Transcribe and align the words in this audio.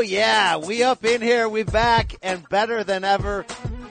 Oh 0.00 0.02
yeah, 0.02 0.56
we 0.56 0.82
up 0.82 1.04
in 1.04 1.20
here, 1.20 1.46
we 1.46 1.62
back 1.62 2.16
and 2.22 2.48
better 2.48 2.82
than 2.84 3.04
ever. 3.04 3.44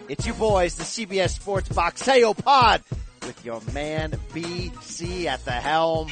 It's 0.07 0.25
you 0.25 0.33
boys, 0.33 0.73
the 0.73 0.83
CBS 0.83 1.35
Sports 1.35 1.69
Boxeo 1.69 2.23
oh, 2.23 2.33
Pod 2.33 2.81
with 3.27 3.45
your 3.45 3.61
man 3.75 4.19
BC 4.33 5.25
at 5.25 5.45
the 5.45 5.51
helm. 5.51 6.09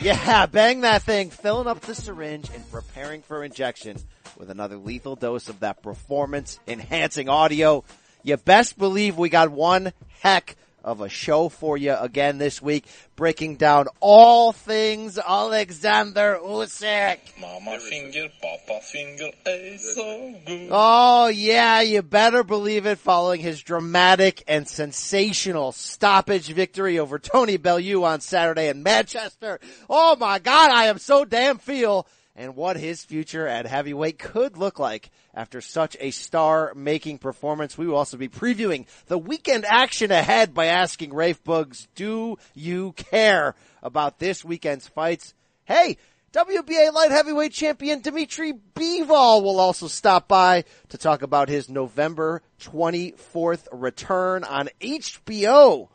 Yeah, 0.00 0.46
bang 0.46 0.80
that 0.80 1.02
thing, 1.02 1.28
filling 1.28 1.66
up 1.66 1.82
the 1.82 1.94
syringe 1.94 2.48
and 2.54 2.72
preparing 2.72 3.20
for 3.20 3.44
injection 3.44 3.98
with 4.38 4.48
another 4.48 4.78
lethal 4.78 5.14
dose 5.14 5.50
of 5.50 5.60
that 5.60 5.82
performance 5.82 6.58
enhancing 6.66 7.28
audio. 7.28 7.84
You 8.22 8.38
best 8.38 8.78
believe 8.78 9.18
we 9.18 9.28
got 9.28 9.50
one 9.50 9.92
heck 10.20 10.56
of 10.84 11.00
a 11.00 11.08
show 11.08 11.48
for 11.48 11.76
you 11.76 11.96
again 11.98 12.38
this 12.38 12.60
week, 12.60 12.84
breaking 13.16 13.56
down 13.56 13.86
all 14.00 14.52
things 14.52 15.18
Alexander 15.18 16.38
Usyk. 16.44 17.18
Mama 17.40 17.78
finger, 17.80 18.28
papa 18.40 18.80
finger, 18.82 19.30
eh, 19.46 19.76
so 19.78 20.34
good. 20.46 20.68
Oh 20.70 21.28
yeah, 21.28 21.80
you 21.80 22.02
better 22.02 22.44
believe 22.44 22.86
it 22.86 22.98
following 22.98 23.40
his 23.40 23.62
dramatic 23.62 24.44
and 24.46 24.68
sensational 24.68 25.72
stoppage 25.72 26.48
victory 26.48 26.98
over 26.98 27.18
Tony 27.18 27.56
Bellew 27.56 28.04
on 28.04 28.20
Saturday 28.20 28.68
in 28.68 28.82
Manchester. 28.82 29.58
Oh 29.88 30.16
my 30.16 30.38
god, 30.38 30.70
I 30.70 30.86
am 30.86 30.98
so 30.98 31.24
damn 31.24 31.58
feel 31.58 32.06
and 32.36 32.56
what 32.56 32.76
his 32.76 33.04
future 33.04 33.46
at 33.46 33.66
heavyweight 33.66 34.18
could 34.18 34.56
look 34.56 34.78
like 34.78 35.10
after 35.34 35.60
such 35.60 35.96
a 36.00 36.10
star-making 36.10 37.18
performance. 37.18 37.78
We 37.78 37.86
will 37.86 37.96
also 37.96 38.16
be 38.16 38.28
previewing 38.28 38.86
the 39.06 39.18
weekend 39.18 39.64
action 39.64 40.10
ahead 40.10 40.52
by 40.52 40.66
asking 40.66 41.14
Rafe 41.14 41.42
Bugs, 41.44 41.86
do 41.94 42.36
you 42.54 42.92
care 42.92 43.54
about 43.82 44.18
this 44.18 44.44
weekend's 44.44 44.88
fights? 44.88 45.34
Hey, 45.64 45.96
WBA 46.32 46.92
light 46.92 47.12
heavyweight 47.12 47.52
champion 47.52 48.00
Dimitri 48.00 48.52
Bivol 48.74 49.44
will 49.44 49.60
also 49.60 49.86
stop 49.86 50.26
by 50.26 50.64
to 50.88 50.98
talk 50.98 51.22
about 51.22 51.48
his 51.48 51.68
November 51.68 52.42
24th 52.60 53.68
return 53.70 54.42
on 54.42 54.68
HBO 54.80 55.88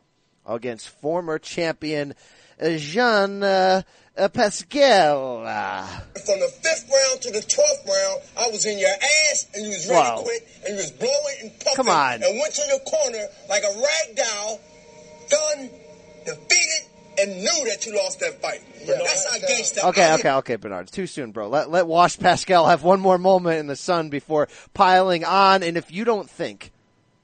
against 0.45 0.87
former 0.87 1.39
champion 1.39 2.13
Jean 2.61 3.43
uh, 3.43 3.81
Pascal. 4.28 5.44
Uh, 5.48 5.88
From 6.25 6.39
the 6.42 6.52
fifth 6.62 6.89
round 6.92 7.22
to 7.22 7.31
the 7.31 7.42
twelfth 7.42 7.88
round, 7.88 8.22
I 8.38 8.50
was 8.52 8.66
in 8.66 8.78
your 8.80 8.89
ass 8.89 9.45
and 9.56 9.64
you 9.64 9.70
was 9.70 9.88
ready 9.88 10.00
Wow. 10.02 10.17
to 10.17 10.23
quit 10.23 10.48
and 10.66 10.70
you 10.72 10.81
was 10.81 10.92
blowing 10.92 11.36
and 11.42 11.52
puffing 11.59 11.75
Come 11.75 11.89
on. 11.89 12.22
and 12.23 12.40
went 12.40 12.53
to 12.56 12.62
your 12.67 12.80
corner 12.80 13.25
like 13.47 13.64
a 13.64 13.73
rag 13.80 14.16
doll, 14.17 14.59
done, 15.30 15.70
defeated, 16.25 16.90
and 17.20 17.38
knew 17.38 17.66
that 17.70 17.86
you 17.86 17.95
lost 17.95 18.20
that 18.22 18.42
fight. 18.42 18.62
That's 18.86 19.25
how 19.30 19.47
gangsta. 19.47 19.90
Okay, 19.90 20.03
I- 20.03 20.14
okay, 20.16 20.31
okay, 20.31 20.56
Bernard. 20.58 20.84
It's 20.88 20.92
too 20.92 21.08
soon, 21.08 21.31
bro. 21.31 21.47
Let 21.50 21.70
let 21.70 21.86
Wash 21.88 22.17
Pascal 22.17 22.67
have 22.67 22.84
one 22.84 23.00
more 23.00 23.17
moment 23.17 23.59
in 23.59 23.67
the 23.67 23.75
sun 23.75 24.09
before 24.09 24.47
piling 24.73 25.23
on. 25.25 25.64
And 25.64 25.78
if 25.78 25.92
you 25.92 26.03
don't 26.06 26.30
think 26.30 26.72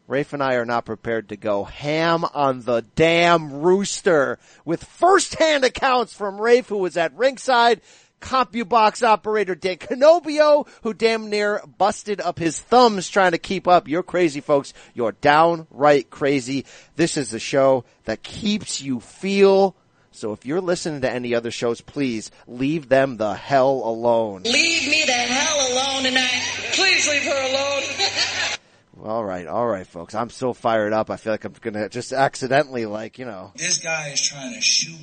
Rafe 0.08 0.34
and 0.34 0.44
I 0.44 0.56
are 0.56 0.66
not 0.66 0.86
prepared 0.86 1.30
to 1.30 1.38
go 1.38 1.64
ham 1.64 2.26
on 2.34 2.62
the 2.62 2.86
damn 2.96 3.62
rooster 3.62 4.38
with 4.64 4.84
first-hand 4.84 5.64
accounts 5.64 6.14
from 6.14 6.40
Rafe, 6.40 6.68
who 6.68 6.78
was 6.78 6.96
at 6.96 7.16
ringside, 7.16 7.82
CompuBox 8.22 9.04
operator 9.04 9.56
Dan 9.56 9.78
Canobbio, 9.78 10.68
who 10.84 10.94
damn 10.94 11.30
near 11.30 11.62
busted 11.78 12.22
up 12.22 12.40
his 12.40 12.60
thumbs 12.60 13.10
trying 13.10 13.32
to 13.32 13.38
keep 13.38 13.68
up. 13.68 13.88
You're 13.88 14.04
crazy, 14.04 14.42
folks. 14.42 14.74
You're 14.94 15.14
downright 15.14 16.10
crazy. 16.10 16.66
This 16.96 17.18
is 17.18 17.32
the 17.32 17.40
show 17.40 17.86
that 18.06 18.24
keeps 18.24 18.82
you 18.82 19.00
feel. 19.00 19.76
So 20.12 20.32
if 20.32 20.46
you're 20.46 20.62
listening 20.62 21.02
to 21.02 21.12
any 21.12 21.36
other 21.36 21.52
shows, 21.52 21.82
please 21.82 22.32
leave 22.48 22.90
them 22.90 23.18
the 23.18 23.36
hell 23.36 23.82
alone. 23.84 24.44
Leave 24.44 24.88
me 24.88 25.04
the 25.06 25.12
hell 25.12 25.74
alone 25.74 26.04
tonight. 26.04 26.42
Please 26.74 27.10
leave 27.10 27.24
her 27.24 27.50
alone. 27.50 27.84
All 29.06 29.24
right, 29.24 29.46
all 29.46 29.68
right, 29.68 29.86
folks. 29.86 30.16
I'm 30.16 30.32
so 30.32 30.52
fired 30.54 30.92
up. 30.92 31.12
I 31.12 31.18
feel 31.18 31.32
like 31.32 31.46
I'm 31.46 31.54
gonna 31.62 31.90
just 31.90 32.12
accidentally, 32.12 32.88
like, 32.88 33.20
you 33.20 33.26
know. 33.26 33.52
This 33.56 33.78
guy 33.78 34.08
is 34.10 34.20
trying 34.20 34.56
to 34.56 34.62
shoot 34.62 34.98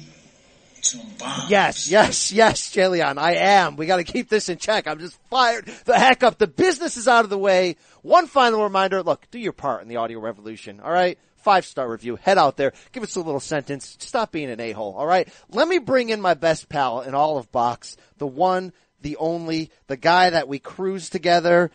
some 0.80 1.06
bombs. 1.20 1.48
Yes, 1.48 1.88
yes, 1.88 2.32
yes, 2.32 2.74
Jillian, 2.74 3.16
I 3.16 3.34
am. 3.34 3.76
We 3.76 3.86
gotta 3.86 4.02
keep 4.02 4.28
this 4.28 4.48
in 4.48 4.58
check. 4.58 4.88
I'm 4.88 4.98
just 4.98 5.16
fired 5.30 5.66
the 5.84 5.96
heck 5.96 6.24
up. 6.24 6.38
The 6.38 6.48
business 6.48 6.96
is 6.96 7.06
out 7.06 7.22
of 7.22 7.30
the 7.30 7.38
way. 7.38 7.76
One 8.02 8.26
final 8.26 8.64
reminder, 8.64 9.04
look, 9.04 9.30
do 9.30 9.38
your 9.38 9.52
part 9.52 9.82
in 9.82 9.88
the 9.88 9.98
audio 9.98 10.18
revolution, 10.18 10.80
alright? 10.80 11.16
Five 11.36 11.64
star 11.64 11.88
review. 11.88 12.16
Head 12.16 12.38
out 12.38 12.56
there. 12.56 12.72
Give 12.90 13.04
us 13.04 13.14
a 13.14 13.20
little 13.20 13.38
sentence. 13.38 13.96
Stop 14.00 14.32
being 14.32 14.50
an 14.50 14.58
a-hole, 14.58 14.96
alright? 14.98 15.28
Let 15.48 15.68
me 15.68 15.78
bring 15.78 16.08
in 16.08 16.20
my 16.20 16.34
best 16.34 16.68
pal 16.68 17.02
in 17.02 17.14
all 17.14 17.38
of 17.38 17.52
box. 17.52 17.96
The 18.18 18.26
one, 18.26 18.72
the 19.00 19.16
only, 19.18 19.70
the 19.86 19.96
guy 19.96 20.30
that 20.30 20.48
we 20.48 20.58
cruise 20.58 21.08
together. 21.08 21.70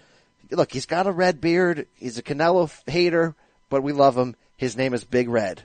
Look, 0.51 0.71
he's 0.71 0.85
got 0.85 1.07
a 1.07 1.11
red 1.11 1.41
beard. 1.41 1.87
He's 1.95 2.17
a 2.17 2.23
Canelo 2.23 2.71
hater, 2.89 3.35
but 3.69 3.83
we 3.83 3.91
love 3.91 4.17
him. 4.17 4.35
His 4.55 4.77
name 4.77 4.93
is 4.93 5.03
Big 5.03 5.29
Red. 5.29 5.63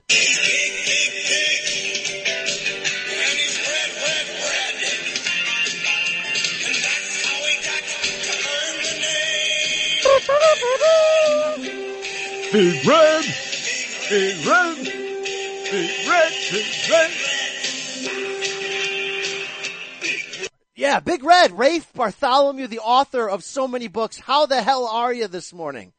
Big 12.52 12.86
Red, 12.86 13.24
Big 14.10 14.46
Red, 14.46 14.76
Big 14.84 16.06
Red, 16.06 16.32
Big 16.50 16.90
Red. 16.90 17.31
Yeah, 20.74 21.00
Big 21.00 21.22
Red, 21.22 21.58
Rafe 21.58 21.92
Bartholomew, 21.92 22.66
the 22.66 22.78
author 22.78 23.28
of 23.28 23.44
so 23.44 23.68
many 23.68 23.88
books. 23.88 24.18
How 24.18 24.46
the 24.46 24.62
hell 24.62 24.86
are 24.86 25.12
you 25.12 25.28
this 25.28 25.52
morning? 25.52 25.92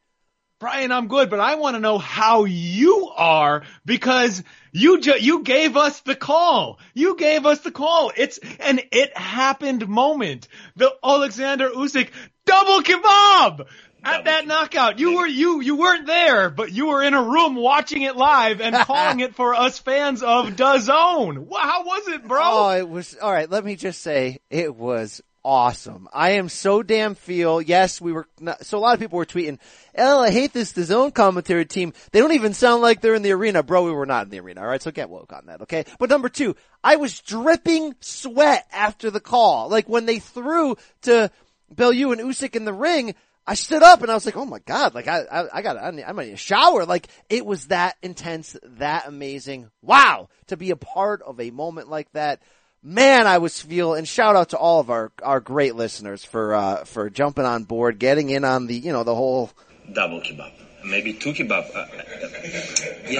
Brian, 0.59 0.91
I'm 0.91 1.09
good, 1.09 1.29
but 1.29 1.39
I 1.39 1.55
want 1.55 1.75
to 1.75 1.79
know 1.79 1.97
how 1.97 2.45
you 2.45 3.09
are 3.15 3.63
because 3.85 4.41
you 4.71 4.99
ju- 5.01 5.19
you 5.19 5.43
gave 5.43 5.75
us 5.77 5.99
the 6.01 6.15
call. 6.15 6.79
You 6.93 7.17
gave 7.17 7.45
us 7.45 7.59
the 7.59 7.71
call. 7.71 8.11
It's 8.15 8.39
an 8.59 8.79
it 8.91 9.15
happened 9.15 9.87
moment. 9.87 10.47
The 10.75 10.91
Alexander 11.03 11.69
Usyk 11.69 12.09
double 12.45 12.81
kebab 12.81 13.67
at 14.03 14.25
that 14.25 14.47
knockout. 14.47 14.99
You 14.99 15.17
were 15.17 15.27
you 15.27 15.61
you 15.61 15.75
weren't 15.75 16.05
there, 16.05 16.49
but 16.49 16.71
you 16.71 16.87
were 16.87 17.03
in 17.03 17.13
a 17.13 17.23
room 17.23 17.55
watching 17.55 18.01
it 18.01 18.15
live 18.15 18.61
and 18.61 18.75
calling 18.85 19.19
it 19.19 19.35
for 19.35 19.53
us 19.55 19.79
fans 19.79 20.21
of 20.23 20.47
DAZN. 20.55 21.47
How 21.57 21.85
was 21.85 22.07
it, 22.07 22.27
bro? 22.27 22.39
Oh, 22.43 22.69
it 22.71 22.87
was, 22.87 23.17
alright, 23.21 23.49
let 23.49 23.63
me 23.63 23.75
just 23.75 24.01
say, 24.01 24.39
it 24.49 24.75
was 24.75 25.21
awesome. 25.43 26.07
I 26.13 26.31
am 26.31 26.49
so 26.49 26.83
damn 26.83 27.15
feel, 27.15 27.61
yes, 27.61 27.99
we 27.99 28.13
were, 28.13 28.27
not, 28.39 28.65
so 28.65 28.77
a 28.77 28.79
lot 28.79 28.93
of 28.93 28.99
people 28.99 29.17
were 29.17 29.25
tweeting, 29.25 29.59
oh, 29.97 30.21
I 30.21 30.31
hate 30.31 30.53
this, 30.53 30.73
zone 30.73 31.11
commentary 31.11 31.65
team. 31.65 31.93
They 32.11 32.19
don't 32.19 32.33
even 32.33 32.53
sound 32.53 32.81
like 32.81 33.01
they're 33.01 33.15
in 33.15 33.23
the 33.23 33.31
arena. 33.31 33.63
Bro, 33.63 33.85
we 33.85 33.91
were 33.91 34.05
not 34.05 34.25
in 34.25 34.29
the 34.29 34.39
arena, 34.39 34.61
alright? 34.61 34.81
So 34.81 34.91
get 34.91 35.09
woke 35.09 35.33
on 35.33 35.47
that, 35.47 35.61
okay? 35.63 35.85
But 35.99 36.09
number 36.09 36.29
two, 36.29 36.55
I 36.83 36.95
was 36.95 37.19
dripping 37.19 37.95
sweat 37.99 38.65
after 38.71 39.11
the 39.11 39.19
call. 39.19 39.69
Like 39.69 39.89
when 39.89 40.05
they 40.05 40.19
threw 40.19 40.77
to 41.03 41.31
Bellew 41.71 42.11
and 42.11 42.21
Usyk 42.21 42.55
in 42.55 42.65
the 42.65 42.73
ring, 42.73 43.15
I 43.45 43.55
stood 43.55 43.83
up 43.83 44.01
and 44.01 44.09
I 44.09 44.13
was 44.13 44.25
like, 44.25 44.37
oh 44.37 44.45
my 44.45 44.59
god, 44.59 44.95
like 44.95 45.07
I, 45.07 45.21
I, 45.23 45.57
I 45.57 45.61
got, 45.61 45.77
I, 45.77 45.91
need- 45.91 46.03
I 46.03 46.11
might 46.13 46.27
need 46.27 46.33
a 46.33 46.37
shower. 46.37 46.85
Like 46.85 47.07
it 47.29 47.45
was 47.45 47.67
that 47.67 47.97
intense, 48.01 48.55
that 48.63 49.07
amazing. 49.07 49.69
Wow, 49.81 50.29
to 50.47 50.55
be 50.57 50.71
a 50.71 50.75
part 50.77 51.21
of 51.21 51.39
a 51.41 51.51
moment 51.51 51.89
like 51.89 52.11
that. 52.13 52.41
Man, 52.85 53.27
I 53.27 53.37
was 53.37 53.61
feel, 53.61 53.93
and 53.93 54.05
shout 54.07 54.35
out 54.35 54.49
to 54.49 54.57
all 54.57 54.81
of 54.81 54.89
our, 54.89 55.11
our 55.21 55.39
great 55.39 55.73
listeners 55.75 56.25
for, 56.25 56.53
uh, 56.53 56.83
for 56.83 57.09
jumping 57.09 57.45
on 57.45 57.63
board, 57.63 57.97
getting 57.97 58.29
in 58.29 58.43
on 58.43 58.67
the, 58.67 58.75
you 58.75 58.91
know, 58.91 59.03
the 59.05 59.15
whole, 59.15 59.51
double 59.93 60.19
kebab. 60.19 60.51
Maybe 60.85 61.13
two 61.13 61.31
kebab. 61.31 61.73
Uh, 61.73 61.85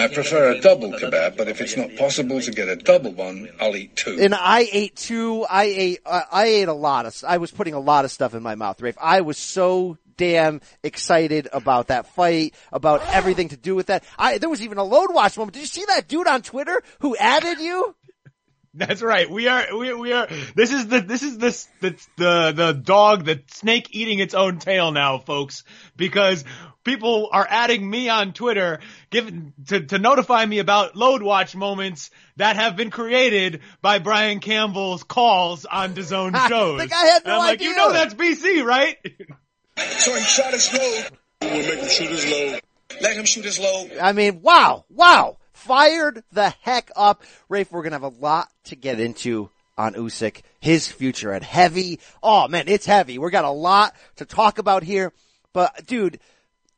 I 0.02 0.10
prefer 0.14 0.52
a 0.52 0.60
double 0.60 0.92
kebab, 0.92 1.38
but 1.38 1.48
if 1.48 1.62
it's 1.62 1.78
not 1.78 1.96
possible 1.96 2.42
to 2.42 2.52
get 2.52 2.68
a 2.68 2.76
double 2.76 3.14
one, 3.14 3.48
I'll 3.62 3.76
eat 3.76 3.96
two. 3.96 4.18
and 4.20 4.36
I 4.36 4.68
ate 4.70 4.98
two, 4.98 5.46
I 5.50 5.64
ate, 5.64 6.00
uh, 6.06 6.24
I 6.30 6.46
ate 6.46 6.68
a 6.68 6.74
lot 6.74 7.06
of, 7.06 7.24
I 7.26 7.38
was 7.38 7.52
putting 7.52 7.74
a 7.74 7.80
lot 7.80 8.04
of 8.04 8.12
stuff 8.12 8.34
in 8.34 8.44
my 8.44 8.56
mouth, 8.56 8.82
Rafe. 8.82 8.98
I 9.02 9.22
was 9.22 9.38
so 9.38 9.98
damn 10.18 10.62
excited 10.84 11.48
about 11.52 11.88
that 11.88 12.08
fight, 12.08 12.56
about 12.72 13.02
everything 13.08 13.50
to 13.50 13.58
do 13.58 13.76
with 13.76 13.88
that. 13.88 14.04
I, 14.18 14.38
there 14.38 14.50
was 14.50 14.62
even 14.62 14.78
a 14.78 14.84
load 14.84 15.14
watch 15.14 15.38
moment. 15.38 15.54
Did 15.54 15.62
you 15.62 15.68
see 15.68 15.86
that 15.88 16.08
dude 16.08 16.28
on 16.28 16.42
Twitter 16.42 16.82
who 17.00 17.16
added 17.18 17.60
you? 17.60 17.96
That's 18.76 19.04
right. 19.04 19.30
We 19.30 19.48
are, 19.48 19.78
we, 19.78 19.94
we 19.94 20.14
are, 20.14 20.28
this 20.56 20.72
is 20.74 20.88
the, 20.88 21.00
this 21.00 21.22
is 21.22 21.38
this, 21.38 21.68
the, 21.80 21.92
the, 22.18 22.54
the 22.56 22.74
dog, 22.74 23.24
the 23.24 23.44
snake 23.52 23.90
eating 23.92 24.18
its 24.18 24.34
own 24.34 24.58
tail 24.58 24.92
now, 24.92 25.20
folks, 25.20 25.64
because 25.96 26.44
people 26.84 27.30
are 27.32 27.46
adding 27.48 27.88
me 27.88 28.10
on 28.10 28.34
Twitter, 28.34 28.80
given, 29.12 29.54
to, 29.68 29.82
to 29.82 30.00
notify 30.00 30.44
me 30.44 30.58
about 30.58 30.96
load 30.96 31.22
watch 31.22 31.56
moments 31.56 32.10
that 32.38 32.56
have 32.56 32.76
been 32.76 32.90
created 32.90 33.62
by 33.84 34.00
Brian 34.00 34.40
Campbell's 34.40 35.04
calls 35.04 35.66
on 35.66 35.94
DAZN 35.94 36.36
shows. 36.50 36.84
Guy 36.84 37.06
had 37.06 37.26
no 37.26 37.32
and 37.32 37.42
I'm 37.42 37.48
like, 37.48 37.62
you 37.62 37.76
know 37.76 37.94
that's 37.94 38.16
BC, 38.16 38.64
right? 38.64 38.98
So 39.78 40.14
he 40.16 40.22
shot 40.22 40.54
his 40.54 40.72
load. 40.74 41.10
We'll 41.42 41.52
make 41.68 41.80
him 41.80 41.90
shoot 41.90 42.10
his 42.10 42.26
load. 42.30 42.62
Let 43.02 43.18
him 43.18 43.26
shoot 43.26 43.46
his 43.46 43.60
load. 43.60 43.98
I 44.02 44.12
mean, 44.12 44.42
wow, 44.42 44.86
wow. 44.90 45.38
Fired 45.54 46.24
the 46.32 46.50
heck 46.62 46.92
up. 46.96 47.24
Rafe, 47.50 47.72
we're 47.72 47.84
gonna 47.84 47.96
have 47.96 48.04
a 48.04 48.08
lot 48.20 48.50
to 48.66 48.76
get 48.76 49.00
into 49.00 49.50
on 49.78 49.94
Usyk, 49.96 50.42
his 50.60 50.92
future 50.92 51.32
at 51.32 51.44
heavy. 51.44 52.00
Oh 52.22 52.48
man, 52.48 52.66
it's 52.68 52.86
heavy. 52.86 53.18
We 53.18 53.32
got 53.32 53.46
a 53.46 53.50
lot 53.50 53.96
to 54.18 54.26
talk 54.26 54.58
about 54.60 54.84
here, 54.84 55.12
but 55.54 55.86
dude, 55.88 56.20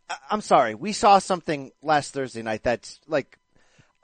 I- 0.10 0.18
I'm 0.30 0.42
sorry. 0.42 0.76
We 0.76 0.94
saw 0.94 1.20
something 1.20 1.72
last 1.82 2.14
Thursday 2.14 2.42
night 2.42 2.64
that's 2.64 3.00
like, 3.08 3.38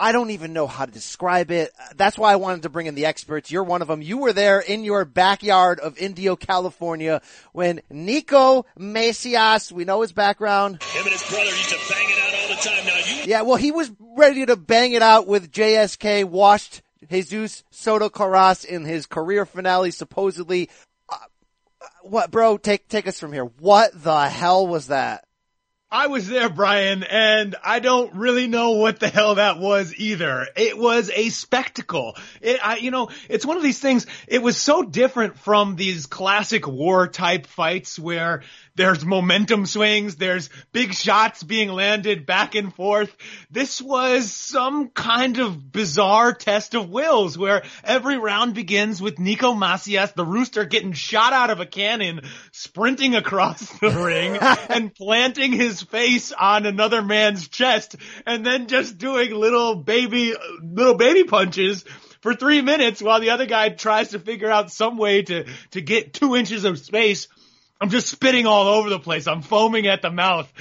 I 0.01 0.13
don't 0.13 0.31
even 0.31 0.51
know 0.51 0.65
how 0.65 0.87
to 0.87 0.91
describe 0.91 1.51
it. 1.51 1.71
That's 1.95 2.17
why 2.17 2.33
I 2.33 2.37
wanted 2.37 2.63
to 2.63 2.69
bring 2.69 2.87
in 2.87 2.95
the 2.95 3.05
experts. 3.05 3.51
You're 3.51 3.63
one 3.63 3.83
of 3.83 3.87
them. 3.87 4.01
You 4.01 4.17
were 4.17 4.33
there 4.33 4.59
in 4.59 4.83
your 4.83 5.05
backyard 5.05 5.79
of 5.79 5.95
Indio, 5.99 6.35
California 6.35 7.21
when 7.53 7.81
Neeco 7.93 8.65
Macias, 8.75 9.71
we 9.71 9.85
know 9.85 10.01
his 10.01 10.11
background. 10.11 10.81
Him 10.81 11.03
and 11.03 11.11
his 11.11 11.23
brother 11.29 11.45
used 11.45 11.69
to 11.69 11.77
bang 11.87 12.09
it 12.09 12.17
out 12.17 12.41
all 12.41 12.49
the 12.49 12.61
time. 12.61 12.85
Now 12.87 12.95
you 12.95 13.29
Yeah, 13.29 13.41
well, 13.43 13.57
he 13.57 13.71
was 13.71 13.91
ready 13.99 14.43
to 14.47 14.55
bang 14.55 14.93
it 14.93 15.03
out 15.03 15.27
with 15.27 15.51
JSK, 15.51 16.25
washed 16.25 16.81
Jesus 17.07 17.63
Soto 17.69 18.09
Karass 18.09 18.65
in 18.65 18.85
his 18.85 19.05
career 19.05 19.45
finale, 19.45 19.91
supposedly. 19.91 20.71
Uh, 21.09 21.17
uh, 21.79 21.85
what, 22.01 22.31
bro? 22.31 22.57
Take, 22.57 22.87
take 22.87 23.07
us 23.07 23.19
from 23.19 23.33
here. 23.33 23.45
What 23.45 23.91
the 23.93 24.27
hell 24.27 24.65
was 24.65 24.87
that? 24.87 25.25
I 25.93 26.07
was 26.07 26.25
there, 26.25 26.47
Brian, 26.47 27.03
and 27.03 27.53
I 27.61 27.79
don't 27.79 28.15
really 28.15 28.47
know 28.47 28.71
what 28.71 29.01
the 29.01 29.09
hell 29.09 29.35
that 29.35 29.59
was 29.59 29.93
either. 29.93 30.47
It 30.55 30.77
was 30.77 31.11
a 31.13 31.27
spectacle. 31.27 32.15
It, 32.39 32.65
I, 32.65 32.77
you 32.77 32.91
know, 32.91 33.09
it's 33.27 33.45
one 33.45 33.57
of 33.57 33.63
these 33.63 33.79
things. 33.79 34.07
It 34.25 34.41
was 34.41 34.55
so 34.55 34.83
different 34.83 35.37
from 35.37 35.75
these 35.75 36.05
classic 36.05 36.65
war 36.65 37.09
type 37.09 37.45
fights 37.45 37.99
where 37.99 38.43
there's 38.75 39.05
momentum 39.05 39.65
swings, 39.65 40.15
there's 40.15 40.49
big 40.71 40.93
shots 40.93 41.43
being 41.43 41.69
landed 41.69 42.25
back 42.25 42.55
and 42.55 42.73
forth. 42.73 43.15
This 43.49 43.81
was 43.81 44.31
some 44.31 44.89
kind 44.89 45.39
of 45.39 45.71
bizarre 45.71 46.33
test 46.33 46.73
of 46.73 46.89
wills 46.89 47.37
where 47.37 47.63
every 47.83 48.17
round 48.17 48.53
begins 48.53 49.01
with 49.01 49.15
Neeco 49.15 49.57
Macias, 49.57 50.13
the 50.13 50.25
rooster 50.25 50.65
getting 50.65 50.93
shot 50.93 51.33
out 51.33 51.49
of 51.49 51.59
a 51.59 51.65
cannon, 51.65 52.21
sprinting 52.51 53.15
across 53.15 53.59
the 53.79 53.89
ring 54.05 54.37
and 54.69 54.93
planting 54.95 55.51
his 55.51 55.81
face 55.81 56.31
on 56.31 56.65
another 56.65 57.01
man's 57.01 57.47
chest 57.47 57.95
and 58.25 58.45
then 58.45 58.67
just 58.67 58.97
doing 58.97 59.33
little 59.33 59.75
baby, 59.75 60.33
little 60.63 60.95
baby 60.95 61.23
punches 61.23 61.83
for 62.21 62.33
three 62.33 62.61
minutes 62.61 63.01
while 63.01 63.19
the 63.19 63.31
other 63.31 63.45
guy 63.45 63.69
tries 63.69 64.09
to 64.09 64.19
figure 64.19 64.49
out 64.49 64.71
some 64.71 64.97
way 64.97 65.23
to, 65.23 65.45
to 65.71 65.81
get 65.81 66.13
two 66.13 66.35
inches 66.35 66.65
of 66.65 66.79
space. 66.79 67.27
I'm 67.81 67.89
just 67.89 68.07
spitting 68.07 68.45
all 68.45 68.67
over 68.67 68.89
the 68.89 68.99
place. 68.99 69.27
I'm 69.27 69.41
foaming 69.41 69.87
at 69.87 70.01
the 70.03 70.11
mouth, 70.11 70.51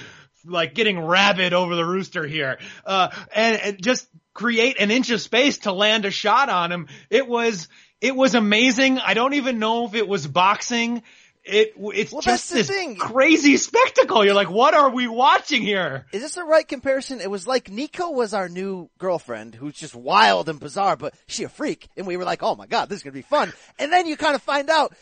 like 0.46 0.74
getting 0.74 0.98
rabid 0.98 1.52
over 1.52 1.76
the 1.76 1.84
rooster 1.84 2.26
here. 2.26 2.58
Uh, 2.84 3.08
and, 3.34 3.60
and 3.60 3.82
just 3.82 4.08
create 4.32 4.80
an 4.80 4.90
inch 4.90 5.10
of 5.10 5.20
space 5.20 5.58
to 5.58 5.72
land 5.72 6.06
a 6.06 6.10
shot 6.10 6.48
on 6.48 6.72
him. 6.72 6.88
It 7.10 7.28
was, 7.28 7.68
it 8.00 8.16
was 8.16 8.34
amazing. 8.34 8.98
I 8.98 9.12
don't 9.14 9.34
even 9.34 9.58
know 9.58 9.84
if 9.86 9.94
it 9.94 10.08
was 10.08 10.26
boxing. 10.26 11.02
It, 11.44 11.72
it's 11.76 12.12
Well, 12.12 12.20
just 12.22 12.50
this 12.52 12.68
thing. 12.68 12.96
crazy 12.96 13.56
spectacle. 13.56 14.24
You're 14.24 14.34
like, 14.34 14.50
what 14.50 14.74
are 14.74 14.90
we 14.90 15.06
watching 15.08 15.62
here? 15.62 16.06
Is 16.12 16.22
this 16.22 16.34
the 16.34 16.44
right 16.44 16.66
comparison? 16.66 17.20
It 17.20 17.30
was 17.30 17.46
like 17.46 17.64
Neeco 17.70 18.14
was 18.14 18.34
our 18.34 18.48
new 18.48 18.88
girlfriend 18.98 19.54
who's 19.54 19.74
just 19.74 19.94
wild 19.94 20.48
and 20.48 20.60
bizarre, 20.60 20.96
but 20.96 21.14
she 21.26 21.44
a 21.44 21.48
freak. 21.48 21.88
And 21.96 22.06
we 22.06 22.16
were 22.18 22.24
like, 22.24 22.42
oh 22.42 22.56
my 22.56 22.66
god, 22.66 22.88
this 22.88 22.98
is 22.98 23.02
gonna 23.02 23.14
be 23.14 23.22
fun. 23.22 23.52
And 23.78 23.90
then 23.92 24.06
you 24.06 24.16
kind 24.16 24.34
of 24.34 24.42
find 24.42 24.68
out 24.70 24.94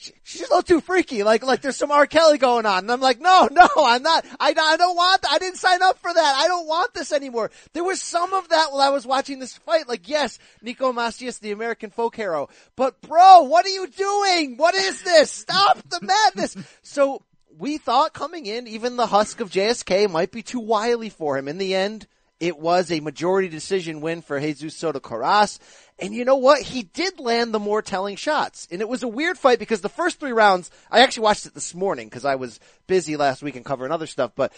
she- 0.00 0.12
she's 0.22 0.40
a 0.42 0.44
little 0.44 0.62
too 0.62 0.80
freaky. 0.80 1.22
Like, 1.22 1.42
like 1.44 1.60
there's 1.60 1.76
some 1.76 1.90
R. 1.90 2.06
Kelly 2.06 2.38
going 2.38 2.66
on. 2.66 2.78
And 2.78 2.92
I'm 2.92 3.00
like, 3.00 3.20
no, 3.20 3.48
no, 3.50 3.66
I'm 3.78 4.02
not. 4.02 4.24
I, 4.38 4.54
I 4.56 4.76
don't 4.76 4.96
want, 4.96 5.24
I 5.28 5.38
didn't 5.38 5.58
sign 5.58 5.82
up 5.82 5.98
for 5.98 6.12
that. 6.12 6.34
I 6.38 6.46
don't 6.46 6.66
want 6.66 6.94
this 6.94 7.12
anymore. 7.12 7.50
There 7.72 7.84
was 7.84 8.00
some 8.00 8.32
of 8.32 8.48
that 8.50 8.70
while 8.70 8.80
I 8.80 8.90
was 8.90 9.06
watching 9.06 9.38
this 9.38 9.56
fight. 9.58 9.88
Like, 9.88 10.08
yes, 10.08 10.38
Neeco 10.64 10.94
Macias, 10.94 11.38
the 11.40 11.50
American 11.50 11.90
folk 11.90 12.14
hero. 12.16 12.48
But 12.76 13.00
bro, 13.00 13.42
what 13.42 13.66
are 13.66 13.70
you 13.70 13.86
doing? 13.88 14.56
What 14.56 14.74
is 14.74 15.02
this? 15.02 15.30
Stop 15.30 15.78
the 15.88 16.00
madness. 16.00 16.56
So 16.82 17.22
we 17.58 17.78
thought 17.78 18.12
coming 18.14 18.46
in, 18.46 18.68
even 18.68 18.96
the 18.96 19.06
husk 19.08 19.40
of 19.40 19.50
JSK 19.50 20.08
might 20.10 20.30
be 20.30 20.42
too 20.42 20.60
wily 20.60 21.08
for 21.10 21.36
him. 21.36 21.48
In 21.48 21.58
the 21.58 21.74
end, 21.74 22.06
it 22.40 22.58
was 22.58 22.90
a 22.90 23.00
majority 23.00 23.48
decision 23.48 24.00
win 24.00 24.22
for 24.22 24.38
Jesus 24.38 24.76
Soto 24.76 25.00
Karass. 25.00 25.58
And 25.98 26.14
you 26.14 26.24
know 26.24 26.36
what? 26.36 26.62
He 26.62 26.82
did 26.82 27.18
land 27.18 27.52
the 27.52 27.58
more 27.58 27.82
telling 27.82 28.16
shots. 28.16 28.68
And 28.70 28.80
it 28.80 28.88
was 28.88 29.02
a 29.02 29.08
weird 29.08 29.36
fight 29.36 29.58
because 29.58 29.80
the 29.80 29.88
first 29.88 30.20
three 30.20 30.32
rounds, 30.32 30.70
I 30.90 31.00
actually 31.00 31.24
watched 31.24 31.46
it 31.46 31.54
this 31.54 31.74
morning 31.74 32.08
because 32.08 32.24
I 32.24 32.36
was 32.36 32.60
busy 32.86 33.16
last 33.16 33.42
week 33.42 33.56
and 33.56 33.64
covering 33.64 33.90
other 33.90 34.06
stuff, 34.06 34.32
but 34.36 34.52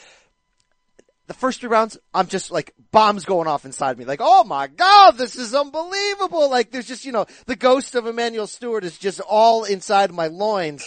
the 1.26 1.34
first 1.34 1.60
three 1.60 1.68
rounds, 1.68 1.96
I'm 2.12 2.26
just 2.26 2.50
like 2.50 2.74
bombs 2.90 3.24
going 3.24 3.46
off 3.46 3.64
inside 3.64 3.96
me. 3.96 4.04
Like, 4.04 4.20
oh 4.20 4.42
my 4.42 4.66
god, 4.66 5.12
this 5.12 5.36
is 5.36 5.54
unbelievable. 5.54 6.50
Like 6.50 6.72
there's 6.72 6.88
just, 6.88 7.04
you 7.04 7.12
know, 7.12 7.26
the 7.46 7.54
ghost 7.56 7.94
of 7.94 8.06
Emanuel 8.06 8.48
Steward 8.48 8.84
is 8.84 8.98
just 8.98 9.20
all 9.20 9.62
inside 9.62 10.12
my 10.12 10.26
loins. 10.26 10.84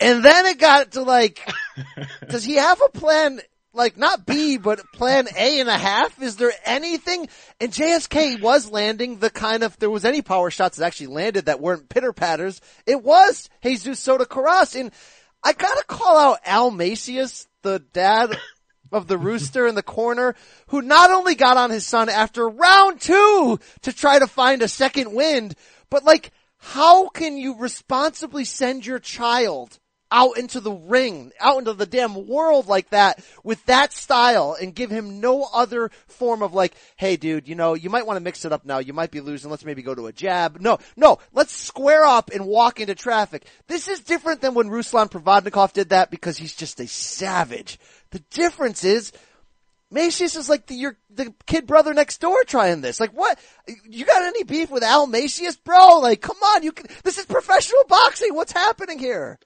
And 0.00 0.24
then 0.24 0.46
it 0.46 0.58
got 0.58 0.92
to 0.92 1.02
like, 1.02 1.40
does 2.28 2.44
he 2.44 2.56
have 2.56 2.80
a 2.82 2.90
plan, 2.90 3.40
like 3.72 3.96
not 3.96 4.26
B, 4.26 4.58
but 4.58 4.80
plan 4.92 5.26
A 5.36 5.60
and 5.60 5.68
a 5.68 5.78
half? 5.78 6.20
Is 6.20 6.36
there 6.36 6.52
anything? 6.64 7.28
And 7.60 7.72
JSK 7.72 8.40
was 8.40 8.70
landing 8.70 9.18
the 9.18 9.30
kind 9.30 9.62
of, 9.62 9.78
there 9.78 9.90
was 9.90 10.04
any 10.04 10.22
power 10.22 10.50
shots 10.50 10.76
that 10.76 10.86
actually 10.86 11.08
landed 11.08 11.46
that 11.46 11.60
weren't 11.60 11.88
pitter 11.88 12.12
patters. 12.12 12.60
It 12.86 13.02
was 13.02 13.48
Jesus 13.62 14.00
Soto 14.00 14.24
Karass. 14.24 14.78
And 14.78 14.92
I 15.42 15.52
gotta 15.52 15.84
call 15.86 16.18
out 16.18 16.40
Al 16.44 16.70
Macias, 16.70 17.46
the 17.62 17.78
dad 17.78 18.36
of 18.92 19.06
the 19.06 19.18
rooster 19.18 19.66
in 19.66 19.74
the 19.74 19.82
corner, 19.82 20.34
who 20.68 20.82
not 20.82 21.10
only 21.10 21.34
got 21.34 21.56
on 21.56 21.70
his 21.70 21.86
son 21.86 22.08
after 22.08 22.48
round 22.48 23.00
two 23.00 23.58
to 23.82 23.92
try 23.92 24.18
to 24.18 24.26
find 24.26 24.62
a 24.62 24.68
second 24.68 25.12
wind, 25.12 25.54
but 25.90 26.04
like, 26.04 26.32
how 26.58 27.08
can 27.08 27.36
you 27.36 27.56
responsibly 27.58 28.44
send 28.44 28.84
your 28.84 28.98
child 28.98 29.78
out 30.10 30.38
into 30.38 30.60
the 30.60 30.72
ring, 30.72 31.32
out 31.40 31.58
into 31.58 31.72
the 31.72 31.86
damn 31.86 32.26
world 32.26 32.68
like 32.68 32.90
that 32.90 33.22
with 33.42 33.64
that 33.66 33.92
style 33.92 34.56
and 34.60 34.74
give 34.74 34.90
him 34.90 35.20
no 35.20 35.48
other 35.52 35.90
form 36.06 36.42
of 36.42 36.54
like, 36.54 36.74
hey 36.96 37.16
dude, 37.16 37.48
you 37.48 37.54
know, 37.54 37.74
you 37.74 37.90
might 37.90 38.06
want 38.06 38.16
to 38.16 38.22
mix 38.22 38.44
it 38.44 38.52
up 38.52 38.64
now. 38.64 38.78
You 38.78 38.92
might 38.92 39.10
be 39.10 39.20
losing. 39.20 39.50
Let's 39.50 39.64
maybe 39.64 39.82
go 39.82 39.94
to 39.94 40.06
a 40.06 40.12
jab. 40.12 40.60
No, 40.60 40.78
no, 40.96 41.18
let's 41.32 41.52
square 41.52 42.04
up 42.04 42.30
and 42.32 42.46
walk 42.46 42.80
into 42.80 42.94
traffic. 42.94 43.46
This 43.66 43.88
is 43.88 44.00
different 44.00 44.40
than 44.40 44.54
when 44.54 44.68
Ruslan 44.68 45.10
Provodnikov 45.10 45.72
did 45.72 45.90
that 45.90 46.10
because 46.10 46.36
he's 46.36 46.54
just 46.54 46.80
a 46.80 46.86
savage. 46.86 47.78
The 48.10 48.20
difference 48.30 48.84
is 48.84 49.12
Macias 49.90 50.36
is 50.36 50.48
like 50.48 50.66
the, 50.66 50.74
your, 50.74 50.96
the 51.10 51.32
kid 51.46 51.66
brother 51.66 51.94
next 51.94 52.20
door 52.20 52.42
trying 52.44 52.80
this. 52.80 53.00
Like 53.00 53.12
what? 53.12 53.38
You 53.88 54.04
got 54.04 54.22
any 54.22 54.44
beef 54.44 54.70
with 54.70 54.82
Al 54.82 55.06
Macias, 55.06 55.56
bro? 55.56 55.98
Like 55.98 56.20
come 56.20 56.36
on, 56.36 56.62
you 56.62 56.72
can, 56.72 56.86
this 57.02 57.18
is 57.18 57.26
professional 57.26 57.84
boxing. 57.88 58.34
What's 58.34 58.52
happening 58.52 58.98
here? 58.98 59.38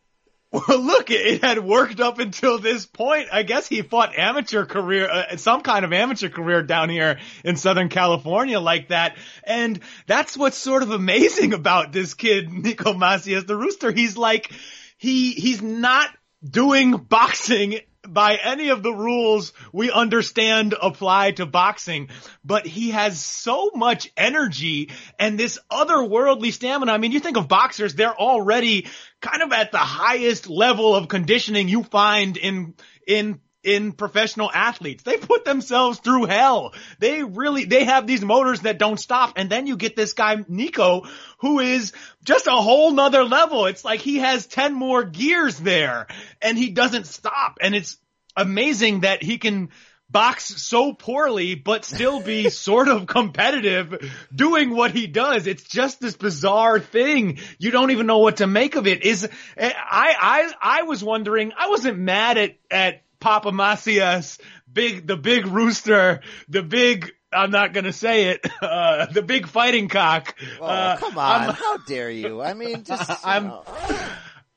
Well, 0.52 0.80
look, 0.80 1.10
it 1.10 1.44
had 1.44 1.60
worked 1.60 2.00
up 2.00 2.18
until 2.18 2.58
this 2.58 2.84
point. 2.84 3.28
I 3.32 3.44
guess 3.44 3.68
he 3.68 3.82
fought 3.82 4.18
amateur 4.18 4.66
career, 4.66 5.08
uh, 5.08 5.36
some 5.36 5.60
kind 5.60 5.84
of 5.84 5.92
amateur 5.92 6.28
career 6.28 6.64
down 6.64 6.88
here 6.88 7.20
in 7.44 7.54
Southern 7.54 7.88
California 7.88 8.58
like 8.58 8.88
that. 8.88 9.16
And 9.44 9.78
that's 10.06 10.36
what's 10.36 10.56
sort 10.56 10.82
of 10.82 10.90
amazing 10.90 11.52
about 11.60 11.92
this 11.92 12.14
kid, 12.14 12.48
Neeco 12.48 12.98
Macias, 12.98 13.44
the 13.44 13.56
rooster. 13.56 13.92
He's 13.92 14.16
like, 14.16 14.50
he, 14.98 15.32
he's 15.32 15.62
not 15.62 16.10
doing 16.42 16.96
boxing 16.96 17.80
by 18.08 18.36
any 18.36 18.70
of 18.70 18.82
the 18.82 18.92
rules 18.92 19.52
we 19.72 19.90
understand 19.90 20.74
apply 20.80 21.32
to 21.32 21.46
boxing, 21.46 22.08
but 22.44 22.66
he 22.66 22.90
has 22.90 23.24
so 23.24 23.70
much 23.74 24.10
energy 24.16 24.90
and 25.18 25.38
this 25.38 25.58
otherworldly 25.70 26.52
stamina. 26.52 26.92
I 26.92 26.98
mean, 26.98 27.12
you 27.12 27.20
think 27.20 27.36
of 27.36 27.48
boxers, 27.48 27.94
they're 27.94 28.18
already 28.18 28.88
kind 29.20 29.42
of 29.42 29.52
at 29.52 29.72
the 29.72 29.78
highest 29.78 30.48
level 30.48 30.94
of 30.94 31.08
conditioning 31.08 31.68
you 31.68 31.82
find 31.82 32.36
in, 32.36 32.74
in 33.06 33.40
in 33.62 33.92
professional 33.92 34.50
athletes. 34.52 35.02
They 35.02 35.16
put 35.16 35.44
themselves 35.44 35.98
through 35.98 36.26
hell. 36.26 36.72
They 36.98 37.22
really, 37.22 37.64
they 37.64 37.84
have 37.84 38.06
these 38.06 38.22
motors 38.22 38.60
that 38.60 38.78
don't 38.78 38.98
stop. 38.98 39.34
And 39.36 39.50
then 39.50 39.66
you 39.66 39.76
get 39.76 39.96
this 39.96 40.12
guy, 40.12 40.36
Neeco, 40.36 41.08
who 41.38 41.60
is 41.60 41.92
just 42.24 42.46
a 42.46 42.52
whole 42.52 42.92
nother 42.92 43.24
level. 43.24 43.66
It's 43.66 43.84
like 43.84 44.00
he 44.00 44.18
has 44.18 44.46
10 44.46 44.74
more 44.74 45.04
gears 45.04 45.58
there 45.58 46.06
and 46.40 46.56
he 46.56 46.70
doesn't 46.70 47.06
stop. 47.06 47.58
And 47.60 47.74
it's 47.74 47.98
amazing 48.36 49.00
that 49.00 49.22
he 49.22 49.38
can 49.38 49.70
box 50.08 50.44
so 50.62 50.92
poorly, 50.92 51.54
but 51.54 51.84
still 51.84 52.20
be 52.20 52.50
sort 52.50 52.88
of 52.88 53.06
competitive 53.06 54.10
doing 54.34 54.74
what 54.74 54.90
he 54.90 55.06
does. 55.06 55.46
It's 55.46 55.62
just 55.62 56.00
this 56.00 56.16
bizarre 56.16 56.80
thing. 56.80 57.38
You 57.58 57.70
don't 57.70 57.90
even 57.90 58.06
know 58.06 58.18
what 58.18 58.38
to 58.38 58.46
make 58.46 58.74
of 58.76 58.86
it. 58.86 59.04
Is, 59.04 59.28
I, 59.56 59.72
I, 60.20 60.52
I 60.60 60.82
was 60.82 61.04
wondering, 61.04 61.52
I 61.56 61.68
wasn't 61.68 61.98
mad 61.98 62.38
at, 62.38 62.56
at 62.70 63.02
Papa 63.20 63.52
Macias, 63.52 64.38
big, 64.72 65.06
the 65.06 65.16
big 65.16 65.46
rooster, 65.46 66.20
the 66.48 66.62
big, 66.62 67.12
I'm 67.32 67.50
not 67.50 67.72
gonna 67.72 67.92
say 67.92 68.30
it, 68.30 68.46
uh, 68.62 69.06
the 69.06 69.22
big 69.22 69.46
fighting 69.46 69.88
cock. 69.88 70.34
Oh, 70.60 70.64
Uh, 70.66 70.96
come 70.96 71.18
on. 71.18 71.40
I'm- 71.42 71.54
How 71.54 71.76
dare 71.78 72.10
you? 72.10 72.40
I 72.42 72.54
mean, 72.54 72.82
just, 72.84 73.10
I'm- 73.26 73.48
know. 73.48 73.64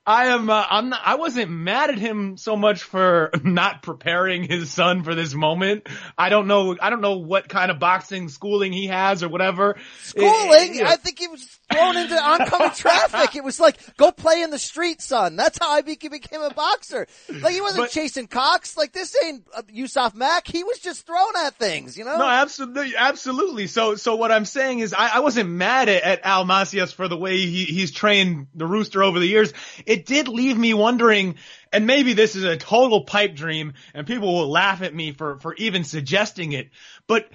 I 0.05 0.25
am. 0.33 0.49
Uh, 0.49 0.65
I'm 0.69 0.89
not. 0.89 0.99
I 1.05 1.15
wasn't 1.15 1.49
mad 1.49 1.89
at 1.89 1.97
him 1.97 2.35
so 2.35 2.57
much 2.57 2.83
for 2.83 3.31
not 3.41 3.81
preparing 3.83 4.43
his 4.43 4.69
son 4.69 5.03
for 5.05 5.15
this 5.15 5.33
moment. 5.33 5.87
I 6.17 6.27
don't 6.27 6.47
know. 6.47 6.75
I 6.77 6.89
don't 6.89 6.99
know 6.99 7.19
what 7.19 7.47
kind 7.47 7.71
of 7.71 7.79
boxing 7.79 8.27
schooling 8.27 8.73
he 8.73 8.87
has 8.87 9.23
or 9.23 9.29
whatever. 9.29 9.77
Schooling? 10.01 10.75
It- 10.75 10.85
I 10.85 10.97
think 10.97 11.19
he 11.19 11.29
was 11.29 11.47
thrown 11.73 11.97
into 11.97 12.15
oncoming 12.15 12.71
traffic. 12.75 13.35
It 13.35 13.43
was 13.43 13.59
like, 13.59 13.77
go 13.97 14.11
play 14.11 14.41
in 14.41 14.49
the 14.51 14.59
street, 14.59 15.01
son. 15.01 15.35
That's 15.35 15.57
how 15.57 15.71
I 15.71 15.81
be- 15.81 15.95
became 15.95 16.41
a 16.41 16.53
boxer. 16.53 17.07
Like 17.29 17.53
he 17.53 17.61
wasn't 17.61 17.85
But- 17.85 17.91
chasing 17.91 18.27
cocks. 18.27 18.77
Like 18.77 18.93
this 18.93 19.15
ain't 19.23 19.45
uh, 19.55 19.63
Yusuf 19.71 20.15
Mack. 20.15 20.47
He 20.47 20.63
was 20.63 20.79
just 20.79 21.05
thrown 21.05 21.35
at 21.45 21.55
things, 21.55 21.97
you 21.97 22.05
know? 22.05 22.17
No, 22.17 22.27
absolutely, 22.27 22.95
absolutely. 22.97 23.67
So, 23.67 23.95
so 23.95 24.15
what 24.15 24.31
I'm 24.31 24.45
saying 24.45 24.79
is, 24.79 24.93
I, 24.93 25.17
I 25.17 25.19
wasn't 25.19 25.49
mad 25.49 25.89
at, 25.89 26.03
at 26.03 26.19
Al 26.25 26.45
Macias 26.45 26.91
for 26.93 27.07
the 27.07 27.17
way 27.17 27.37
he, 27.37 27.65
he's 27.65 27.91
trained 27.91 28.47
the 28.53 28.65
rooster 28.65 29.03
over 29.03 29.19
the 29.19 29.27
years. 29.27 29.53
It 29.85 30.05
did 30.05 30.27
leave 30.27 30.57
me 30.57 30.73
wondering, 30.73 31.35
and 31.71 31.87
maybe 31.87 32.13
this 32.13 32.35
is 32.35 32.43
a 32.43 32.57
total 32.57 33.03
pipe 33.03 33.35
dream, 33.35 33.73
and 33.93 34.05
people 34.05 34.33
will 34.33 34.49
laugh 34.49 34.81
at 34.81 34.93
me 34.93 35.11
for 35.11 35.39
for 35.39 35.53
even 35.55 35.83
suggesting 35.83 36.51
it. 36.51 36.69
But 37.07 37.29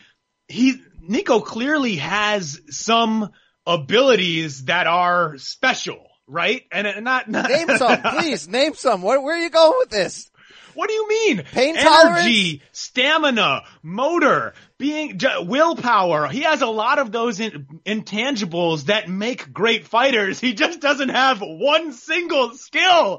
he, 0.48 0.80
Neeco, 1.08 1.44
clearly 1.44 1.96
has 1.96 2.60
some 2.70 3.30
abilities 3.68 4.64
that 4.64 4.86
are 4.86 5.36
special, 5.38 6.04
right? 6.26 6.64
And, 6.72 6.86
and 6.86 7.04
not, 7.04 7.28
not 7.28 7.50
Name 7.50 7.68
some, 7.76 8.00
please. 8.02 8.48
Name 8.48 8.74
some. 8.74 9.02
Where, 9.02 9.20
where 9.20 9.36
are 9.36 9.42
you 9.42 9.50
going 9.50 9.78
with 9.78 9.90
this? 9.90 10.30
What 10.74 10.88
do 10.88 10.94
you 10.94 11.08
mean? 11.08 11.42
Pain 11.42 11.76
Energy, 11.76 12.62
stamina, 12.70 13.64
motor, 13.82 14.54
being 14.78 15.18
willpower. 15.40 16.28
He 16.28 16.42
has 16.42 16.62
a 16.62 16.68
lot 16.68 17.00
of 17.00 17.10
those 17.10 17.40
in, 17.40 17.66
intangibles 17.84 18.84
that 18.84 19.08
make 19.08 19.52
great 19.52 19.88
fighters. 19.88 20.38
He 20.38 20.54
just 20.54 20.78
doesn't 20.78 21.08
have 21.08 21.40
one 21.40 21.92
single 21.92 22.54
skill. 22.54 23.18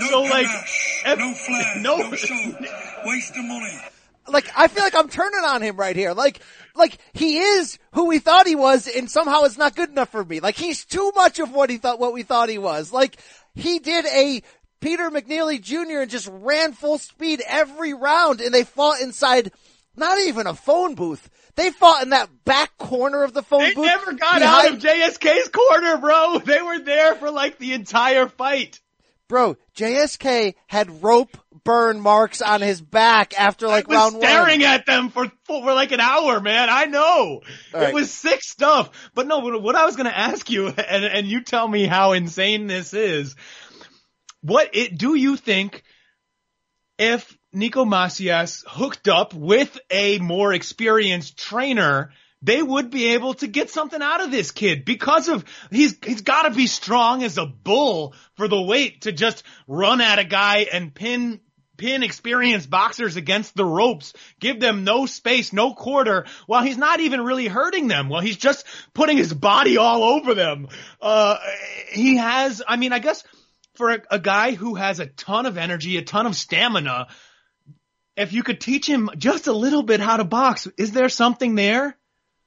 No 0.00 0.08
so 0.08 0.22
like, 0.22 0.48
panache, 1.04 1.04
no 1.16 1.34
flair, 1.34 1.74
no- 1.76 1.96
no, 2.10 2.16
show. 2.16 2.34
Waste 3.06 3.36
of 3.36 3.44
money. 3.44 3.78
Like, 4.28 4.50
I 4.56 4.68
feel 4.68 4.82
like 4.82 4.94
I'm 4.94 5.08
turning 5.08 5.44
on 5.44 5.62
him 5.62 5.76
right 5.76 5.94
here. 5.96 6.12
Like, 6.12 6.40
like 6.74 6.98
he 7.12 7.38
is 7.38 7.78
who 7.92 8.06
we 8.06 8.18
thought 8.18 8.46
he 8.46 8.56
was 8.56 8.86
and 8.88 9.10
somehow 9.10 9.42
it's 9.44 9.58
not 9.58 9.74
good 9.76 9.90
enough 9.90 10.10
for 10.10 10.24
me. 10.24 10.40
Like 10.40 10.56
he's 10.56 10.84
too 10.84 11.12
much 11.14 11.38
of 11.38 11.52
what 11.52 11.70
he 11.70 11.78
thought, 11.78 11.98
what 11.98 12.12
we 12.12 12.22
thought 12.22 12.48
he 12.48 12.58
was. 12.58 12.92
Like 12.92 13.16
he 13.54 13.78
did 13.78 14.04
a 14.06 14.42
Peter 14.80 15.10
McNeeley 15.10 15.60
Jr. 15.60 16.00
and 16.02 16.10
just 16.10 16.28
ran 16.30 16.72
full 16.72 16.98
speed 16.98 17.42
every 17.46 17.94
round 17.94 18.40
and 18.40 18.52
they 18.52 18.64
fought 18.64 19.00
inside 19.00 19.52
not 19.96 20.18
even 20.18 20.46
a 20.46 20.54
phone 20.54 20.94
booth. 20.94 21.30
They 21.54 21.70
fought 21.70 22.02
in 22.02 22.10
that 22.10 22.44
back 22.44 22.76
corner 22.76 23.22
of 23.22 23.32
the 23.32 23.42
phone 23.42 23.60
They 23.60 23.74
booth. 23.74 23.84
They 23.84 23.90
never 23.90 24.12
got 24.12 24.40
behind- 24.40 24.66
out 24.66 24.72
of 24.74 24.78
JSK's 24.82 25.48
corner, 25.48 25.96
bro. 25.96 26.38
They 26.44 26.60
were 26.60 26.78
there 26.80 27.14
for 27.14 27.30
like 27.30 27.58
the 27.58 27.72
entire 27.72 28.28
fight. 28.28 28.80
Bro, 29.28 29.56
JSK 29.74 30.54
had 30.66 31.02
rope 31.02 31.36
burn 31.66 32.00
marks 32.00 32.40
on 32.40 32.62
his 32.62 32.80
back 32.80 33.38
after 33.38 33.66
like 33.66 33.86
I 33.86 33.88
was 33.88 33.96
round 33.96 34.14
one. 34.14 34.22
staring 34.22 34.64
at 34.64 34.86
them 34.86 35.10
for 35.10 35.30
for 35.44 35.74
like 35.74 35.92
an 35.92 36.00
hour, 36.00 36.40
man. 36.40 36.68
I 36.70 36.86
know 36.86 37.42
right. 37.74 37.88
it 37.88 37.94
was 37.94 38.10
sick 38.10 38.42
stuff. 38.42 39.10
But 39.14 39.26
no, 39.26 39.40
what, 39.40 39.74
I 39.74 39.84
was 39.84 39.96
going 39.96 40.06
to 40.06 40.16
ask 40.16 40.48
you, 40.48 40.68
and 40.68 41.04
and 41.04 41.26
you 41.26 41.42
tell 41.42 41.68
me 41.68 41.84
how 41.86 42.12
insane 42.12 42.68
this 42.68 42.94
is. 42.94 43.36
What 44.40 44.74
it 44.74 44.96
do 44.96 45.14
you 45.14 45.36
think 45.36 45.82
if 46.98 47.36
Neeco 47.54 47.86
Macias 47.86 48.64
hooked 48.66 49.08
up 49.08 49.34
with 49.34 49.76
a 49.90 50.18
more 50.18 50.54
experienced 50.54 51.36
trainer? 51.36 52.12
They 52.42 52.62
would 52.62 52.90
be 52.90 53.14
able 53.14 53.34
to 53.34 53.48
get 53.48 53.70
something 53.70 54.00
out 54.00 54.22
of 54.22 54.30
this 54.30 54.52
kid 54.52 54.84
because 54.84 55.28
of 55.28 55.44
he's 55.72 55.96
he's 56.04 56.20
got 56.20 56.42
to 56.42 56.50
be 56.50 56.66
strong 56.66 57.24
as 57.24 57.38
a 57.38 57.46
bull 57.46 58.14
for 58.36 58.46
the 58.46 58.60
weight 58.60 59.00
to 59.02 59.10
just 59.10 59.42
run 59.66 60.00
at 60.00 60.20
a 60.20 60.24
guy 60.24 60.66
and 60.70 60.94
pin 60.94 61.40
pin 61.76 62.02
experienced 62.02 62.70
boxers 62.70 63.16
against 63.16 63.54
the 63.54 63.64
ropes, 63.64 64.12
give 64.40 64.60
them 64.60 64.84
no 64.84 65.06
space, 65.06 65.52
no 65.52 65.74
quarter, 65.74 66.26
while 66.46 66.62
he's 66.62 66.78
not 66.78 67.00
even 67.00 67.22
really 67.22 67.46
hurting 67.46 67.88
them. 67.88 68.08
While 68.08 68.22
he's 68.22 68.36
just 68.36 68.64
putting 68.94 69.16
his 69.16 69.32
body 69.32 69.76
all 69.76 70.02
over 70.02 70.34
them. 70.34 70.68
Uh, 71.00 71.38
he 71.90 72.16
has, 72.16 72.62
I 72.66 72.76
mean, 72.76 72.92
I 72.92 72.98
guess 72.98 73.24
for 73.74 73.90
a, 73.90 74.02
a 74.10 74.18
guy 74.18 74.52
who 74.52 74.74
has 74.74 75.00
a 75.00 75.06
ton 75.06 75.46
of 75.46 75.58
energy, 75.58 75.96
a 75.96 76.02
ton 76.02 76.26
of 76.26 76.34
stamina, 76.34 77.08
if 78.16 78.32
you 78.32 78.42
could 78.42 78.60
teach 78.60 78.88
him 78.88 79.10
just 79.16 79.46
a 79.46 79.52
little 79.52 79.82
bit 79.82 80.00
how 80.00 80.16
to 80.16 80.24
box, 80.24 80.66
is 80.78 80.92
there 80.92 81.08
something 81.08 81.54
there? 81.54 81.96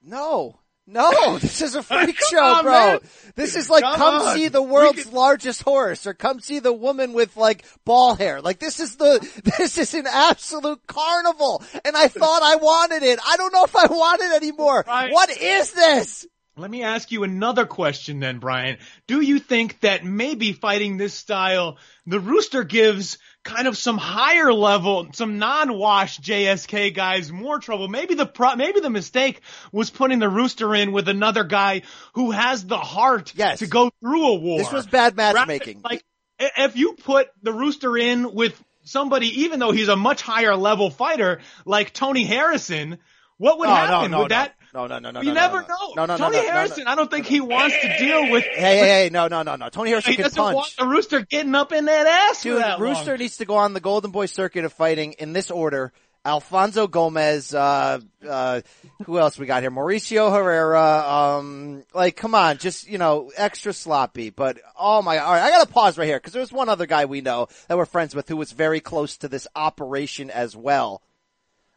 No. 0.01 0.58
No, 0.91 1.37
this 1.37 1.61
is 1.61 1.75
a 1.75 1.83
freak 1.83 2.19
show, 2.29 2.43
on, 2.43 2.63
bro. 2.63 2.71
man. 2.71 2.99
This 3.35 3.55
is 3.55 3.69
like 3.69 3.83
Come 3.83 3.95
come, 3.95 4.35
see 4.35 4.47
the 4.47 4.61
world's 4.61 5.03
could- 5.03 5.13
largest 5.13 5.61
horse 5.61 6.07
or 6.07 6.13
come 6.13 6.39
see 6.39 6.59
the 6.59 6.73
woman 6.73 7.13
with 7.13 7.37
like 7.37 7.63
ball 7.85 8.15
hair. 8.15 8.41
Like 8.41 8.59
this 8.59 8.79
is 8.79 8.95
the, 8.95 9.19
this 9.57 9.77
is 9.77 9.93
an 9.93 10.07
absolute 10.07 10.85
carnival 10.87 11.63
and 11.85 11.95
I 11.95 12.07
thought 12.07 12.41
I 12.43 12.55
wanted 12.55 13.03
it. 13.03 13.19
I 13.25 13.37
don't 13.37 13.53
know 13.53 13.63
if 13.65 13.75
I 13.75 13.85
want 13.85 14.21
it 14.21 14.31
anymore. 14.33 14.83
Right. 14.87 15.11
What 15.13 15.29
is 15.29 15.71
this? 15.73 16.27
Let 16.57 16.69
me 16.71 16.83
ask 16.83 17.09
you 17.11 17.23
another 17.23 17.65
question 17.65 18.19
then, 18.19 18.39
Brian. 18.39 18.79
Do 19.07 19.21
you 19.21 19.39
think 19.39 19.79
that 19.79 20.03
maybe 20.03 20.51
fighting 20.51 20.97
this 20.97 21.13
style, 21.13 21.77
the 22.05 22.19
Rooster 22.19 22.65
gives 22.65 23.17
kind 23.49 23.67
of 23.67 23.77
some 23.77 23.97
higher 23.97 24.53
level, 24.53 25.07
some 25.13 25.37
non-wash 25.39 26.19
JSK 26.19 26.93
guys 26.93 27.31
more 27.31 27.59
trouble? 27.59 27.87
Maybe 27.87 28.15
the 28.15 28.25
pro- 28.25 28.55
maybe 28.55 28.79
the 28.79 28.89
mistake 28.89 29.41
was 29.71 29.89
putting 29.89 30.19
the 30.19 30.29
Rooster 30.29 30.73
in 30.75 30.91
with 30.91 31.09
another 31.09 31.43
guy 31.43 31.81
who 32.13 32.31
has 32.31 32.65
the 32.65 32.77
heart 32.77 33.33
Yes. 33.35 33.59
to 33.59 33.67
go 33.67 33.91
through 34.01 34.27
a 34.27 34.35
war. 34.35 34.59
This 34.59 34.71
was 34.71 34.87
bad 34.87 35.15
matchmaking. 35.15 35.81
Like, 35.83 36.03
if 36.39 36.75
you 36.77 36.93
put 36.93 37.27
the 37.41 37.51
Rooster 37.51 37.97
in 37.97 38.33
with 38.33 38.61
somebody, 38.83 39.41
even 39.41 39.59
though 39.59 39.71
he's 39.71 39.89
a 39.89 39.95
much 39.95 40.21
higher 40.21 40.55
level 40.55 40.89
fighter, 40.89 41.39
like 41.65 41.93
Tony 41.93 42.23
Harrison, 42.25 42.97
what 43.37 43.59
would 43.59 43.67
Oh, 43.69 43.71
no, 43.71 43.75
happen? 43.75 44.11
no, 44.11 44.17
would 44.19 44.29
no. 44.31 44.35
that? 44.35 44.55
No, 44.73 44.87
no, 44.87 44.99
no, 44.99 45.11
no, 45.11 45.21
You 45.21 45.29
no, 45.29 45.33
never 45.33 45.61
no, 45.61 45.67
know. 45.67 45.93
no, 45.95 46.05
no, 46.05 46.15
no, 46.15 46.17
Tony 46.17 46.37
no, 46.37 46.41
no, 46.43 46.47
no. 46.47 46.53
Harrison, 46.53 46.87
I 46.87 46.95
don't 46.95 47.09
think 47.09 47.25
he 47.25 47.41
wants 47.41 47.75
to 47.81 47.97
deal 47.97 48.31
with. 48.31 48.43
Hey, 48.43 48.77
hey, 48.77 48.87
hey, 49.03 49.09
no, 49.11 49.27
no, 49.27 49.41
no, 49.41 49.55
no. 49.55 49.69
Tony 49.69 49.89
Harrison 49.89 50.11
He 50.11 50.15
can 50.17 50.23
doesn't 50.23 50.37
punch. 50.41 50.55
want 50.55 50.75
the 50.77 50.85
rooster 50.85 51.21
getting 51.21 51.55
up 51.55 51.71
in 51.71 51.85
that 51.85 52.05
ass 52.05 52.43
Dude, 52.43 52.61
that 52.61 52.79
Rooster 52.79 53.11
long. 53.11 53.19
needs 53.19 53.37
to 53.37 53.45
go 53.45 53.55
on 53.55 53.73
the 53.73 53.79
Golden 53.79 54.11
Boy 54.11 54.27
circuit 54.27 54.65
of 54.65 54.73
fighting 54.73 55.13
in 55.13 55.33
this 55.33 55.49
order. 55.51 55.91
Alfonso 56.25 56.85
Gomez, 56.85 57.53
uh, 57.53 57.99
uh, 58.27 58.61
who 59.05 59.17
else 59.17 59.39
we 59.39 59.45
got 59.45 59.63
here? 59.63 59.71
Mauricio 59.71 60.31
Herrera, 60.31 61.09
um, 61.39 61.83
like, 61.93 62.17
come 62.17 62.35
on, 62.35 62.57
just, 62.57 62.89
you 62.89 62.97
know, 62.97 63.31
extra 63.37 63.71
sloppy, 63.71 64.29
but, 64.29 64.59
oh 64.77 65.01
my, 65.01 65.17
alright, 65.17 65.41
I 65.41 65.49
gotta 65.49 65.71
pause 65.71 65.97
right 65.97 66.05
here, 66.05 66.19
cause 66.19 66.33
there's 66.33 66.51
one 66.51 66.67
other 66.67 66.85
guy 66.85 67.05
we 67.05 67.21
know 67.21 67.47
that 67.69 67.77
we're 67.77 67.85
friends 67.85 68.13
with 68.13 68.27
who 68.27 68.35
was 68.35 68.51
very 68.51 68.81
close 68.81 69.15
to 69.19 69.29
this 69.29 69.47
operation 69.55 70.29
as 70.29 70.57
well. 70.57 71.01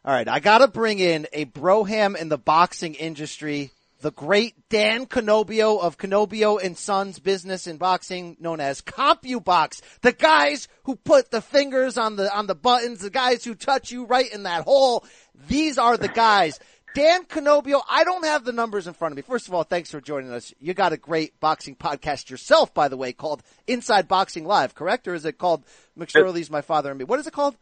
Alright, 0.05 0.27
I 0.27 0.41
gotta 0.41 0.67
bring 0.67 0.99
in 0.99 1.27
a 1.31 1.45
broham 1.45 2.17
in 2.17 2.27
the 2.27 2.37
boxing 2.37 2.93
industry, 2.95 3.71
the 4.01 4.11
great 4.11 4.67
Dan 4.67 5.05
Canobbio 5.05 5.81
of 5.81 5.97
Canobbio 5.97 6.61
and 6.61 6.77
Sons 6.77 7.19
business 7.19 7.67
in 7.67 7.77
boxing 7.77 8.35
known 8.37 8.59
as 8.59 8.81
CompuBox. 8.81 9.81
The 10.01 10.11
guys 10.11 10.67
who 10.83 10.97
put 10.97 11.31
the 11.31 11.39
fingers 11.39 11.97
on 11.97 12.17
the, 12.17 12.29
on 12.35 12.47
the 12.47 12.53
buttons, 12.55 12.99
the 12.99 13.09
guys 13.09 13.45
who 13.45 13.55
touch 13.55 13.91
you 13.91 14.03
right 14.03 14.29
in 14.29 14.43
that 14.43 14.65
hole. 14.65 15.05
These 15.47 15.77
are 15.77 15.95
the 15.95 16.09
guys. 16.09 16.59
Dan 16.93 17.23
Canobbio, 17.23 17.81
I 17.89 18.03
don't 18.03 18.25
have 18.25 18.43
the 18.43 18.51
numbers 18.51 18.87
in 18.87 18.93
front 18.93 19.13
of 19.13 19.15
me. 19.15 19.21
First 19.21 19.47
of 19.47 19.53
all, 19.53 19.63
thanks 19.63 19.89
for 19.89 20.01
joining 20.01 20.31
us. 20.31 20.53
You 20.59 20.73
got 20.73 20.91
a 20.91 20.97
great 20.97 21.39
boxing 21.39 21.77
podcast 21.77 22.29
yourself, 22.29 22.73
by 22.73 22.89
the 22.89 22.97
way, 22.97 23.13
called 23.13 23.41
Inside 23.67 24.09
Boxing 24.09 24.43
Live, 24.43 24.75
correct? 24.75 25.07
Or 25.07 25.13
is 25.13 25.23
it 25.23 25.37
called 25.37 25.63
McSorley's 25.97 26.51
My 26.51 26.61
Father 26.61 26.89
and 26.89 26.99
Me? 26.99 27.05
What 27.05 27.21
is 27.21 27.27
it 27.27 27.31
called? 27.31 27.55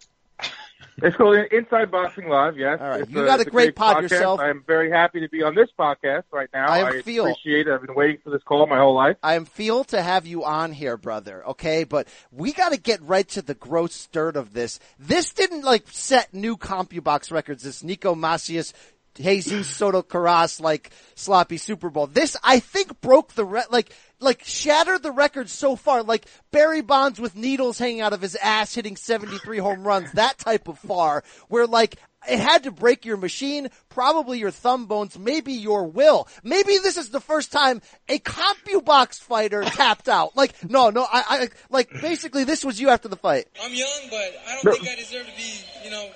It's 1.03 1.15
called 1.15 1.35
Inside 1.51 1.89
Boxing 1.89 2.27
Live. 2.29 2.57
Yes. 2.59 2.79
All 2.79 2.89
right. 2.89 3.01
It's 3.01 3.09
You 3.09 3.25
got 3.25 3.39
a 3.39 3.43
it's 3.43 3.49
great 3.49 3.75
pod 3.75 3.97
podcast. 3.97 4.01
yourself. 4.11 4.39
I'm 4.39 4.63
very 4.67 4.91
happy 4.91 5.21
to 5.21 5.29
be 5.29 5.41
on 5.41 5.55
this 5.55 5.69
podcast 5.79 6.23
right 6.31 6.49
now. 6.53 6.67
I 6.67 6.79
am 6.79 7.01
feel- 7.01 7.23
appreciate 7.25 7.67
it. 7.67 7.73
I've 7.73 7.81
been 7.85 7.95
waiting 7.95 8.17
for 8.23 8.29
this 8.29 8.43
call 8.43 8.67
my 8.67 8.77
whole 8.77 8.93
life. 8.93 9.17
I 9.23 9.33
am 9.35 9.45
feel 9.45 9.83
to 9.85 10.01
have 10.01 10.27
you 10.27 10.43
on 10.43 10.73
here, 10.73 10.97
brother. 10.97 11.43
Okay, 11.47 11.85
but 11.85 12.07
we 12.31 12.51
got 12.53 12.71
to 12.73 12.77
get 12.79 13.01
right 13.01 13.27
to 13.29 13.41
the 13.41 13.55
gross 13.55 14.07
dirt 14.07 14.35
of 14.35 14.53
this. 14.53 14.79
This 14.99 15.33
didn't 15.33 15.63
like 15.63 15.85
set 15.89 16.33
new 16.35 16.55
CompuBox 16.57 17.31
records. 17.31 17.63
This 17.63 17.81
Neeco 17.81 18.15
Macias, 18.15 18.73
Jesus 19.15 19.67
Soto 19.67 20.03
Karass 20.03 20.61
like 20.61 20.91
sloppy 21.15 21.57
Super 21.57 21.89
Bowl. 21.89 22.05
This 22.07 22.37
I 22.43 22.59
think 22.59 23.01
broke 23.01 23.33
the 23.33 23.45
re- 23.45 23.63
like 23.71 23.91
like 24.21 24.43
shattered 24.45 25.03
the 25.03 25.11
record 25.11 25.49
so 25.49 25.75
far. 25.75 26.03
Like 26.03 26.25
Barry 26.51 26.81
Bonds 26.81 27.19
with 27.19 27.35
needles 27.35 27.77
hanging 27.77 28.01
out 28.01 28.13
of 28.13 28.21
his 28.21 28.35
ass, 28.35 28.73
hitting 28.73 28.95
seventy 28.95 29.37
three 29.39 29.57
home 29.57 29.83
runs. 29.83 30.11
That 30.13 30.37
type 30.37 30.67
of 30.67 30.79
far 30.79 31.23
where 31.49 31.67
like 31.67 31.97
it 32.27 32.39
had 32.39 32.63
to 32.63 32.71
break 32.71 33.05
your 33.05 33.17
machine, 33.17 33.69
probably 33.89 34.39
your 34.39 34.51
thumb 34.51 34.85
bones, 34.85 35.17
maybe 35.17 35.53
your 35.53 35.87
will. 35.87 36.27
Maybe 36.43 36.77
this 36.77 36.97
is 36.97 37.09
the 37.09 37.19
first 37.19 37.51
time 37.51 37.81
a 38.07 38.19
CompuBox 38.19 39.19
fighter 39.19 39.63
tapped 39.63 40.07
out. 40.07 40.35
Like, 40.35 40.53
no, 40.69 40.91
no, 40.91 41.01
I, 41.01 41.23
I, 41.27 41.49
like, 41.69 41.89
basically 42.01 42.43
this 42.43 42.63
was 42.63 42.79
you 42.79 42.89
after 42.89 43.07
the 43.07 43.15
fight. 43.15 43.47
I'm 43.61 43.73
young, 43.73 43.89
but 44.09 44.35
I 44.47 44.59
don't 44.61 44.75
think 44.75 44.87
I 44.87 44.95
deserve 44.95 45.25
to 45.25 45.35
be, 45.35 45.51
you 45.83 45.89
know, 45.89 46.09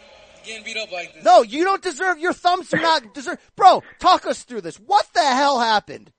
getting 0.45 0.63
beat 0.63 0.77
up 0.77 0.91
like 0.91 1.15
this. 1.15 1.23
No, 1.23 1.41
you 1.41 1.63
don't 1.63 1.81
deserve, 1.81 2.19
your 2.19 2.33
thumbs 2.33 2.69
do 2.69 2.77
not 2.77 3.13
deserve, 3.15 3.39
bro, 3.55 3.81
talk 3.99 4.27
us 4.27 4.43
through 4.43 4.61
this. 4.61 4.77
What 4.77 5.07
the 5.13 5.23
hell 5.23 5.59
happened? 5.59 6.11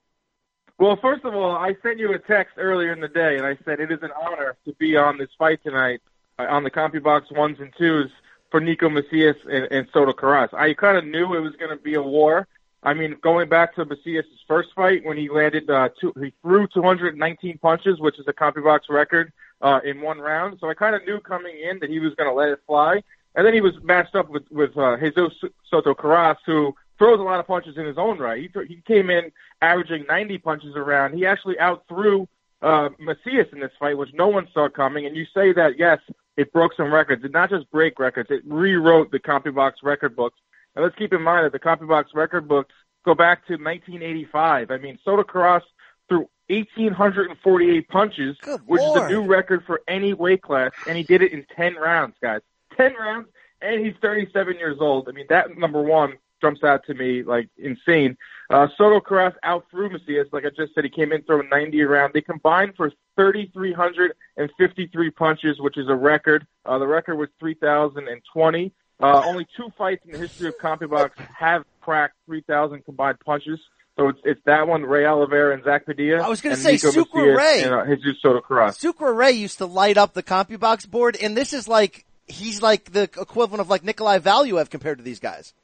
Well, 0.78 0.96
first 0.96 1.24
of 1.24 1.34
all, 1.34 1.52
I 1.52 1.74
sent 1.82 1.98
you 1.98 2.12
a 2.12 2.18
text 2.18 2.54
earlier 2.58 2.92
in 2.92 3.00
the 3.00 3.08
day, 3.08 3.38
and 3.38 3.46
I 3.46 3.56
said 3.64 3.80
it 3.80 3.90
is 3.90 4.02
an 4.02 4.10
honor 4.20 4.56
to 4.66 4.74
be 4.74 4.94
on 4.96 5.16
this 5.16 5.30
fight 5.38 5.62
tonight 5.62 6.02
uh, 6.38 6.46
on 6.50 6.64
the 6.64 6.70
CompuBox 6.70 7.34
ones 7.34 7.58
and 7.60 7.72
twos 7.78 8.10
for 8.50 8.60
Neeco 8.60 8.92
Macias 8.92 9.36
and, 9.50 9.68
and 9.70 9.88
Soto 9.90 10.12
Karass. 10.12 10.52
I 10.52 10.74
kind 10.74 10.98
of 10.98 11.06
knew 11.06 11.34
it 11.34 11.40
was 11.40 11.54
going 11.56 11.70
to 11.70 11.82
be 11.82 11.94
a 11.94 12.02
war. 12.02 12.46
I 12.82 12.92
mean, 12.92 13.16
going 13.22 13.48
back 13.48 13.74
to 13.76 13.86
Macias' 13.86 14.26
first 14.46 14.68
fight 14.76 15.02
when 15.02 15.16
he 15.16 15.30
landed, 15.30 15.68
uh, 15.70 15.88
two, 15.98 16.12
he 16.20 16.34
threw 16.42 16.66
219 16.68 17.56
punches, 17.58 17.98
which 17.98 18.18
is 18.18 18.26
a 18.28 18.34
CompuBox 18.34 18.80
record 18.90 19.32
uh, 19.62 19.80
in 19.82 20.02
one 20.02 20.18
round. 20.18 20.58
So 20.60 20.68
I 20.68 20.74
kind 20.74 20.94
of 20.94 21.06
knew 21.06 21.20
coming 21.20 21.58
in 21.58 21.78
that 21.78 21.88
he 21.88 22.00
was 22.00 22.14
going 22.16 22.28
to 22.28 22.34
let 22.34 22.50
it 22.50 22.60
fly. 22.66 23.02
And 23.34 23.46
then 23.46 23.54
he 23.54 23.62
was 23.62 23.72
matched 23.82 24.14
up 24.14 24.28
with 24.28 24.44
with 24.50 24.76
uh, 24.76 24.96
Jesus 24.98 25.32
Soto 25.70 25.94
Karass, 25.94 26.36
who 26.44 26.74
throws 26.98 27.20
a 27.20 27.22
lot 27.22 27.40
of 27.40 27.46
punches 27.46 27.76
in 27.76 27.86
his 27.86 27.98
own 27.98 28.18
right. 28.18 28.40
He 28.40 28.48
th- 28.48 28.68
he 28.68 28.82
came 28.86 29.10
in 29.10 29.32
averaging 29.62 30.04
90 30.08 30.38
punches 30.38 30.76
around. 30.76 31.14
He 31.14 31.26
actually 31.26 31.58
outthrew 31.58 32.28
uh, 32.62 32.88
Macias 32.98 33.48
in 33.52 33.60
this 33.60 33.72
fight, 33.78 33.98
which 33.98 34.12
no 34.14 34.28
one 34.28 34.48
saw 34.52 34.68
coming. 34.68 35.06
And 35.06 35.16
you 35.16 35.26
say 35.34 35.52
that 35.52 35.78
yes, 35.78 35.98
it 36.36 36.52
broke 36.52 36.72
some 36.76 36.92
records. 36.92 37.24
It 37.24 37.32
not 37.32 37.50
just 37.50 37.70
break 37.70 37.98
records; 37.98 38.30
it 38.30 38.42
rewrote 38.46 39.10
the 39.10 39.20
CompuBox 39.20 39.74
record 39.82 40.16
books. 40.16 40.38
And 40.74 40.84
let's 40.84 40.96
keep 40.96 41.12
in 41.12 41.22
mind 41.22 41.46
that 41.46 41.52
the 41.52 41.58
CompuBox 41.58 42.06
record 42.14 42.48
books 42.48 42.74
go 43.04 43.14
back 43.14 43.46
to 43.46 43.54
1985. 43.54 44.70
I 44.70 44.78
mean, 44.78 44.98
Soto 45.04 45.22
Karass 45.22 45.62
threw 46.08 46.28
1,848 46.48 47.88
punches, 47.88 48.36
Good 48.42 48.60
which 48.66 48.82
is 48.82 48.96
a 48.96 49.08
new 49.08 49.22
record 49.22 49.64
for 49.64 49.80
any 49.88 50.12
weight 50.12 50.42
class, 50.42 50.72
and 50.86 50.96
he 50.96 51.02
did 51.02 51.22
it 51.22 51.32
in 51.32 51.44
10 51.56 51.74
rounds, 51.76 52.14
guys. 52.22 52.40
10 52.76 52.94
rounds, 52.94 53.28
and 53.60 53.84
he's 53.84 53.94
37 54.00 54.56
years 54.56 54.76
old. 54.80 55.08
I 55.08 55.12
mean, 55.12 55.26
that 55.28 55.56
number 55.56 55.82
one 55.82 56.14
jumps 56.40 56.62
out 56.64 56.84
to 56.86 56.94
me 56.94 57.22
like 57.22 57.48
insane. 57.58 58.16
Uh, 58.48 58.68
Soto 58.76 59.00
Karass 59.00 59.34
outthrew 59.42 59.90
Macias, 59.90 60.28
like 60.32 60.44
I 60.44 60.50
just 60.50 60.74
said, 60.74 60.84
he 60.84 60.90
came 60.90 61.12
in 61.12 61.22
throwing 61.22 61.48
90 61.48 61.82
around. 61.82 62.12
They 62.14 62.20
combined 62.20 62.74
for 62.76 62.92
3,353 63.16 65.10
punches, 65.10 65.60
which 65.60 65.76
is 65.76 65.88
a 65.88 65.94
record. 65.94 66.46
Uh, 66.64 66.78
the 66.78 66.86
record 66.86 67.16
was 67.16 67.28
3,020. 67.40 68.72
Uh, 68.98 69.22
only 69.26 69.46
two 69.56 69.68
fights 69.76 70.04
in 70.06 70.12
the 70.12 70.18
history 70.18 70.48
of 70.48 70.56
CompuBox 70.58 71.10
have 71.36 71.64
cracked 71.80 72.14
3,000 72.26 72.84
combined 72.84 73.18
punches. 73.20 73.58
So 73.96 74.08
it's 74.08 74.18
it's 74.24 74.40
that 74.44 74.68
one, 74.68 74.82
Ray 74.82 75.06
Oliveira 75.06 75.54
and 75.54 75.64
Zack 75.64 75.86
Padilla. 75.86 76.22
I 76.22 76.28
was 76.28 76.42
gonna 76.42 76.56
say 76.56 76.72
Nico 76.72 76.90
Sucre 76.90 77.16
Macias 77.18 77.38
Ray. 77.38 77.62
and 77.62 77.74
uh, 77.74 77.86
Jesus 77.96 78.20
Soto 78.20 78.42
Karass. 78.42 78.76
Sucre 78.76 79.12
Ray 79.12 79.32
used 79.32 79.56
to 79.58 79.66
light 79.66 79.96
up 79.96 80.12
the 80.12 80.22
CompuBox 80.22 80.86
board, 80.90 81.16
and 81.18 81.34
this 81.34 81.54
is 81.54 81.66
like 81.66 82.04
he's 82.26 82.60
like 82.60 82.92
the 82.92 83.04
equivalent 83.04 83.60
of 83.62 83.70
like 83.70 83.84
Nikolai 83.84 84.18
Valuev 84.18 84.68
compared 84.68 84.98
to 84.98 85.04
these 85.04 85.18
guys. 85.18 85.54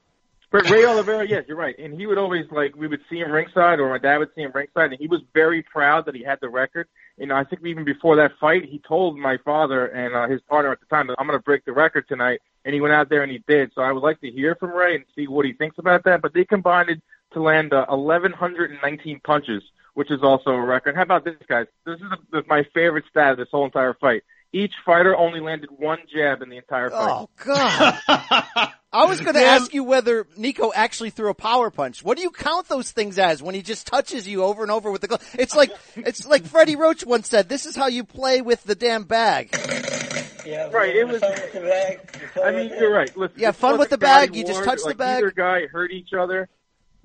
But 0.52 0.68
Ray 0.68 0.84
Oliveira, 0.84 1.26
yes, 1.26 1.44
you're 1.48 1.56
right. 1.56 1.76
And 1.78 1.98
he 1.98 2.06
would 2.06 2.18
always 2.18 2.44
like 2.50 2.76
we 2.76 2.86
would 2.86 3.00
see 3.08 3.20
him 3.20 3.32
ringside, 3.32 3.80
or 3.80 3.88
my 3.88 3.96
dad 3.96 4.18
would 4.18 4.28
see 4.34 4.42
him 4.42 4.52
ringside, 4.54 4.92
and 4.92 5.00
he 5.00 5.08
was 5.08 5.22
very 5.32 5.62
proud 5.62 6.04
that 6.04 6.14
he 6.14 6.22
had 6.22 6.38
the 6.42 6.50
record. 6.50 6.88
You 7.16 7.26
know, 7.26 7.36
I 7.36 7.44
think 7.44 7.64
even 7.64 7.84
before 7.84 8.16
that 8.16 8.32
fight, 8.38 8.66
he 8.66 8.78
told 8.86 9.18
my 9.18 9.38
father 9.38 9.86
and 9.86 10.14
uh, 10.14 10.28
his 10.28 10.42
partner 10.42 10.70
at 10.70 10.80
the 10.80 10.86
time 10.86 11.06
that 11.06 11.16
I'm 11.18 11.26
going 11.26 11.38
to 11.38 11.42
break 11.42 11.64
the 11.64 11.72
record 11.72 12.06
tonight, 12.06 12.40
and 12.66 12.74
he 12.74 12.82
went 12.82 12.92
out 12.92 13.08
there 13.08 13.22
and 13.22 13.32
he 13.32 13.42
did. 13.48 13.72
So 13.74 13.80
I 13.80 13.92
would 13.92 14.02
like 14.02 14.20
to 14.20 14.30
hear 14.30 14.54
from 14.54 14.72
Ray 14.72 14.96
and 14.96 15.04
see 15.16 15.26
what 15.26 15.46
he 15.46 15.54
thinks 15.54 15.78
about 15.78 16.04
that. 16.04 16.20
But 16.20 16.34
they 16.34 16.44
combined 16.44 16.90
it 16.90 17.02
to 17.32 17.40
land 17.40 17.72
uh, 17.72 17.86
1,119 17.88 19.20
punches, 19.24 19.62
which 19.94 20.10
is 20.10 20.20
also 20.22 20.50
a 20.50 20.60
record. 20.60 20.96
How 20.96 21.02
about 21.02 21.24
this, 21.24 21.36
guys? 21.48 21.66
This 21.86 21.98
is 21.98 22.06
the, 22.30 22.42
my 22.46 22.64
favorite 22.74 23.04
stat 23.08 23.32
of 23.32 23.38
this 23.38 23.48
whole 23.50 23.64
entire 23.64 23.94
fight. 23.94 24.22
Each 24.52 24.74
fighter 24.84 25.16
only 25.16 25.40
landed 25.40 25.70
one 25.70 26.00
jab 26.14 26.42
in 26.42 26.50
the 26.50 26.58
entire 26.58 26.90
fight. 26.90 27.10
Oh 27.10 27.28
God! 27.42 28.68
I 28.92 29.06
was 29.06 29.20
going 29.20 29.34
to 29.34 29.42
ask 29.42 29.72
you 29.72 29.84
whether 29.84 30.24
Neeco 30.38 30.70
actually 30.74 31.10
threw 31.10 31.30
a 31.30 31.34
power 31.34 31.70
punch. 31.70 32.04
What 32.04 32.16
do 32.18 32.22
you 32.22 32.30
count 32.30 32.68
those 32.68 32.90
things 32.90 33.18
as 33.18 33.42
when 33.42 33.54
he 33.54 33.62
just 33.62 33.86
touches 33.86 34.28
you 34.28 34.44
over 34.44 34.62
and 34.62 34.70
over 34.70 34.90
with 34.90 35.00
the 35.00 35.08
glove? 35.08 35.26
It's 35.38 35.56
like 35.56 35.72
it's 35.96 36.26
like 36.26 36.44
Freddie 36.44 36.76
Roach 36.76 37.04
once 37.06 37.28
said. 37.28 37.48
This 37.48 37.64
is 37.64 37.74
how 37.74 37.86
you 37.86 38.04
play 38.04 38.42
with 38.42 38.62
the 38.64 38.74
damn 38.74 39.04
bag. 39.04 39.48
Yeah, 40.44 40.68
Right, 40.70 40.94
it 40.94 41.06
was- 41.08 41.20
fun 41.20 41.32
with 41.32 41.52
the 41.52 41.60
bag. 41.60 42.00
I 42.44 42.50
mean, 42.50 42.68
you're 42.78 42.92
right. 42.92 43.16
Listen, 43.16 43.38
Yeah, 43.38 43.52
fun 43.52 43.78
with 43.78 43.90
the 43.90 43.98
bag, 43.98 44.34
you 44.34 44.44
just 44.44 44.58
war. 44.58 44.64
touch 44.64 44.80
the 44.84 44.94
bag. 44.94 45.18
Either 45.18 45.30
guy 45.30 45.66
hurt 45.66 45.92
each 45.92 46.12
other. 46.12 46.48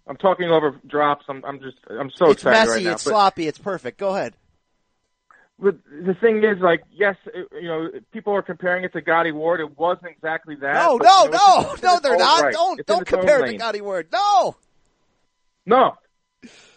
I'm 0.08 0.18
talking 0.18 0.50
over 0.50 0.76
drops. 0.88 1.26
I'm, 1.30 1.44
I'm 1.46 1.60
just, 1.60 1.78
I'm 1.90 2.10
so 2.16 2.32
it's 2.32 2.42
excited 2.42 2.58
messy. 2.60 2.72
right 2.72 2.84
now. 2.86 2.92
it's 2.94 3.04
but, 3.04 3.10
sloppy. 3.12 3.48
It's 3.48 3.58
perfect. 3.60 4.00
Go 4.00 4.16
ahead. 4.16 4.34
But 5.60 5.78
the 6.06 6.14
thing 6.14 6.44
is, 6.44 6.60
like, 6.60 6.84
yes, 6.92 7.16
it, 7.34 7.48
you 7.54 7.68
know, 7.68 7.90
people 8.12 8.34
are 8.34 8.44
comparing 8.44 8.84
it 8.84 8.94
to 8.94 9.02
Gatti 9.02 9.32
Ward. 9.32 9.60
It 9.60 9.78
wasn't 9.78 10.12
exactly 10.12 10.56
that. 10.58 10.74
No, 10.76 10.98
no, 10.98 11.24
you 11.26 11.32
know, 11.32 11.38
no, 11.38 11.60
it's 11.60 11.68
in- 11.68 11.74
it's 11.74 11.84
in 11.84 11.88
no. 11.90 12.00
They're 12.00 12.18
not. 12.18 12.42
right. 12.44 12.54
Don't 12.54 12.80
It's 12.80 12.88
don't 12.88 13.08
compare 13.08 13.40
the 13.40 13.46
lane. 13.48 13.58
Gatti 13.58 13.82
Ward. 13.82 14.08
No. 14.12 14.56
No, 15.66 15.98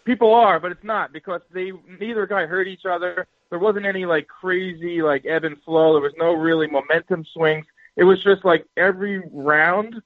people 0.04 0.34
are, 0.34 0.58
but 0.58 0.72
it's 0.72 0.82
not 0.82 1.12
because 1.12 1.42
they 1.52 1.72
neither 2.00 2.26
guy 2.26 2.46
hurt 2.46 2.66
each 2.66 2.86
other. 2.86 3.28
There 3.50 3.58
wasn't 3.58 3.86
any 3.86 4.04
like 4.04 4.26
crazy 4.26 5.00
like 5.02 5.24
ebb 5.26 5.44
and 5.44 5.62
flow. 5.62 5.92
There 5.92 6.02
was 6.02 6.14
no 6.18 6.32
really 6.32 6.66
momentum 6.66 7.24
swings. 7.32 7.66
It 7.96 8.04
was 8.04 8.20
just 8.22 8.44
like 8.44 8.66
every 8.76 9.22
round 9.30 10.00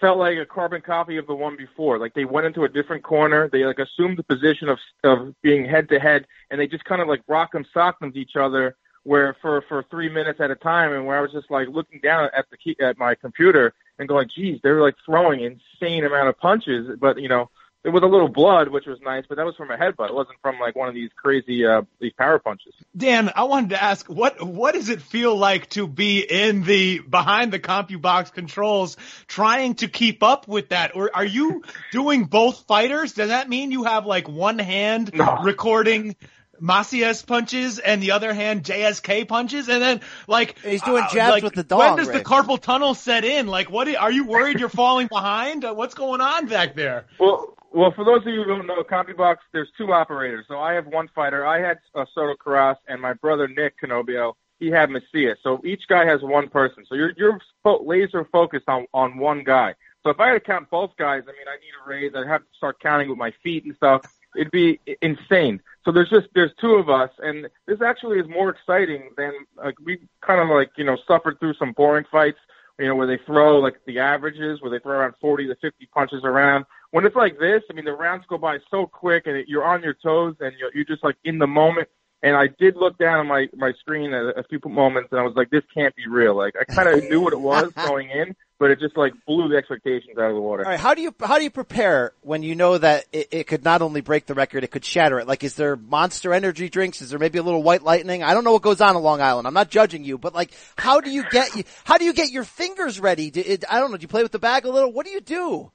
felt 0.00 0.18
like 0.18 0.38
a 0.38 0.46
carbon 0.46 0.80
copy 0.80 1.16
of 1.16 1.26
the 1.26 1.34
one 1.34 1.56
before. 1.56 1.98
Like 1.98 2.14
they 2.14 2.24
went 2.24 2.46
into 2.46 2.64
a 2.64 2.68
different 2.68 3.02
corner. 3.02 3.48
They 3.48 3.64
like 3.64 3.78
assumed 3.78 4.18
the 4.18 4.22
position 4.22 4.68
of 4.68 4.78
of 5.02 5.34
being 5.42 5.64
head 5.64 5.88
to 5.90 5.98
head, 5.98 6.26
and 6.50 6.60
they 6.60 6.66
just 6.66 6.84
kind 6.84 7.02
of 7.02 7.08
like 7.08 7.22
rock 7.28 7.52
them, 7.52 7.64
sock 7.72 7.98
them 8.00 8.12
to 8.12 8.18
each 8.18 8.36
other. 8.36 8.76
Where 9.04 9.36
for 9.42 9.62
for 9.68 9.84
three 9.90 10.08
minutes 10.08 10.40
at 10.40 10.50
a 10.50 10.54
time, 10.54 10.92
and 10.92 11.04
where 11.06 11.18
I 11.18 11.20
was 11.20 11.32
just 11.32 11.50
like 11.50 11.68
looking 11.68 12.00
down 12.02 12.30
at 12.34 12.46
the 12.50 12.56
key, 12.56 12.74
at 12.80 12.96
my 12.96 13.14
computer 13.14 13.74
and 13.98 14.08
going, 14.08 14.28
"Geez, 14.34 14.60
they're 14.62 14.80
like 14.80 14.96
throwing 15.04 15.40
insane 15.40 16.04
amount 16.04 16.28
of 16.28 16.38
punches." 16.38 16.96
But 16.98 17.20
you 17.20 17.28
know, 17.28 17.50
there 17.84 17.92
was 17.92 18.02
a 18.02 18.06
little 18.06 18.28
blood, 18.28 18.68
which 18.68 18.86
was 18.86 18.98
nice, 19.02 19.24
but 19.28 19.36
that 19.36 19.44
was 19.44 19.54
from 19.56 19.70
a 19.70 19.76
headbutt. 19.76 20.08
It 20.08 20.14
wasn't 20.14 20.40
from 20.40 20.58
like 20.58 20.74
one 20.74 20.88
of 20.88 20.94
these 20.94 21.10
crazy 21.14 21.66
uh 21.66 21.82
these 22.00 22.14
power 22.14 22.38
punches. 22.38 22.74
Dan, 22.96 23.30
I 23.36 23.44
wanted 23.44 23.70
to 23.70 23.82
ask 23.82 24.06
what 24.06 24.42
what 24.42 24.72
does 24.72 24.88
it 24.88 25.02
feel 25.02 25.36
like 25.36 25.68
to 25.70 25.86
be 25.86 26.20
in 26.20 26.64
the 26.64 27.00
behind 27.00 27.52
the 27.52 27.60
CompuBox 27.60 28.32
controls, 28.32 28.96
trying 29.26 29.74
to 29.76 29.88
keep 29.88 30.22
up 30.22 30.48
with 30.48 30.70
that? 30.70 30.96
Or 30.96 31.10
are 31.14 31.26
you 31.26 31.62
doing 31.92 32.24
both 32.24 32.64
fighters? 32.66 33.12
Does 33.12 33.28
that 33.28 33.50
mean 33.50 33.70
you 33.70 33.84
have 33.84 34.06
like 34.06 34.28
one 34.28 34.58
hand 34.58 35.10
No. 35.12 35.36
recording 35.42 36.16
Macias 36.58 37.22
punches 37.22 37.78
and 37.78 38.02
the 38.02 38.12
other 38.12 38.32
hand 38.32 38.64
JSK 38.64 39.28
punches, 39.28 39.68
and 39.68 39.82
then 39.82 40.00
like 40.26 40.58
He's 40.60 40.80
doing 40.80 41.04
uh, 41.04 41.12
jabs 41.12 41.32
like, 41.32 41.42
with 41.42 41.54
the 41.54 41.64
dog. 41.64 41.78
When 41.80 41.88
dong, 41.88 41.96
does 41.98 42.10
the 42.10 42.20
carpal 42.20 42.58
tunnel 42.58 42.94
set 42.94 43.26
in? 43.26 43.46
Like, 43.46 43.70
what 43.70 43.94
are 43.94 44.10
you 44.10 44.24
worried 44.24 44.58
you're 44.58 44.70
falling 44.70 45.08
behind? 45.08 45.66
Uh, 45.66 45.74
What's 45.74 45.94
going 45.94 46.22
on 46.22 46.46
back 46.46 46.74
there? 46.74 47.04
Well, 47.18 47.54
well, 47.74 47.92
for 47.92 48.04
those 48.04 48.20
of 48.20 48.28
you 48.28 48.44
who 48.44 48.44
don't 48.44 48.66
know, 48.66 48.84
CompuBox, 48.84 49.38
there's 49.52 49.68
two 49.76 49.92
operators. 49.92 50.46
So 50.48 50.60
I 50.60 50.74
have 50.74 50.86
one 50.86 51.08
fighter. 51.14 51.44
I 51.44 51.60
had 51.60 51.78
uh, 51.94 52.04
Soto 52.14 52.34
Karass, 52.34 52.76
and 52.86 53.02
my 53.02 53.14
brother 53.14 53.48
Nick 53.48 53.80
Canobbio, 53.80 54.34
he 54.60 54.68
had 54.68 54.90
Macias. 54.90 55.38
So 55.42 55.60
each 55.64 55.88
guy 55.88 56.06
has 56.06 56.22
one 56.22 56.48
person. 56.48 56.84
So 56.88 56.94
you're 56.94 57.12
you're 57.16 57.40
fo- 57.64 57.82
laser 57.84 58.24
focused 58.30 58.68
on 58.68 58.86
on 58.94 59.18
one 59.18 59.42
guy. 59.42 59.74
So 60.04 60.10
if 60.10 60.20
I 60.20 60.28
had 60.28 60.34
to 60.34 60.40
count 60.40 60.70
both 60.70 60.96
guys, 60.96 61.22
I 61.24 61.32
mean, 61.32 61.48
I 61.48 61.56
need 61.56 61.72
a 61.84 61.88
raise. 61.88 62.12
I'd 62.14 62.30
have 62.30 62.42
to 62.42 62.56
start 62.56 62.78
counting 62.78 63.08
with 63.08 63.18
my 63.18 63.32
feet 63.42 63.64
and 63.64 63.74
stuff. 63.74 64.02
It'd 64.36 64.52
be 64.52 64.80
insane. 65.02 65.60
So 65.84 65.90
there's 65.90 66.10
just 66.10 66.28
there's 66.34 66.52
two 66.60 66.74
of 66.74 66.88
us, 66.88 67.10
and 67.18 67.48
this 67.66 67.82
actually 67.82 68.20
is 68.20 68.28
more 68.28 68.50
exciting 68.50 69.10
than 69.16 69.32
like 69.56 69.74
we 69.84 69.98
kind 70.20 70.40
of 70.40 70.48
like 70.48 70.70
you 70.76 70.84
know 70.84 70.96
suffered 71.08 71.40
through 71.40 71.54
some 71.54 71.72
boring 71.72 72.04
fights 72.10 72.38
you 72.78 72.86
know, 72.88 72.96
where 72.96 73.06
they 73.06 73.18
throw 73.18 73.58
like 73.60 73.80
the 73.86 74.00
averages, 74.00 74.60
where 74.60 74.70
they 74.70 74.80
throw 74.80 74.98
around 74.98 75.14
40 75.20 75.46
to 75.48 75.54
50 75.56 75.86
punches 75.86 76.24
around. 76.24 76.64
When 76.94 77.04
it's 77.04 77.16
like 77.16 77.40
this, 77.40 77.60
I 77.68 77.72
mean, 77.72 77.86
the 77.86 77.92
rounds 77.92 78.24
go 78.28 78.38
by 78.38 78.58
so 78.70 78.86
quick 78.86 79.24
and 79.26 79.36
it, 79.36 79.48
you're 79.48 79.64
on 79.64 79.82
your 79.82 79.94
toes 79.94 80.36
and 80.38 80.52
you're, 80.60 80.70
you're 80.72 80.84
just 80.84 81.02
like 81.02 81.16
in 81.24 81.40
the 81.40 81.46
moment. 81.48 81.88
And 82.22 82.36
I 82.36 82.46
did 82.46 82.76
look 82.76 82.98
down 82.98 83.18
at 83.18 83.26
my, 83.26 83.48
my 83.56 83.72
screen 83.80 84.14
at 84.14 84.38
a 84.38 84.44
few 84.48 84.60
moments 84.64 85.08
and 85.10 85.20
I 85.20 85.24
was 85.24 85.34
like, 85.34 85.50
this 85.50 85.64
can't 85.74 85.92
be 85.96 86.06
real. 86.06 86.36
Like, 86.36 86.54
I 86.54 86.62
kind 86.72 86.88
of 86.88 87.02
knew 87.10 87.20
what 87.20 87.32
it 87.32 87.40
was 87.40 87.72
going 87.88 88.10
in, 88.10 88.36
but 88.60 88.70
it 88.70 88.78
just 88.78 88.96
like 88.96 89.12
blew 89.26 89.48
the 89.48 89.56
expectations 89.56 90.16
out 90.16 90.28
of 90.28 90.36
the 90.36 90.40
water. 90.40 90.64
All 90.64 90.70
right. 90.70 90.78
How 90.78 90.94
do 90.94 91.02
you 91.02 91.12
how 91.18 91.38
do 91.38 91.42
you 91.42 91.50
prepare 91.50 92.12
when 92.20 92.44
you 92.44 92.54
know 92.54 92.78
that 92.78 93.06
it, 93.12 93.26
it 93.32 93.46
could 93.48 93.64
not 93.64 93.82
only 93.82 94.00
break 94.00 94.26
the 94.26 94.34
record, 94.34 94.62
it 94.62 94.70
could 94.70 94.84
shatter 94.84 95.18
it? 95.18 95.26
Like, 95.26 95.42
is 95.42 95.56
there 95.56 95.74
Monster 95.74 96.32
Energy 96.32 96.68
drinks? 96.68 97.02
Is 97.02 97.10
there 97.10 97.18
maybe 97.18 97.38
a 97.38 97.42
little 97.42 97.64
White 97.64 97.82
Lightning? 97.82 98.22
I 98.22 98.34
don't 98.34 98.44
know 98.44 98.52
what 98.52 98.62
goes 98.62 98.80
on 98.80 98.94
in 98.94 99.02
Long 99.02 99.20
Island. 99.20 99.48
I'm 99.48 99.54
not 99.54 99.68
judging 99.68 100.04
you, 100.04 100.16
but 100.16 100.32
like, 100.32 100.52
how 100.78 101.00
do 101.00 101.10
you 101.10 101.28
get 101.28 101.56
you? 101.56 101.64
How 101.82 101.98
do 101.98 102.04
you 102.04 102.12
get 102.12 102.30
your 102.30 102.44
fingers 102.44 103.00
ready? 103.00 103.32
Do, 103.32 103.42
it, 103.44 103.64
I 103.68 103.80
don't 103.80 103.90
know. 103.90 103.96
Do 103.96 104.02
you 104.02 104.08
play 104.08 104.22
with 104.22 104.30
the 104.30 104.38
bag 104.38 104.64
a 104.64 104.70
little? 104.70 104.92
What 104.92 105.06
do 105.06 105.10
you 105.10 105.20
do? 105.20 105.72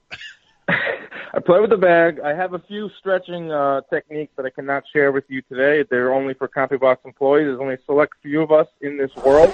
I 1.33 1.39
play 1.39 1.59
with 1.59 1.69
the 1.69 1.77
bag. 1.77 2.19
I 2.19 2.33
have 2.33 2.53
a 2.53 2.59
few 2.59 2.89
stretching 2.99 3.51
uh, 3.51 3.81
techniques 3.89 4.33
that 4.37 4.45
I 4.45 4.49
cannot 4.49 4.83
share 4.91 5.11
with 5.11 5.25
you 5.27 5.41
today. 5.43 5.85
They're 5.89 6.13
only 6.13 6.33
for 6.33 6.47
CompuBox 6.47 6.97
employees. 7.05 7.45
There's 7.45 7.59
only 7.59 7.75
a 7.75 7.83
select 7.85 8.15
few 8.21 8.41
of 8.41 8.51
us 8.51 8.67
in 8.81 8.97
this 8.97 9.15
world. 9.17 9.53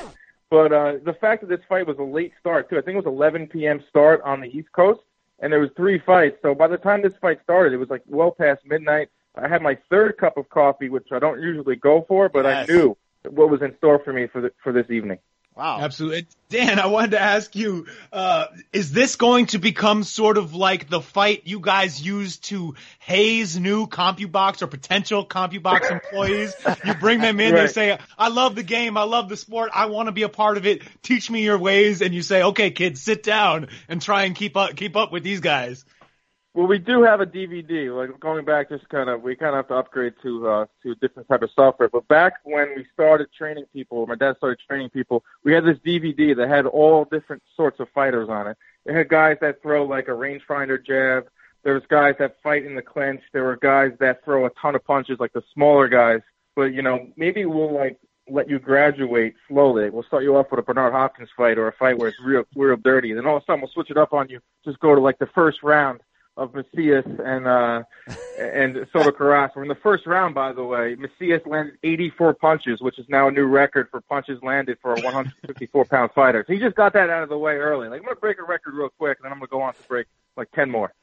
But 0.49 0.71
uh, 0.71 0.93
the 1.03 1.13
fact 1.19 1.41
that 1.41 1.49
this 1.49 1.65
fight 1.67 1.87
was 1.87 1.97
a 1.97 2.03
late 2.03 2.33
start 2.39 2.69
too, 2.69 2.77
I 2.77 2.81
think 2.81 2.95
it 2.95 3.05
was 3.05 3.13
11 3.13 3.47
p.m. 3.47 3.83
start 3.89 4.21
on 4.23 4.41
the 4.41 4.47
East 4.47 4.71
Coast, 4.71 5.01
and 5.39 5.51
there 5.51 5.59
was 5.59 5.69
three 5.75 5.99
fights. 5.99 6.37
So 6.41 6.55
by 6.55 6.67
the 6.67 6.77
time 6.77 7.01
this 7.01 7.13
fight 7.19 7.39
started, 7.43 7.73
it 7.73 7.77
was 7.77 7.89
like 7.89 8.03
well 8.07 8.31
past 8.31 8.61
midnight. 8.65 9.09
I 9.35 9.47
had 9.47 9.61
my 9.61 9.77
third 9.89 10.17
cup 10.17 10.37
of 10.37 10.47
coffee, 10.49 10.87
which 10.87 11.07
I 11.11 11.19
don't 11.19 11.41
usually 11.41 11.75
go 11.75 12.05
for, 12.07 12.29
but 12.29 12.45
Yes. 12.45 12.69
I 12.69 12.71
knew 12.71 12.97
what 13.29 13.49
was 13.49 13.61
in 13.61 13.75
store 13.77 13.99
for 13.99 14.13
me 14.13 14.27
for 14.27 14.39
the, 14.39 14.51
for 14.63 14.71
this 14.71 14.89
evening. 14.89 15.19
Wow. 15.55 15.79
Absolutely. 15.79 16.27
Dan, 16.49 16.79
I 16.79 16.87
wanted 16.87 17.11
to 17.11 17.19
ask 17.19 17.55
you, 17.55 17.87
uh, 18.11 18.47
is 18.73 18.91
this 18.91 19.15
going 19.15 19.45
to 19.47 19.57
become 19.57 20.03
sort 20.03 20.37
of 20.37 20.53
like 20.53 20.89
the 20.89 20.99
fight 20.99 21.43
you 21.45 21.61
guys 21.61 22.05
use 22.05 22.37
to 22.39 22.75
haze 22.99 23.57
new 23.57 23.87
CompuBox 23.87 24.61
or 24.61 24.67
potential 24.67 25.25
CompuBox 25.25 25.91
employees? 26.03 26.53
You 26.83 26.93
bring 26.95 27.21
them 27.21 27.39
in, 27.39 27.55
they 27.55 27.67
say, 27.67 27.97
I 28.17 28.27
love 28.27 28.55
the 28.55 28.63
game, 28.63 28.97
I 28.97 29.03
love 29.03 29.29
the 29.29 29.37
sport, 29.37 29.71
I 29.73 29.85
want 29.85 30.07
to 30.07 30.11
be 30.11 30.23
a 30.23 30.29
part 30.29 30.57
of 30.57 30.65
it, 30.65 30.81
teach 31.01 31.31
me 31.31 31.43
your 31.43 31.57
ways, 31.57 32.01
and 32.01 32.13
you 32.13 32.21
say, 32.21 32.43
okay 32.43 32.71
kids, 32.71 33.01
sit 33.01 33.23
down 33.23 33.69
and 33.87 34.01
try 34.01 34.23
and 34.25 34.35
keep 34.35 34.57
up, 34.57 34.75
keep 34.75 34.97
up 34.97 35.13
with 35.13 35.23
these 35.23 35.39
guys. 35.39 35.85
Well, 36.55 36.67
we 36.67 36.77
do 36.77 37.03
have 37.03 37.19
a 37.19 37.25
DVD. 37.25 37.93
Like 37.93 38.17
going 38.21 38.45
back, 38.45 38.69
just 38.69 38.87
kind 38.87 39.09
of 39.09 39.21
we 39.21 39.35
kind 39.35 39.49
of 39.49 39.57
have 39.57 39.67
to 39.67 39.73
upgrade 39.73 40.13
to 40.23 40.47
uh, 40.47 40.65
to 40.83 40.91
a 40.91 40.95
different 40.95 41.27
type 41.27 41.41
of 41.41 41.49
software. 41.53 41.89
But 41.89 42.07
back 42.07 42.35
when 42.45 42.73
we 42.77 42.85
started 42.93 43.27
training 43.37 43.65
people, 43.73 44.07
my 44.07 44.15
dad 44.15 44.37
started 44.37 44.59
training 44.65 44.89
people. 44.91 45.25
We 45.43 45.51
had 45.51 45.65
this 45.65 45.77
DVD 45.85 46.33
that 46.37 46.47
had 46.47 46.65
all 46.65 47.03
different 47.11 47.43
sorts 47.57 47.81
of 47.81 47.89
fighters 47.93 48.29
on 48.29 48.47
it. 48.47 48.57
It 48.85 48.95
had 48.95 49.09
guys 49.09 49.35
that 49.41 49.61
throw 49.61 49.83
like 49.83 50.07
a 50.07 50.11
rangefinder 50.11 50.83
jab. 50.83 51.27
There 51.63 51.73
was 51.73 51.83
guys 51.89 52.15
that 52.19 52.37
fight 52.41 52.63
in 52.63 52.75
the 52.75 52.81
clinch. 52.81 53.21
There 53.33 53.43
were 53.43 53.57
guys 53.57 53.91
that 53.99 54.23
throw 54.23 54.45
a 54.45 54.49
ton 54.51 54.75
of 54.75 54.85
punches, 54.85 55.19
like 55.19 55.33
the 55.33 55.43
smaller 55.53 55.89
guys. 55.89 56.21
But 56.55 56.73
you 56.73 56.81
know, 56.81 57.09
maybe 57.17 57.43
we'll 57.43 57.75
like 57.75 57.99
let 58.29 58.49
you 58.49 58.59
graduate 58.59 59.33
slowly. 59.49 59.89
We'll 59.89 60.03
start 60.03 60.23
you 60.23 60.37
off 60.37 60.51
with 60.51 60.61
a 60.61 60.63
Bernard 60.63 60.93
Hopkins 60.93 61.29
fight 61.35 61.57
or 61.57 61.67
a 61.67 61.73
fight 61.73 61.97
where 61.97 62.07
it's 62.07 62.17
real, 62.23 62.45
real 62.55 62.77
dirty. 62.77 63.13
Then 63.13 63.25
all 63.25 63.35
of 63.35 63.43
a 63.43 63.45
sudden 63.45 63.59
we'll 63.59 63.71
switch 63.71 63.91
it 63.91 63.97
up 63.97 64.13
on 64.13 64.29
you. 64.29 64.39
Just 64.63 64.79
go 64.79 64.95
to 64.95 65.01
like 65.01 65.19
the 65.19 65.27
first 65.35 65.61
round 65.61 65.99
of 66.37 66.53
Macias 66.53 67.05
and 67.23 67.47
uh 67.47 67.83
and 68.39 68.87
Soto 68.91 69.11
Karass. 69.11 69.51
We're 69.55 69.63
in 69.63 69.69
the 69.69 69.75
first 69.75 70.05
round, 70.05 70.35
by 70.35 70.51
the 70.53 70.63
way. 70.63 70.95
Macias 70.95 71.41
landed 71.45 71.75
84 71.83 72.33
punches, 72.35 72.81
which 72.81 72.99
is 72.99 73.05
now 73.07 73.27
a 73.27 73.31
new 73.31 73.45
record 73.45 73.87
for 73.89 74.01
punches 74.01 74.39
landed 74.43 74.77
for 74.81 74.91
a 74.91 75.01
154 75.01 75.85
pound 75.85 76.11
fighter. 76.13 76.43
So 76.45 76.53
he 76.53 76.59
just 76.59 76.75
got 76.75 76.93
that 76.93 77.09
out 77.09 77.23
of 77.23 77.29
the 77.29 77.37
way 77.37 77.53
early. 77.53 77.87
Like 77.87 77.99
I'm 77.99 78.05
gonna 78.05 78.15
break 78.17 78.37
a 78.39 78.43
record 78.43 78.73
real 78.73 78.89
quick, 78.97 79.17
and 79.19 79.25
then 79.25 79.31
I'm 79.31 79.39
gonna 79.39 79.47
go 79.47 79.61
on 79.61 79.73
to 79.73 79.83
break 79.87 80.07
like 80.35 80.51
10 80.51 80.69
more. 80.69 80.93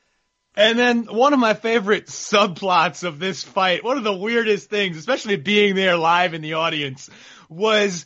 And 0.54 0.78
then 0.78 1.04
one 1.04 1.32
of 1.32 1.38
my 1.38 1.54
favorite 1.54 2.06
subplots 2.08 3.04
of 3.04 3.18
this 3.18 3.42
fight, 3.42 3.82
one 3.82 3.96
of 3.96 4.04
the 4.04 4.14
weirdest 4.14 4.68
things, 4.68 4.98
especially 4.98 5.36
being 5.36 5.74
there 5.74 5.96
live 5.96 6.34
in 6.34 6.42
the 6.42 6.54
audience, 6.54 7.08
was 7.48 8.04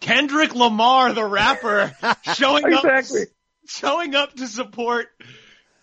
Kendrick 0.00 0.54
Lamar, 0.56 1.12
the 1.12 1.24
rapper, 1.24 1.92
showing 2.34 2.64
Exactly. 2.66 3.22
up, 3.22 3.28
showing 3.68 4.14
up 4.16 4.34
to 4.34 4.48
support 4.48 5.06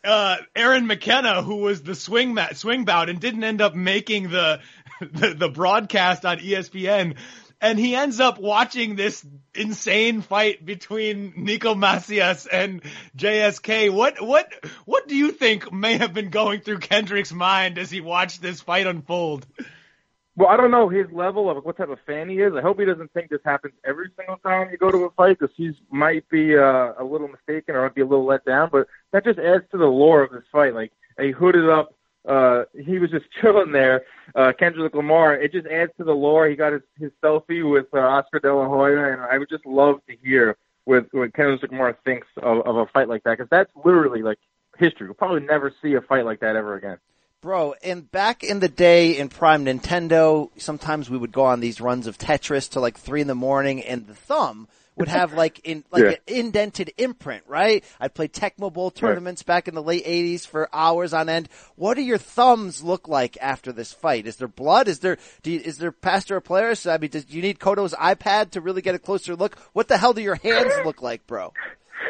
uh, 0.04 0.38
Aaron 0.56 0.88
McKenna, 0.88 1.42
who 1.42 1.58
was 1.58 1.84
the 1.84 1.96
swing 1.96 2.34
mat, 2.34 2.58
swing 2.58 2.86
bout, 2.86 3.10
and 3.10 3.20
didn't 3.20 3.44
end 3.44 3.62
up 3.62 3.76
making 3.76 4.30
the, 4.30 4.60
the 5.02 5.34
the 5.34 5.50
broadcast 5.50 6.26
on 6.26 6.40
ESPN. 6.40 7.16
And 7.64 7.78
he 7.78 7.96
ends 7.96 8.20
up 8.20 8.40
watching 8.40 8.96
this 8.96 9.24
insane 9.54 10.22
fight 10.22 10.66
between 10.66 11.34
Neeco 11.34 11.78
Macias 11.78 12.48
and 12.48 12.82
JSK. 13.16 13.94
What 13.94 14.20
what 14.20 14.52
what 14.86 15.08
do 15.08 15.16
you 15.16 15.32
think 15.32 15.72
may 15.72 15.98
have 15.98 16.14
been 16.14 16.30
going 16.30 16.62
through 16.62 16.80
Kendrick's 16.80 17.32
mind 17.32 17.78
as 17.78 17.92
he 17.92 18.02
watched 18.02 18.42
this 18.42 18.62
fight 18.62 18.88
unfold? 18.88 19.46
Well, 20.38 20.48
I 20.48 20.56
don't 20.56 20.72
know 20.72 20.88
his 20.88 21.08
level 21.12 21.50
of 21.50 21.63
what 21.65 21.78
type 21.78 21.89
of 21.89 22.00
fan 22.06 22.30
he 22.30 22.39
is. 22.39 22.54
I 22.56 22.62
hope 22.62 22.80
he 22.80 22.86
doesn't 22.86 23.12
think 23.13 23.30
this 23.30 23.41
happens 23.44 23.74
every 23.86 24.10
single 24.15 24.38
time 24.38 24.70
you 24.72 24.78
go 24.78 24.89
to 24.89 25.06
a 25.06 25.10
fight 25.12 25.39
because 25.39 25.54
he 25.58 25.74
might 25.91 26.28
be 26.30 26.58
uh, 26.58 26.94
a 26.98 27.04
little 27.04 27.28
mistaken 27.28 27.76
or 27.76 27.84
might 27.84 27.96
be 27.96 28.02
a 28.02 28.06
little 28.06 28.26
let 28.26 28.46
down. 28.46 28.70
But 28.72 28.88
that 29.12 29.26
just 29.26 29.39
adds 29.39 29.65
to 29.72 29.78
the 29.78 29.86
lore 29.86 30.22
of 30.24 30.32
this 30.32 30.44
fight. 30.50 30.74
Like 30.74 30.94
a 31.20 31.32
hooded 31.32 31.70
up, 31.70 31.94
uh, 32.26 32.63
he 32.80 32.98
was 32.98 33.12
just 33.12 33.26
chilling 33.41 33.74
there. 33.74 34.04
Uh, 34.34 34.54
Kendrick 34.58 34.96
Lamar. 34.96 35.36
It 35.36 35.52
just 35.52 35.67
adds 35.67 35.91
to 35.98 36.06
the 36.06 36.13
lore. 36.13 36.48
He 36.48 36.56
got 36.56 36.72
his, 36.74 36.82
his 36.98 37.12
selfie 37.22 37.70
with 37.70 37.88
uh, 37.94 38.00
Oscar 38.00 38.39
De 38.39 38.56
La 38.56 38.67
Hoya, 38.67 39.12
and 39.12 39.22
I 39.22 39.38
would 39.38 39.50
just 39.50 39.65
love 39.65 40.00
to 40.08 40.15
hear 40.24 40.56
what, 40.86 41.13
what 41.13 41.34
Kendrick 41.34 41.70
Lamar 41.70 41.98
thinks 42.06 42.28
of, 42.38 42.65
of 42.65 42.78
a 42.78 42.86
fight 42.88 43.10
like 43.10 43.24
that 43.24 43.38
because 43.38 43.50
that's 43.50 43.72
literally 43.84 44.22
like 44.22 44.39
history. 44.78 45.08
We'll 45.08 45.15
probably 45.15 45.41
never 45.41 45.74
see 45.82 45.96
a 45.96 46.02
fight 46.02 46.24
like 46.24 46.39
that 46.39 46.56
ever 46.56 46.76
again. 46.76 47.00
Bro, 47.42 47.74
and 47.84 48.10
back 48.12 48.44
in 48.44 48.60
the 48.60 48.70
day 48.70 49.18
in 49.18 49.28
Prime 49.28 49.66
Nintendo, 49.66 50.52
sometimes 50.58 51.10
we 51.10 51.18
would 51.18 51.32
go 51.32 51.44
on 51.46 51.60
these 51.60 51.82
runs 51.82 52.06
of 52.06 52.20
Tetris 52.20 52.70
to 52.72 52.80
like 52.80 53.00
three 53.00 53.20
in 53.20 53.26
the 53.26 53.34
morning 53.34 53.82
and 53.82 54.06
the 54.06 54.14
thumb 54.14 54.68
would 54.96 55.08
have 55.08 55.34
like 55.44 55.60
in 55.64 55.84
like 55.90 56.04
Yeah. 56.04 56.10
an 56.10 56.18
indented 56.28 56.94
imprint, 57.00 57.44
right? 57.48 57.84
I'd 58.00 58.14
play 58.14 58.28
Tecmo 58.28 58.72
Bowl 58.72 58.92
tournaments 58.92 59.42
back 59.42 59.68
in 59.68 59.74
the 59.74 59.82
late 59.82 60.04
eighties 60.06 60.46
for 60.46 60.70
hours 60.72 61.14
on 61.16 61.30
end. 61.30 61.50
What 61.78 61.96
do 61.96 62.04
your 62.04 62.20
thumbs 62.20 62.84
look 62.84 63.08
like 63.08 63.40
after 63.42 63.72
this 63.72 63.92
fight? 63.92 64.28
Is 64.28 64.36
there 64.36 64.48
blood? 64.48 64.88
Is 64.88 65.00
there 65.00 65.18
do 65.42 65.50
you, 65.50 65.62
is 65.62 65.80
there 65.80 65.92
pastor 65.92 66.36
or 66.36 66.42
players? 66.42 66.86
I 66.86 67.00
mean, 67.00 67.10
does, 67.10 67.26
do 67.26 67.36
you 67.36 67.42
need 67.42 67.58
Koto's 67.60 67.96
iPad 67.96 68.52
to 68.52 68.62
really 68.62 68.84
get 68.84 68.94
a 68.94 69.00
closer 69.00 69.36
look? 69.36 69.58
What 69.74 69.88
the 69.88 69.98
hell 69.98 70.14
do 70.14 70.22
your 70.22 70.36
hands 70.36 70.74
look 70.86 71.02
like, 71.02 71.26
bro? 71.26 71.54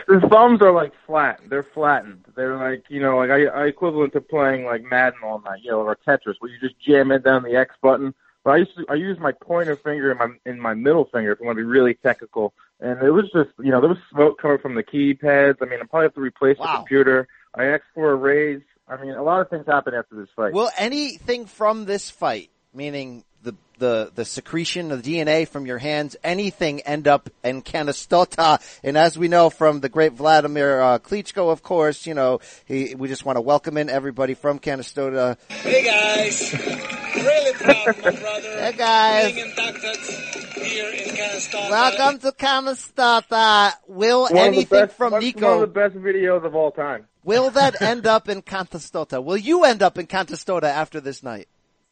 The 0.08 0.20
thumbs 0.30 0.62
are 0.62 0.72
like 0.72 0.94
flat. 1.06 1.40
They're 1.50 1.64
flattened. 1.64 2.26
They're 2.36 2.58
like 2.58 2.84
you 2.90 3.02
know, 3.02 3.18
like 3.18 3.30
I, 3.30 3.46
I 3.46 3.66
equivalent 3.66 4.14
to 4.14 4.22
playing 4.22 4.66
like 4.66 4.84
Madden 4.84 5.20
all 5.24 5.42
night, 5.42 5.60
you 5.64 5.72
know, 5.72 5.80
or 5.82 5.98
Tetris, 6.08 6.36
where 6.40 6.52
you 6.52 6.60
just 6.60 6.80
jam 6.80 7.12
it 7.12 7.24
down 7.24 7.44
the 7.44 7.56
X 7.56 7.76
button. 7.82 8.14
But 8.44 8.52
I 8.52 8.58
used 8.58 8.76
to, 8.76 8.86
I 8.90 8.96
use 8.96 9.20
my 9.20 9.32
pointer 9.34 9.76
finger 9.76 10.10
and 10.12 10.20
my 10.20 10.52
in 10.52 10.60
my 10.60 10.74
middle 10.74 11.06
finger 11.06 11.32
if 11.32 11.42
I 11.42 11.46
want 11.46 11.58
to 11.58 11.62
be 11.62 11.68
really 11.68 11.94
technical. 11.94 12.54
And 12.80 13.00
it 13.04 13.12
was 13.12 13.26
just, 13.32 13.50
you 13.60 13.70
know, 13.70 13.80
there 13.80 13.90
was 13.90 14.00
smoke 14.12 14.42
coming 14.42 14.58
from 14.58 14.74
the 14.74 14.84
keypads. 14.84 15.58
I 15.62 15.66
mean, 15.66 15.80
I 15.80 15.86
probably 15.86 16.06
have 16.06 16.16
to 16.16 16.22
replace 16.22 16.58
Wow. 16.58 16.66
the 16.66 16.78
computer. 16.78 17.28
I 17.54 17.66
asked 17.66 17.84
for 17.94 18.12
a 18.12 18.16
raise. 18.16 18.62
I 18.88 19.00
mean, 19.00 19.12
a 19.12 19.22
lot 19.22 19.42
of 19.42 19.50
things 19.50 19.68
happened 19.68 19.96
after 19.96 20.16
this 20.16 20.30
fight. 20.36 20.54
Will 20.54 20.72
anything 20.78 21.46
from 21.46 21.86
this 21.86 22.10
fight, 22.10 22.50
meaning 22.74 23.24
the 23.44 23.54
the 23.80 24.12
the 24.14 24.26
secretion 24.26 24.92
of 24.92 25.02
DNA 25.02 25.48
from 25.48 25.66
your 25.66 25.78
hands, 25.78 26.16
anything 26.24 26.82
end 26.82 27.08
up 27.08 27.30
in 27.44 27.62
Canastota? 27.62 28.62
And 28.84 28.98
as 28.98 29.18
we 29.18 29.28
know 29.28 29.50
from 29.50 29.80
the 29.80 29.90
great 29.90 30.14
Vladimir 30.14 30.82
uh, 30.82 31.00
Klitschko, 31.00 31.52
of 31.52 31.64
course, 31.64 32.06
you 32.06 32.14
know, 32.14 32.40
he, 32.66 32.96
we 32.96 33.08
just 33.08 33.26
want 33.26 33.38
to 33.38 33.42
welcome 33.42 33.78
in 33.78 33.90
everybody 33.90 34.34
from 34.34 34.60
Canastota. 34.60 35.38
Hey 35.50 35.84
guys, 35.84 36.54
really 37.16 37.54
proud 37.54 37.88
of 37.88 38.04
my 38.04 38.12
brother. 38.22 38.62
Hey, 38.62 38.74
guys. 38.78 39.34
Being 39.34 39.50
inducted 39.50 39.98
here 40.62 40.90
in 40.92 41.16
Canastota. 41.16 41.70
Welcome 41.70 42.20
to 42.20 42.32
Canastota. 42.32 43.74
Will 43.88 44.24
one 44.24 44.38
anything 44.38 44.86
best, 44.86 44.96
from 44.96 45.14
one, 45.14 45.22
Nico? 45.22 45.56
One 45.56 45.64
of 45.64 45.74
the 45.74 45.80
best 45.80 45.96
videos 45.96 46.46
of 46.46 46.56
all 46.56 46.72
time. 46.72 47.08
will 47.24 47.50
that 47.52 47.82
end 47.82 48.06
up 48.06 48.30
in 48.30 48.42
Canastota? 48.42 49.24
Will 49.24 49.38
you 49.38 49.64
end 49.64 49.82
up 49.82 49.98
in 49.98 50.08
Canastota 50.08 50.64
after 50.64 51.00
this 51.00 51.24
night? 51.24 51.48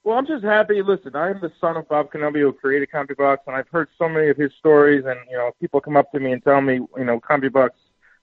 Well, 0.10 0.18
I'm 0.18 0.26
just 0.26 0.44
happy. 0.44 0.82
Listen, 0.82 1.16
I 1.16 1.30
am 1.30 1.40
the 1.40 1.52
son 1.62 1.78
of 1.78 1.88
Bob 1.88 2.12
Canobbio 2.12 2.42
who 2.42 2.54
created 2.54 2.90
CompuBox, 2.90 3.38
and 3.46 3.56
I've 3.56 3.68
heard 3.68 3.90
so 3.96 4.10
many 4.10 4.30
of 4.30 4.38
his 4.38 4.52
stories. 4.58 5.06
And 5.06 5.20
you 5.30 5.38
know, 5.38 5.52
people 5.62 5.80
come 5.82 5.96
up 5.96 6.12
to 6.14 6.20
me 6.20 6.32
and 6.32 6.44
tell 6.44 6.62
me, 6.62 6.80
you 6.98 7.04
know, 7.04 7.20
CompuBox, 7.20 7.70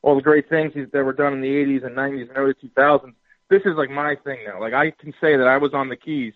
all 0.02 0.16
the 0.16 0.20
great 0.20 0.48
things 0.48 0.72
that 0.74 1.04
were 1.04 1.12
done 1.12 1.34
in 1.34 1.40
the 1.40 1.46
80s 1.46 1.86
and 1.86 1.94
90s 1.94 2.28
and 2.28 2.36
early 2.38 2.54
2000s. 2.54 3.14
This 3.50 3.62
is 3.66 3.76
like 3.76 3.90
my 3.90 4.16
thing 4.16 4.40
now. 4.44 4.60
Like 4.60 4.74
I 4.74 4.90
can 4.90 5.14
say 5.20 5.36
that 5.36 5.46
I 5.46 5.58
was 5.58 5.74
on 5.74 5.88
the 5.88 5.94
keys 5.94 6.32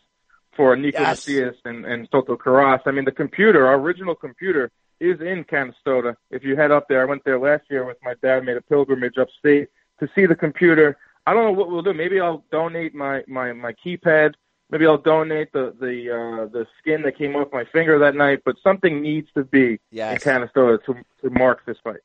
for 0.54 0.76
Neeco 0.76 0.92
Yes. 0.92 1.26
Macias 1.26 1.56
and, 1.64 1.84
and 1.84 2.08
Soto 2.12 2.36
Karass. 2.36 2.82
I 2.86 2.92
mean, 2.92 3.04
the 3.04 3.10
computer, 3.10 3.66
our 3.66 3.74
original 3.74 4.14
computer, 4.14 4.70
is 5.00 5.20
in 5.20 5.42
Canastota. 5.42 6.14
If 6.30 6.44
you 6.44 6.54
head 6.54 6.70
up 6.70 6.86
there, 6.88 7.02
I 7.02 7.06
went 7.06 7.24
there 7.24 7.40
last 7.40 7.64
year 7.68 7.84
with 7.84 7.96
my 8.04 8.14
dad, 8.22 8.44
made 8.44 8.56
a 8.56 8.62
pilgrimage 8.62 9.18
upstate 9.18 9.68
to 9.98 10.08
see 10.14 10.26
the 10.26 10.36
computer. 10.36 10.96
I 11.26 11.34
don't 11.34 11.42
know 11.42 11.58
what 11.58 11.72
we'll 11.72 11.82
do. 11.82 11.92
Maybe 11.92 12.20
I'll 12.20 12.44
donate 12.52 12.94
my 12.94 13.24
my 13.26 13.52
my 13.52 13.72
keypad. 13.72 14.34
Maybe 14.70 14.86
I'll 14.86 14.98
donate 14.98 15.52
the 15.52 15.74
the 15.78 16.10
uh, 16.10 16.46
the 16.46 16.66
skin 16.80 17.02
that 17.02 17.18
came 17.18 17.36
off 17.36 17.48
my 17.52 17.64
finger 17.72 17.98
that 18.00 18.14
night. 18.14 18.42
But 18.44 18.56
something 18.62 19.02
needs 19.02 19.28
to 19.34 19.44
be 19.44 19.80
Yes. 19.90 20.24
in 20.24 20.32
Canastota 20.32 20.84
to 20.84 20.94
to 21.22 21.30
mark 21.30 21.64
this 21.66 21.76
fight. 21.82 22.00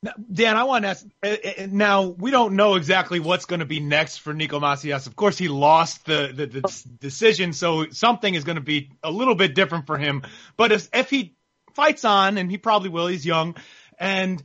Now, 0.00 0.12
Dan, 0.32 0.56
I 0.56 0.62
want 0.64 0.84
to 0.84 0.88
ask. 0.90 1.06
uh, 1.24 1.28
uh, 1.28 1.66
Now 1.70 2.02
we 2.02 2.30
don't 2.30 2.54
know 2.54 2.76
exactly 2.76 3.18
what's 3.18 3.46
going 3.46 3.60
to 3.60 3.66
be 3.66 3.80
next 3.80 4.18
for 4.18 4.32
Neeco 4.32 4.60
Macias. 4.60 5.06
Of 5.08 5.16
course, 5.16 5.36
he 5.36 5.48
lost 5.48 6.04
the, 6.06 6.30
the, 6.32 6.46
the 6.46 6.82
decision, 7.00 7.52
so 7.52 7.88
something 7.90 8.32
is 8.32 8.44
going 8.44 8.56
to 8.56 8.62
be 8.62 8.92
a 9.02 9.10
little 9.10 9.34
bit 9.34 9.56
different 9.56 9.86
for 9.86 9.98
him. 9.98 10.22
But 10.56 10.70
if 10.70 10.88
if 10.92 11.10
he 11.10 11.34
fights 11.74 12.04
on, 12.04 12.38
and 12.38 12.48
he 12.50 12.58
probably 12.58 12.90
will, 12.90 13.08
he's 13.08 13.26
young, 13.26 13.56
and 13.98 14.40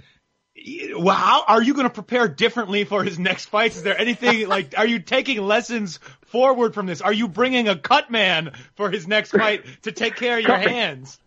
well, 0.96 1.16
how 1.16 1.44
are 1.48 1.62
you 1.62 1.74
going 1.74 1.88
to 1.88 1.94
prepare 1.94 2.28
differently 2.28 2.84
for 2.84 3.04
his 3.04 3.20
next 3.20 3.46
fights? 3.46 3.76
Is 3.76 3.84
there 3.84 4.00
anything 4.00 4.48
like? 4.48 4.74
Are 4.78 4.88
you 4.88 5.00
taking 5.00 5.42
lessons 5.42 6.00
forward 6.34 6.74
from 6.74 6.88
this? 6.88 7.00
Are 7.00 7.14
you 7.14 7.28
bringing 7.30 7.70
a 7.70 7.76
cut 7.78 8.10
man 8.12 8.52
for 8.76 8.90
his 8.90 9.08
next 9.08 9.32
fight 9.42 9.64
to 9.84 9.92
take 9.92 10.16
care 10.16 10.40
of 10.40 10.44
your 10.44 10.58
Cut 10.58 10.66
me. 10.66 10.72
hands? 10.72 11.20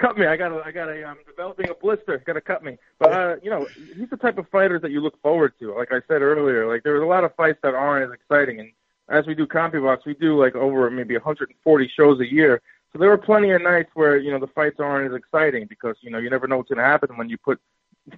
cut 0.00 0.16
me. 0.16 0.24
I 0.26 0.36
got 0.36 0.48
to 0.48 0.62
I 0.64 0.70
got 0.72 0.86
to 0.86 1.04
I'm 1.04 1.18
developing 1.26 1.68
a 1.68 1.74
blister. 1.74 2.16
Got 2.26 2.32
to 2.32 2.40
cut 2.40 2.64
me. 2.64 2.78
But 2.98 3.12
uh, 3.12 3.36
you 3.42 3.50
know, 3.50 3.66
he's 3.96 4.08
the 4.10 4.16
type 4.16 4.38
of 4.38 4.48
fighter 4.48 4.78
that 4.78 4.90
you 4.90 5.00
look 5.00 5.20
forward 5.20 5.52
to. 5.60 5.74
Like 5.74 5.92
I 5.92 6.00
said 6.08 6.22
earlier, 6.22 6.66
like 6.66 6.82
there's 6.82 7.02
a 7.02 7.06
lot 7.06 7.22
of 7.22 7.34
fights 7.34 7.58
that 7.62 7.74
aren't 7.74 8.10
as 8.10 8.14
exciting. 8.14 8.60
And 8.60 8.70
as 9.10 9.26
we 9.26 9.34
do 9.34 9.46
CompuBox, 9.46 9.98
we 10.06 10.14
do 10.14 10.40
like 10.40 10.54
over 10.54 10.90
maybe 10.90 11.14
140 11.14 11.92
shows 11.94 12.18
a 12.20 12.32
year. 12.32 12.62
So 12.92 12.98
there 12.98 13.10
were 13.10 13.18
plenty 13.18 13.50
of 13.50 13.62
nights 13.62 13.90
where 13.94 14.16
you 14.16 14.30
know 14.32 14.40
the 14.40 14.46
fights 14.48 14.76
aren't 14.80 15.12
as 15.12 15.16
exciting 15.16 15.66
because 15.68 15.96
you 16.00 16.10
know 16.10 16.18
you 16.18 16.30
never 16.30 16.48
know 16.48 16.56
what's 16.56 16.70
going 16.70 16.78
to 16.78 16.84
happen 16.84 17.16
when 17.18 17.28
you 17.28 17.36
put 17.36 17.60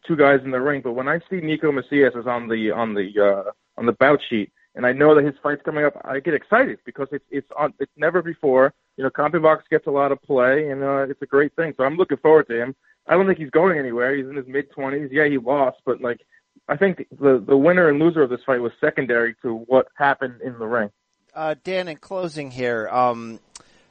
two 0.06 0.16
guys 0.16 0.40
in 0.44 0.50
the 0.52 0.60
ring. 0.60 0.82
But 0.82 0.92
when 0.92 1.08
I 1.08 1.18
see 1.28 1.40
Neeco 1.40 1.74
Macias 1.74 2.14
is 2.14 2.26
on 2.26 2.48
the 2.48 2.70
on 2.70 2.94
the 2.94 3.10
uh, 3.46 3.50
on 3.76 3.86
the 3.86 3.92
bout 3.92 4.20
sheet, 4.30 4.52
and 4.74 4.86
I 4.86 4.92
know 4.92 5.14
that 5.14 5.24
his 5.24 5.34
fight's 5.42 5.62
coming 5.62 5.84
up, 5.84 6.00
I 6.04 6.20
get 6.20 6.34
excited 6.34 6.78
because 6.84 7.08
it's 7.12 7.24
it's 7.30 7.48
on 7.58 7.74
it's 7.78 7.92
never 7.96 8.22
before. 8.22 8.72
You 8.96 9.04
know, 9.04 9.10
CompuBox 9.10 9.62
gets 9.70 9.86
a 9.86 9.90
lot 9.90 10.12
of 10.12 10.22
play, 10.22 10.68
and 10.68 10.82
uh, 10.82 11.08
it's 11.08 11.22
a 11.22 11.26
great 11.26 11.54
thing. 11.56 11.74
So 11.76 11.84
I'm 11.84 11.96
looking 11.96 12.18
forward 12.18 12.48
to 12.48 12.60
him. 12.60 12.74
I 13.06 13.14
don't 13.14 13.26
think 13.26 13.38
he's 13.38 13.50
going 13.50 13.78
anywhere. 13.78 14.14
He's 14.16 14.26
in 14.26 14.36
his 14.36 14.46
mid 14.46 14.70
twenties. 14.70 15.10
Yeah, 15.12 15.26
he 15.28 15.38
lost, 15.38 15.78
but 15.84 16.00
like 16.00 16.20
I 16.68 16.76
think 16.76 17.06
the 17.10 17.42
the 17.46 17.56
winner 17.56 17.88
and 17.88 17.98
loser 17.98 18.22
of 18.22 18.30
this 18.30 18.40
fight 18.46 18.60
was 18.60 18.72
secondary 18.80 19.34
to 19.42 19.54
what 19.66 19.88
happened 19.94 20.40
in 20.42 20.58
the 20.58 20.66
ring. 20.66 20.90
Uh, 21.34 21.54
Dan, 21.64 21.88
in 21.88 21.96
closing 21.96 22.50
here, 22.50 22.88
um, 22.90 23.40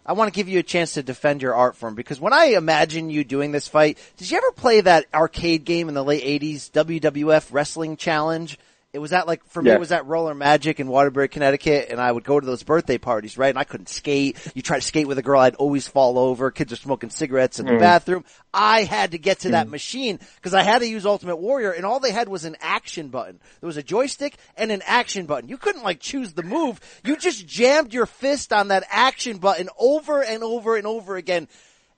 I 0.06 0.14
want 0.14 0.32
to 0.32 0.36
give 0.36 0.48
you 0.48 0.60
a 0.60 0.64
chance 0.64 0.94
to 0.94 1.04
defend 1.04 1.42
your 1.42 1.56
art 1.56 1.76
form 1.76 1.96
because 1.96 2.20
when 2.20 2.34
I 2.34 2.46
imagine 2.56 3.10
you 3.10 3.24
doing 3.24 3.52
this 3.52 3.68
fight, 3.68 3.98
did 4.18 4.32
you 4.32 4.38
ever 4.38 4.52
play 4.52 4.82
that 4.82 5.06
arcade 5.14 5.66
game 5.66 5.90
in 5.90 5.94
the 5.94 6.04
late 6.04 6.24
'80s, 6.24 6.72
WWF 6.72 7.50
Wrestling 7.52 7.98
Challenge? 7.98 8.58
It 8.94 9.00
was 9.00 9.14
at 9.14 9.26
like 9.26 9.46
for 9.46 9.62
me, 9.62 9.70
it 9.76 9.80
was 9.80 9.94
at 9.94 10.06
Roller 10.06 10.34
Magic 10.36 10.82
in 10.82 10.88
Waterbury, 10.90 11.30
Connecticut, 11.30 11.88
and 11.90 12.02
I 12.02 12.12
would 12.12 12.26
go 12.26 12.38
to 12.38 12.46
those 12.46 12.62
birthday 12.62 12.98
parties, 12.98 13.38
right? 13.38 13.48
And 13.48 13.58
I 13.58 13.64
couldn't 13.64 13.88
skate. 13.88 14.36
You 14.54 14.62
try 14.62 14.80
to 14.80 14.86
skate 14.86 15.08
with 15.08 15.18
a 15.18 15.22
girl, 15.22 15.40
I'd 15.40 15.56
always 15.56 15.88
fall 15.88 16.20
over. 16.20 16.52
Kids 16.52 16.74
are 16.74 16.76
smoking 16.76 17.10
cigarettes 17.10 17.58
in 17.62 17.68
the 17.68 17.72
Mm. 17.72 17.80
bathroom. 17.80 18.26
I 18.54 18.84
had 18.84 19.12
to 19.12 19.18
get 19.18 19.40
to 19.40 19.52
that 19.52 19.68
Mm. 19.68 19.72
machine 19.72 20.20
because 20.36 20.54
I 20.54 20.64
had 20.64 20.80
to 20.80 20.88
use 20.88 21.06
Ultimate 21.06 21.38
Warrior, 21.38 21.72
and 21.72 21.86
all 21.86 22.02
they 22.02 22.12
had 22.12 22.28
was 22.28 22.44
an 22.44 22.58
action 22.60 23.08
button. 23.08 23.40
There 23.62 23.68
was 23.68 23.78
a 23.78 23.84
joystick 23.84 24.36
and 24.58 24.74
an 24.74 24.82
action 24.86 25.26
button. 25.26 25.48
You 25.48 25.58
couldn't 25.58 25.84
like 25.84 26.02
choose 26.02 26.34
the 26.34 26.44
move. 26.44 26.82
You 27.06 27.16
just 27.16 27.48
jammed 27.48 27.94
your 27.94 28.06
fist 28.06 28.52
on 28.52 28.68
that 28.68 28.84
action 28.90 29.38
button 29.38 29.70
over 29.80 30.22
and 30.22 30.44
over 30.44 30.76
and 30.76 30.86
over 30.86 31.16
again. 31.16 31.48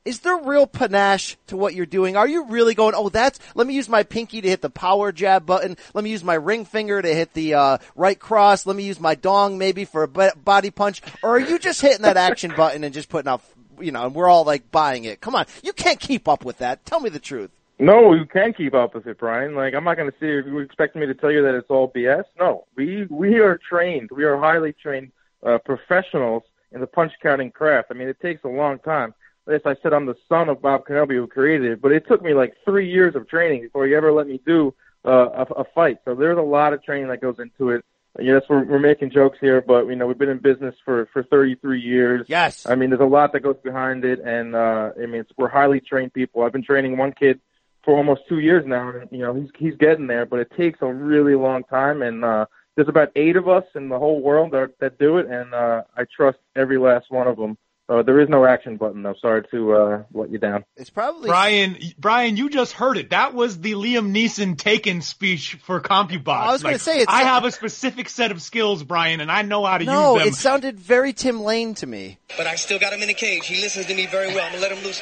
Is 0.05 0.19
there 0.19 0.35
real 0.35 0.67
panache 0.67 1.37
to 1.47 1.55
what 1.55 1.73
you're 1.73 1.85
doing? 1.85 2.17
Are 2.17 2.27
you 2.27 2.45
really 2.47 2.73
going, 2.75 2.93
oh, 2.93 3.07
that's, 3.07 3.39
let 3.55 3.65
me 3.65 3.73
use 3.73 3.87
my 3.87 4.03
pinky 4.03 4.41
to 4.41 4.49
hit 4.49 4.61
the 4.61 4.69
power 4.69 5.13
jab 5.13 5.45
button. 5.45 5.77
Let 5.93 6.03
me 6.03 6.09
use 6.09 6.25
my 6.25 6.33
ring 6.33 6.65
finger 6.65 7.01
to 7.01 7.07
hit 7.07 7.33
the, 7.33 7.53
uh, 7.53 7.77
right 7.95 8.19
cross. 8.19 8.65
Let 8.65 8.75
me 8.75 8.83
use 8.83 8.99
my 8.99 9.15
dong 9.15 9.57
maybe 9.57 9.85
for 9.85 10.03
a 10.03 10.07
body 10.07 10.71
punch. 10.71 11.01
Or 11.23 11.37
are 11.37 11.39
you 11.39 11.57
just 11.57 11.81
hitting 11.81 12.01
that 12.01 12.17
action 12.17 12.53
button 12.57 12.83
and 12.83 12.93
just 12.93 13.07
putting 13.07 13.29
out, 13.29 13.43
you 13.79 13.93
know, 13.93 14.05
and 14.05 14.13
we're 14.13 14.27
all 14.27 14.43
like 14.43 14.69
buying 14.71 15.05
it? 15.05 15.21
Come 15.21 15.35
on. 15.35 15.45
You 15.63 15.71
can't 15.71 16.01
keep 16.01 16.27
up 16.27 16.43
with 16.43 16.57
that. 16.57 16.85
Tell 16.85 16.99
me 16.99 17.09
the 17.09 17.19
truth. 17.19 17.51
No, 17.79 18.13
you 18.13 18.25
can 18.25 18.53
keep 18.53 18.73
up 18.73 18.93
with 18.93 19.07
it, 19.07 19.17
Brian. 19.17 19.55
Like 19.55 19.73
I'm 19.73 19.83
not 19.85 19.97
going 19.97 20.11
to 20.11 20.17
say 20.19 20.27
you 20.27 20.59
expect 20.59 20.95
me 20.95 21.05
to 21.05 21.13
tell 21.13 21.31
you 21.31 21.41
that 21.43 21.55
it's 21.55 21.69
all 21.69 21.89
BS. 21.89 22.25
No, 22.39 22.65
we 22.75 23.07
we 23.09 23.39
are 23.39 23.57
trained. 23.57 24.09
We 24.11 24.25
are 24.25 24.37
highly 24.37 24.73
trained 24.73 25.11
uh, 25.45 25.57
professionals 25.65 26.43
in 26.71 26.81
the 26.81 26.87
punch 26.87 27.13
counting 27.21 27.51
craft. 27.51 27.87
I 27.89 27.95
mean, 27.95 28.07
it 28.07 28.19
takes 28.21 28.43
a 28.43 28.47
long 28.47 28.79
time. 28.79 29.13
As 29.47 29.61
I 29.65 29.75
said, 29.81 29.93
I'm 29.93 30.05
the 30.05 30.15
son 30.29 30.49
of 30.49 30.61
Bob 30.61 30.85
Canobbio 30.85 31.15
who 31.15 31.27
created 31.27 31.71
it, 31.71 31.81
but 31.81 31.91
it 31.91 32.07
took 32.07 32.21
me 32.21 32.33
like 32.33 32.53
three 32.63 32.89
years 32.89 33.15
of 33.15 33.27
training 33.27 33.61
before 33.61 33.85
he 33.85 33.93
ever 33.93 34.11
let 34.11 34.27
me 34.27 34.39
do 34.45 34.73
uh, 35.05 35.45
a, 35.45 35.61
a 35.61 35.63
fight. 35.75 35.97
So 36.05 36.15
there's 36.15 36.37
a 36.37 36.41
lot 36.41 36.73
of 36.73 36.83
training 36.83 37.09
that 37.09 37.21
goes 37.21 37.39
into 37.39 37.71
it. 37.71 37.83
Yes, 38.19 38.43
we're, 38.47 38.63
we're 38.63 38.79
making 38.79 39.09
jokes 39.09 39.39
here, 39.41 39.59
but 39.59 39.87
you 39.87 39.95
know 39.95 40.05
we've 40.05 40.17
been 40.17 40.29
in 40.29 40.37
business 40.37 40.75
for 40.85 41.07
for 41.11 41.23
33 41.23 41.81
years. 41.81 42.25
Yes. 42.29 42.65
I 42.67 42.75
mean, 42.75 42.91
there's 42.91 43.01
a 43.01 43.05
lot 43.05 43.33
that 43.33 43.39
goes 43.39 43.57
behind 43.63 44.05
it, 44.05 44.19
and 44.19 44.55
uh, 44.55 44.91
I 45.01 45.07
mean, 45.07 45.21
it's, 45.21 45.31
we're 45.35 45.49
highly 45.49 45.79
trained 45.79 46.13
people. 46.13 46.43
I've 46.43 46.51
been 46.51 46.63
training 46.63 46.95
one 46.95 47.11
kid 47.11 47.39
for 47.83 47.97
almost 47.97 48.21
two 48.29 48.39
years 48.39 48.65
now, 48.67 48.89
and 48.89 49.09
you 49.11 49.19
know 49.19 49.33
he's 49.33 49.49
he's 49.57 49.75
getting 49.77 50.05
there, 50.05 50.27
but 50.27 50.39
it 50.39 50.51
takes 50.55 50.79
a 50.81 50.93
really 50.93 51.33
long 51.33 51.63
time. 51.63 52.03
And 52.03 52.23
uh, 52.23 52.45
there's 52.75 52.87
about 52.87 53.11
eight 53.15 53.35
of 53.35 53.49
us 53.49 53.65
in 53.73 53.89
the 53.89 53.97
whole 53.97 54.21
world 54.21 54.51
that 54.51 54.77
that 54.79 54.99
do 54.99 55.17
it, 55.17 55.25
and 55.25 55.53
uh, 55.53 55.81
I 55.97 56.05
trust 56.15 56.37
every 56.55 56.77
last 56.77 57.09
one 57.09 57.27
of 57.27 57.37
them. 57.37 57.57
Uh, 57.93 58.01
there 58.01 58.19
is 58.19 58.27
no 58.27 58.43
action 58.43 58.77
button 58.77 59.03
though. 59.03 59.13
Sorry 59.21 59.43
to 59.51 59.73
uh, 59.73 60.03
let 60.13 60.31
you 60.31 60.39
down. 60.39 60.65
It's 60.77 60.89
probably 60.89 61.27
Brian, 61.27 61.77
Brian, 61.99 62.37
you 62.37 62.49
just 62.49 62.71
heard 62.73 62.97
it. 62.97 63.11
That 63.11 63.35
was 63.35 63.59
the 63.59 63.73
Liam 63.73 64.11
Neeson 64.15 64.57
taken 64.57 65.01
speech 65.03 65.59
for 65.63 65.79
CompuBox. 65.79 66.27
I 66.27 66.51
was 66.51 66.63
gonna 66.63 66.79
say, 66.79 67.01
it's- 67.01 67.07
I 67.15 67.23
have 67.23 67.45
a 67.45 67.51
specific 67.51 68.09
set 68.09 68.31
of 68.31 68.41
skills, 68.41 68.83
Brian, 68.83 69.21
and 69.21 69.31
I 69.31 69.43
know 69.43 69.63
how 69.63 69.77
to 69.77 69.85
no. 69.85 69.91
use 70.15 70.19
them. 70.21 70.25
No, 70.25 70.31
it 70.31 70.35
sounded 70.35 70.79
very 70.79 71.13
Tim 71.13 71.41
Lane 71.41 71.75
to 71.75 71.85
me. 71.85 72.17
But 72.35 72.47
I 72.47 72.55
still 72.55 72.79
got 72.79 72.93
him 72.93 73.03
in 73.03 73.09
a 73.09 73.13
cage. 73.13 73.45
He 73.45 73.61
listens 73.61 73.85
to 73.85 73.93
me 73.93 74.07
very 74.07 74.29
well. 74.33 74.43
I'm 74.43 74.53
gonna 74.53 74.63
let 74.63 74.71
him 74.71 74.83
loose. 74.83 74.99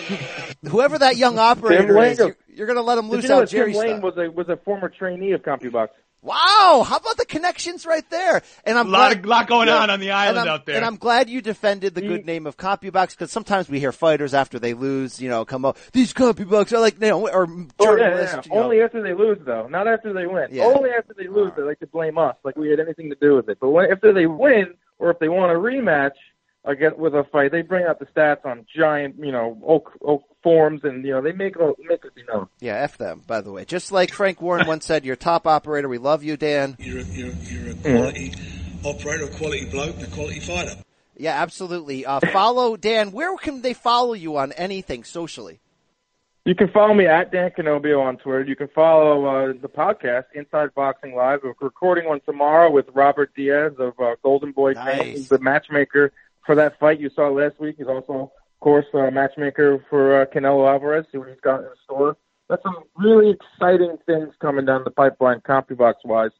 Whoever 0.68 0.98
that 1.00 1.16
young 1.16 1.40
operator 1.40 1.94
Lane 1.94 2.12
is, 2.12 2.18
goes- 2.18 2.28
you're, 2.48 2.58
you're 2.58 2.68
going 2.68 2.76
to 2.78 2.84
let 2.84 2.98
him 2.98 3.06
Did 3.06 3.12
loose 3.14 3.24
you 3.24 3.30
know 3.30 3.36
out 3.38 3.40
that 3.42 3.50
Jerry 3.50 3.72
Tim 3.72 3.80
Lane 3.82 3.90
style. 4.00 4.02
was 4.02 4.18
a 4.18 4.30
was 4.30 4.50
a 4.50 4.58
former 4.58 4.90
trainee 4.90 5.32
of 5.32 5.42
CompuBox? 5.44 5.88
Wow, 6.24 6.86
how 6.88 6.98
about 6.98 7.18
the 7.18 7.26
connections 7.26 7.84
right 7.84 8.08
there? 8.12 8.44
And 8.64 8.78
I'm 8.78 8.88
a 8.88 8.92
lot, 8.92 9.08
glad, 9.10 9.18
of, 9.18 9.26
lot 9.26 9.48
going 9.48 9.68
Yeah. 9.70 9.78
on 9.78 9.90
on 9.90 10.00
the 10.00 10.12
island 10.12 10.48
out 10.48 10.68
there. 10.68 10.76
And 10.76 10.86
I'm 10.86 10.98
glad 10.98 11.30
you 11.32 11.42
defended 11.42 11.96
the 11.96 12.02
good 12.02 12.22
mm. 12.22 12.26
name 12.26 12.46
of 12.46 12.58
CompuBox 12.58 13.12
because 13.12 13.32
sometimes 13.32 13.70
we 13.70 13.80
hear 13.80 13.92
fighters 13.92 14.36
after 14.36 14.60
they 14.60 14.76
lose, 14.76 15.20
you 15.20 15.30
know, 15.30 15.46
come 15.46 15.66
up, 15.66 15.78
these 15.94 16.14
CompuBox 16.14 16.72
are 16.74 16.80
like, 16.80 17.02
you 17.02 17.10
know, 17.10 17.28
or 17.28 17.48
Oh, 17.80 17.96
yeah, 17.96 18.10
yeah. 18.10 18.42
you 18.46 18.52
know. 18.52 18.64
Only 18.64 18.82
after 18.82 19.02
they 19.02 19.14
lose, 19.16 19.40
though. 19.44 19.68
Not 19.68 19.88
after 19.88 20.14
they 20.14 20.28
win. 20.28 20.50
Yeah. 20.52 20.66
Only 20.66 20.92
after 20.92 21.16
they 21.18 21.28
lose, 21.28 21.54
uh. 21.54 21.56
they 21.58 21.64
like 21.64 21.80
to 21.80 21.88
blame 21.88 22.20
us, 22.20 22.36
like 22.44 22.56
we 22.56 22.70
had 22.70 22.80
anything 22.80 23.10
to 23.10 23.18
do 23.20 23.36
with 23.36 23.50
it. 23.50 23.58
But 23.60 23.70
when, 23.70 23.92
after 23.92 24.14
they 24.14 24.28
win, 24.28 24.76
or 25.00 25.10
if 25.10 25.18
they 25.18 25.30
want 25.30 25.52
a 25.52 25.56
rematch 25.56 26.12
again 26.64 26.94
with 26.98 27.14
a 27.14 27.24
fight, 27.32 27.52
they 27.52 27.62
bring 27.62 27.86
out 27.86 28.00
the 28.00 28.06
stats 28.06 28.46
on 28.46 28.66
giant, 28.76 29.16
you 29.20 29.32
know, 29.32 29.60
oak 29.66 29.92
oak 30.02 30.24
forms, 30.44 30.82
and 30.84 31.06
you 31.06 31.12
know 31.12 31.22
they 31.22 31.32
make 31.32 31.56
it 31.56 31.76
make 31.80 32.04
it, 32.06 32.12
you 32.16 32.26
know. 32.26 32.50
Yeah, 32.60 32.76
F 32.76 32.98
them, 32.98 33.22
by 33.26 33.42
the 33.42 33.52
way. 33.52 33.66
Just 33.66 33.92
like 33.92 34.12
Frank 34.14 34.42
Warren 34.42 34.68
once 34.68 34.86
said, 34.86 35.06
you're 35.06 35.16
top 35.16 35.48
operator. 35.48 35.88
We 35.90 35.98
love 35.98 36.24
you, 36.24 36.38
Dan. 36.38 36.76
You're 36.80 37.00
a, 37.00 37.04
you're, 37.04 37.34
you're 37.34 37.72
a 37.72 37.76
quality 37.76 38.34
operator, 38.84 39.26
a 39.26 39.28
quality 39.30 39.66
bloke, 39.66 39.96
and 39.96 40.04
a 40.06 40.08
quality 40.08 40.40
fighter. 40.40 40.76
Yeah, 41.18 41.42
absolutely. 41.42 42.06
Uh, 42.06 42.20
follow 42.32 42.78
Dan. 42.78 43.12
Where 43.12 43.36
can 43.38 43.62
they 43.62 43.74
follow 43.74 44.14
you 44.14 44.38
on 44.38 44.52
anything 44.54 45.04
socially? 45.04 45.60
You 46.44 46.56
can 46.56 46.70
follow 46.70 46.96
me 46.96 47.06
at 47.06 47.32
Dan 47.32 47.52
Canobbio 47.52 48.02
on 48.02 48.18
Twitter. 48.18 48.42
You 48.42 48.56
can 48.56 48.68
follow 48.70 49.26
uh, 49.26 49.54
the 49.62 49.70
podcast 49.70 50.24
Inside 50.34 50.74
Boxing 50.74 51.14
Live. 51.14 51.42
We're 51.44 51.54
recording 51.62 52.08
one 52.08 52.20
tomorrow 52.22 52.72
with 52.72 52.88
Robert 52.96 53.32
Diaz 53.36 53.74
of 53.78 53.94
uh, 54.00 54.16
Golden 54.24 54.52
Boy. 54.52 54.72
Nice. 54.72 54.98
fame. 54.98 55.16
He's 55.18 55.30
the 55.30 55.38
matchmaker 55.38 56.12
for 56.46 56.56
that 56.56 56.80
fight 56.80 57.00
you 57.00 57.10
saw 57.16 57.30
last 57.30 57.60
week. 57.60 57.76
He's 57.78 57.88
also, 57.88 58.14
of 58.34 58.60
course, 58.60 58.86
uh, 58.94 59.12
matchmaker 59.12 59.84
for 59.90 60.22
uh, 60.22 60.26
Canelo 60.26 60.70
Alvarez. 60.70 61.06
See 61.12 61.18
what 61.18 61.30
he's 61.30 61.40
got 61.42 61.62
in 61.62 61.70
store. 61.84 62.18
That's 62.50 62.64
some 62.64 62.84
really 62.98 63.32
exciting 63.32 63.98
things 64.06 64.34
coming 64.40 64.66
down 64.66 64.84
the 64.84 64.92
pipeline, 64.92 65.40
CompuBox 65.42 65.96
wise. 66.04 66.32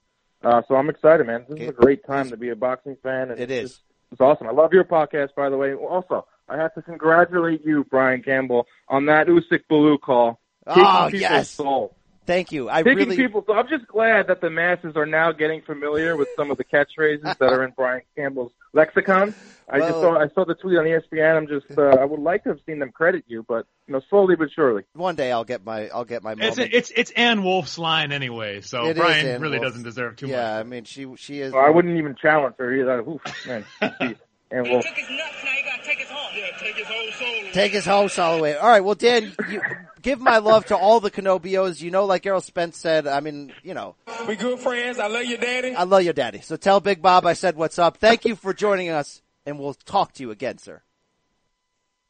Uh, 0.44 0.62
so 0.68 0.76
I'm 0.76 0.90
excited, 0.90 1.26
man. 1.28 1.46
This 1.48 1.60
is 1.62 1.70
a 1.70 1.74
great 1.74 2.06
time 2.06 2.30
to 2.32 2.38
be 2.38 2.50
a 2.50 2.56
boxing 2.56 2.98
fan. 3.04 3.32
And 3.32 3.40
It 3.40 3.52
it's 3.52 3.80
It's 4.12 4.20
awesome. 4.20 4.48
I 4.48 4.52
love 4.52 4.74
your 4.74 4.84
podcast, 4.84 5.36
by 5.36 5.50
the 5.50 5.56
way. 5.58 5.74
Also, 5.74 6.26
I 6.50 6.58
have 6.58 6.74
to 6.74 6.82
congratulate 6.82 7.64
you, 7.64 7.86
Brian 7.90 8.22
Campbell, 8.24 8.68
on 8.90 9.06
that 9.06 9.28
Usyk 9.28 9.62
Bellew 9.70 9.98
call. 9.98 10.40
Taking 10.68 10.84
Oh, 10.86 11.10
yes. 11.14 11.50
soul. 11.52 11.96
Thank 12.32 12.54
you. 12.54 12.70
I 12.70 12.82
Taking 12.82 12.98
really, 12.98 13.18
people's 13.18 13.46
soul. 13.46 13.58
I'm 13.58 13.68
just 13.68 13.86
glad 13.88 14.28
that 14.28 14.40
the 14.40 14.50
masses 14.50 14.96
are 14.96 15.06
now 15.06 15.34
getting 15.34 15.62
familiar 15.62 16.16
with 16.16 16.30
some 16.38 16.50
of 16.50 16.58
the 16.58 16.64
catchphrases 16.64 17.24
that 17.24 17.42
are 17.42 17.62
in 17.66 17.74
Brian 17.76 18.04
Campbell's 18.16 18.54
lexicon. 18.72 19.36
I 19.70 19.80
just 19.80 19.92
saw 19.92 20.18
I 20.18 20.30
saw 20.30 20.46
the 20.46 20.56
tweet 20.56 20.78
on 20.78 20.86
ESPN. 20.86 21.36
I'm 21.36 21.48
just 21.48 21.78
uh, 21.78 21.98
I 22.00 22.06
would 22.06 22.22
like 22.22 22.44
to 22.44 22.50
have 22.50 22.60
seen 22.66 22.80
them 22.80 22.92
credit 22.94 23.26
you, 23.28 23.44
but 23.46 23.66
you 23.88 23.94
know, 23.94 24.02
slowly 24.10 24.38
but 24.38 24.48
surely. 24.56 24.84
one 24.94 25.16
day 25.16 25.32
I'll 25.32 25.44
get 25.44 25.66
my, 25.66 25.90
I'll 25.90 26.06
get 26.06 26.24
my 26.24 26.36
moment. 26.36 26.58
it's, 26.58 26.74
it's 26.74 26.92
it's 26.96 27.12
Ann 27.12 27.44
Wolfe's 27.44 27.78
line 27.78 28.14
anyway, 28.14 28.62
so 28.62 28.86
It 28.86 28.92
is 28.92 28.98
Brian 28.98 29.42
really 29.42 29.60
Wolf. 29.60 29.72
doesn't 29.72 29.84
deserve 29.84 30.16
too 30.16 30.28
yeah, 30.28 30.56
much. 30.56 30.60
I 30.60 30.64
mean, 30.64 30.84
she, 30.86 31.14
she 31.18 31.42
is. 31.42 31.52
Well, 31.52 31.66
I 31.66 31.70
wouldn't 31.70 31.98
even 31.98 32.16
challenge 32.16 32.56
her 32.60 32.74
either. 32.74 33.00
Oof, 33.00 33.22
man. 33.46 33.66
Jeez. 34.52 34.58
And 34.58 34.70
well, 34.70 34.82
Took 34.82 34.96
his 34.96 35.10
nuts. 35.10 35.36
Now 35.44 35.52
you 35.58 35.64
gotta 35.64 35.84
take 35.84 36.00
his 36.00 36.10
heart. 36.10 36.34
Yeah, 36.36 36.58
take 36.60 36.76
his 36.76 36.88
whole 36.88 37.12
soul. 37.12 37.52
Take 37.54 37.72
his 37.72 37.86
house 37.86 38.20
all 38.20 38.38
the 38.38 38.44
way. 38.44 38.56
All 38.56 38.68
right. 38.70 38.84
Well, 38.84 38.96
Dan, 38.96 39.34
you, 39.50 39.62
give 40.02 40.20
my 40.20 40.38
love 40.40 40.66
to 40.68 40.78
all 40.78 41.00
the 41.00 41.10
Canobbios. 41.12 41.82
You 41.82 41.92
know, 41.92 42.06
like 42.06 42.26
Errol 42.26 42.42
Spence 42.42 42.78
said, 42.78 43.08
I 43.08 43.20
mean, 43.22 43.54
you 43.64 43.74
know, 43.74 43.96
We 44.28 44.36
good 44.36 44.60
friends. 44.60 45.00
I 45.00 45.08
love 45.08 45.26
you, 45.26 45.38
daddy. 45.38 45.74
I 45.76 45.84
love 45.84 46.04
your 46.04 46.14
daddy. 46.14 46.42
So 46.42 46.56
tell 46.58 46.80
Big 46.80 47.02
Bob 47.02 47.26
I 47.26 47.34
said 47.34 47.56
what's 47.56 47.80
up. 47.80 47.98
Thank 47.98 48.26
you 48.26 48.36
for 48.36 48.54
joining 48.54 48.90
us 48.90 49.22
and 49.46 49.58
we'll 49.60 49.74
talk 49.74 50.14
to 50.14 50.24
you 50.24 50.32
again, 50.32 50.58
sir. 50.58 50.82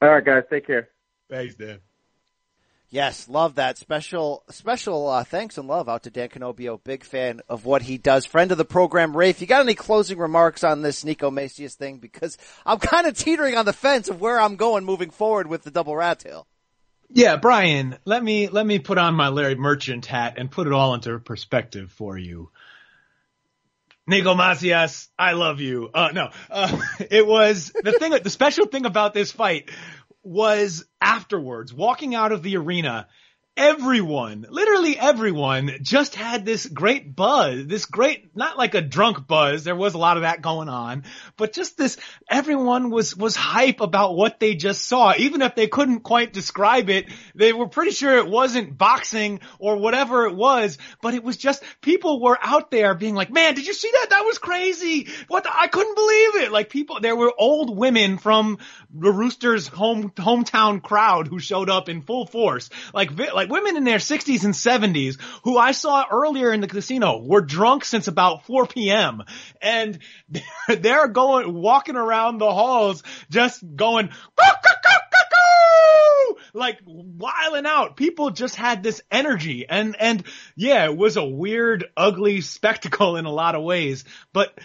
all 0.01 0.10
right, 0.10 0.25
guys, 0.25 0.43
take 0.49 0.65
care. 0.67 0.89
Thanks, 1.30 1.56
Dan. 1.56 1.80
Yes, 2.93 3.30
love 3.30 3.56
that. 3.56 3.77
Special, 3.77 4.43
special, 4.49 5.08
uh, 5.08 5.23
thanks 5.23 5.58
and 5.58 5.65
love 5.65 5.88
out 5.88 6.04
to 6.04 6.10
Dan 6.10 6.27
Canobbio. 6.27 6.84
Big 6.84 7.06
fan 7.06 7.39
of 7.47 7.63
what 7.63 7.82
he 7.82 7.97
does. 7.97 8.25
Friend 8.25 8.51
of 8.51 8.58
the 8.58 8.65
program, 8.65 9.15
Rafe. 9.15 9.39
You 9.39 9.47
got 9.47 9.62
any 9.62 9.75
closing 9.75 10.17
remarks 10.17 10.62
on 10.62 10.82
this 10.82 11.06
Neeco 11.06 11.32
Macias 11.32 11.75
thing? 11.75 11.99
Because 11.99 12.38
I'm 12.65 12.80
kind 12.80 13.08
of 13.08 13.17
teetering 13.17 13.56
on 13.56 13.63
the 13.63 13.71
fence 13.71 14.10
of 14.10 14.19
where 14.19 14.41
I'm 14.41 14.58
going 14.58 14.84
moving 14.84 15.10
forward 15.10 15.47
with 15.47 15.63
the 15.63 15.71
double 15.71 15.95
rat 15.95 16.19
tail. 16.19 16.47
Yeah, 17.10 17.38
Brian, 17.38 17.97
let 18.04 18.21
me 18.21 18.49
let 18.49 18.65
me 18.65 18.80
put 18.80 18.97
on 18.97 19.15
my 19.15 19.30
Larry 19.30 19.56
Merchant 19.56 20.06
hat 20.06 20.34
and 20.38 20.51
put 20.51 20.67
it 20.67 20.73
all 20.73 20.93
into 20.93 21.17
perspective 21.19 21.93
for 21.93 22.17
you. 22.17 22.49
Neeco 24.10 24.36
Macias, 24.36 25.10
I 25.17 25.34
love 25.34 25.62
you. 25.62 25.89
Uh, 25.93 26.10
no, 26.13 26.30
uh, 26.49 26.77
it 27.10 27.25
was 27.25 27.71
the 27.73 27.93
thing. 27.93 28.12
The 28.12 28.30
special 28.30 28.65
thing 28.65 28.86
about 28.86 29.13
this 29.13 29.32
fight 29.32 29.69
was 30.23 30.86
afterwards, 30.99 31.73
walking 31.73 32.15
out 32.15 32.31
of 32.31 32.43
the 32.43 32.57
arena, 32.57 33.07
everyone, 33.57 34.45
literally 34.49 34.97
everyone 34.97 35.71
just 35.81 36.15
had 36.15 36.45
this 36.45 36.65
great 36.65 37.15
buzz, 37.15 37.67
this 37.67 37.85
great, 37.85 38.35
not 38.35 38.57
like 38.57 38.75
a 38.75 38.81
drunk 38.81 39.27
buzz. 39.27 39.65
There 39.65 39.75
was 39.75 39.93
a 39.93 39.97
lot 39.97 40.15
of 40.15 40.23
that 40.23 40.41
going 40.41 40.69
on, 40.69 41.03
but 41.35 41.51
just 41.51 41.77
this, 41.77 41.97
everyone 42.29 42.91
was, 42.91 43.15
was 43.15 43.35
hype 43.35 43.81
about 43.81 44.15
what 44.15 44.39
they 44.39 44.55
just 44.55 44.85
saw. 44.85 45.13
Even 45.17 45.41
if 45.41 45.53
they 45.53 45.67
couldn't 45.67 45.99
quite 45.99 46.31
describe 46.31 46.89
it, 46.89 47.07
they 47.35 47.51
were 47.51 47.67
pretty 47.67 47.91
sure 47.91 48.17
it 48.17 48.27
wasn't 48.27 48.77
boxing 48.77 49.41
or 49.59 49.77
whatever 49.77 50.25
it 50.25 50.35
was, 50.35 50.77
but 51.01 51.13
it 51.13 51.23
was 51.23 51.35
just, 51.35 51.61
people 51.81 52.21
were 52.21 52.37
out 52.41 52.71
there 52.71 52.95
being 52.95 53.15
like, 53.15 53.31
man, 53.31 53.53
did 53.53 53.67
you 53.67 53.73
see 53.73 53.91
that? 53.91 54.07
That 54.11 54.25
was 54.25 54.37
crazy. 54.37 55.09
What 55.27 55.43
the, 55.43 55.51
I 55.53 55.67
couldn't 55.67 55.95
believe 55.95 56.35
it. 56.37 56.51
Like 56.53 56.69
people, 56.69 57.01
there 57.01 57.17
were 57.17 57.33
old 57.37 57.77
women 57.77 58.17
from 58.17 58.59
the 58.93 59.11
Roosters 59.11 59.67
home, 59.67 60.11
hometown 60.11 60.81
crowd 60.81 61.27
who 61.27 61.39
showed 61.39 61.69
up 61.69 61.89
in 61.89 62.01
full 62.01 62.25
force. 62.25 62.69
Like, 62.93 63.11
vi- 63.11 63.40
like 63.41 63.49
women 63.49 63.75
in 63.75 63.84
their 63.84 63.97
60s 63.97 64.43
and 64.43 64.54
70s 64.54 65.19
who 65.43 65.58
I 65.58 65.71
saw 65.71 66.06
earlier 66.12 66.54
in 66.54 66.62
the 66.62 66.67
casino 66.67 67.23
were 67.23 67.41
drunk 67.41 67.86
since 67.86 68.08
about 68.08 68.45
4 68.45 68.67
p.m. 68.67 69.23
and 69.60 69.97
they're, 70.67 71.08
going, 71.08 71.51
walking 71.54 71.95
around 71.95 72.38
the 72.38 72.51
halls 72.51 73.01
just 73.32 73.63
going, 73.75 74.12
like 76.54 76.80
wiling 76.86 77.65
out. 77.65 77.97
People 77.97 78.30
just 78.30 78.56
had 78.56 78.84
this 78.84 79.01
energy 79.10 79.65
and, 79.67 79.95
and 79.99 80.23
yeah, 80.56 80.86
it 80.86 80.95
was 80.95 81.17
a 81.17 81.25
weird, 81.25 81.86
ugly 81.97 82.41
spectacle 82.41 83.17
in 83.17 83.25
a 83.25 83.32
lot 83.32 83.56
of 83.56 83.63
ways, 83.63 84.06
but 84.34 84.56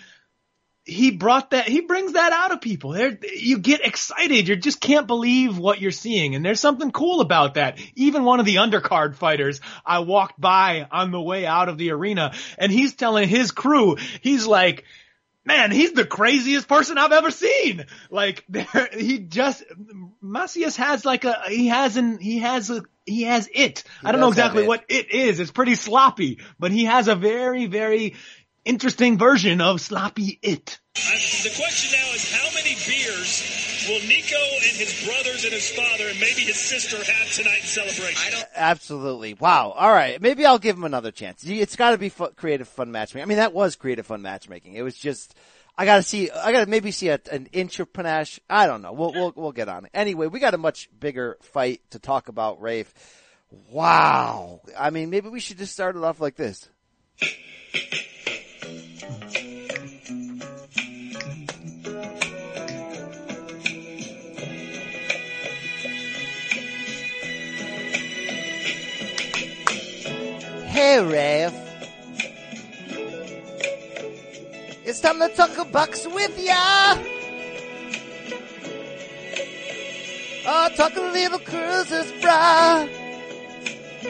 he 0.86 1.10
brought 1.10 1.50
that, 1.50 1.66
he 1.66 1.80
brings 1.80 2.12
that 2.12 2.32
out 2.32 2.52
of 2.52 2.60
people. 2.60 2.90
There, 2.90 3.18
you 3.34 3.58
get 3.58 3.84
excited. 3.84 4.46
You 4.46 4.54
just 4.54 4.80
can't 4.80 5.08
believe 5.08 5.58
what 5.58 5.80
you're 5.80 5.90
seeing. 5.90 6.36
And 6.36 6.44
there's 6.44 6.60
something 6.60 6.92
cool 6.92 7.20
about 7.20 7.54
that. 7.54 7.78
Even 7.96 8.22
one 8.22 8.38
of 8.38 8.46
the 8.46 8.56
undercard 8.56 9.16
fighters 9.16 9.60
I 9.84 9.98
walked 9.98 10.40
by 10.40 10.86
on 10.90 11.10
the 11.10 11.20
way 11.20 11.44
out 11.44 11.68
of 11.68 11.76
the 11.76 11.90
arena 11.90 12.34
and 12.56 12.70
he's 12.70 12.94
telling 12.94 13.28
his 13.28 13.50
crew, 13.50 13.96
he's 14.20 14.46
like, 14.46 14.84
man, 15.44 15.72
he's 15.72 15.92
the 15.92 16.04
craziest 16.04 16.68
person 16.68 16.98
I've 16.98 17.10
ever 17.10 17.32
seen. 17.32 17.86
Like 18.08 18.44
there, 18.48 18.88
he 18.96 19.18
just, 19.18 19.64
Macias 20.20 20.76
has 20.76 21.04
like 21.04 21.24
a, 21.24 21.42
he 21.48 21.66
has 21.66 21.96
an, 21.96 22.18
he 22.18 22.38
has 22.38 22.70
a, 22.70 22.82
he 23.04 23.22
has 23.22 23.48
it. 23.52 23.82
I 24.04 24.12
don't 24.12 24.20
know 24.20 24.28
exactly 24.28 24.68
what 24.68 24.84
it 24.88 25.10
is. 25.10 25.40
It's 25.40 25.50
pretty 25.50 25.74
sloppy, 25.74 26.38
but 26.60 26.70
he 26.70 26.84
has 26.84 27.08
a 27.08 27.16
very, 27.16 27.66
very 27.66 28.14
interesting 28.66 29.16
version 29.16 29.60
of 29.60 29.80
sloppy 29.80 30.38
it. 30.42 30.78
The 30.94 31.52
question 31.56 31.98
now 31.98 32.14
is 32.14 32.30
how 32.32 32.52
many 32.54 32.74
beers 32.86 33.86
will 33.88 34.00
Neeco 34.00 34.42
and 34.68 34.76
his 34.76 35.04
brothers 35.06 35.44
and 35.44 35.52
his 35.52 35.70
father 35.70 36.08
and 36.08 36.18
maybe 36.18 36.40
his 36.42 36.56
sister 36.56 36.96
have 36.96 37.32
tonight 37.32 37.60
in 37.60 37.66
celebration? 37.66 38.40
Absolutely. 38.54 39.34
Wow. 39.34 39.70
All 39.70 39.92
right. 39.92 40.20
Maybe 40.20 40.44
I'll 40.44 40.58
give 40.58 40.76
him 40.76 40.84
another 40.84 41.12
chance. 41.12 41.44
It's 41.46 41.76
got 41.76 41.92
to 41.92 41.98
be 41.98 42.08
fu- 42.08 42.28
creative, 42.30 42.68
fun 42.68 42.90
matchmaking. 42.90 43.22
I 43.22 43.28
mean, 43.28 43.38
that 43.38 43.52
was 43.52 43.76
creative, 43.76 44.06
fun 44.06 44.22
matchmaking. 44.22 44.74
It 44.74 44.82
was 44.82 44.96
just, 44.96 45.36
I 45.78 45.84
got 45.84 45.96
to 45.96 46.02
see, 46.02 46.30
I 46.30 46.50
got 46.52 46.64
to 46.64 46.70
maybe 46.70 46.90
see 46.90 47.08
a, 47.10 47.20
an 47.30 47.48
inch 47.52 47.78
of 47.78 47.92
panache. 47.92 48.40
I 48.50 48.66
don't 48.66 48.82
know. 48.82 48.92
We'll, 48.92 49.12
we'll, 49.12 49.32
we'll 49.36 49.52
get 49.52 49.68
on 49.68 49.84
it. 49.84 49.92
Anyway, 49.94 50.26
we 50.26 50.40
got 50.40 50.54
a 50.54 50.58
much 50.58 50.88
bigger 50.98 51.36
fight 51.40 51.82
to 51.90 51.98
talk 51.98 52.28
about, 52.28 52.60
Rafe. 52.60 52.92
Wow. 53.70 54.62
I 54.76 54.90
mean, 54.90 55.10
maybe 55.10 55.28
we 55.28 55.40
should 55.40 55.58
just 55.58 55.72
start 55.72 55.94
it 55.94 56.02
off 56.02 56.20
like 56.20 56.34
this. 56.36 56.68
Hey, 58.96 59.04
Rafe. 71.04 71.52
It's 74.86 75.00
time 75.00 75.18
to 75.18 75.28
talk 75.36 75.70
bucks 75.70 76.06
with 76.06 76.38
ya. 76.42 76.96
Oh, 80.48 80.68
talk 80.74 80.96
a 80.96 81.00
little 81.02 81.38
cruisers, 81.40 82.12
brah. 82.22 82.88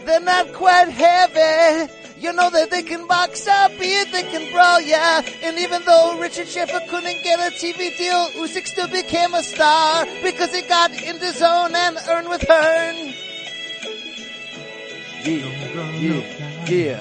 They're 0.05 0.21
not 0.21 0.53
quite 0.53 0.91
heavy. 0.91 1.93
You 2.19 2.33
know 2.33 2.49
that 2.49 2.71
they 2.71 2.83
can 2.83 3.07
box 3.07 3.47
up, 3.47 3.73
yeah, 3.79 4.05
they 4.11 4.23
can 4.23 4.51
brawl, 4.51 4.81
yeah. 4.81 5.21
And 5.43 5.59
even 5.59 5.83
though 5.85 6.19
Richard 6.19 6.49
Schaefer 6.49 6.81
couldn't 6.89 7.23
get 7.23 7.39
a 7.41 7.55
TV 7.55 7.97
deal, 7.97 8.31
Usyk 8.43 8.67
still 8.67 8.89
became 8.89 9.35
a 9.35 9.43
star 9.43 10.07
because 10.23 10.55
he 10.55 10.63
got 10.63 10.93
in 10.93 11.19
the 11.19 11.33
zone 11.33 11.75
and 11.75 11.99
earned 12.09 12.29
with 12.31 12.43
Hearn. 12.49 13.13
Yeah, 15.25 15.45
yeah, 16.01 17.01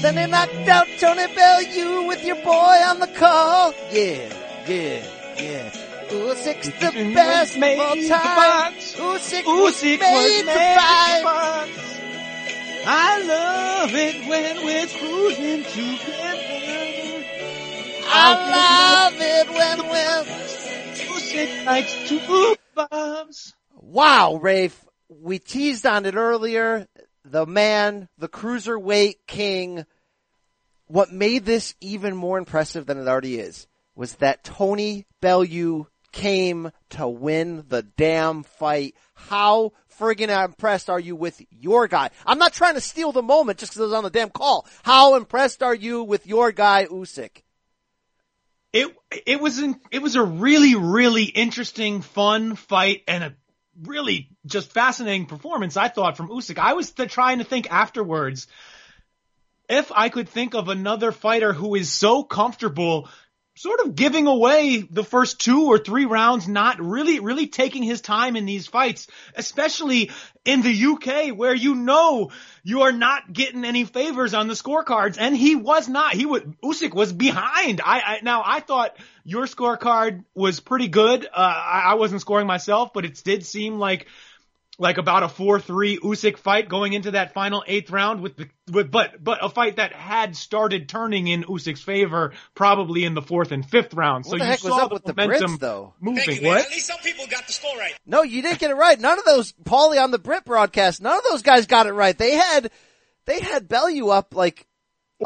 Then 0.00 0.14
they 0.14 0.26
knocked 0.26 0.68
out 0.68 0.86
Tony 0.98 1.26
Bellew 1.34 2.06
with 2.06 2.24
your 2.24 2.36
boy 2.36 2.78
on 2.86 3.00
the 3.00 3.08
call. 3.08 3.74
Yeah, 3.90 4.32
yeah, 4.66 5.04
yeah. 5.36 5.70
Usyk's 6.08 6.68
the 6.68 7.12
best 7.14 7.56
of 7.56 7.62
all 7.62 7.96
time. 8.08 8.74
Usyk, 8.74 9.44
was 9.46 9.82
made 9.82 10.00
was 10.00 10.00
made 10.00 10.42
to 10.44 10.52
fight. 10.80 12.01
I 12.84 13.22
love 13.22 13.94
it 13.94 14.28
when 14.28 14.64
we're 14.64 14.86
cruising 14.86 15.64
together. 15.64 17.24
I 18.04 18.26
love 18.50 19.14
it 19.18 19.48
when 19.50 19.90
we're... 19.90 20.02
Two 22.06 22.56
bombs. 22.74 23.54
Wow, 23.80 24.36
Rafe. 24.36 24.84
We 25.08 25.38
teased 25.38 25.86
on 25.86 26.04
it 26.04 26.14
earlier. 26.14 26.86
The 27.24 27.46
man, 27.46 28.08
the 28.18 28.28
cruiserweight 28.28 29.14
king. 29.26 29.86
What 30.86 31.10
made 31.10 31.46
this 31.46 31.74
even 31.80 32.14
more 32.14 32.36
impressive 32.36 32.84
than 32.84 32.98
it 32.98 33.08
already 33.08 33.38
is 33.38 33.66
was 33.94 34.16
that 34.16 34.44
Tony 34.44 35.06
Bellew 35.22 35.86
came 36.12 36.70
to 36.90 37.08
win 37.08 37.64
the 37.68 37.82
damn 37.82 38.42
fight. 38.42 38.94
How 39.14 39.72
friggin' 39.98 40.44
impressed 40.44 40.90
are 40.90 41.00
you 41.00 41.16
with 41.16 41.42
your 41.50 41.88
guy? 41.88 42.10
I'm 42.26 42.38
not 42.38 42.52
trying 42.52 42.74
to 42.74 42.80
steal 42.80 43.12
the 43.12 43.22
moment 43.22 43.58
just 43.58 43.72
because 43.72 43.82
I 43.82 43.84
was 43.84 43.92
on 43.92 44.04
the 44.04 44.10
damn 44.10 44.30
call. 44.30 44.66
How 44.82 45.14
impressed 45.16 45.62
are 45.62 45.74
you 45.74 46.02
with 46.02 46.26
your 46.26 46.52
guy 46.52 46.86
Usyk? 46.86 47.42
It 48.72 48.94
it 49.26 49.40
was 49.40 49.62
it 49.90 50.00
was 50.00 50.16
a 50.16 50.22
really 50.22 50.74
really 50.74 51.24
interesting, 51.24 52.00
fun 52.00 52.56
fight 52.56 53.02
and 53.06 53.24
a 53.24 53.34
really 53.82 54.30
just 54.46 54.72
fascinating 54.72 55.26
performance. 55.26 55.76
I 55.76 55.88
thought 55.88 56.16
from 56.16 56.28
Usyk. 56.28 56.58
I 56.58 56.72
was 56.72 56.90
trying 56.90 57.38
to 57.38 57.44
think 57.44 57.70
afterwards 57.70 58.46
if 59.68 59.90
I 59.94 60.08
could 60.08 60.28
think 60.28 60.54
of 60.54 60.68
another 60.68 61.12
fighter 61.12 61.52
who 61.52 61.74
is 61.74 61.90
so 61.90 62.24
comfortable 62.24 63.08
sort 63.54 63.80
of 63.80 63.94
giving 63.94 64.26
away 64.26 64.78
the 64.78 65.04
first 65.04 65.38
two 65.40 65.66
or 65.66 65.78
three 65.78 66.06
rounds, 66.06 66.48
not 66.48 66.80
really, 66.80 67.20
really 67.20 67.46
taking 67.46 67.82
his 67.82 68.00
time 68.00 68.34
in 68.34 68.46
these 68.46 68.66
fights, 68.66 69.08
especially 69.36 70.10
in 70.44 70.62
the 70.62 70.86
UK 70.86 71.36
where 71.36 71.54
you 71.54 71.74
know 71.74 72.30
you 72.62 72.82
are 72.82 72.92
not 72.92 73.30
getting 73.32 73.64
any 73.64 73.84
favors 73.84 74.32
on 74.32 74.48
the 74.48 74.54
scorecards. 74.54 75.16
And 75.18 75.36
he 75.36 75.54
was 75.54 75.88
not, 75.88 76.14
he 76.14 76.24
was, 76.24 76.42
Usyk 76.64 76.94
was 76.94 77.12
behind. 77.12 77.80
I, 77.84 78.00
I 78.00 78.18
now 78.22 78.42
I 78.44 78.60
thought 78.60 78.96
your 79.24 79.44
scorecard 79.44 80.24
was 80.34 80.60
pretty 80.60 80.88
good. 80.88 81.26
Uh, 81.26 81.28
I, 81.36 81.82
I 81.88 81.94
wasn't 81.94 82.22
scoring 82.22 82.46
myself, 82.46 82.92
but 82.94 83.04
it 83.04 83.22
did 83.22 83.44
seem 83.44 83.78
like 83.78 84.06
like 84.78 84.98
about 84.98 85.22
a 85.22 85.26
4-3 85.26 85.98
Usyk 85.98 86.38
fight 86.38 86.68
going 86.68 86.92
into 86.94 87.10
that 87.12 87.34
final 87.34 87.62
eighth 87.66 87.90
round 87.90 88.20
with 88.20 88.36
the, 88.36 88.48
with, 88.70 88.90
but, 88.90 89.22
but 89.22 89.44
a 89.44 89.48
fight 89.48 89.76
that 89.76 89.92
had 89.92 90.34
started 90.34 90.88
turning 90.88 91.26
in 91.26 91.44
Usyk's 91.44 91.82
favor 91.82 92.32
probably 92.54 93.04
in 93.04 93.14
the 93.14 93.22
fourth 93.22 93.52
and 93.52 93.68
fifth 93.68 93.92
round. 93.94 94.24
What 94.24 94.32
so 94.32 94.38
the 94.38 94.44
you 94.44 94.50
heck 94.50 94.64
was 94.64 94.72
saw 94.72 94.84
up 94.84 94.92
with 94.92 95.04
the 95.04 95.14
momentum 95.14 95.58
Brits, 95.58 95.60
though? 95.60 95.94
moving. 96.00 96.42
You, 96.42 96.48
what? 96.48 96.64
At 96.64 96.70
least 96.70 96.86
some 96.86 96.98
people 97.00 97.26
got 97.26 97.46
the 97.46 97.52
score 97.52 97.76
right. 97.76 97.94
No, 98.06 98.22
you 98.22 98.40
didn't 98.40 98.60
get 98.60 98.70
it 98.70 98.76
right. 98.76 98.98
None 98.98 99.18
of 99.18 99.24
those, 99.24 99.52
Paulie 99.64 100.02
on 100.02 100.10
the 100.10 100.18
Brit 100.18 100.44
broadcast, 100.44 101.02
none 101.02 101.18
of 101.18 101.24
those 101.30 101.42
guys 101.42 101.66
got 101.66 101.86
it 101.86 101.92
right. 101.92 102.16
They 102.16 102.32
had, 102.32 102.70
they 103.26 103.40
had 103.40 103.68
Bellew 103.68 104.08
up 104.08 104.34
like 104.34 104.60
a 104.60 104.64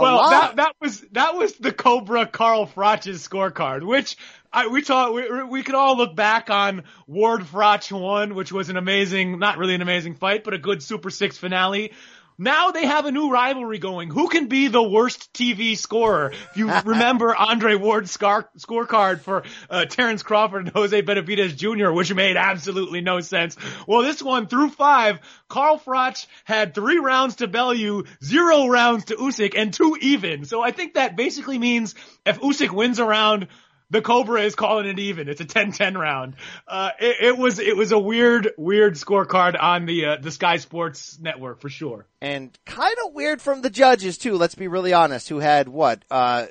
Well, 0.03 0.31
that 0.31 0.57
that 0.57 0.77
was 0.81 1.01
that 1.13 1.35
was 1.37 1.55
the 1.55 1.73
Cobra 1.73 2.27
Carl 2.27 2.67
Froch's 2.67 3.27
scorecard, 3.27 3.87
which 3.87 4.17
I, 4.53 4.69
we 4.69 4.83
taught 4.83 5.15
we, 5.15 5.43
we 5.45 5.63
could 5.63 5.75
all 5.75 5.97
look 5.97 6.15
back 6.15 6.51
on 6.51 6.85
Ward 7.07 7.43
Froch 7.43 7.93
one, 7.93 8.35
which 8.35 8.53
was 8.53 8.69
an 8.69 8.77
amazing, 8.77 9.39
not 9.39 9.59
really 9.59 9.75
an 9.75 9.83
amazing 9.83 10.15
fight, 10.15 10.45
but 10.45 10.55
a 10.55 10.59
good 10.59 10.83
Super 10.83 11.11
Six 11.11 11.37
finale. 11.39 11.93
Now 12.39 12.71
they 12.71 12.85
have 12.85 13.07
a 13.07 13.13
new 13.13 13.31
rivalry 13.31 13.79
going. 13.79 14.11
Who 14.11 14.29
can 14.29 14.49
be 14.49 14.69
the 14.69 14.83
worst 14.83 15.33
TV 15.33 15.77
scorer? 15.77 16.33
If 16.51 16.57
you 16.57 16.71
remember 16.85 17.35
Andre 17.35 17.77
Ward's 17.77 18.11
scar- 18.11 18.49
scorecard 18.59 19.21
for 19.21 19.45
uh, 19.71 19.87
Terence 19.87 20.23
Crawford 20.23 20.67
and 20.67 20.75
Jose 20.75 21.03
Benavidez 21.03 21.57
Jr., 21.57 21.93
which 21.93 22.13
made 22.13 22.37
absolutely 22.37 23.01
no 23.01 23.21
sense. 23.21 23.57
Well, 23.87 24.03
this 24.03 24.23
one 24.23 24.47
through 24.47 24.71
five, 24.71 25.21
Carl 25.49 25.79
Froch 25.79 26.27
had 26.45 26.75
three 26.75 26.99
rounds 26.99 27.37
to 27.37 27.49
Bellew, 27.49 28.05
zero 28.23 28.67
rounds 28.67 29.07
to 29.07 29.17
Usyk, 29.17 29.55
and 29.57 29.73
two 29.73 29.97
even. 30.01 30.45
So 30.45 30.61
I 30.61 30.73
think 30.73 30.95
that 30.95 31.17
basically 31.17 31.59
means 31.59 31.95
if 32.25 32.41
Usyk 32.41 32.71
wins 32.71 32.99
a 32.99 33.05
round, 33.05 33.49
the 33.91 34.03
Cobra 34.03 34.43
is 34.43 34.55
calling 34.55 34.87
it 34.87 34.99
even. 34.99 35.29
It's 35.29 35.41
a 35.41 35.45
10-10 35.45 35.97
round. 35.97 36.35
Uh, 36.67 36.91
it, 36.99 37.17
it, 37.21 37.39
was 37.39 37.59
it 37.59 37.77
was 37.77 37.93
a 37.93 37.99
weird 37.99 38.51
weird 38.57 38.95
scorecard 38.95 39.61
on 39.61 39.87
the 39.87 40.07
uh, 40.07 40.17
the 40.17 40.31
Sky 40.31 40.57
Sports 40.57 41.19
network 41.21 41.61
for 41.61 41.69
sure. 41.69 42.07
And 42.21 42.57
kind 42.65 42.97
of 43.05 43.15
weird 43.15 43.41
from 43.41 43.63
the 43.63 43.71
judges 43.71 44.19
too. 44.19 44.37
Let's 44.37 44.55
be 44.55 44.69
really 44.69 44.93
honest. 44.93 45.29
Who 45.29 45.39
had 45.39 45.69
what? 45.69 46.05
Uh, 46.11 46.47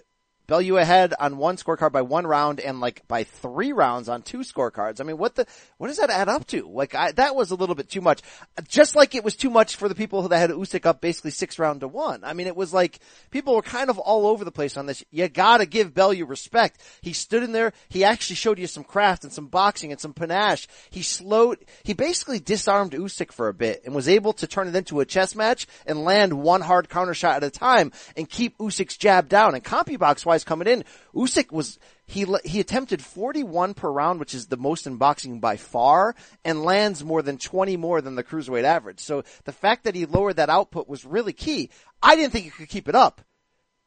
Bellew 0.47 0.77
ahead 0.77 1.13
on 1.19 1.37
one 1.37 1.57
scorecard 1.57 1.91
by 1.91 2.01
one 2.01 2.27
round 2.27 2.59
and 2.59 2.79
like 2.79 3.07
by 3.07 3.23
three 3.23 3.71
rounds 3.71 4.09
on 4.09 4.21
two 4.21 4.39
scorecards. 4.39 5.01
I 5.01 5.03
mean, 5.03 5.17
what 5.17 5.35
the, 5.35 5.45
what 5.77 5.87
does 5.87 5.97
that 5.97 6.09
add 6.09 6.29
up 6.29 6.45
to? 6.47 6.67
Like, 6.67 6.93
I, 6.93 7.11
that 7.13 7.35
was 7.35 7.51
a 7.51 7.55
little 7.55 7.75
bit 7.75 7.89
too 7.89 8.01
much. 8.01 8.21
Just 8.67 8.95
like 8.95 9.15
it 9.15 9.23
was 9.23 9.35
too 9.35 9.49
much 9.49 9.75
for 9.75 9.89
the 9.89 9.95
people 9.95 10.27
that 10.27 10.37
had 10.37 10.49
Usyk 10.51 10.85
up 10.85 11.01
basically 11.01 11.31
six 11.31 11.57
round 11.57 11.81
to 11.81 11.87
one. 11.87 12.23
I 12.23 12.33
mean, 12.33 12.47
it 12.47 12.55
was 12.55 12.73
like, 12.73 12.99
people 13.31 13.55
were 13.55 13.61
kind 13.61 13.89
of 13.89 13.97
all 13.97 14.27
over 14.27 14.45
the 14.45 14.51
place 14.51 14.77
on 14.77 14.85
this. 14.85 15.03
You 15.11 15.27
gotta 15.27 15.65
give 15.65 15.93
Bellew 15.93 16.25
respect. 16.25 16.81
He 17.01 17.13
stood 17.13 17.43
in 17.43 17.51
there, 17.51 17.73
he 17.89 18.03
actually 18.03 18.35
showed 18.35 18.59
you 18.59 18.67
some 18.67 18.83
craft 18.83 19.23
and 19.23 19.33
some 19.33 19.47
boxing 19.47 19.91
and 19.91 19.99
some 19.99 20.13
panache. 20.13 20.67
He 20.89 21.01
slowed, 21.01 21.65
he 21.83 21.93
basically 21.93 22.39
disarmed 22.39 22.91
Usyk 22.91 23.31
for 23.31 23.47
a 23.47 23.53
bit 23.53 23.81
and 23.85 23.95
was 23.95 24.07
able 24.07 24.33
to 24.33 24.47
turn 24.47 24.67
it 24.67 24.75
into 24.75 24.99
a 24.99 25.05
chess 25.05 25.35
match 25.35 25.67
and 25.85 26.03
land 26.03 26.33
one 26.33 26.61
hard 26.61 26.89
counter 26.89 27.13
shot 27.13 27.37
at 27.37 27.43
a 27.43 27.49
time 27.49 27.91
and 28.15 28.29
keep 28.29 28.57
Usyk's 28.57 28.97
jab 28.97 29.29
down. 29.29 29.55
And 29.55 29.63
CompuBox 29.63 30.25
wise 30.25 30.34
coming 30.43 30.67
in, 30.67 30.83
Usyk 31.13 31.51
was 31.51 31.79
he 32.05 32.25
he 32.43 32.59
attempted 32.59 33.01
41 33.01 33.73
per 33.73 33.89
round, 33.89 34.19
which 34.19 34.33
is 34.33 34.47
the 34.47 34.57
most 34.57 34.87
in 34.87 34.97
boxing 34.97 35.39
by 35.39 35.57
far, 35.57 36.15
and 36.43 36.63
lands 36.63 37.03
more 37.03 37.21
than 37.21 37.37
20 37.37 37.77
more 37.77 38.01
than 38.01 38.15
the 38.15 38.23
cruiserweight 38.23 38.63
average. 38.63 38.99
So 38.99 39.23
the 39.45 39.51
fact 39.51 39.83
that 39.85 39.95
he 39.95 40.05
lowered 40.05 40.37
that 40.37 40.49
output 40.49 40.87
was 40.87 41.05
really 41.05 41.33
key. 41.33 41.69
I 42.01 42.15
didn't 42.15 42.33
think 42.33 42.45
he 42.45 42.51
could 42.51 42.69
keep 42.69 42.89
it 42.89 42.95
up. 42.95 43.21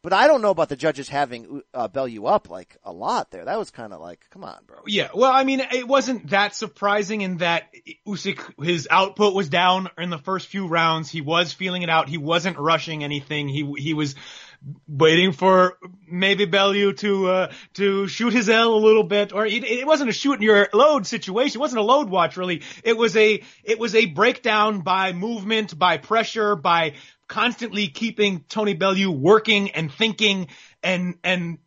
But 0.01 0.13
I 0.13 0.29
don't 0.29 0.43
know 0.43 0.51
about 0.51 0.69
the 0.69 0.77
judges 0.77 1.09
having 1.09 1.61
uh, 1.75 1.89
Bellew 1.89 2.27
up 2.27 2.49
like 2.49 2.77
a 2.85 2.93
lot 2.93 3.33
there. 3.33 3.45
That 3.45 3.59
was 3.59 3.73
kind 3.73 3.93
of 3.93 4.01
like, 4.01 4.25
come 4.31 4.45
on, 4.45 4.59
bro. 4.65 4.79
Yeah, 4.87 5.09
well, 5.13 5.33
I 5.33 5.43
mean, 5.43 5.59
it 5.61 5.89
wasn't 5.89 6.31
that 6.31 6.55
surprising 6.55 7.23
in 7.23 7.39
that 7.39 7.65
Usyk, 8.07 8.65
his 8.65 8.87
output 8.89 9.35
was 9.35 9.49
down 9.49 9.89
in 9.99 10.11
the 10.11 10.19
first 10.19 10.47
few 10.47 10.69
rounds. 10.69 11.11
He 11.11 11.21
was 11.21 11.53
feeling 11.53 11.83
it 11.83 11.91
out. 11.91 12.09
He 12.09 12.17
wasn't 12.17 12.59
rushing 12.59 13.03
anything. 13.03 13.49
He 13.49 13.71
he 13.77 13.93
was 13.93 14.15
waiting 14.87 15.33
for 15.33 15.79
maybe 16.11 16.45
Bellew 16.45 16.93
to 16.95 17.29
uh, 17.29 17.53
to 17.75 18.09
shoot 18.09 18.33
his 18.33 18.49
L 18.49 18.75
a 18.75 18.77
little 18.77 19.05
bit, 19.05 19.33
or 19.33 19.47
it, 19.47 19.65
it 19.65 19.87
wasn't 19.87 20.11
a 20.11 20.13
shoot 20.13 20.35
in 20.35 20.43
your 20.43 20.69
load 20.73 21.07
situation. 21.07 21.59
It 21.59 21.61
wasn't 21.61 21.81
a 21.81 21.85
load 21.85 22.09
watch 22.09 22.37
really. 22.37 22.63
It 22.85 22.97
was 22.97 23.17
a 23.17 23.43
it 23.65 23.79
was 23.79 23.95
a 23.95 24.07
breakdown 24.07 24.81
by 24.81 25.13
movement, 25.13 25.79
by 25.79 25.99
pressure, 25.99 26.57
by 26.57 26.95
constantly 27.29 27.89
keeping 27.89 28.45
Tony 28.49 28.75
Bellew 28.75 29.11
working 29.11 29.71
and 29.71 29.93
thinking 29.93 30.49
and 30.83 31.17
and 31.23 31.59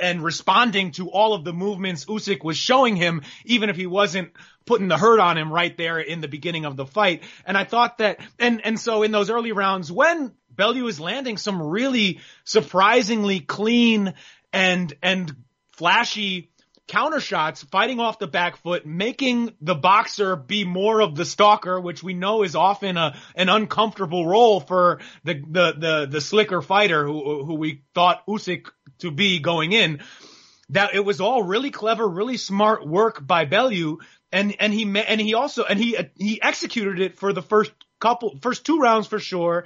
and 0.00 0.24
responding 0.24 0.92
to 0.92 1.10
all 1.10 1.34
of 1.34 1.44
the 1.44 1.52
movements 1.52 2.06
Usyk 2.06 2.42
was 2.42 2.56
showing 2.56 2.96
him, 2.96 3.22
even 3.44 3.68
if 3.68 3.76
he 3.76 3.86
wasn't 3.86 4.32
putting 4.64 4.88
the 4.88 4.96
hurt 4.96 5.20
on 5.20 5.36
him 5.36 5.52
right 5.52 5.76
there 5.76 5.98
in 5.98 6.20
the 6.20 6.28
beginning 6.28 6.64
of 6.64 6.76
the 6.76 6.86
fight. 6.86 7.22
And 7.44 7.56
I 7.56 7.64
thought 7.64 7.98
that, 7.98 8.20
and, 8.38 8.64
and 8.64 8.78
so 8.78 9.02
in 9.02 9.12
those 9.12 9.30
early 9.30 9.52
rounds, 9.52 9.92
when 9.92 10.32
Bellew 10.54 10.86
is 10.86 11.00
landing 11.00 11.36
some 11.36 11.62
really 11.62 12.20
surprisingly 12.44 13.40
clean 13.40 14.14
and, 14.52 14.92
and 15.02 15.34
flashy 15.72 16.50
counter 16.90 17.20
shots, 17.20 17.62
fighting 17.62 18.00
off 18.00 18.18
the 18.18 18.26
back 18.26 18.56
foot, 18.56 18.84
making 18.84 19.54
the 19.60 19.76
boxer 19.76 20.34
be 20.34 20.64
more 20.64 21.00
of 21.00 21.14
the 21.14 21.24
stalker, 21.24 21.80
which 21.80 22.02
we 22.02 22.14
know 22.14 22.42
is 22.42 22.56
often 22.56 22.96
a, 22.96 23.16
an 23.36 23.48
uncomfortable 23.48 24.26
role 24.26 24.58
for 24.58 25.00
the, 25.22 25.34
the, 25.34 25.74
the, 25.78 26.08
the 26.10 26.20
slicker 26.20 26.60
fighter 26.60 27.06
who, 27.06 27.44
who 27.44 27.54
we 27.54 27.82
thought 27.94 28.26
Usyk 28.26 28.66
to 28.98 29.12
be 29.12 29.38
going 29.38 29.72
in. 29.72 30.00
That 30.70 30.94
it 30.94 31.04
was 31.04 31.20
all 31.20 31.44
really 31.44 31.70
clever, 31.70 32.06
really 32.06 32.36
smart 32.36 32.86
work 32.86 33.24
by 33.24 33.44
Bellew. 33.44 33.98
And, 34.32 34.54
and 34.58 34.74
he, 34.74 34.82
and 34.82 35.20
he 35.20 35.34
also, 35.34 35.64
and 35.64 35.78
he, 35.78 35.96
he 36.16 36.42
executed 36.42 37.00
it 37.00 37.18
for 37.18 37.32
the 37.32 37.42
first 37.42 37.72
couple, 38.00 38.36
first 38.40 38.66
two 38.66 38.80
rounds 38.80 39.06
for 39.06 39.20
sure. 39.20 39.64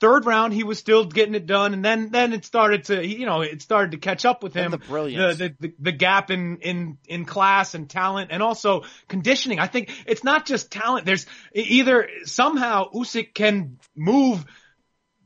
Third 0.00 0.26
round, 0.26 0.52
he 0.52 0.62
was 0.62 0.78
still 0.78 1.04
getting 1.04 1.34
it 1.34 1.46
done, 1.46 1.74
and 1.74 1.84
then 1.84 2.10
then 2.10 2.32
it 2.32 2.44
started 2.44 2.84
to 2.84 3.04
you 3.04 3.26
know 3.26 3.40
it 3.40 3.62
started 3.62 3.92
to 3.92 3.96
catch 3.98 4.24
up 4.24 4.42
with 4.42 4.54
him. 4.54 4.72
And 4.72 4.82
the 4.82 4.86
brilliance, 4.86 5.38
the, 5.38 5.54
the, 5.58 5.74
the 5.80 5.92
gap 5.92 6.30
in 6.30 6.58
in 6.58 6.98
in 7.06 7.24
class 7.24 7.74
and 7.74 7.90
talent, 7.90 8.30
and 8.30 8.42
also 8.42 8.84
conditioning. 9.08 9.58
I 9.58 9.66
think 9.66 9.90
it's 10.06 10.22
not 10.22 10.46
just 10.46 10.70
talent. 10.70 11.04
There's 11.04 11.26
either 11.52 12.08
somehow 12.24 12.90
Usyk 12.92 13.34
can 13.34 13.78
move 13.96 14.44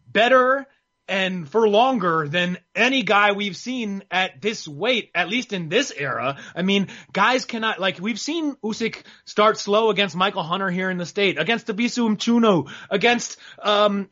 better 0.07 0.67
and 1.13 1.47
for 1.47 1.69
longer 1.69 2.27
than 2.27 2.57
any 2.75 3.03
guy 3.03 3.33
we've 3.33 3.57
seen 3.57 4.03
at 4.11 4.41
this 4.41 4.67
weight, 4.67 5.11
at 5.15 5.29
least 5.29 5.53
in 5.53 5.69
this 5.69 5.93
era. 5.95 6.39
I 6.57 6.63
mean, 6.63 6.89
guys 7.13 7.45
cannot, 7.45 7.79
like, 7.79 7.99
we've 8.01 8.19
seen 8.19 8.57
Usyk 8.65 9.03
start 9.27 9.59
slow 9.59 9.91
against 9.91 10.17
Michael 10.17 10.43
Hunter 10.43 10.71
here 10.71 10.89
in 10.89 10.97
the 10.97 11.05
state, 11.05 11.39
against 11.39 11.67
Thabiso 11.67 12.09
Mchunu, 12.09 12.71
against, 12.89 13.37
um, 13.63 14.09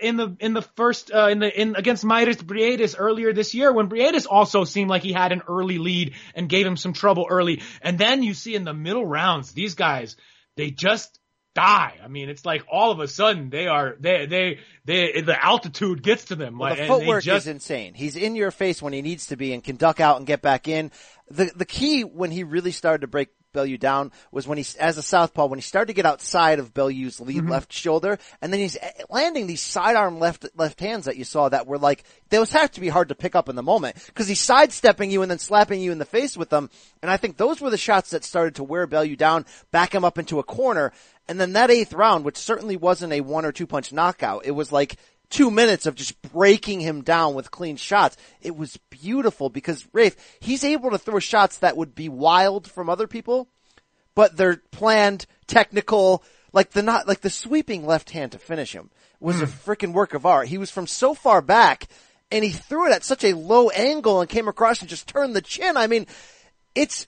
in 0.00 0.16
the, 0.16 0.36
in 0.40 0.52
the 0.52 0.62
first, 0.74 1.12
uh, 1.14 1.28
in 1.28 1.38
the, 1.38 1.60
in, 1.60 1.76
against 1.76 2.04
Mairis 2.04 2.42
Briedis 2.42 2.96
earlier 2.98 3.32
this 3.32 3.54
year 3.54 3.72
when 3.72 3.88
Briedis 3.88 4.26
also 4.28 4.64
seemed 4.64 4.90
like 4.90 5.02
he 5.04 5.12
had 5.12 5.30
an 5.30 5.42
early 5.48 5.78
lead 5.78 6.14
and 6.34 6.48
gave 6.48 6.66
him 6.66 6.76
some 6.76 6.92
trouble 6.92 7.24
early. 7.30 7.62
And 7.82 8.00
then 8.00 8.24
you 8.24 8.34
see 8.34 8.56
in 8.56 8.64
the 8.64 8.74
middle 8.74 9.06
rounds, 9.06 9.52
these 9.52 9.76
guys, 9.76 10.16
they 10.56 10.72
just, 10.72 11.20
die. 11.54 11.98
I 12.02 12.08
mean, 12.08 12.28
it's 12.28 12.44
like 12.44 12.64
all 12.70 12.90
of 12.90 13.00
a 13.00 13.08
sudden 13.08 13.50
they 13.50 13.66
are 13.66 13.96
they 13.98 14.26
they 14.26 14.58
they 14.84 15.20
the 15.20 15.44
altitude 15.44 16.02
gets 16.02 16.26
to 16.26 16.36
them. 16.36 16.58
Well, 16.58 16.74
the 16.74 16.86
footwork 16.86 17.24
just... 17.24 17.46
is 17.46 17.50
insane. 17.50 17.94
He's 17.94 18.16
in 18.16 18.34
your 18.36 18.50
face 18.50 18.80
when 18.80 18.92
he 18.92 19.02
needs 19.02 19.26
to 19.26 19.36
be 19.36 19.52
and 19.52 19.62
can 19.62 19.76
duck 19.76 20.00
out 20.00 20.18
and 20.18 20.26
get 20.26 20.42
back 20.42 20.68
in. 20.68 20.90
The 21.30 21.50
the 21.54 21.66
key 21.66 22.02
when 22.02 22.30
he 22.30 22.44
really 22.44 22.72
started 22.72 23.02
to 23.02 23.06
break 23.06 23.28
Bellew 23.52 23.78
down 23.78 24.12
was 24.30 24.46
when 24.48 24.58
he, 24.58 24.66
as 24.78 24.98
a 24.98 25.02
southpaw, 25.02 25.46
when 25.46 25.58
he 25.58 25.62
started 25.62 25.88
to 25.88 25.92
get 25.92 26.06
outside 26.06 26.58
of 26.58 26.72
Bellew's 26.74 27.20
lead 27.20 27.38
mm-hmm. 27.38 27.50
left 27.50 27.72
shoulder, 27.72 28.18
and 28.40 28.52
then 28.52 28.60
he's 28.60 28.78
landing 29.10 29.46
these 29.46 29.60
sidearm 29.60 30.18
left 30.18 30.46
left 30.56 30.80
hands 30.80 31.04
that 31.04 31.16
you 31.16 31.24
saw 31.24 31.48
that 31.48 31.66
were 31.66 31.78
like 31.78 32.04
those 32.30 32.52
have 32.52 32.70
to 32.72 32.80
be 32.80 32.88
hard 32.88 33.08
to 33.08 33.14
pick 33.14 33.34
up 33.34 33.48
in 33.48 33.56
the 33.56 33.62
moment 33.62 33.96
because 34.06 34.28
he's 34.28 34.40
sidestepping 34.40 35.10
you 35.10 35.22
and 35.22 35.30
then 35.30 35.38
slapping 35.38 35.80
you 35.80 35.92
in 35.92 35.98
the 35.98 36.04
face 36.04 36.36
with 36.36 36.48
them, 36.48 36.70
and 37.02 37.10
I 37.10 37.16
think 37.16 37.36
those 37.36 37.60
were 37.60 37.70
the 37.70 37.76
shots 37.76 38.10
that 38.10 38.24
started 38.24 38.56
to 38.56 38.64
wear 38.64 38.86
Bellew 38.86 39.16
down, 39.16 39.46
back 39.70 39.94
him 39.94 40.04
up 40.04 40.18
into 40.18 40.38
a 40.38 40.44
corner, 40.44 40.92
and 41.28 41.40
then 41.40 41.52
that 41.52 41.70
eighth 41.70 41.92
round, 41.92 42.24
which 42.24 42.36
certainly 42.36 42.76
wasn't 42.76 43.12
a 43.12 43.20
one 43.20 43.44
or 43.44 43.52
two 43.52 43.66
punch 43.66 43.92
knockout, 43.92 44.44
it 44.44 44.52
was 44.52 44.72
like 44.72 44.96
two 45.30 45.50
minutes 45.50 45.86
of 45.86 45.94
just 45.94 46.20
breaking 46.20 46.80
him 46.80 47.02
down 47.02 47.34
with 47.34 47.50
clean 47.50 47.76
shots. 47.76 48.16
It 48.40 48.56
was 48.56 48.78
beautiful 48.90 49.48
because 49.48 49.88
Rafe, 49.92 50.16
he's 50.40 50.62
able 50.62 50.90
to 50.90 50.98
throw 50.98 51.18
shots 51.18 51.58
that 51.58 51.76
would 51.76 51.94
be 51.94 52.08
wild 52.08 52.70
from 52.70 52.90
other 52.90 53.06
people, 53.06 53.48
but 54.14 54.36
they're 54.36 54.60
planned, 54.70 55.26
technical, 55.46 56.22
like 56.52 56.72
the 56.72 56.82
not, 56.82 57.08
like 57.08 57.22
the 57.22 57.30
sweeping 57.30 57.86
left 57.86 58.10
hand 58.10 58.32
to 58.32 58.38
finish 58.38 58.72
him 58.72 58.90
was 59.20 59.40
a 59.40 59.46
hmm. 59.46 59.70
freaking 59.70 59.92
work 59.92 60.14
of 60.14 60.26
art. 60.26 60.48
He 60.48 60.58
was 60.58 60.70
from 60.70 60.86
so 60.86 61.14
far 61.14 61.40
back 61.40 61.88
and 62.30 62.44
he 62.44 62.50
threw 62.50 62.86
it 62.86 62.92
at 62.92 63.04
such 63.04 63.24
a 63.24 63.34
low 63.34 63.70
angle 63.70 64.20
and 64.20 64.28
came 64.28 64.48
across 64.48 64.80
and 64.80 64.88
just 64.90 65.06
turned 65.06 65.34
the 65.34 65.40
chin. 65.40 65.76
I 65.76 65.86
mean, 65.86 66.06
it's, 66.74 67.06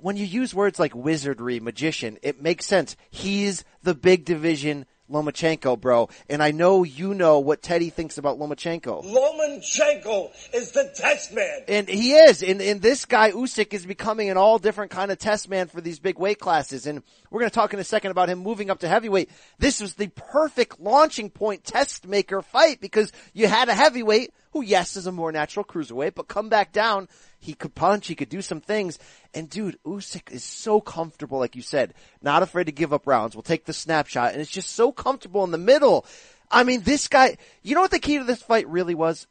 when 0.00 0.16
you 0.16 0.24
use 0.24 0.54
words 0.54 0.78
like 0.78 0.94
wizardry, 0.94 1.60
magician, 1.60 2.18
it 2.22 2.40
makes 2.40 2.66
sense. 2.66 2.96
He's 3.10 3.64
the 3.82 3.94
big 3.94 4.24
division 4.24 4.86
Lomachenko, 5.10 5.80
bro. 5.80 6.08
And 6.28 6.42
I 6.42 6.52
know 6.52 6.84
you 6.84 7.14
know 7.14 7.40
what 7.40 7.62
Teddy 7.62 7.90
thinks 7.90 8.18
about 8.18 8.38
Lomachenko. 8.38 9.04
Lomachenko 9.04 10.30
is 10.54 10.70
the 10.70 10.92
test 10.94 11.32
man. 11.32 11.60
And 11.68 11.88
he 11.88 12.12
is. 12.12 12.42
And, 12.42 12.62
and 12.62 12.80
this 12.80 13.04
guy, 13.04 13.32
Usyk, 13.32 13.72
is 13.74 13.84
becoming 13.84 14.30
an 14.30 14.36
all 14.36 14.58
different 14.58 14.90
kind 14.90 15.10
of 15.10 15.18
test 15.18 15.48
man 15.48 15.66
for 15.66 15.80
these 15.80 15.98
big 15.98 16.18
weight 16.18 16.38
classes. 16.38 16.86
And 16.86 17.02
we're 17.30 17.40
going 17.40 17.50
to 17.50 17.54
talk 17.54 17.74
in 17.74 17.80
a 17.80 17.84
second 17.84 18.12
about 18.12 18.28
him 18.28 18.38
moving 18.38 18.70
up 18.70 18.80
to 18.80 18.88
heavyweight. 18.88 19.30
This 19.58 19.80
was 19.80 19.94
the 19.94 20.08
perfect 20.08 20.80
launching 20.80 21.30
point 21.30 21.64
test 21.64 22.06
maker 22.06 22.42
fight 22.42 22.80
because 22.80 23.12
you 23.32 23.46
had 23.46 23.68
a 23.68 23.74
heavyweight 23.74 24.32
who, 24.52 24.62
yes, 24.62 24.96
is 24.96 25.06
a 25.06 25.12
more 25.12 25.32
natural 25.32 25.64
cruiserweight, 25.64 26.14
but 26.14 26.28
come 26.28 26.48
back 26.48 26.72
down 26.72 27.08
he 27.40 27.54
could 27.54 27.74
punch. 27.74 28.06
He 28.06 28.14
could 28.14 28.28
do 28.28 28.42
some 28.42 28.60
things. 28.60 28.98
And 29.32 29.48
dude, 29.48 29.78
Usyk 29.84 30.30
is 30.30 30.44
so 30.44 30.80
comfortable, 30.80 31.38
like 31.38 31.56
you 31.56 31.62
said, 31.62 31.94
not 32.22 32.42
afraid 32.42 32.64
to 32.64 32.72
give 32.72 32.92
up 32.92 33.06
rounds. 33.06 33.34
We'll 33.34 33.42
take 33.42 33.64
the 33.64 33.72
snapshot, 33.72 34.32
and 34.32 34.40
it's 34.40 34.50
just 34.50 34.70
so 34.70 34.92
comfortable 34.92 35.42
in 35.42 35.50
the 35.50 35.58
middle. 35.58 36.04
I 36.50 36.64
mean, 36.64 36.82
this 36.82 37.08
guy. 37.08 37.38
You 37.62 37.74
know 37.74 37.80
what 37.80 37.90
the 37.90 37.98
key 37.98 38.18
to 38.18 38.24
this 38.24 38.42
fight 38.42 38.68
really 38.68 38.94
was? 38.94 39.26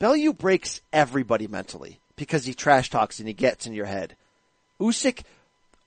Bellew 0.00 0.32
breaks 0.32 0.82
everybody 0.92 1.46
mentally 1.46 2.00
because 2.16 2.44
he 2.44 2.52
trash 2.52 2.90
talks 2.90 3.20
and 3.20 3.28
he 3.28 3.34
gets 3.34 3.66
in 3.66 3.72
your 3.72 3.86
head. 3.86 4.16
Usyk, 4.80 5.22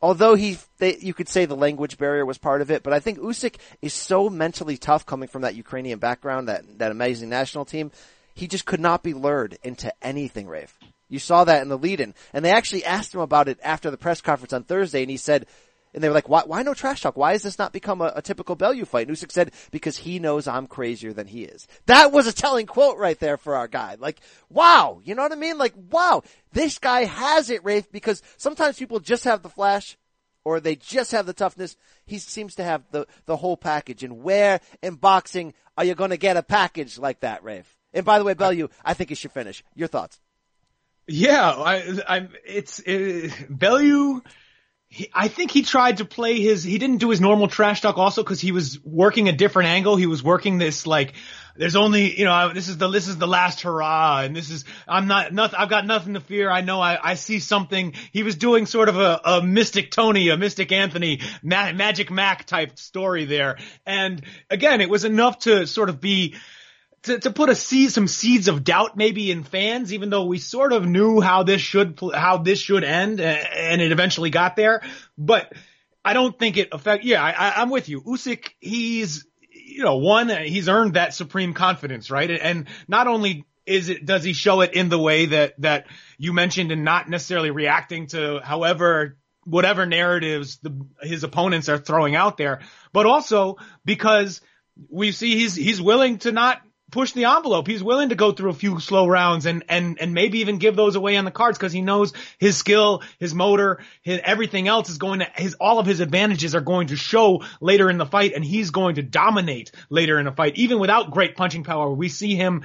although 0.01 0.35
he, 0.35 0.57
they, 0.77 0.97
you 0.97 1.13
could 1.13 1.27
say 1.27 1.43
the 1.43 1.57
language 1.57 1.97
barrier 1.97 2.25
was 2.25 2.37
part 2.37 2.61
of 2.61 2.71
it, 2.71 2.83
but 2.83 2.93
I 2.93 3.01
think 3.01 3.19
Usyk 3.19 3.55
is 3.81 3.93
so 3.93 4.29
mentally 4.29 4.77
tough 4.77 5.05
coming 5.05 5.27
from 5.27 5.41
that 5.41 5.55
Ukrainian 5.55 5.99
background, 5.99 6.47
that 6.47 6.79
that 6.79 6.91
amazing 6.91 7.27
national 7.27 7.65
team. 7.65 7.91
He 8.37 8.47
just 8.47 8.67
could 8.67 8.79
not 8.79 9.01
be 9.01 9.15
lured 9.15 9.57
into 9.63 9.91
anything, 9.99 10.47
Rafe. 10.47 10.77
You 11.09 11.17
saw 11.17 11.43
that 11.45 11.63
in 11.63 11.69
the 11.69 11.77
lead-in. 11.77 12.13
And 12.33 12.45
they 12.45 12.51
actually 12.51 12.85
asked 12.85 13.15
him 13.15 13.19
about 13.19 13.47
it 13.47 13.57
after 13.63 13.89
the 13.89 13.97
press 13.97 14.21
conference 14.21 14.53
on 14.53 14.63
Thursday, 14.63 15.01
and 15.01 15.09
he 15.09 15.17
said, 15.17 15.47
And 15.91 16.03
they 16.03 16.07
were 16.07 16.13
like, 16.13 16.29
why, 16.29 16.43
why 16.45 16.61
no 16.61 16.75
trash 16.75 17.01
talk? 17.01 17.17
Why 17.17 17.31
has 17.31 17.41
this 17.41 17.57
not 17.57 17.73
become 17.73 17.99
a, 17.99 18.13
a 18.15 18.21
typical 18.21 18.55
Bellew 18.55 18.85
fight? 18.85 19.07
And 19.07 19.17
Usyk 19.17 19.31
said, 19.31 19.53
because 19.71 19.97
he 19.97 20.19
knows 20.19 20.47
I'm 20.47 20.67
crazier 20.67 21.13
than 21.13 21.25
he 21.25 21.45
is. 21.45 21.67
That 21.87 22.11
was 22.11 22.27
a 22.27 22.31
telling 22.31 22.67
quote 22.67 22.99
right 22.99 23.19
there 23.19 23.37
for 23.37 23.55
our 23.55 23.67
guy. 23.67 23.95
Like, 23.97 24.19
wow. 24.51 25.01
You 25.03 25.15
know 25.15 25.23
what 25.23 25.31
I 25.31 25.35
mean? 25.35 25.57
Like, 25.57 25.73
wow. 25.89 26.21
This 26.53 26.77
guy 26.77 27.05
has 27.05 27.49
it, 27.49 27.63
Rafe, 27.63 27.91
because 27.91 28.21
sometimes 28.37 28.77
people 28.77 28.99
just 28.99 29.23
have 29.23 29.41
the 29.41 29.49
flash 29.49 29.97
or 30.45 30.59
they 30.59 30.75
just 30.75 31.11
have 31.11 31.25
the 31.25 31.33
toughness. 31.33 31.75
He 32.05 32.19
seems 32.19 32.53
to 32.55 32.63
have 32.63 32.83
the, 32.91 33.07
the 33.25 33.37
whole 33.37 33.57
package. 33.57 34.03
And 34.03 34.21
where 34.21 34.59
in 34.83 34.93
boxing 34.93 35.55
are 35.75 35.85
you 35.85 35.95
going 35.95 36.11
to 36.11 36.17
get 36.17 36.37
a 36.37 36.43
package 36.43 36.99
like 36.99 37.21
that, 37.21 37.43
Rafe? 37.43 37.76
And 37.97 38.05
by 38.05 38.19
the 38.19 38.25
way, 38.25 38.35
Bellew, 38.35 38.69
I 38.85 38.93
think 38.93 39.09
he 39.09 39.15
should 39.15 39.31
finish. 39.31 39.63
Your 39.73 39.87
thoughts? 39.87 40.19
Yeah, 41.07 41.49
I, 41.49 41.99
I'm. 42.07 42.29
It's 42.45 42.79
uh, 42.79 42.83
it, 42.85 43.33
Bellew. 43.49 44.21
He, 44.89 45.09
I 45.13 45.27
think 45.29 45.51
he 45.51 45.63
tried 45.63 45.97
to 45.97 46.05
play 46.05 46.39
his. 46.39 46.63
He 46.63 46.77
didn't 46.77 46.97
do 46.97 47.09
his 47.09 47.19
normal 47.19 47.47
trash 47.47 47.81
talk 47.81 47.97
also 47.97 48.23
because 48.23 48.39
he 48.39 48.51
was 48.51 48.79
working 48.85 49.29
a 49.29 49.31
different 49.31 49.69
angle. 49.69 49.95
He 49.95 50.05
was 50.05 50.23
working 50.23 50.59
this 50.59 50.85
like. 50.85 51.13
There's 51.55 51.75
only, 51.75 52.15
you 52.19 52.25
know, 52.25 52.53
this 52.53 52.69
is 52.69 52.77
the, 52.77 52.87
this 52.87 53.07
is 53.07 53.17
the 53.17 53.25
last 53.27 53.61
hurrah 53.61 54.21
and 54.21 54.35
this 54.35 54.51
is, 54.51 54.63
I'm 54.87 55.07
not, 55.07 55.33
nothing, 55.33 55.57
I've 55.59 55.71
got 55.71 55.87
nothing 55.87 56.13
to 56.13 56.19
fear. 56.19 56.51
I 56.51 56.61
know 56.61 56.79
I, 56.79 56.99
I 57.01 57.15
see 57.15 57.39
something. 57.39 57.93
He 58.13 58.21
was 58.21 58.35
doing 58.35 58.67
sort 58.67 58.89
of 58.89 58.97
a, 58.97 59.19
a 59.25 59.41
mystic 59.41 59.89
Tony, 59.89 60.29
a 60.29 60.37
mystic 60.37 60.71
Anthony, 60.71 61.21
Ma- 61.41 61.73
magic 61.73 62.11
Mac 62.11 62.45
type 62.45 62.77
story 62.77 63.25
there. 63.25 63.57
And 63.87 64.23
again, 64.51 64.81
it 64.81 64.89
was 64.91 65.03
enough 65.03 65.39
to 65.39 65.65
sort 65.65 65.89
of 65.89 65.99
be, 65.99 66.35
to, 67.07 67.19
to 67.19 67.31
put 67.31 67.49
a 67.49 67.55
seed, 67.55 67.91
some 67.91 68.07
seeds 68.07 68.47
of 68.47 68.63
doubt 68.63 68.95
maybe 68.95 69.31
in 69.31 69.43
fans, 69.43 69.93
even 69.93 70.09
though 70.09 70.25
we 70.25 70.37
sort 70.37 70.71
of 70.71 70.85
knew 70.85 71.19
how 71.19 71.43
this 71.43 71.61
should, 71.61 71.99
how 72.13 72.37
this 72.37 72.59
should 72.59 72.83
end 72.83 73.19
and 73.19 73.81
it 73.81 73.91
eventually 73.91 74.29
got 74.29 74.55
there. 74.55 74.81
But 75.17 75.51
I 76.05 76.13
don't 76.13 76.37
think 76.37 76.57
it 76.57 76.69
affect, 76.71 77.03
yeah, 77.03 77.23
I, 77.23 77.61
I'm 77.61 77.69
with 77.69 77.89
you. 77.89 78.01
Usyk, 78.01 78.49
he's, 78.59 79.25
you 79.51 79.83
know, 79.83 79.97
one, 79.97 80.29
he's 80.29 80.69
earned 80.69 80.93
that 80.93 81.13
supreme 81.13 81.53
confidence, 81.53 82.09
right? 82.11 82.29
And 82.29 82.67
not 82.87 83.07
only 83.07 83.45
is 83.65 83.89
it, 83.89 84.05
does 84.05 84.23
he 84.23 84.33
show 84.33 84.61
it 84.61 84.73
in 84.73 84.89
the 84.89 84.99
way 84.99 85.25
that, 85.25 85.59
that 85.61 85.87
you 86.17 86.31
mentioned 86.31 86.71
and 86.71 86.85
not 86.85 87.09
necessarily 87.09 87.51
reacting 87.51 88.07
to 88.07 88.39
however, 88.43 89.17
whatever 89.43 89.85
narratives 89.85 90.57
the, 90.57 90.85
his 91.01 91.23
opponents 91.23 91.67
are 91.69 91.77
throwing 91.77 92.15
out 92.15 92.37
there, 92.37 92.61
but 92.93 93.05
also 93.05 93.57
because 93.83 94.41
we 94.89 95.11
see 95.11 95.35
he's, 95.35 95.55
he's 95.55 95.81
willing 95.81 96.19
to 96.19 96.31
not 96.31 96.61
push 96.91 97.11
the 97.11 97.25
envelope. 97.25 97.67
He's 97.67 97.83
willing 97.83 98.09
to 98.09 98.15
go 98.15 98.31
through 98.31 98.51
a 98.51 98.53
few 98.53 98.79
slow 98.79 99.07
rounds 99.07 99.45
and, 99.45 99.63
and, 99.67 99.97
and 99.99 100.13
maybe 100.13 100.39
even 100.39 100.57
give 100.57 100.75
those 100.75 100.95
away 100.95 101.17
on 101.17 101.25
the 101.25 101.31
cards 101.31 101.57
because 101.57 101.73
he 101.73 101.81
knows 101.81 102.13
his 102.37 102.57
skill, 102.57 103.03
his 103.19 103.33
motor, 103.33 103.79
his, 104.01 104.21
everything 104.23 104.67
else 104.67 104.89
is 104.89 104.97
going 104.97 105.19
to, 105.19 105.27
his, 105.35 105.55
all 105.55 105.79
of 105.79 105.85
his 105.85 105.99
advantages 105.99 106.55
are 106.55 106.61
going 106.61 106.87
to 106.87 106.95
show 106.95 107.43
later 107.59 107.89
in 107.89 107.97
the 107.97 108.05
fight 108.05 108.33
and 108.33 108.43
he's 108.43 108.69
going 108.69 108.95
to 108.95 109.03
dominate 109.03 109.71
later 109.89 110.17
in 110.17 110.27
a 110.27 110.31
fight. 110.31 110.55
Even 110.55 110.79
without 110.79 111.11
great 111.11 111.35
punching 111.35 111.65
power, 111.65 111.91
we 111.91 112.07
see 112.07 112.35
him 112.35 112.63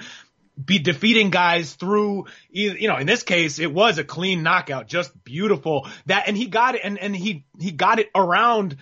be 0.62 0.78
defeating 0.78 1.30
guys 1.30 1.74
through, 1.74 2.26
you 2.50 2.86
know, 2.86 2.98
in 2.98 3.06
this 3.06 3.24
case, 3.24 3.58
it 3.58 3.72
was 3.72 3.98
a 3.98 4.04
clean 4.04 4.42
knockout, 4.42 4.86
just 4.86 5.24
beautiful 5.24 5.88
that, 6.06 6.28
and 6.28 6.36
he 6.36 6.46
got 6.46 6.76
it 6.76 6.82
and, 6.84 6.98
and 6.98 7.16
he, 7.16 7.44
he 7.58 7.72
got 7.72 7.98
it 7.98 8.10
around 8.14 8.76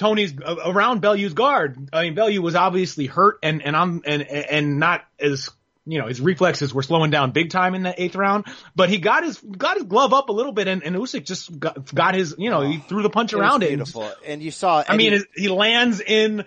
Tony's 0.00 0.34
uh, 0.44 0.56
around 0.64 1.00
Bellew's 1.00 1.34
guard. 1.34 1.90
I 1.92 2.02
mean, 2.04 2.14
Bellew 2.14 2.40
was 2.42 2.54
obviously 2.56 3.06
hurt 3.06 3.38
and, 3.42 3.62
and 3.62 3.76
I'm, 3.76 4.02
and, 4.04 4.22
and 4.22 4.78
not 4.80 5.04
as, 5.20 5.48
you 5.86 5.98
know, 6.00 6.08
his 6.08 6.20
reflexes 6.20 6.72
were 6.74 6.82
slowing 6.82 7.10
down 7.10 7.32
big 7.32 7.50
time 7.50 7.74
in 7.74 7.82
the 7.82 8.02
eighth 8.02 8.16
round, 8.16 8.46
but 8.74 8.88
he 8.88 8.98
got 8.98 9.22
his, 9.24 9.38
got 9.38 9.76
his 9.76 9.84
glove 9.84 10.12
up 10.12 10.28
a 10.28 10.32
little 10.32 10.52
bit 10.52 10.66
and, 10.68 10.82
and 10.82 10.96
Usyk 10.96 11.24
just 11.24 11.56
got, 11.60 11.94
got 11.94 12.14
his, 12.14 12.34
you 12.38 12.50
know, 12.50 12.62
he 12.62 12.78
oh, 12.78 12.88
threw 12.88 13.02
the 13.02 13.10
punch 13.10 13.32
It 13.32 13.38
around 13.38 13.60
was 13.60 13.68
it. 13.68 13.76
beautiful. 13.76 14.10
And 14.26 14.42
you 14.42 14.50
saw, 14.50 14.82
I 14.88 14.96
mean, 14.96 15.22
he 15.36 15.48
lands 15.48 16.00
in, 16.00 16.44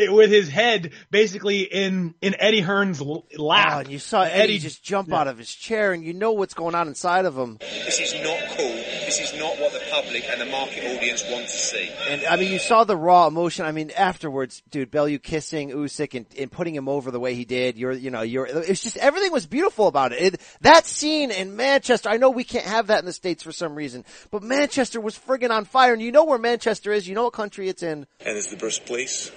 with 0.00 0.30
his 0.30 0.48
head 0.48 0.92
basically 1.10 1.62
in, 1.62 2.14
in 2.22 2.36
Eddie 2.38 2.60
Hearn's 2.60 3.00
l- 3.00 3.26
Oh, 3.38 3.42
lap. 3.44 3.80
and 3.80 3.88
you 3.92 3.98
saw 3.98 4.22
Eddie, 4.22 4.58
just 4.58 4.82
jump 4.82 5.12
out 5.12 5.26
of 5.26 5.38
his 5.38 5.52
chair, 5.52 5.92
and 5.92 6.04
you 6.04 6.12
know 6.14 6.32
what's 6.32 6.54
going 6.54 6.74
on 6.76 6.86
inside 6.86 7.24
of 7.24 7.36
him. 7.36 7.58
This 7.60 7.98
is 8.00 8.14
not 8.24 8.56
cool. 8.56 8.67
This 9.08 9.32
is 9.32 9.40
not 9.40 9.58
what 9.58 9.72
the 9.72 9.80
public 9.90 10.28
and 10.28 10.38
the 10.38 10.44
market 10.44 10.84
audience 10.84 11.24
want 11.30 11.46
to 11.46 11.56
see. 11.56 11.88
And 12.10 12.26
I 12.26 12.36
mean, 12.36 12.52
you 12.52 12.58
saw 12.58 12.84
the 12.84 12.94
raw 12.94 13.26
emotion. 13.26 13.64
I 13.64 13.72
mean, 13.72 13.90
afterwards, 13.96 14.62
dude, 14.68 14.90
Bellew 14.90 15.18
kissing 15.18 15.70
Usyk 15.70 16.14
and, 16.14 16.26
and 16.38 16.52
putting 16.52 16.74
him 16.74 16.90
over 16.90 17.10
the 17.10 17.18
way 17.18 17.34
he 17.34 17.46
did. 17.46 17.78
You're, 17.78 17.92
you 17.92 18.10
know, 18.10 18.20
you're. 18.20 18.44
It's 18.44 18.82
just 18.82 18.98
everything 18.98 19.32
was 19.32 19.46
beautiful 19.46 19.86
about 19.86 20.12
it. 20.12 20.34
it. 20.34 20.40
That 20.60 20.84
scene 20.84 21.30
in 21.30 21.56
Manchester. 21.56 22.10
I 22.10 22.18
know 22.18 22.28
we 22.28 22.44
can't 22.44 22.66
have 22.66 22.88
that 22.88 22.98
in 22.98 23.06
the 23.06 23.14
states 23.14 23.42
for 23.42 23.50
some 23.50 23.74
reason, 23.74 24.04
but 24.30 24.42
Manchester 24.42 25.00
was 25.00 25.18
friggin' 25.18 25.48
on 25.48 25.64
fire. 25.64 25.94
And 25.94 26.02
you 26.02 26.12
know 26.12 26.24
where 26.26 26.38
Manchester 26.38 26.92
is. 26.92 27.08
You 27.08 27.14
know 27.14 27.24
what 27.24 27.32
country 27.32 27.70
it's 27.70 27.82
in. 27.82 28.06
And 28.20 28.36
it's 28.36 28.48
the 28.48 28.58
birthplace 28.58 29.32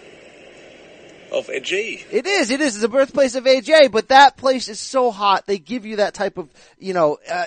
of 1.32 1.47
AJ. 1.47 2.07
It 2.11 2.28
is. 2.28 2.51
It 2.51 2.59
is 2.59 2.82
the 2.82 2.89
birthplace 2.89 3.36
of 3.36 3.45
AJ, 3.45 3.89
but 3.93 4.09
that 4.09 4.36
place 4.36 4.67
is 4.67 4.82
so 4.82 5.11
hot. 5.11 5.47
They 5.47 5.59
give 5.59 5.86
you 5.86 5.95
that 5.95 6.13
type 6.13 6.38
of, 6.38 6.49
you 6.78 6.93
know, 6.93 7.19
uh, 7.32 7.45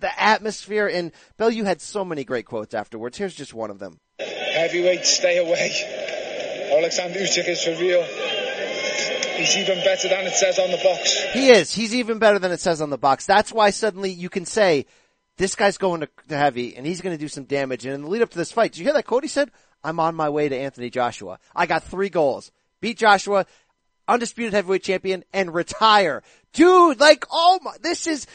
the 0.00 0.20
atmosphere. 0.20 0.88
And 0.88 1.12
You 1.38 1.64
had 1.64 1.80
so 1.80 2.04
many 2.04 2.24
great 2.24 2.46
quotes 2.46 2.74
afterwards. 2.74 3.18
Here's 3.18 3.34
just 3.34 3.54
one 3.54 3.70
of 3.70 3.78
them. 3.78 3.98
Heavyweight, 4.18 5.04
stay 5.04 5.38
away. 5.38 6.72
Alexander 6.76 7.20
Usyk 7.20 7.48
is 7.48 7.62
for 7.62 7.70
real. 7.80 8.02
He's 9.36 9.56
even 9.58 9.78
better 9.84 10.08
than 10.08 10.26
it 10.26 10.32
says 10.32 10.58
on 10.58 10.70
the 10.70 10.78
box. 10.78 11.14
He 11.32 11.50
is. 11.50 11.72
He's 11.72 11.94
even 11.94 12.18
better 12.18 12.38
than 12.38 12.52
it 12.52 12.60
says 12.60 12.80
on 12.80 12.90
the 12.90 12.96
box. 12.98 13.26
That's 13.26 13.52
why 13.52 13.70
suddenly 13.70 14.10
you 14.10 14.30
can 14.30 14.46
say, 14.46 14.86
this 15.36 15.54
guy's 15.54 15.76
going 15.76 16.00
to, 16.00 16.08
to 16.28 16.36
heavy 16.36 16.76
and 16.76 16.86
he's 16.86 17.02
going 17.02 17.14
to 17.14 17.20
do 17.20 17.28
some 17.28 17.44
damage. 17.44 17.84
And 17.84 17.94
in 17.94 18.02
the 18.02 18.08
lead 18.08 18.22
up 18.22 18.30
to 18.30 18.38
this 18.38 18.52
fight, 18.52 18.72
did 18.72 18.78
you 18.78 18.84
hear 18.84 18.94
that 18.94 19.06
quote 19.06 19.22
he 19.22 19.28
said? 19.28 19.50
I'm 19.84 20.00
on 20.00 20.14
my 20.14 20.30
way 20.30 20.48
to 20.48 20.56
Anthony 20.56 20.90
Joshua. 20.90 21.38
I 21.54 21.66
got 21.66 21.84
three 21.84 22.08
goals. 22.08 22.50
Beat 22.80 22.96
Joshua, 22.98 23.46
undisputed 24.08 24.54
heavyweight 24.54 24.82
champion, 24.82 25.24
and 25.32 25.54
retire. 25.54 26.22
Dude, 26.52 26.98
like, 26.98 27.26
oh 27.30 27.58
my, 27.62 27.76
this 27.82 28.06
is, 28.06 28.26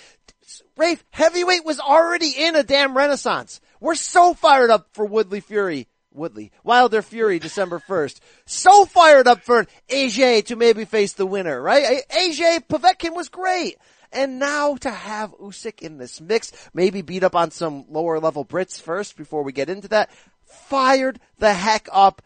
Rafe, 0.78 1.04
heavyweight 1.12 1.66
was 1.66 1.80
already 1.80 2.30
in 2.30 2.56
a 2.56 2.64
damn 2.64 2.96
renaissance. 2.96 3.62
We're 3.80 3.96
so 3.96 4.34
fired 4.34 4.70
up 4.70 4.88
for 4.94 5.06
Woodley 5.06 5.40
Fury. 5.40 5.88
Woodley. 6.14 6.52
Wilder 6.64 7.02
Fury, 7.02 7.40
December 7.40 7.80
1st. 7.88 8.20
So 8.46 8.86
fired 8.86 9.28
up 9.28 9.42
for 9.42 9.66
AJ 9.90 10.46
to 10.48 10.56
maybe 10.56 10.86
face 10.86 11.14
the 11.14 11.26
winner, 11.26 11.62
right? 11.62 12.04
AJ 12.10 12.68
Povetkin 12.68 13.16
was 13.16 13.30
great. 13.30 13.78
And 14.14 14.40
now 14.40 14.76
to 14.78 14.90
have 14.90 15.32
Usyk 15.38 15.82
in 15.82 15.98
this 15.98 16.20
mix, 16.20 16.52
maybe 16.74 17.02
beat 17.02 17.24
up 17.24 17.36
on 17.36 17.50
some 17.52 17.86
lower 17.90 18.20
level 18.20 18.44
Brits 18.44 18.82
first 18.82 19.16
before 19.16 19.44
we 19.44 19.54
get 19.54 19.70
into 19.70 19.88
that. 19.90 20.10
Fired 20.44 21.20
the 21.40 21.54
heck 21.54 21.88
up. 21.94 22.22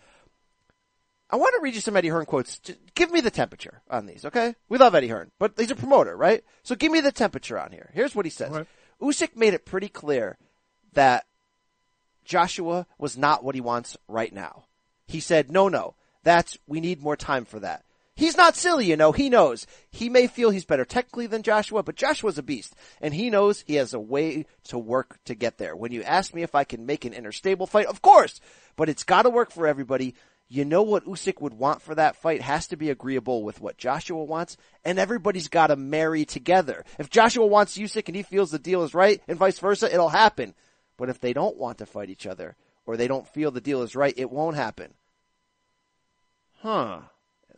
I 1.35 1.37
want 1.37 1.53
to 1.55 1.61
read 1.61 1.75
you 1.75 1.81
some 1.81 1.97
Eddie 1.97 2.07
Hearn 2.07 2.25
quotes. 2.25 2.59
Just 2.59 2.79
give 2.93 3.11
me 3.11 3.19
the 3.19 3.29
temperature 3.29 3.81
on 3.89 4.05
these, 4.05 4.23
okay? 4.23 4.55
We 4.69 4.77
love 4.77 4.95
Eddie 4.95 5.09
Hearn, 5.09 5.31
but 5.37 5.51
he's 5.57 5.69
a 5.69 5.75
promoter, 5.75 6.15
right? 6.15 6.45
So 6.63 6.75
give 6.75 6.93
me 6.93 7.01
the 7.01 7.11
temperature 7.11 7.59
on 7.59 7.73
here. 7.73 7.91
Here's 7.93 8.15
what 8.15 8.25
he 8.25 8.29
says. 8.29 8.65
Usyk 9.01 9.35
made 9.35 9.53
it 9.53 9.65
pretty 9.65 9.89
clear 9.89 10.37
that 10.93 11.25
Joshua 12.23 12.87
was 12.97 13.17
not 13.17 13.43
what 13.43 13.53
he 13.53 13.59
wants 13.59 13.97
right 14.07 14.33
now. 14.33 14.63
He 15.07 15.19
said, 15.19 15.51
no, 15.51 15.67
no, 15.67 15.95
that's, 16.23 16.57
we 16.67 16.79
need 16.79 17.03
more 17.03 17.17
time 17.17 17.43
for 17.43 17.59
that. 17.59 17.83
He's 18.15 18.37
not 18.37 18.55
silly, 18.55 18.85
you 18.85 18.95
know, 18.95 19.11
he 19.11 19.29
knows. 19.29 19.67
He 19.91 20.07
may 20.07 20.27
feel 20.27 20.51
he's 20.51 20.63
better 20.63 20.85
technically 20.85 21.27
than 21.27 21.43
Joshua, 21.43 21.83
but 21.83 21.97
Joshua's 21.97 22.37
a 22.37 22.43
beast, 22.43 22.73
and 23.01 23.13
he 23.13 23.29
knows 23.29 23.65
he 23.67 23.75
has 23.75 23.93
a 23.93 23.99
way 23.99 24.45
to 24.69 24.79
work 24.79 25.19
to 25.25 25.35
get 25.35 25.57
there. 25.57 25.75
When 25.75 25.91
you 25.91 26.01
ask 26.01 26.33
me 26.33 26.43
if 26.43 26.55
I 26.55 26.63
can 26.63 26.85
make 26.85 27.03
an 27.03 27.11
interstable 27.11 27.67
fight, 27.67 27.87
of 27.87 28.01
course, 28.01 28.39
but 28.77 28.87
it's 28.87 29.03
gotta 29.03 29.29
work 29.29 29.51
for 29.51 29.67
everybody. 29.67 30.15
You 30.47 30.63
know 30.63 30.83
what 30.83 31.05
Usyk 31.05 31.41
would 31.41 31.55
want 31.55 31.81
for 31.81 31.95
that 31.95 32.15
fight 32.15 32.41
has 32.41 32.67
to 32.67 32.77
be 32.77 32.91
agreeable 32.91 33.43
with 33.43 33.59
what 33.59 33.77
Joshua 33.77 34.23
wants, 34.23 34.57
and 34.83 34.99
everybody's 34.99 35.47
gotta 35.47 35.75
marry 35.75 36.23
together. 36.23 36.85
If 36.99 37.09
Joshua 37.09 37.45
wants 37.45 37.77
Usyk 37.77 38.07
and 38.07 38.15
he 38.15 38.21
feels 38.23 38.51
the 38.51 38.59
deal 38.59 38.83
is 38.83 38.93
right, 38.93 39.21
and 39.27 39.39
vice 39.39 39.57
versa, 39.57 39.91
it'll 39.91 40.09
happen. 40.09 40.53
But 40.97 41.09
if 41.09 41.19
they 41.19 41.33
don't 41.33 41.57
want 41.57 41.79
to 41.79 41.85
fight 41.85 42.09
each 42.09 42.27
other, 42.27 42.55
or 42.85 42.95
they 42.95 43.07
don't 43.07 43.27
feel 43.27 43.51
the 43.51 43.61
deal 43.61 43.81
is 43.81 43.95
right, 43.95 44.13
it 44.15 44.29
won't 44.29 44.55
happen. 44.55 44.93
Huh. 46.61 46.99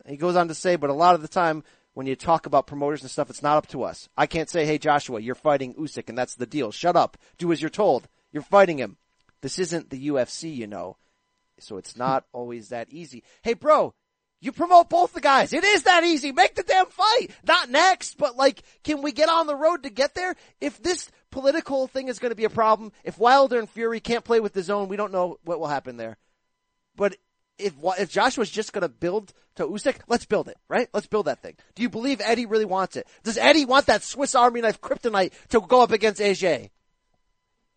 He 0.06 0.16
goes 0.16 0.36
on 0.36 0.48
to 0.48 0.54
say, 0.54 0.76
but 0.76 0.90
a 0.90 0.94
lot 0.94 1.14
of 1.14 1.22
the 1.22 1.28
time, 1.28 1.64
when 1.92 2.06
you 2.06 2.16
talk 2.16 2.46
about 2.46 2.66
promoters 2.66 3.02
and 3.02 3.10
stuff, 3.10 3.28
it's 3.28 3.42
not 3.42 3.56
up 3.56 3.66
to 3.68 3.82
us. 3.82 4.08
I 4.16 4.26
can't 4.26 4.48
say, 4.48 4.64
hey 4.64 4.78
Joshua, 4.78 5.20
you're 5.20 5.34
fighting 5.34 5.74
Usyk 5.74 6.08
and 6.08 6.16
that's 6.16 6.36
the 6.36 6.46
deal. 6.46 6.70
Shut 6.70 6.96
up. 6.96 7.18
Do 7.36 7.52
as 7.52 7.60
you're 7.60 7.70
told. 7.70 8.08
You're 8.32 8.42
fighting 8.42 8.78
him. 8.78 8.96
This 9.40 9.58
isn't 9.58 9.90
the 9.90 10.08
UFC, 10.08 10.54
you 10.54 10.66
know. 10.66 10.96
So 11.60 11.76
it's 11.76 11.96
not 11.96 12.24
always 12.32 12.68
that 12.68 12.88
easy. 12.90 13.22
Hey 13.42 13.54
bro, 13.54 13.94
you 14.40 14.52
promote 14.52 14.88
both 14.88 15.12
the 15.12 15.20
guys. 15.20 15.52
It 15.52 15.64
is 15.64 15.82
that 15.84 16.04
easy. 16.04 16.32
Make 16.32 16.54
the 16.54 16.62
damn 16.62 16.86
fight. 16.86 17.28
Not 17.46 17.70
next, 17.70 18.18
but 18.18 18.36
like, 18.36 18.62
can 18.84 19.02
we 19.02 19.12
get 19.12 19.28
on 19.28 19.46
the 19.46 19.56
road 19.56 19.82
to 19.82 19.90
get 19.90 20.14
there? 20.14 20.36
If 20.60 20.82
this 20.82 21.10
political 21.30 21.88
thing 21.88 22.08
is 22.08 22.18
going 22.18 22.30
to 22.30 22.36
be 22.36 22.44
a 22.44 22.50
problem, 22.50 22.92
if 23.04 23.18
Wilder 23.18 23.58
and 23.58 23.68
Fury 23.68 24.00
can't 24.00 24.24
play 24.24 24.40
with 24.40 24.52
the 24.52 24.62
zone, 24.62 24.88
we 24.88 24.96
don't 24.96 25.12
know 25.12 25.38
what 25.44 25.58
will 25.58 25.66
happen 25.66 25.96
there. 25.96 26.16
But 26.96 27.16
if 27.58 27.74
if 27.98 28.10
Joshua's 28.10 28.50
just 28.50 28.72
going 28.72 28.82
to 28.82 28.88
build 28.88 29.32
to 29.56 29.66
Usyk, 29.66 29.96
let's 30.06 30.24
build 30.24 30.48
it, 30.48 30.56
right? 30.68 30.88
Let's 30.92 31.08
build 31.08 31.26
that 31.26 31.42
thing. 31.42 31.56
Do 31.74 31.82
you 31.82 31.88
believe 31.88 32.20
Eddie 32.22 32.46
really 32.46 32.64
wants 32.64 32.96
it? 32.96 33.08
Does 33.24 33.38
Eddie 33.38 33.64
want 33.64 33.86
that 33.86 34.04
Swiss 34.04 34.36
Army 34.36 34.60
knife 34.60 34.80
kryptonite 34.80 35.32
to 35.48 35.60
go 35.60 35.82
up 35.82 35.90
against 35.90 36.20
AJ? 36.20 36.70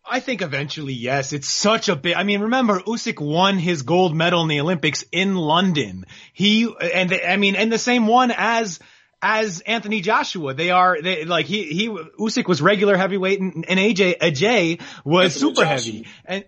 I 0.04 0.20
think 0.20 0.42
eventually, 0.42 0.94
yes. 0.94 1.32
It's 1.32 1.48
such 1.48 1.88
a 1.88 1.96
big. 1.96 2.14
I 2.14 2.24
mean, 2.24 2.42
remember 2.42 2.80
Usyk 2.80 3.20
won 3.20 3.58
his 3.58 3.82
gold 3.82 4.14
medal 4.14 4.42
in 4.42 4.48
the 4.48 4.60
Olympics 4.60 5.04
in 5.12 5.36
London. 5.36 6.06
He 6.32 6.72
and 6.92 7.10
the, 7.10 7.30
I 7.30 7.36
mean, 7.36 7.54
and 7.54 7.72
the 7.72 7.78
same 7.78 8.06
one 8.06 8.32
as 8.36 8.80
as 9.22 9.60
Anthony 9.60 10.00
Joshua. 10.00 10.54
They 10.54 10.70
are 10.70 11.00
they 11.00 11.24
like 11.24 11.46
he 11.46 11.64
he 11.64 11.88
Usyk 11.88 12.48
was 12.48 12.60
regular 12.60 12.96
heavyweight 12.96 13.40
and, 13.40 13.64
and 13.68 13.78
AJ 13.78 14.18
Ajay 14.18 14.80
was 15.04 15.36
Anthony 15.36 15.50
super 15.50 15.62
Joshua. 15.62 15.66
heavy 15.66 16.06
and 16.24 16.44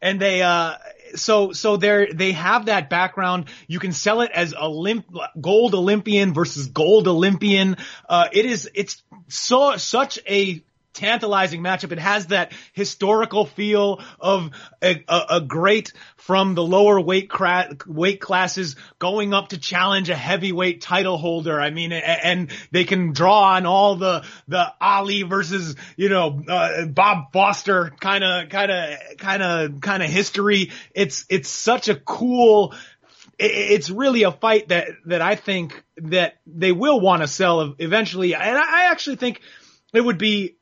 and 0.00 0.20
they 0.20 0.42
uh 0.42 0.74
so 1.16 1.52
so 1.52 1.76
they're 1.76 2.12
they 2.12 2.32
have 2.32 2.66
that 2.66 2.88
background. 2.88 3.46
You 3.66 3.80
can 3.80 3.92
sell 3.92 4.20
it 4.20 4.30
as 4.32 4.54
Olymp 4.54 5.04
gold 5.40 5.74
Olympian 5.74 6.32
versus 6.32 6.68
gold 6.68 7.08
Olympian. 7.08 7.76
Uh, 8.08 8.28
it 8.32 8.46
is 8.46 8.70
it's 8.74 9.02
so 9.28 9.76
such 9.76 10.18
a 10.28 10.62
tantalizing 10.94 11.60
matchup. 11.60 11.92
It 11.92 11.98
has 11.98 12.28
that 12.28 12.52
historical 12.72 13.44
feel 13.46 14.00
of 14.18 14.50
a, 14.82 15.04
a, 15.08 15.22
a 15.30 15.40
great 15.40 15.92
from 16.16 16.54
the 16.54 16.62
lower 16.62 17.00
weight 17.00 17.28
cra- 17.28 17.76
weight 17.86 18.20
classes 18.20 18.76
going 18.98 19.34
up 19.34 19.48
to 19.48 19.58
challenge 19.58 20.08
a 20.08 20.16
heavyweight 20.16 20.80
title 20.80 21.18
holder. 21.18 21.60
I 21.60 21.70
mean, 21.70 21.92
a- 21.92 21.96
and 21.96 22.50
they 22.70 22.84
can 22.84 23.12
draw 23.12 23.54
on 23.54 23.66
all 23.66 23.96
the 23.96 24.24
the 24.48 24.72
Ali 24.80 25.22
versus 25.22 25.76
you 25.96 26.08
know 26.08 26.42
uh, 26.48 26.86
Bob 26.86 27.32
Foster 27.32 27.92
kind 28.00 28.24
of 28.24 28.48
kind 28.48 28.70
of 28.70 29.16
kind 29.18 29.42
of 29.42 29.80
kind 29.80 30.02
of 30.02 30.08
history. 30.08 30.72
It's 30.94 31.26
it's 31.28 31.48
such 31.48 31.88
a 31.88 31.96
cool 31.96 32.74
it's 33.38 33.90
really 33.90 34.22
a 34.22 34.30
fight 34.32 34.68
that 34.68 34.88
that 35.06 35.20
I 35.20 35.34
think 35.34 35.82
that 35.96 36.34
they 36.46 36.72
will 36.72 37.00
want 37.00 37.22
to 37.22 37.28
sell 37.28 37.74
eventually, 37.78 38.34
and 38.34 38.56
I 38.56 38.86
actually 38.90 39.16
think 39.16 39.40
it 39.92 40.00
would 40.00 40.18
be 40.18 40.56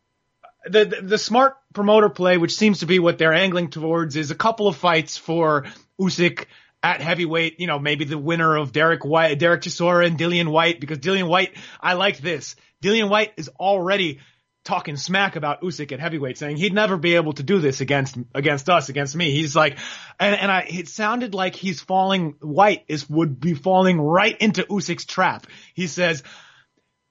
the, 0.64 0.84
the 0.84 1.02
the 1.02 1.18
smart 1.18 1.56
promoter 1.74 2.08
play, 2.08 2.38
which 2.38 2.54
seems 2.54 2.80
to 2.80 2.86
be 2.86 2.98
what 2.98 3.18
they're 3.18 3.32
angling 3.32 3.70
towards, 3.70 4.16
is 4.16 4.30
a 4.30 4.34
couple 4.34 4.68
of 4.68 4.76
fights 4.76 5.16
for 5.16 5.66
Usyk 6.00 6.46
at 6.82 7.00
heavyweight. 7.00 7.60
You 7.60 7.66
know, 7.66 7.78
maybe 7.78 8.04
the 8.04 8.18
winner 8.18 8.56
of 8.56 8.72
Derek 8.72 9.04
White, 9.04 9.38
Derek 9.38 9.62
Chisora 9.62 10.06
and 10.06 10.18
Dillian 10.18 10.48
Whyte, 10.48 10.80
because 10.80 10.98
Dillian 10.98 11.28
Whyte, 11.28 11.56
I 11.80 11.94
liked 11.94 12.22
this. 12.22 12.56
Dillian 12.82 13.08
Whyte 13.08 13.32
is 13.36 13.48
already 13.48 14.20
talking 14.64 14.96
smack 14.96 15.34
about 15.34 15.62
Usyk 15.62 15.90
at 15.92 16.00
heavyweight, 16.00 16.38
saying 16.38 16.56
he'd 16.56 16.72
never 16.72 16.96
be 16.96 17.16
able 17.16 17.32
to 17.34 17.42
do 17.42 17.58
this 17.58 17.80
against 17.80 18.16
against 18.34 18.68
us, 18.68 18.88
against 18.88 19.16
me. 19.16 19.32
He's 19.32 19.56
like, 19.56 19.78
and 20.20 20.34
and 20.36 20.50
I, 20.50 20.66
it 20.68 20.88
sounded 20.88 21.34
like 21.34 21.56
he's 21.56 21.80
falling. 21.80 22.36
Whyte 22.40 22.84
is 22.88 23.08
would 23.08 23.40
be 23.40 23.54
falling 23.54 24.00
right 24.00 24.36
into 24.38 24.62
Usyk's 24.64 25.04
trap. 25.04 25.46
He 25.74 25.86
says. 25.86 26.22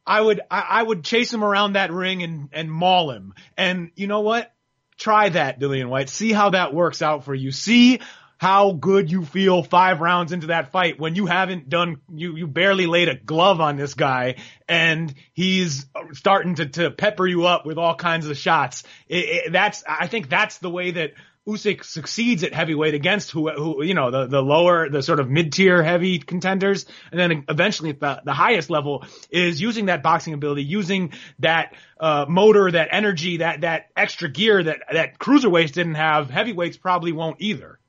I 0.05 0.21
would 0.21 0.41
I, 0.49 0.65
I 0.69 0.83
would 0.83 1.03
chase 1.03 1.33
him 1.33 1.43
around 1.43 1.73
that 1.73 1.91
ring 1.91 2.23
and 2.23 2.49
and 2.51 2.71
maul 2.71 3.11
him. 3.11 3.33
And 3.57 3.91
you 3.95 4.07
know 4.07 4.21
what? 4.21 4.51
Try 4.97 5.29
that, 5.29 5.59
Dillian 5.59 5.89
Whyte. 5.89 6.09
See 6.09 6.31
how 6.31 6.51
that 6.51 6.73
works 6.73 7.01
out 7.01 7.25
for 7.25 7.33
you. 7.33 7.51
See 7.51 7.99
how 8.41 8.71
good 8.71 9.11
you 9.11 9.23
feel 9.23 9.61
five 9.61 10.01
rounds 10.01 10.31
into 10.31 10.47
that 10.47 10.71
fight 10.71 10.99
when 10.99 11.13
you 11.13 11.27
haven't 11.27 11.69
done 11.69 12.01
you 12.11 12.35
you 12.35 12.47
barely 12.47 12.87
laid 12.87 13.07
a 13.07 13.13
glove 13.13 13.61
on 13.61 13.77
this 13.77 13.93
guy 13.93 14.35
and 14.67 15.13
he's 15.33 15.85
starting 16.13 16.55
to 16.55 16.65
to 16.65 16.89
pepper 16.89 17.27
you 17.27 17.45
up 17.45 17.67
with 17.67 17.77
all 17.77 17.93
kinds 17.93 18.27
of 18.27 18.35
shots. 18.35 18.83
It, 19.07 19.25
it, 19.25 19.51
that's 19.51 19.83
I 19.87 20.07
think 20.07 20.27
that's 20.27 20.57
the 20.57 20.71
way 20.71 20.89
that 20.89 21.13
Usyk 21.47 21.83
succeeds 21.83 22.43
at 22.43 22.53
heavyweight 22.53 22.93
against 22.93 23.31
who, 23.31 23.49
who 23.49 23.83
you 23.83 23.93
know, 23.93 24.11
the, 24.11 24.27
the 24.27 24.41
lower, 24.41 24.89
the 24.89 25.01
sort 25.01 25.19
of 25.19 25.29
mid-tier 25.29 25.81
heavy 25.81 26.19
contenders. 26.19 26.85
And 27.11 27.19
then 27.19 27.45
eventually 27.49 27.93
the, 27.93 28.21
the 28.23 28.33
highest 28.33 28.69
level 28.69 29.05
is 29.29 29.59
using 29.59 29.87
that 29.87 30.03
boxing 30.03 30.33
ability, 30.33 30.63
using 30.63 31.13
that, 31.39 31.73
uh, 31.99 32.25
motor, 32.29 32.69
that 32.71 32.89
energy, 32.91 33.37
that, 33.37 33.61
that 33.61 33.89
extra 33.95 34.29
gear 34.29 34.61
that, 34.61 34.81
that 34.91 35.17
cruiserweights 35.17 35.71
didn't 35.71 35.95
have. 35.95 36.29
Heavyweights 36.29 36.77
probably 36.77 37.11
won't 37.11 37.37
either. 37.39 37.79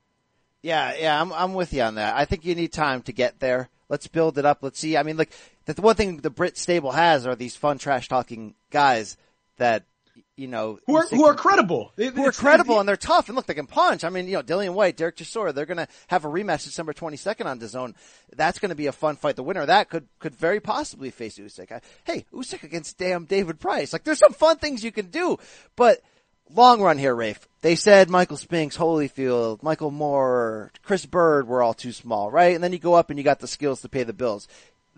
Yeah, 0.63 0.93
yeah, 0.97 1.21
I'm 1.21 1.33
I'm 1.33 1.53
with 1.53 1.73
you 1.73 1.81
on 1.81 1.95
that. 1.95 2.15
I 2.15 2.23
think 2.23 2.45
you 2.45 2.55
need 2.55 2.71
time 2.71 3.01
to 3.03 3.11
get 3.11 3.41
there. 3.41 3.69
Let's 3.89 4.07
build 4.07 4.37
it 4.37 4.45
up. 4.45 4.59
Let's 4.61 4.79
see. 4.79 4.95
I 4.95 5.03
mean, 5.03 5.17
like 5.17 5.31
the 5.65 5.79
one 5.81 5.95
thing 5.95 6.17
the 6.17 6.29
Brit 6.29 6.57
stable 6.57 6.91
has 6.91 7.27
are 7.27 7.35
these 7.35 7.57
fun 7.57 7.77
trash 7.77 8.07
talking 8.07 8.55
guys 8.71 9.17
that 9.57 9.83
you 10.35 10.47
know 10.47 10.79
Who 10.87 10.95
are, 10.95 11.05
who 11.07 11.25
are 11.25 11.35
credible. 11.35 11.91
who 11.95 12.25
are 12.25 12.31
credible 12.31 12.79
and 12.79 12.89
they're 12.89 12.97
tough 12.97 13.29
and 13.29 13.35
look 13.35 13.45
they 13.45 13.53
can 13.53 13.67
punch. 13.67 14.03
I 14.03 14.09
mean, 14.09 14.27
you 14.27 14.33
know, 14.33 14.43
Dillian 14.43 14.73
Whyte, 14.73 14.97
Derek 14.97 15.17
Chisora, 15.17 15.53
they're 15.53 15.65
gonna 15.65 15.87
have 16.07 16.25
a 16.25 16.27
rematch 16.27 16.63
December 16.63 16.93
twenty 16.93 17.17
second 17.17 17.47
on 17.47 17.59
DAZN. 17.59 17.93
That's 18.35 18.59
gonna 18.59 18.75
be 18.75 18.87
a 18.87 18.91
fun 18.91 19.15
fight. 19.15 19.35
The 19.35 19.43
winner 19.43 19.61
of 19.61 19.67
that 19.67 19.89
could 19.89 20.07
could 20.19 20.35
very 20.35 20.59
possibly 20.59 21.11
face 21.11 21.37
Usyk. 21.37 21.71
I, 21.71 21.81
hey, 22.05 22.25
Usyk 22.33 22.63
against 22.63 22.97
damn 22.97 23.25
David 23.25 23.59
Price. 23.59 23.93
Like 23.93 24.03
there's 24.03 24.19
some 24.19 24.33
fun 24.33 24.57
things 24.57 24.83
you 24.83 24.91
can 24.91 25.07
do, 25.07 25.37
but 25.75 26.01
long 26.49 26.81
run 26.81 26.97
here, 26.97 27.15
Rafe. 27.15 27.47
They 27.61 27.75
said 27.75 28.09
Michael 28.09 28.37
Spinks, 28.37 28.75
Holyfield, 28.77 29.63
Michael 29.63 29.91
Moorer, 29.91 30.71
Chris 30.83 31.05
Byrd 31.05 31.47
were 31.47 31.61
all 31.61 31.73
too 31.73 31.91
small, 31.91 32.29
right? 32.31 32.53
And 32.55 32.63
then 32.63 32.73
you 32.73 32.79
go 32.79 32.93
up 32.93 33.09
and 33.09 33.17
you 33.17 33.23
got 33.23 33.39
the 33.39 33.47
skills 33.47 33.81
to 33.81 33.89
pay 33.89 34.03
the 34.03 34.13
bills. 34.13 34.47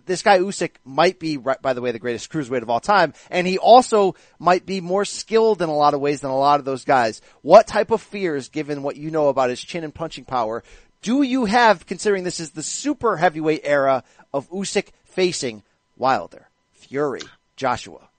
This 0.06 0.22
guy 0.22 0.40
Usyk 0.40 0.72
might 0.84 1.20
be, 1.20 1.38
by 1.38 1.74
the 1.74 1.82
way, 1.82 1.92
the 1.92 2.00
greatest 2.00 2.32
cruiserweight 2.32 2.62
of 2.62 2.70
all 2.70 2.80
time, 2.80 3.14
and 3.30 3.48
he 3.48 3.58
also 3.58 4.16
might 4.40 4.66
be 4.66 4.82
more 4.82 5.06
skilled 5.06 5.62
in 5.62 5.70
a 5.70 5.76
lot 5.76 5.94
of 5.94 6.00
ways 6.00 6.22
than 6.22 6.32
a 6.32 6.38
lot 6.38 6.60
of 6.60 6.66
those 6.66 6.86
guys. 6.86 7.22
What 7.42 7.68
type 7.68 7.92
of 7.92 8.02
fears, 8.02 8.50
given 8.50 8.84
what 8.84 8.96
you 8.96 9.12
know 9.12 9.30
about 9.30 9.50
his 9.50 9.62
chin 9.62 9.84
and 9.84 9.94
punching 9.94 10.26
power, 10.26 10.64
do 11.02 11.22
you 11.22 11.46
have, 11.46 11.86
considering 11.86 12.24
this 12.24 12.40
is 12.40 12.52
the 12.52 12.64
super 12.64 13.18
heavyweight 13.18 13.62
era 13.64 14.04
of 14.34 14.50
Usyk 14.50 14.90
facing 15.04 15.64
Wilder, 15.98 16.48
Fury, 16.74 17.22
Joshua? 17.56 18.10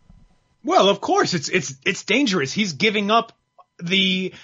Well, 0.64 0.88
of 0.88 1.00
course, 1.00 1.34
it's 1.34 1.48
it's 1.48 1.74
it's 1.84 2.04
dangerous. 2.04 2.52
He's 2.52 2.72
giving 2.72 3.10
up 3.10 3.32
the 3.78 4.34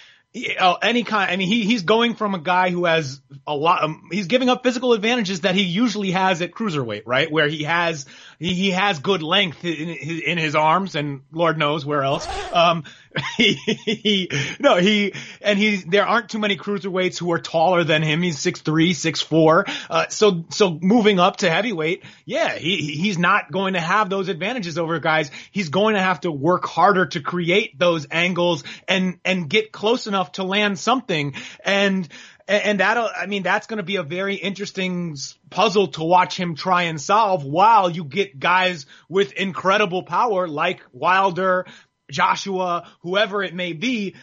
uh, 0.59 0.77
any 0.83 1.03
kind. 1.03 1.31
I 1.31 1.37
mean, 1.37 1.49
he 1.49 1.65
he's 1.65 1.83
going 1.83 2.15
from 2.15 2.35
a 2.35 2.39
guy 2.39 2.71
who 2.71 2.87
has 2.87 3.21
a 3.47 3.55
lot. 3.55 3.85
Um, 3.85 4.09
he's 4.11 4.27
giving 4.27 4.49
up 4.49 4.63
physical 4.63 4.95
advantages 4.95 5.43
that 5.43 5.55
he 5.55 5.63
usually 5.63 6.13
has 6.13 6.41
at 6.41 6.53
cruiserweight, 6.53 7.03
right? 7.05 7.31
Where 7.31 7.49
he 7.49 7.65
has 7.65 8.07
he, 8.43 8.55
he 8.55 8.71
has 8.73 8.99
good 8.99 9.23
length 9.23 9.65
in, 9.65 9.89
in 9.89 10.37
his 10.37 10.57
arms, 10.57 10.97
and 10.97 11.23
Lord 11.31 11.57
knows 11.57 11.87
where 11.87 12.03
else. 12.03 12.27
Um, 12.53 12.83
he, 13.37 13.53
he 13.55 14.31
no 14.59 14.77
he 14.77 15.13
and 15.41 15.59
he 15.59 15.77
there 15.77 16.07
aren't 16.07 16.31
too 16.31 16.39
many 16.39 16.57
cruiserweights 16.57 17.19
who 17.19 17.31
are 17.33 17.39
taller 17.39 17.85
than 17.85 18.03
him. 18.03 18.23
He's 18.23 18.39
six 18.39 18.61
three, 18.61 18.95
six 18.95 19.21
four. 19.21 19.67
Uh, 19.89 20.09
so 20.09 20.45
so 20.51 20.79
moving 20.81 21.21
up 21.21 21.37
to 21.39 21.51
heavyweight, 21.51 22.03
yeah, 22.25 22.57
he 22.57 22.79
he's 22.79 23.19
not 23.19 23.53
going 23.53 23.75
to 23.75 23.81
have 23.81 24.11
those 24.11 24.29
advantages 24.29 24.79
over 24.79 24.99
guys. 24.99 25.31
He's 25.51 25.69
going 25.69 25.95
to 25.95 26.01
have 26.01 26.23
to 26.23 26.33
work 26.33 26.67
harder 26.67 27.07
to 27.07 27.21
create 27.21 27.79
those 27.79 28.07
angles 28.11 28.65
and 28.89 29.19
and 29.25 29.49
get 29.49 29.73
close 29.73 30.07
enough 30.07 30.33
to 30.33 30.45
land 30.45 30.79
something. 30.79 31.35
And 31.65 32.09
and 32.53 32.81
that'll, 32.81 33.09
I 33.15 33.27
mean, 33.27 33.43
that's 33.43 33.67
going 33.67 33.79
to 33.79 33.83
be 33.83 33.97
a 33.97 34.03
very 34.03 34.35
interesting 34.35 35.17
puzzle 35.51 35.89
to 35.89 36.05
watch 36.05 36.39
him 36.39 36.55
try 36.55 36.85
and 36.85 37.01
solve 37.01 37.45
while 37.45 37.91
you 37.91 38.05
get 38.05 38.39
guys 38.39 38.87
with 39.09 39.33
incredible 39.33 40.03
power 40.03 40.49
like 40.49 40.83
Wilder, 40.93 41.67
Joshua, 42.11 42.89
whoever 43.03 43.43
it 43.43 43.55
may 43.55 43.73
be, 43.73 44.17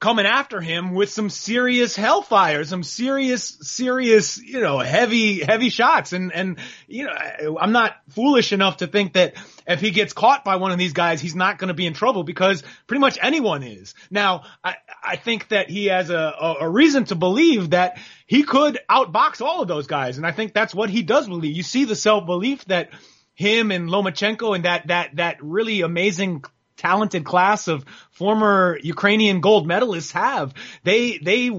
coming 0.00 0.26
after 0.26 0.60
him 0.60 0.94
with 0.94 1.10
some 1.10 1.28
serious 1.28 1.96
hellfire, 1.96 2.62
some 2.62 2.84
serious, 2.84 3.58
serious, 3.62 4.38
you 4.38 4.60
know, 4.60 4.78
heavy, 4.78 5.40
heavy 5.40 5.70
shots. 5.70 6.12
And, 6.12 6.32
and, 6.32 6.58
you 6.86 7.04
know, 7.04 7.58
I'm 7.60 7.72
not 7.72 7.96
foolish 8.10 8.52
enough 8.52 8.76
to 8.76 8.86
think 8.86 9.14
that 9.14 9.34
if 9.66 9.80
he 9.80 9.90
gets 9.90 10.12
caught 10.12 10.44
by 10.44 10.56
one 10.56 10.70
of 10.70 10.78
these 10.78 10.92
guys, 10.92 11.20
he's 11.20 11.34
not 11.34 11.58
going 11.58 11.68
to 11.68 11.74
be 11.74 11.86
in 11.86 11.94
trouble 11.94 12.22
because 12.22 12.62
pretty 12.86 13.00
much 13.00 13.18
anyone 13.20 13.64
is. 13.64 13.94
Now, 14.08 14.44
I, 14.62 14.76
I 15.02 15.16
think 15.16 15.48
that 15.48 15.68
he 15.68 15.86
has 15.86 16.10
a, 16.10 16.16
a, 16.16 16.54
a 16.60 16.68
reason 16.68 17.04
to 17.06 17.16
believe 17.16 17.70
that 17.70 17.98
he 18.26 18.44
could 18.44 18.78
outbox 18.88 19.40
all 19.40 19.62
of 19.62 19.68
those 19.68 19.88
guys. 19.88 20.16
And 20.16 20.24
I 20.24 20.30
think 20.30 20.54
that's 20.54 20.74
what 20.74 20.90
he 20.90 21.02
does 21.02 21.26
believe. 21.26 21.56
You 21.56 21.64
see 21.64 21.86
the 21.86 21.96
self-belief 21.96 22.66
that 22.66 22.90
him 23.34 23.72
and 23.72 23.88
Lomachenko 23.88 24.54
and 24.54 24.64
that, 24.64 24.86
that, 24.86 25.16
that 25.16 25.42
really 25.42 25.80
amazing 25.80 26.44
talented 26.78 27.24
class 27.24 27.68
of 27.68 27.84
former 28.10 28.78
Ukrainian 28.82 29.40
gold 29.40 29.68
medalists 29.68 30.12
have. 30.12 30.54
They, 30.84 31.18
they 31.18 31.50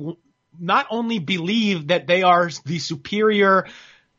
not 0.60 0.88
only 0.90 1.20
believe 1.20 1.88
that 1.88 2.08
they 2.08 2.24
are 2.24 2.50
the 2.66 2.80
superior 2.80 3.68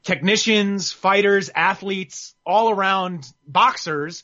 technicians, 0.03 0.93
fighters, 0.93 1.51
athletes, 1.55 2.35
all 2.47 2.71
around 2.71 3.31
boxers, 3.47 4.23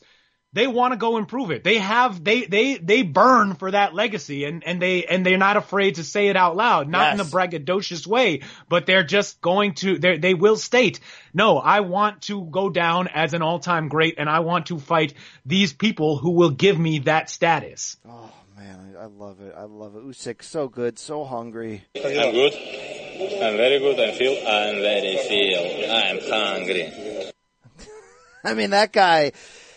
they 0.57 0.65
want 0.65 0.91
to 0.91 0.97
go 0.97 1.17
improve 1.17 1.51
it. 1.51 1.63
They 1.63 1.77
have, 1.77 2.23
they, 2.23 2.45
they, 2.45 2.77
they 2.77 3.03
burn 3.03 3.53
for 3.53 3.69
that 3.69 3.93
legacy 3.93 4.43
and, 4.45 4.63
and 4.63 4.81
they, 4.81 5.05
and 5.05 5.23
they're 5.23 5.37
not 5.37 5.55
afraid 5.55 5.95
to 5.95 6.03
say 6.03 6.29
it 6.29 6.35
out 6.35 6.55
loud, 6.55 6.89
not 6.89 7.13
in 7.13 7.19
a 7.19 7.25
braggadocious 7.25 8.07
way, 8.07 8.41
but 8.67 8.87
they're 8.87 9.03
just 9.03 9.39
going 9.39 9.75
to, 9.75 9.99
they 9.99 10.17
they 10.17 10.33
will 10.33 10.55
state, 10.55 10.99
no, 11.31 11.59
I 11.59 11.81
want 11.81 12.23
to 12.23 12.43
go 12.43 12.71
down 12.71 13.07
as 13.07 13.35
an 13.35 13.43
all-time 13.43 13.87
great 13.87 14.15
and 14.17 14.27
I 14.27 14.39
want 14.39 14.65
to 14.67 14.79
fight 14.79 15.13
these 15.45 15.73
people 15.73 16.17
who 16.17 16.31
will 16.31 16.49
give 16.49 16.79
me 16.79 16.99
that 16.99 17.29
status. 17.29 17.97
Oh 18.03 18.33
man, 18.57 18.95
I, 18.97 19.03
I 19.03 19.05
love 19.05 19.41
it. 19.41 19.53
I 19.55 19.65
love 19.65 19.95
it. 19.95 20.03
Usyk, 20.03 20.41
so 20.41 20.67
good, 20.67 20.97
so 20.97 21.23
hungry. 21.23 21.83
I'm 21.95 22.31
good. 22.31 22.53
I'm 22.53 23.57
very 23.57 23.77
good. 23.77 23.99
I 23.99 24.11
feel. 24.11 24.33
I'm 24.47 24.81
very 24.81 25.17
feel. 25.17 25.91
I'm 25.91 26.19
hungry. 26.19 27.31
I 28.43 28.53
mean, 28.53 28.69
that 28.69 28.93
guy, 28.93 29.33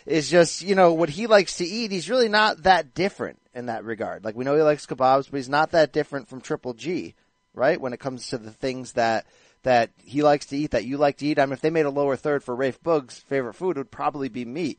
is 0.06 0.30
just, 0.30 0.62
you 0.62 0.74
know, 0.74 0.92
what 0.92 1.08
he 1.08 1.26
likes 1.26 1.56
to 1.56 1.64
eat. 1.64 1.90
He's 1.90 2.10
really 2.10 2.28
not 2.28 2.62
that 2.64 2.94
different 2.94 3.38
in 3.54 3.66
that 3.66 3.84
regard. 3.84 4.24
Like 4.24 4.36
we 4.36 4.44
know 4.44 4.56
he 4.56 4.62
likes 4.62 4.86
kebabs, 4.86 5.30
but 5.30 5.36
he's 5.36 5.48
not 5.48 5.72
that 5.72 5.92
different 5.92 6.28
from 6.28 6.40
Triple 6.40 6.74
G, 6.74 7.14
right? 7.54 7.80
When 7.80 7.92
it 7.92 8.00
comes 8.00 8.28
to 8.28 8.38
the 8.38 8.50
things 8.52 8.92
that, 8.92 9.26
that 9.62 9.90
he 9.98 10.22
likes 10.22 10.46
to 10.46 10.56
eat, 10.56 10.70
that 10.70 10.84
you 10.84 10.96
like 10.96 11.18
to 11.18 11.26
eat. 11.26 11.38
I 11.38 11.44
mean, 11.46 11.52
if 11.52 11.60
they 11.60 11.70
made 11.70 11.86
a 11.86 11.90
lower 11.90 12.16
third 12.16 12.42
for 12.42 12.54
Rafe 12.56 12.82
Boog's 12.82 13.18
favorite 13.18 13.54
food, 13.54 13.76
it 13.76 13.80
would 13.80 13.90
probably 13.90 14.28
be 14.28 14.44
meat. 14.44 14.78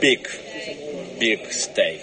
Big, 0.00 0.26
big 1.20 1.52
steak. 1.52 2.00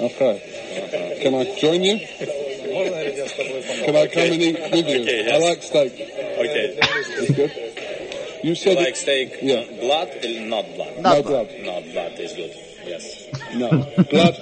Okay. 0.00 1.20
Can 1.22 1.34
I 1.34 1.56
join 1.58 1.82
you? 1.82 1.98
Can 1.98 3.96
I 3.96 4.06
come 4.08 4.22
and 4.24 4.42
eat 4.42 4.54
with 4.54 4.88
you? 4.88 5.00
Okay, 5.02 5.24
yes. 5.24 5.32
I 5.32 5.38
like 5.38 5.62
steak. 5.62 5.92
Okay. 5.92 6.78
It's 6.82 7.36
good. 7.36 7.71
You 8.42 8.54
said 8.54 8.76
like 8.76 8.88
it- 8.88 8.96
steak, 8.96 9.38
Yeah. 9.42 9.64
blood, 9.80 10.08
uh, 10.08 10.28
not 10.46 10.64
blood. 10.74 10.98
No 10.98 11.22
blood. 11.22 11.48
Not 11.62 11.84
blood 11.92 12.18
is 12.18 12.32
good. 12.32 12.52
Yes. 12.86 13.26
No. 13.54 13.68
Blood? 14.10 14.38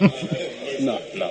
No. 0.81 0.99
No. 1.15 1.31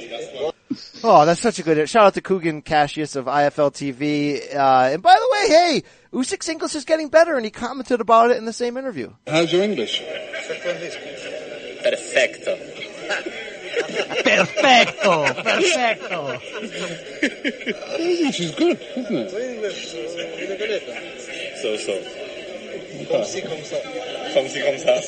Oh, 1.04 1.26
that's 1.26 1.42
such 1.42 1.58
a 1.60 1.64
good. 1.64 1.90
Shout 1.90 2.06
out 2.06 2.14
to 2.14 2.22
Kugan 2.22 2.64
Cassius 2.64 3.16
of 3.16 3.26
IFL 3.26 3.72
TV. 3.72 4.54
Uh, 4.56 4.90
and 4.94 5.02
by 5.02 5.16
the 5.16 5.28
way, 5.32 5.48
hey, 5.48 5.84
Usyk's 6.14 6.48
English 6.50 6.76
is 6.76 6.86
getting 6.86 7.08
better, 7.10 7.36
and 7.36 7.44
he 7.46 7.50
commented 7.52 8.02
about 8.02 8.30
it 8.32 8.38
in 8.38 8.46
the 8.46 8.54
same 8.54 8.78
interview. 8.78 9.12
How's 9.26 9.52
your 9.52 9.64
English? 9.64 10.04
Perfecto. 11.84 12.56
Perfecto, 14.24 15.26
perfecto. 15.34 16.40
English 17.98 18.40
is 18.40 18.52
good, 18.56 18.80
isn't 18.98 19.16
it? 19.16 19.32
So 21.62 21.78
so. 21.78 21.94
Comme 23.10 23.24
si 23.26 23.42
comme 23.42 24.78
ça. 24.78 25.02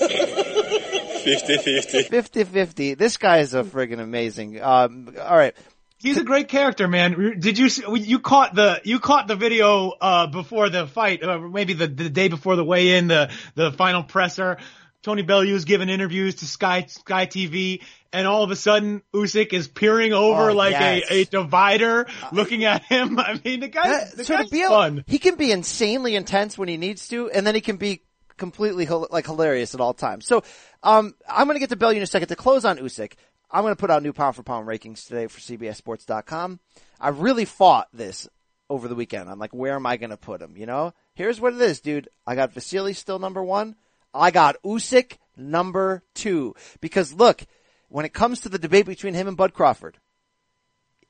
50-50. 1.24 2.10
50-50. 2.10 2.98
This 2.98 3.18
guy 3.18 3.40
is 3.40 3.54
a 3.54 3.64
friggin' 3.64 4.00
amazing. 4.00 4.62
Um, 4.62 5.14
all 5.22 5.38
right. 5.38 5.56
He's 6.00 6.18
a 6.18 6.24
great 6.24 6.48
character, 6.48 6.88
man. 6.88 7.36
Did 7.40 7.60
you 7.60 7.70
see, 7.70 7.84
you 7.94 8.18
caught 8.18 8.56
the 8.56 8.82
you 8.84 9.00
caught 9.00 9.28
the 9.28 9.36
video 9.36 9.92
uh 10.02 10.26
before 10.26 10.70
the 10.70 10.88
fight, 10.88 11.22
uh, 11.24 11.38
maybe 11.38 11.74
the 11.74 11.86
the 11.86 12.10
day 12.10 12.28
before 12.28 12.56
the 12.56 12.64
weigh 12.64 12.98
in, 12.98 13.08
the 13.08 13.30
the 13.54 13.72
final 13.72 14.02
presser. 14.02 14.58
Tony 15.04 15.22
Bellew 15.24 15.46
is 15.56 15.66
giving 15.66 15.90
interviews 15.90 16.36
to 16.36 16.46
Sky 16.46 16.86
Sky 16.88 17.26
TV, 17.26 17.82
and 18.14 18.28
all 18.28 18.44
of 18.44 18.52
a 18.52 18.56
sudden 18.56 19.02
Usyk 19.14 19.52
is 19.54 19.68
peering 19.68 20.14
over 20.14 20.52
Oh, 20.52 20.54
like 20.54 20.72
yes. 20.72 21.04
a, 21.10 21.22
a 21.22 21.26
divider, 21.26 22.08
looking 22.32 22.66
at 22.66 22.84
him. 22.84 23.18
I 23.20 23.40
mean, 23.44 23.62
the 23.62 23.68
guy, 23.68 23.88
That- 23.88 24.18
the 24.18 24.24
so 24.26 24.38
guy's 24.38 24.50
be 24.50 24.64
fun. 24.64 25.04
he 25.08 25.18
can 25.20 25.36
be 25.36 25.52
insanely 25.52 26.16
intense 26.16 26.58
when 26.58 26.68
he 26.70 26.78
needs 26.78 27.08
to, 27.10 27.30
and 27.32 27.46
then 27.48 27.56
he 27.56 27.62
can 27.62 27.78
be 27.78 28.02
completely 28.38 28.86
like 28.88 29.26
hilarious 29.26 29.74
at 29.76 29.82
all 29.82 29.94
times. 29.94 30.26
So, 30.28 30.44
um, 30.84 31.14
I'm 31.30 31.46
going 31.48 31.56
to 31.56 31.60
get 31.60 31.70
to 31.70 31.76
Bellew 31.76 31.94
in 31.96 32.02
a 32.04 32.08
second 32.08 32.28
to 32.30 32.36
close 32.36 32.66
on 32.66 32.78
Usyk. 32.78 33.14
I'm 33.52 33.64
going 33.64 33.74
to 33.76 33.80
put 33.80 33.92
out 33.92 34.02
new 34.04 34.14
pound 34.14 34.36
for 34.36 34.44
pound 34.44 34.68
rankings 34.68 35.06
today 35.08 35.28
for 35.28 35.40
CBSSports.com. 35.40 36.60
I 37.00 37.10
really 37.10 37.46
fought 37.46 37.88
this 37.94 38.28
over 38.70 38.88
the 38.88 38.96
weekend. 38.96 39.30
I'm 39.30 39.40
like, 39.40 39.54
where 39.54 39.76
am 39.76 39.86
I 39.86 39.98
going 39.98 40.12
to 40.12 40.18
put 40.18 40.42
him? 40.42 40.56
You 40.56 40.66
know, 40.66 40.94
here's 41.16 41.40
what 41.42 41.54
it 41.54 41.62
is, 41.62 41.82
dude. 41.82 42.08
I 42.26 42.36
got 42.36 42.54
Vasily 42.54 42.94
still 42.94 43.20
number 43.20 43.44
one. 43.44 43.76
I 44.14 44.32
got 44.32 44.62
Usyk 44.64 45.18
number 45.38 46.04
two 46.14 46.56
because 46.80 47.14
look, 47.14 47.44
when 47.90 48.06
it 48.06 48.14
comes 48.14 48.42
to 48.42 48.50
the 48.50 48.60
debate 48.60 48.86
between 48.86 49.14
him 49.14 49.28
and 49.28 49.38
Bud 49.38 49.54
Crawford, 49.54 49.98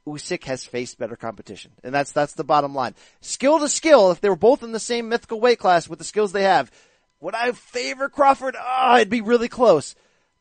Usyk 0.07 0.45
has 0.45 0.65
faced 0.65 0.97
better 0.97 1.15
competition. 1.15 1.71
And 1.83 1.93
that's, 1.93 2.11
that's 2.11 2.33
the 2.33 2.43
bottom 2.43 2.73
line. 2.73 2.95
Skill 3.21 3.59
to 3.59 3.69
skill, 3.69 4.11
if 4.11 4.21
they 4.21 4.29
were 4.29 4.35
both 4.35 4.63
in 4.63 4.71
the 4.71 4.79
same 4.79 5.09
mythical 5.09 5.39
weight 5.39 5.59
class 5.59 5.87
with 5.87 5.99
the 5.99 6.05
skills 6.05 6.31
they 6.31 6.43
have, 6.43 6.71
would 7.19 7.35
I 7.35 7.51
favor 7.51 8.09
Crawford? 8.09 8.55
Ah, 8.59 8.97
it'd 8.97 9.09
be 9.09 9.21
really 9.21 9.47
close. 9.47 9.95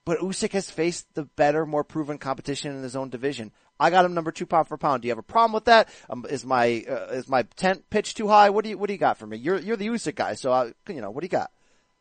But 0.07 0.21
Usyk 0.21 0.53
has 0.53 0.71
faced 0.71 1.07
the 1.15 1.25
better, 1.25 1.67
more 1.67 1.85
proven 1.85 2.17
competition 2.17 2.75
in 2.75 2.83
his 2.83 2.97
own 2.97 3.11
division. 3.11 3.53
I 3.79 3.91
got 3.91 4.07
him 4.07 4.15
number 4.15 4.33
two 4.33 4.47
pound 4.47 4.67
for 4.67 4.79
pound. 4.79 5.03
Do 5.03 5.09
you 5.09 5.13
have 5.13 5.19
a 5.19 5.23
problem 5.23 5.53
with 5.53 5.67
that? 5.67 5.89
Um, 6.09 6.25
is 6.29 6.45
my, 6.45 6.85
uh, 6.89 7.13
is 7.13 7.29
my 7.29 7.43
tent 7.57 7.85
pitch 7.91 8.15
too 8.15 8.29
high? 8.29 8.49
What 8.49 8.65
do 8.65 8.71
you, 8.71 8.79
what 8.79 8.87
do 8.87 8.95
you 8.95 8.99
got 8.99 9.19
for 9.19 9.27
me? 9.27 9.37
You're, 9.37 9.59
you're 9.59 9.77
the 9.77 9.89
Usyk 9.89 10.15
guy. 10.15 10.35
So, 10.35 10.53
I, 10.53 10.73
you 10.89 11.03
know, 11.03 11.11
what 11.11 11.21
do 11.21 11.27
you 11.27 11.31
got? 11.31 11.51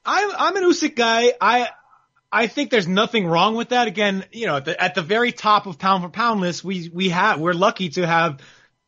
I'm 0.05 0.31
I'm 0.37 0.55
an 0.57 0.63
Usyk 0.63 0.95
guy. 0.95 1.33
I 1.39 1.69
I 2.31 2.47
think 2.47 2.69
there's 2.69 2.87
nothing 2.87 3.25
wrong 3.27 3.55
with 3.55 3.69
that. 3.69 3.87
Again, 3.87 4.23
you 4.31 4.45
know, 4.45 4.57
at 4.57 4.65
the 4.65 4.81
at 4.81 4.95
the 4.95 5.01
very 5.01 5.31
top 5.31 5.65
of 5.65 5.79
pound 5.79 6.03
for 6.03 6.09
pound 6.09 6.41
list, 6.41 6.63
we 6.63 6.89
we 6.93 7.09
have 7.09 7.39
we're 7.39 7.53
lucky 7.53 7.89
to 7.89 8.05
have 8.05 8.39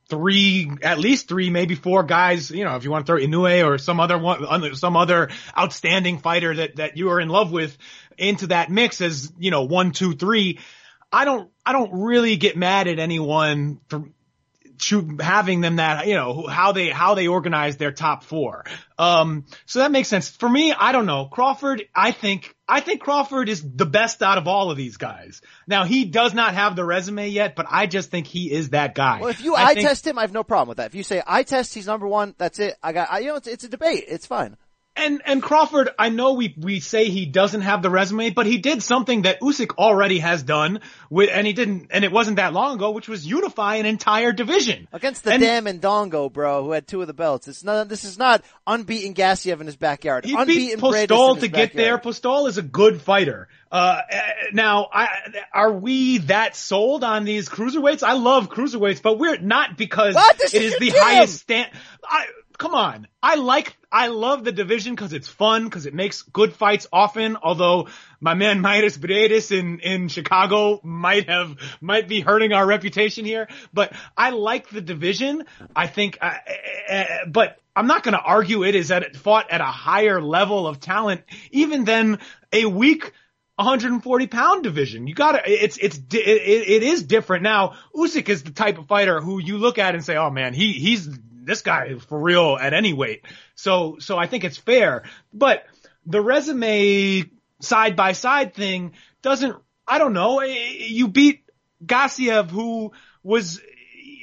three, 0.09 0.70
at 0.84 0.99
least 0.99 1.28
three, 1.28 1.49
maybe 1.49 1.74
four 1.74 2.03
guys. 2.03 2.51
You 2.51 2.66
know, 2.66 2.76
if 2.76 2.84
you 2.84 2.91
want 2.91 3.05
to 3.05 3.12
throw 3.12 3.20
Inoue 3.20 3.66
or 3.66 3.78
some 3.78 3.99
other 3.99 4.18
one, 4.18 4.76
some 4.76 4.95
other 4.95 5.30
outstanding 5.57 6.20
fighter 6.20 6.55
that 6.55 6.76
that 6.76 6.97
you 6.97 7.09
are 7.09 7.20
in 7.20 7.30
love 7.30 7.51
with 7.51 7.78
into 8.18 8.47
that 8.47 8.70
mix 8.70 9.01
as 9.01 9.32
you 9.39 9.51
know 9.51 9.64
one, 9.64 9.91
two, 9.91 10.14
three. 10.14 10.59
I 11.12 11.26
don't 11.26 11.49
I 11.66 11.74
don't 11.74 12.03
really 12.03 12.36
get 12.36 12.55
mad 12.55 12.88
at 12.88 12.99
anyone 12.99 13.80
for 13.88 14.03
choo- 14.82 15.17
having 15.21 15.61
them 15.61 15.77
that 15.77 16.07
you 16.07 16.15
know 16.15 16.45
how 16.47 16.73
they 16.73 16.89
how 16.89 17.13
they 17.15 17.27
organize 17.27 17.77
their 17.77 17.91
top 17.91 18.23
four. 18.23 18.65
Um, 18.97 19.45
so 19.65 19.79
that 19.79 19.91
makes 19.91 20.09
sense 20.09 20.29
for 20.29 20.49
me. 20.49 20.73
I 20.73 20.91
don't 20.91 21.05
know 21.05 21.25
Crawford. 21.25 21.84
I 21.95 22.11
think 22.11 22.53
I 22.67 22.82
think 22.82 23.01
Crawford 23.01 23.47
is 23.47 23.61
the 23.63 23.86
best 23.86 24.21
out 24.21 24.38
of 24.38 24.47
all 24.47 24.71
of 24.71 24.77
these 24.77 24.97
guys. 24.97 25.41
Now 25.67 25.86
he 25.86 26.05
does 26.05 26.34
not 26.34 26.53
have 26.53 26.75
the 26.75 26.84
resume 26.84 27.29
yet, 27.29 27.55
but 27.55 27.67
I 27.69 27.88
just 27.88 28.11
think 28.11 28.27
he 28.27 28.51
is 28.51 28.71
that 28.71 28.95
guy. 28.95 29.19
Well, 29.21 29.29
if 29.29 29.41
you 29.41 29.55
I 29.55 29.63
eye 29.63 29.73
think- 29.75 29.88
test 29.88 30.05
him, 30.05 30.17
I 30.17 30.21
have 30.21 30.34
no 30.34 30.43
problem 30.43 30.67
with 30.69 30.77
that. 30.77 30.88
If 30.88 30.95
you 30.95 31.03
say 31.03 31.21
I 31.25 31.43
test, 31.43 31.73
he's 31.73 31.88
number 31.88 32.07
one. 32.07 32.36
That's 32.38 32.59
it. 32.59 32.75
I 32.84 32.91
got, 32.91 33.11
I, 33.11 33.19
you 33.19 33.27
know, 33.27 33.36
it's, 33.36 33.47
it's 33.47 33.63
a 33.63 33.69
debate. 33.69 34.05
It's 34.07 34.25
fine. 34.25 34.57
And 34.93 35.21
and 35.25 35.41
Crawford, 35.41 35.89
I 35.97 36.09
know 36.09 36.33
we 36.33 36.53
we 36.57 36.81
say 36.81 37.05
he 37.05 37.25
doesn't 37.25 37.61
have 37.61 37.81
the 37.81 37.89
resume, 37.89 38.31
but 38.31 38.45
he 38.45 38.57
did 38.57 38.83
something 38.83 39.21
that 39.21 39.39
Usyk 39.39 39.77
already 39.77 40.19
has 40.19 40.43
done 40.43 40.81
with, 41.09 41.29
and 41.31 41.47
he 41.47 41.53
didn't, 41.53 41.87
and 41.91 42.03
it 42.03 42.11
wasn't 42.11 42.35
that 42.35 42.51
long 42.51 42.75
ago, 42.75 42.91
which 42.91 43.07
was 43.07 43.25
unify 43.25 43.75
an 43.75 43.85
entire 43.85 44.33
division 44.33 44.89
Against 44.91 45.23
the 45.23 45.31
And- 45.31 45.41
damn 45.41 45.63
Indongo, 45.65 46.31
bro, 46.31 46.65
who 46.65 46.71
had 46.71 46.87
two 46.87 46.99
of 46.99 47.07
the 47.07 47.13
belts. 47.13 47.47
It's 47.47 47.63
not, 47.63 47.87
this 47.87 48.03
is 48.03 48.17
not 48.17 48.43
unbeaten 48.67 49.13
Gassiev 49.13 49.61
in 49.61 49.65
his 49.65 49.77
backyard. 49.77 50.25
He 50.25 50.33
beat 50.35 50.39
unbeaten 50.41 50.73
in 50.73 50.79
Postol 50.81 51.39
to 51.39 51.47
get 51.47 51.73
there. 51.73 51.95
backyard. 51.97 52.03
Postol 52.03 52.47
is 52.49 52.57
a 52.57 52.61
good 52.61 53.01
fighter. 53.01 53.47
Uh, 53.71 54.01
now, 54.51 54.89
I, 54.91 55.07
are 55.53 55.71
we 55.71 56.17
that 56.19 56.57
sold 56.57 57.05
on 57.05 57.23
these 57.23 57.47
cruiserweights? 57.47 58.03
I 58.03 58.13
love 58.13 58.49
cruiserweights, 58.49 59.01
but 59.01 59.17
we're 59.17 59.37
not 59.37 59.77
because 59.77 60.17
it 60.53 60.61
is 60.61 60.77
the 60.77 60.89
highest 60.89 61.39
stand. 61.39 61.71
I, 62.03 62.25
come 62.62 62.76
on. 62.76 63.07
I 63.24 63.36
like, 63.36 63.76
I 63.91 64.07
love 64.07 64.43
the 64.43 64.51
division 64.51 64.93
because 64.93 65.14
it's 65.14 65.28
fun, 65.28 65.64
because 65.64 65.88
it 65.88 65.95
makes 65.95 66.22
good 66.22 66.53
fights 66.53 66.86
often, 66.93 67.36
although 67.41 67.88
my 68.20 68.36
man 68.36 68.59
Mairis 68.64 68.99
Briedis 68.99 69.51
in, 69.51 69.80
in 69.80 70.09
Chicago 70.09 70.80
might 70.84 71.28
have, 71.28 71.57
might 71.82 72.07
be 72.07 72.22
hurting 72.22 72.53
our 72.53 72.66
reputation 72.66 73.26
here, 73.26 73.47
but 73.74 73.91
I 74.16 74.30
like 74.30 74.70
the 74.70 74.80
division. 74.80 75.45
I 75.76 75.88
think, 75.88 76.20
uh, 76.22 76.36
uh, 76.88 77.05
but 77.28 77.57
I'm 77.76 77.88
not 77.88 78.03
going 78.03 78.14
to 78.14 78.22
argue 78.22 78.64
it 78.64 78.76
is 78.76 78.91
at 78.91 79.01
it 79.01 79.16
fought 79.16 79.49
at 79.49 79.62
a 79.62 79.66
higher 79.66 80.22
level 80.22 80.68
of 80.68 80.80
talent, 80.80 81.24
even 81.49 81.84
than 81.84 82.20
a 82.53 82.66
weak 82.66 83.12
140 83.55 84.28
pound 84.28 84.64
division. 84.64 85.07
You 85.07 85.16
gotta, 85.16 85.41
it's, 85.45 85.78
it's, 85.78 85.97
it, 85.97 86.14
it 86.14 86.84
is 86.84 87.01
different. 87.01 87.41
Now, 87.41 87.74
Usyk 87.95 88.30
is 88.30 88.43
the 88.43 88.51
type 88.51 88.78
of 88.78 88.86
fighter 88.86 89.20
who 89.20 89.39
you 89.39 89.57
look 89.57 89.80
at 89.80 89.95
and 89.95 90.05
say, 90.05 90.16
oh 90.16 90.30
man, 90.30 90.53
he, 90.53 90.74
he's, 90.74 91.09
this 91.43 91.61
guy 91.61 91.87
is 91.87 92.03
for 92.03 92.19
real 92.19 92.57
at 92.59 92.73
any 92.73 92.93
weight. 92.93 93.25
So, 93.55 93.97
so 93.99 94.17
I 94.17 94.27
think 94.27 94.43
it's 94.43 94.57
fair, 94.57 95.03
but 95.33 95.65
the 96.05 96.21
resume 96.21 97.29
side 97.59 97.95
by 97.95 98.13
side 98.13 98.53
thing 98.53 98.93
doesn't, 99.21 99.55
I 99.87 99.97
don't 99.97 100.13
know, 100.13 100.41
you 100.41 101.07
beat 101.07 101.43
Gassiev 101.85 102.49
who 102.49 102.91
was, 103.23 103.61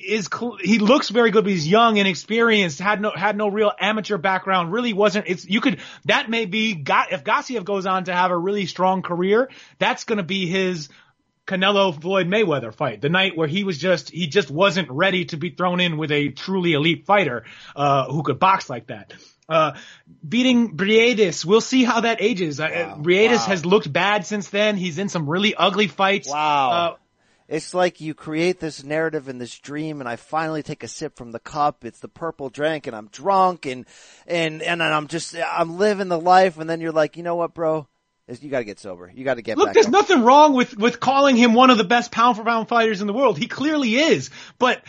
is 0.08 0.28
he 0.60 0.78
looks 0.78 1.10
very 1.10 1.30
good, 1.30 1.44
but 1.44 1.50
he's 1.50 1.68
young 1.68 1.98
and 1.98 2.08
experienced. 2.08 2.78
Had 2.78 3.00
no 3.00 3.12
had 3.14 3.36
no 3.36 3.48
real 3.48 3.72
amateur 3.78 4.16
background. 4.16 4.72
Really 4.72 4.92
wasn't. 4.94 5.26
It's 5.28 5.46
you 5.46 5.60
could 5.60 5.80
that 6.06 6.30
may 6.30 6.46
be 6.46 6.74
got 6.74 7.12
if 7.12 7.24
Gassiev 7.24 7.64
goes 7.64 7.84
on 7.84 8.04
to 8.04 8.14
have 8.14 8.30
a 8.30 8.36
really 8.36 8.66
strong 8.66 9.02
career. 9.02 9.50
That's 9.78 10.04
going 10.04 10.16
to 10.16 10.22
be 10.22 10.46
his 10.46 10.88
Canelo 11.48 11.98
Floyd 12.00 12.28
Mayweather 12.28 12.72
fight, 12.74 13.00
the 13.00 13.08
night 13.08 13.36
where 13.36 13.48
he 13.48 13.64
was 13.64 13.78
just 13.78 14.10
he 14.10 14.26
just 14.28 14.50
wasn't 14.50 14.90
ready 14.90 15.24
to 15.26 15.36
be 15.36 15.50
thrown 15.50 15.80
in 15.80 15.96
with 15.96 16.12
a 16.12 16.28
truly 16.28 16.74
elite 16.74 17.06
fighter 17.06 17.44
uh, 17.74 18.04
who 18.12 18.22
could 18.22 18.38
box 18.38 18.68
like 18.68 18.88
that. 18.88 19.14
Uh, 19.48 19.72
beating 20.28 20.76
Briedis, 20.76 21.44
we'll 21.44 21.62
see 21.62 21.82
how 21.82 22.02
that 22.02 22.20
ages. 22.20 22.60
Uh, 22.60 22.68
Briedis 22.98 23.38
Wow. 23.38 23.46
has 23.46 23.64
looked 23.64 23.90
bad 23.90 24.26
since 24.26 24.50
then. 24.50 24.76
He's 24.76 24.98
in 24.98 25.08
some 25.08 25.28
really 25.28 25.54
ugly 25.54 25.86
fights. 25.88 26.28
Wow. 26.28 26.70
Uh, 26.70 26.96
It's 27.48 27.72
like 27.72 28.02
you 28.02 28.12
create 28.12 28.60
this 28.60 28.84
narrative 28.84 29.26
and 29.26 29.40
this 29.40 29.58
dream 29.58 30.00
and 30.00 30.08
I 30.08 30.16
finally 30.16 30.62
take 30.62 30.84
a 30.84 30.88
sip 30.88 31.16
from 31.16 31.32
the 31.32 31.38
cup. 31.40 31.86
It's 31.86 32.00
the 32.00 32.08
purple 32.08 32.50
drink 32.50 32.86
and 32.86 32.94
I'm 32.94 33.06
drunk 33.08 33.64
and, 33.64 33.86
and, 34.26 34.60
and 34.62 34.82
I'm 34.82 35.06
just, 35.06 35.34
I'm 35.34 35.78
living 35.78 36.08
the 36.08 36.20
life. 36.20 36.58
And 36.58 36.68
then 36.68 36.82
you're 36.82 36.92
like, 36.92 37.16
you 37.16 37.22
know 37.22 37.36
what, 37.36 37.54
bro? 37.54 37.88
You 38.40 38.50
gotta 38.50 38.64
get 38.64 38.78
sober. 38.78 39.10
You 39.14 39.24
gotta 39.24 39.42
get 39.42 39.56
Look, 39.56 39.72
there's 39.72 39.86
up. 39.86 39.92
nothing 39.92 40.22
wrong 40.22 40.52
with 40.52 40.76
with 40.76 41.00
calling 41.00 41.36
him 41.36 41.54
one 41.54 41.70
of 41.70 41.78
the 41.78 41.84
best 41.84 42.10
pound 42.10 42.36
for 42.36 42.44
pound 42.44 42.68
fighters 42.68 43.00
in 43.00 43.06
the 43.06 43.12
world. 43.12 43.38
He 43.38 43.46
clearly 43.46 43.96
is. 43.96 44.30
But 44.58 44.82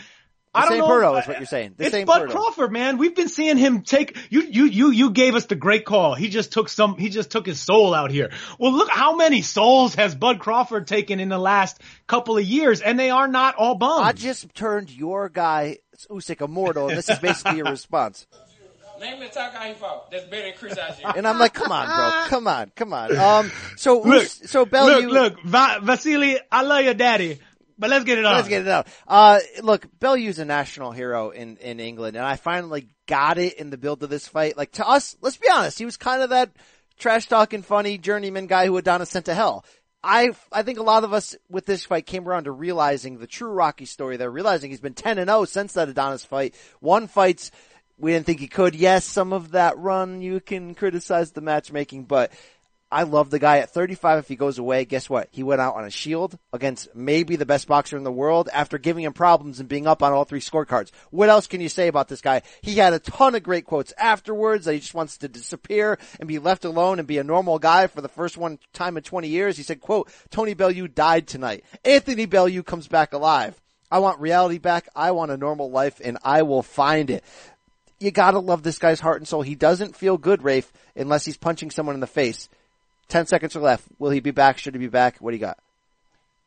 I 0.52 0.62
don't 0.62 0.72
same 0.72 0.78
know. 0.80 1.16
Is 1.16 1.28
what 1.28 1.38
you're 1.38 1.46
saying. 1.46 1.74
The 1.76 1.86
it's 1.86 2.04
Bud. 2.04 2.28
Crawford, 2.30 2.72
man. 2.72 2.98
We've 2.98 3.14
been 3.14 3.28
seeing 3.28 3.56
him 3.56 3.82
take 3.82 4.16
you. 4.30 4.42
You 4.42 4.64
you 4.64 4.90
you 4.90 5.10
gave 5.12 5.36
us 5.36 5.46
the 5.46 5.54
great 5.54 5.84
call. 5.84 6.14
He 6.14 6.28
just 6.28 6.52
took 6.52 6.68
some. 6.68 6.96
He 6.96 7.08
just 7.08 7.30
took 7.30 7.46
his 7.46 7.60
soul 7.60 7.94
out 7.94 8.10
here. 8.10 8.30
Well, 8.58 8.72
look 8.72 8.90
how 8.90 9.14
many 9.14 9.42
souls 9.42 9.94
has 9.94 10.14
Bud 10.14 10.40
Crawford 10.40 10.88
taken 10.88 11.20
in 11.20 11.28
the 11.28 11.38
last 11.38 11.80
couple 12.08 12.36
of 12.36 12.44
years, 12.44 12.80
and 12.80 12.98
they 12.98 13.10
are 13.10 13.28
not 13.28 13.54
all 13.54 13.76
bums. 13.76 14.02
I 14.02 14.12
just 14.12 14.52
turned 14.54 14.90
your 14.90 15.28
guy 15.28 15.78
Usyk 16.08 16.42
immortal, 16.42 16.88
and 16.88 16.98
this 16.98 17.08
is 17.08 17.18
basically 17.20 17.58
your 17.58 17.66
response. 17.70 18.26
Name 19.00 19.18
the 19.20 19.28
top 19.28 19.54
guy 19.54 19.68
he 19.68 19.74
fought. 19.74 20.10
That's 20.10 20.26
better 20.26 20.42
than 20.42 20.52
Chris 20.58 20.74
Ajit. 20.74 21.16
And 21.16 21.26
I'm 21.26 21.38
like, 21.38 21.54
come 21.54 21.72
on, 21.72 21.86
bro, 21.86 22.28
come 22.28 22.46
on, 22.46 22.72
come 22.76 22.92
on. 22.92 23.16
Um, 23.16 23.52
so 23.76 24.02
look, 24.02 24.26
so 24.26 24.66
Bellew, 24.66 25.08
look, 25.08 25.34
look, 25.34 25.42
Va- 25.44 25.80
Vasily, 25.82 26.38
I 26.52 26.62
love 26.62 26.84
your 26.84 26.94
daddy, 26.94 27.38
but 27.78 27.88
let's 27.88 28.04
get 28.04 28.18
it 28.18 28.26
on. 28.26 28.34
Let's 28.34 28.48
get 28.48 28.62
it 28.62 28.68
out. 28.68 28.88
Uh, 29.08 29.40
look, 29.62 29.86
Bellew's 29.98 30.38
a 30.38 30.44
national 30.44 30.92
hero 30.92 31.30
in, 31.30 31.56
in 31.56 31.80
England, 31.80 32.16
and 32.16 32.26
I 32.26 32.36
finally 32.36 32.88
got 33.06 33.38
it 33.38 33.54
in 33.54 33.70
the 33.70 33.78
build 33.78 34.02
of 34.02 34.10
this 34.10 34.28
fight. 34.28 34.56
Like 34.58 34.72
to 34.72 34.86
us, 34.86 35.16
let's 35.22 35.38
be 35.38 35.48
honest, 35.50 35.78
he 35.78 35.86
was 35.86 35.96
kind 35.96 36.22
of 36.22 36.30
that 36.30 36.50
trash 36.98 37.26
talking, 37.26 37.62
funny 37.62 37.96
journeyman 37.96 38.46
guy 38.46 38.66
who 38.66 38.76
Adonis 38.76 39.08
sent 39.08 39.24
to 39.26 39.34
hell. 39.34 39.64
I 40.02 40.30
I 40.52 40.62
think 40.62 40.78
a 40.78 40.82
lot 40.82 41.04
of 41.04 41.12
us 41.12 41.36
with 41.48 41.66
this 41.66 41.84
fight 41.84 42.06
came 42.06 42.26
around 42.26 42.44
to 42.44 42.52
realizing 42.52 43.18
the 43.18 43.26
true 43.26 43.50
Rocky 43.50 43.84
story. 43.84 44.16
They're 44.16 44.30
realizing 44.30 44.70
he's 44.70 44.80
been 44.80 44.94
ten 44.94 45.18
and 45.18 45.28
zero 45.28 45.44
since 45.44 45.74
that 45.74 45.88
Adonis 45.88 46.24
fight. 46.24 46.54
One 46.80 47.06
fights 47.06 47.50
we 48.00 48.12
didn't 48.12 48.26
think 48.26 48.40
he 48.40 48.48
could. 48.48 48.74
Yes, 48.74 49.04
some 49.04 49.32
of 49.32 49.52
that 49.52 49.78
run 49.78 50.22
you 50.22 50.40
can 50.40 50.74
criticize 50.74 51.32
the 51.32 51.40
matchmaking, 51.40 52.04
but 52.04 52.32
I 52.92 53.04
love 53.04 53.30
the 53.30 53.38
guy 53.38 53.58
at 53.58 53.70
35. 53.70 54.18
If 54.18 54.28
he 54.28 54.34
goes 54.34 54.58
away, 54.58 54.84
guess 54.84 55.08
what? 55.08 55.28
He 55.30 55.44
went 55.44 55.60
out 55.60 55.76
on 55.76 55.84
a 55.84 55.90
shield 55.90 56.36
against 56.52 56.92
maybe 56.92 57.36
the 57.36 57.46
best 57.46 57.68
boxer 57.68 57.96
in 57.96 58.02
the 58.02 58.10
world 58.10 58.48
after 58.52 58.78
giving 58.78 59.04
him 59.04 59.12
problems 59.12 59.60
and 59.60 59.68
being 59.68 59.86
up 59.86 60.02
on 60.02 60.12
all 60.12 60.24
three 60.24 60.40
scorecards. 60.40 60.90
What 61.10 61.28
else 61.28 61.46
can 61.46 61.60
you 61.60 61.68
say 61.68 61.86
about 61.86 62.08
this 62.08 62.20
guy? 62.20 62.42
He 62.62 62.74
had 62.74 62.92
a 62.92 62.98
ton 62.98 63.36
of 63.36 63.44
great 63.44 63.64
quotes 63.64 63.92
afterwards 63.96 64.64
that 64.64 64.74
he 64.74 64.80
just 64.80 64.94
wants 64.94 65.18
to 65.18 65.28
disappear 65.28 65.98
and 66.18 66.26
be 66.26 66.40
left 66.40 66.64
alone 66.64 66.98
and 66.98 67.06
be 67.06 67.18
a 67.18 67.24
normal 67.24 67.60
guy 67.60 67.86
for 67.86 68.00
the 68.00 68.08
first 68.08 68.36
one 68.36 68.58
time 68.72 68.96
in 68.96 69.04
20 69.04 69.28
years. 69.28 69.56
He 69.56 69.62
said, 69.62 69.80
quote, 69.80 70.10
Tony 70.30 70.54
Bellew 70.54 70.88
died 70.88 71.28
tonight. 71.28 71.64
Anthony 71.84 72.26
Bellew 72.26 72.64
comes 72.64 72.88
back 72.88 73.12
alive. 73.12 73.60
I 73.92 73.98
want 73.98 74.20
reality 74.20 74.58
back. 74.58 74.88
I 74.94 75.10
want 75.10 75.32
a 75.32 75.36
normal 75.36 75.70
life 75.70 76.00
and 76.02 76.18
I 76.22 76.42
will 76.42 76.62
find 76.62 77.10
it 77.10 77.24
you 78.00 78.10
gotta 78.10 78.38
love 78.38 78.62
this 78.62 78.78
guy's 78.78 78.98
heart 79.00 79.18
and 79.18 79.28
soul. 79.28 79.42
He 79.42 79.54
doesn't 79.54 79.94
feel 79.94 80.16
good, 80.18 80.42
Rafe, 80.42 80.72
unless 80.96 81.24
he's 81.24 81.36
punching 81.36 81.70
someone 81.70 81.94
in 81.94 82.00
the 82.00 82.06
face. 82.06 82.48
Ten 83.08 83.26
seconds 83.26 83.54
are 83.56 83.60
left. 83.60 83.84
Will 83.98 84.10
he 84.10 84.20
be 84.20 84.30
back? 84.30 84.58
Should 84.58 84.74
he 84.74 84.78
be 84.78 84.86
back? 84.88 85.18
What 85.18 85.30
do 85.32 85.36
you 85.36 85.40
got? 85.40 85.58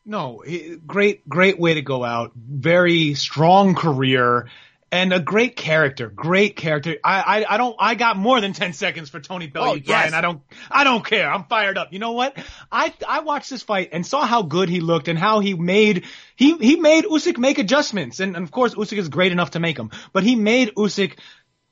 No, 0.06 0.40
he- 0.46 0.76
great, 0.86 1.28
great 1.30 1.60
way 1.60 1.76
to 1.76 1.82
go 1.82 2.04
out. 2.04 2.32
Very 2.36 3.14
strong 3.14 3.74
career 3.76 4.50
and 4.92 5.12
a 5.14 5.20
great 5.20 5.56
character. 5.56 6.08
Great 6.10 6.56
character. 6.56 6.98
I, 7.04 7.22
I, 7.44 7.54
I 7.56 7.58
don't, 7.58 7.76
I 7.80 7.96
got 7.96 8.16
more 8.18 8.40
than 8.42 8.54
10 8.54 8.74
seconds 8.74 9.10
for 9.10 9.20
Tony 9.20 9.48
Bellew, 9.48 9.68
Oh, 9.72 9.74
yes. 9.76 9.86
Brian. 9.88 10.14
I 10.14 10.22
don't, 10.22 10.42
I 10.70 10.84
don't 10.84 11.06
care. 11.06 11.32
I'm 11.32 11.46
fired 11.46 11.78
up. 11.78 11.94
You 11.94 12.00
know 12.00 12.12
what? 12.12 12.38
I, 12.72 12.94
I 13.08 13.22
watched 13.22 13.50
this 13.50 13.64
fight 13.64 13.90
and 13.94 14.06
saw 14.06 14.26
how 14.26 14.42
good 14.44 14.70
he 14.70 14.82
looked 14.82 15.08
and 15.08 15.18
how 15.18 15.40
he 15.40 15.54
made, 15.56 16.06
he, 16.36 16.58
he 16.58 16.76
made 16.76 17.06
Usyk 17.06 17.38
make 17.38 17.58
adjustments. 17.58 18.20
And, 18.20 18.36
and 18.36 18.44
of 18.44 18.52
course, 18.52 18.76
Usyk 18.76 18.98
is 18.98 19.10
great 19.10 19.32
enough 19.32 19.52
to 19.52 19.60
make 19.60 19.78
them, 19.78 19.90
but 20.12 20.24
he 20.24 20.36
made 20.36 20.76
Usyk 20.76 21.18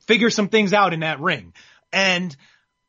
figure 0.06 0.30
some 0.30 0.48
things 0.48 0.72
out 0.72 0.92
in 0.92 1.00
that 1.00 1.20
ring. 1.20 1.52
And, 1.92 2.34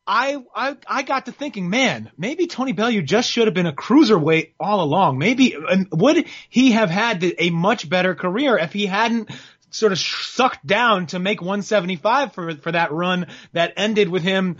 I, 0.05 0.43
I, 0.53 0.75
I 0.85 1.03
got 1.03 1.27
to 1.27 1.31
thinking, 1.31 1.69
man, 1.69 2.11
maybe 2.17 2.47
Tony 2.47 2.73
Bellew 2.73 3.01
just 3.01 3.29
should 3.29 3.47
have 3.47 3.53
been 3.53 3.67
a 3.67 3.73
cruiserweight 3.73 4.53
all 4.59 4.81
along. 4.81 5.17
Maybe, 5.17 5.55
would 5.91 6.25
he 6.49 6.73
have 6.73 6.89
had 6.89 7.23
a 7.23 7.49
much 7.51 7.87
better 7.87 8.13
career 8.13 8.57
if 8.57 8.73
he 8.73 8.85
hadn't 8.85 9.29
sort 9.69 9.91
of 9.91 9.99
sucked 9.99 10.65
down 10.65 11.07
to 11.07 11.19
make 11.19 11.41
175 11.41 12.33
for, 12.33 12.55
for 12.57 12.71
that 12.73 12.91
run 12.91 13.27
that 13.53 13.73
ended 13.77 14.09
with 14.09 14.23
him 14.23 14.57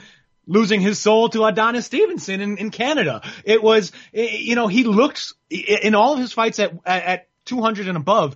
losing 0.47 0.81
his 0.81 0.99
soul 0.99 1.29
to 1.29 1.43
Adonis 1.43 1.85
Stevenson 1.85 2.41
in, 2.41 2.57
in 2.57 2.71
Canada. 2.71 3.21
It 3.43 3.61
was, 3.61 3.91
eh, 4.13 4.37
you 4.39 4.55
know, 4.55 4.67
he 4.67 4.83
looked 4.83 5.33
in 5.49 5.93
all 5.93 6.13
of 6.13 6.19
his 6.19 6.33
fights 6.33 6.59
at, 6.59 6.73
at, 6.85 7.03
at 7.03 7.27
200 7.45 7.87
and 7.87 7.97
above, 7.97 8.35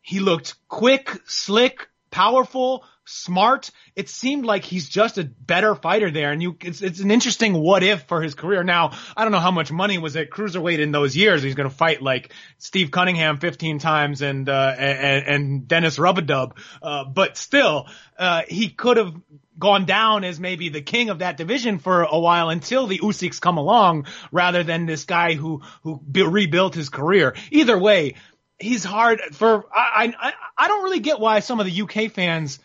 he 0.00 0.20
looked 0.20 0.54
quick, 0.68 1.10
slick, 1.26 1.88
powerful, 2.10 2.84
smart. 3.06 3.70
It 3.94 4.08
seemed 4.08 4.44
like 4.44 4.64
he's 4.64 4.88
just 4.88 5.16
a 5.16 5.24
better 5.24 5.74
fighter 5.74 6.10
there, 6.10 6.32
and 6.32 6.42
you 6.42 6.56
it's 6.62 6.82
it's 6.82 7.00
an 7.00 7.10
interesting 7.10 7.54
what 7.54 7.82
if 7.82 8.02
for 8.02 8.20
his 8.20 8.34
career. 8.34 8.62
Now 8.62 8.92
I 9.16 9.22
don't 9.22 9.32
know 9.32 9.40
how 9.40 9.50
much 9.50 9.72
money 9.72 9.98
was 9.98 10.16
at 10.16 10.30
cruiserweight 10.30 10.80
in 10.80 10.92
those 10.92 11.16
years. 11.16 11.42
He's 11.42 11.54
going 11.54 11.68
to 11.68 11.74
fight 11.74 12.02
like 12.02 12.32
Steve 12.58 12.90
Cunningham 12.90 13.38
15 13.38 13.78
times 13.78 14.22
and 14.22 14.48
uh, 14.48 14.74
and, 14.76 15.26
and 15.26 15.68
Dennis 15.68 15.98
Rubadub, 15.98 16.52
uh, 16.82 17.04
but 17.04 17.36
still 17.36 17.86
uh, 18.18 18.42
he 18.48 18.68
could 18.68 18.96
have 18.96 19.14
gone 19.58 19.86
down 19.86 20.24
as 20.24 20.38
maybe 20.38 20.68
the 20.68 20.82
king 20.82 21.08
of 21.08 21.20
that 21.20 21.38
division 21.38 21.78
for 21.78 22.02
a 22.02 22.18
while 22.18 22.50
until 22.50 22.86
the 22.86 22.98
Usyks 22.98 23.40
come 23.40 23.56
along, 23.56 24.06
rather 24.30 24.62
than 24.62 24.84
this 24.84 25.04
guy 25.04 25.34
who 25.34 25.62
who 25.82 25.98
be- 25.98 26.22
rebuilt 26.22 26.74
his 26.74 26.88
career. 26.88 27.34
Either 27.50 27.78
way. 27.78 28.14
He's 28.58 28.84
hard 28.84 29.20
for 29.32 29.66
I, 29.70 30.14
I 30.18 30.32
I 30.56 30.68
don't 30.68 30.82
really 30.82 31.00
get 31.00 31.20
why 31.20 31.40
some 31.40 31.60
of 31.60 31.66
the 31.66 31.82
UK 31.82 32.10
fans 32.10 32.58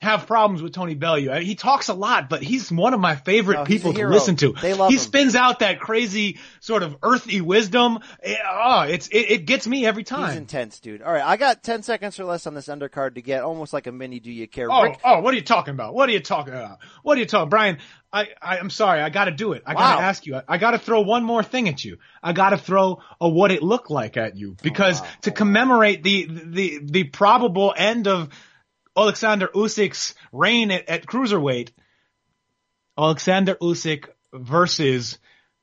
have 0.00 0.26
problems 0.26 0.62
with 0.62 0.72
Tony 0.72 0.94
Bellew. 0.94 1.30
I- 1.30 1.42
He 1.42 1.54
talks 1.54 1.88
a 1.88 1.94
lot, 1.94 2.30
but 2.30 2.42
he's 2.42 2.72
one 2.72 2.94
of 2.94 3.00
my 3.00 3.16
favorite 3.16 3.56
No, 3.58 3.64
people 3.64 3.92
to 3.92 4.08
listen 4.08 4.34
to. 4.36 4.52
They 4.54 4.72
love 4.72 4.88
he 4.88 4.94
him. 4.94 5.00
spins 5.00 5.36
out 5.36 5.58
that 5.58 5.78
crazy 5.78 6.38
sort 6.60 6.82
of 6.82 6.96
earthy 7.02 7.40
wisdom. 7.42 7.98
Eh, 8.22 8.34
Oh, 8.50 8.82
it's 8.82 9.08
it, 9.08 9.30
it 9.30 9.44
gets 9.46 9.66
me 9.66 9.84
every 9.84 10.02
time. 10.04 10.28
He's 10.30 10.38
intense, 10.38 10.80
dude. 10.80 11.02
All 11.02 11.12
right, 11.12 11.22
I 11.22 11.36
got 11.36 11.62
ten 11.62 11.82
seconds 11.82 12.18
or 12.18 12.24
less 12.24 12.46
on 12.46 12.54
this 12.54 12.68
undercard 12.68 13.16
to 13.16 13.22
get 13.22 13.42
almost 13.42 13.72
like 13.74 13.86
a 13.86 13.92
mini. 13.92 14.20
Do 14.20 14.32
you 14.32 14.48
care? 14.48 14.70
Oh, 14.70 14.84
Rick, 14.84 15.00
oh, 15.04 15.20
what 15.20 15.34
are 15.34 15.36
you 15.36 15.42
talking 15.42 15.74
about? 15.74 15.92
What 15.94 16.08
are 16.08 16.12
you 16.12 16.20
talking 16.20 16.54
about? 16.54 16.78
What 17.02 17.18
are 17.18 17.20
you 17.20 17.26
talking, 17.26 17.50
Brian? 17.50 17.78
I, 18.12 18.28
I 18.42 18.58
I'm 18.58 18.70
sorry, 18.70 19.02
I 19.02 19.10
got 19.10 19.26
to 19.26 19.30
do 19.30 19.52
it. 19.52 19.62
I 19.66 19.74
got 19.74 19.96
to 19.98 20.02
ask 20.02 20.24
you. 20.26 20.36
I, 20.36 20.42
I 20.48 20.58
got 20.58 20.70
to 20.72 20.78
throw 20.78 21.02
one 21.02 21.22
more 21.24 21.42
thing 21.42 21.68
at 21.68 21.84
you. 21.84 21.98
I 22.22 22.32
got 22.32 22.50
to 22.50 22.58
throw 22.58 23.02
a 23.20 23.28
what 23.28 23.52
it 23.52 23.62
looked 23.62 23.90
like 23.90 24.16
at 24.16 24.34
you 24.36 24.56
because 24.62 25.00
to 25.22 25.30
commemorate 25.30 26.02
the 26.02 26.26
the 26.28 26.80
the 26.82 27.04
probable 27.04 27.72
end 27.76 28.08
of 28.08 28.30
Alexander 29.00 29.48
Usyk's 29.48 30.14
reign 30.30 30.70
at, 30.70 30.88
at 30.88 31.06
cruiserweight, 31.06 31.70
Alexander 32.98 33.54
Usyk 33.54 34.08
versus 34.32 35.18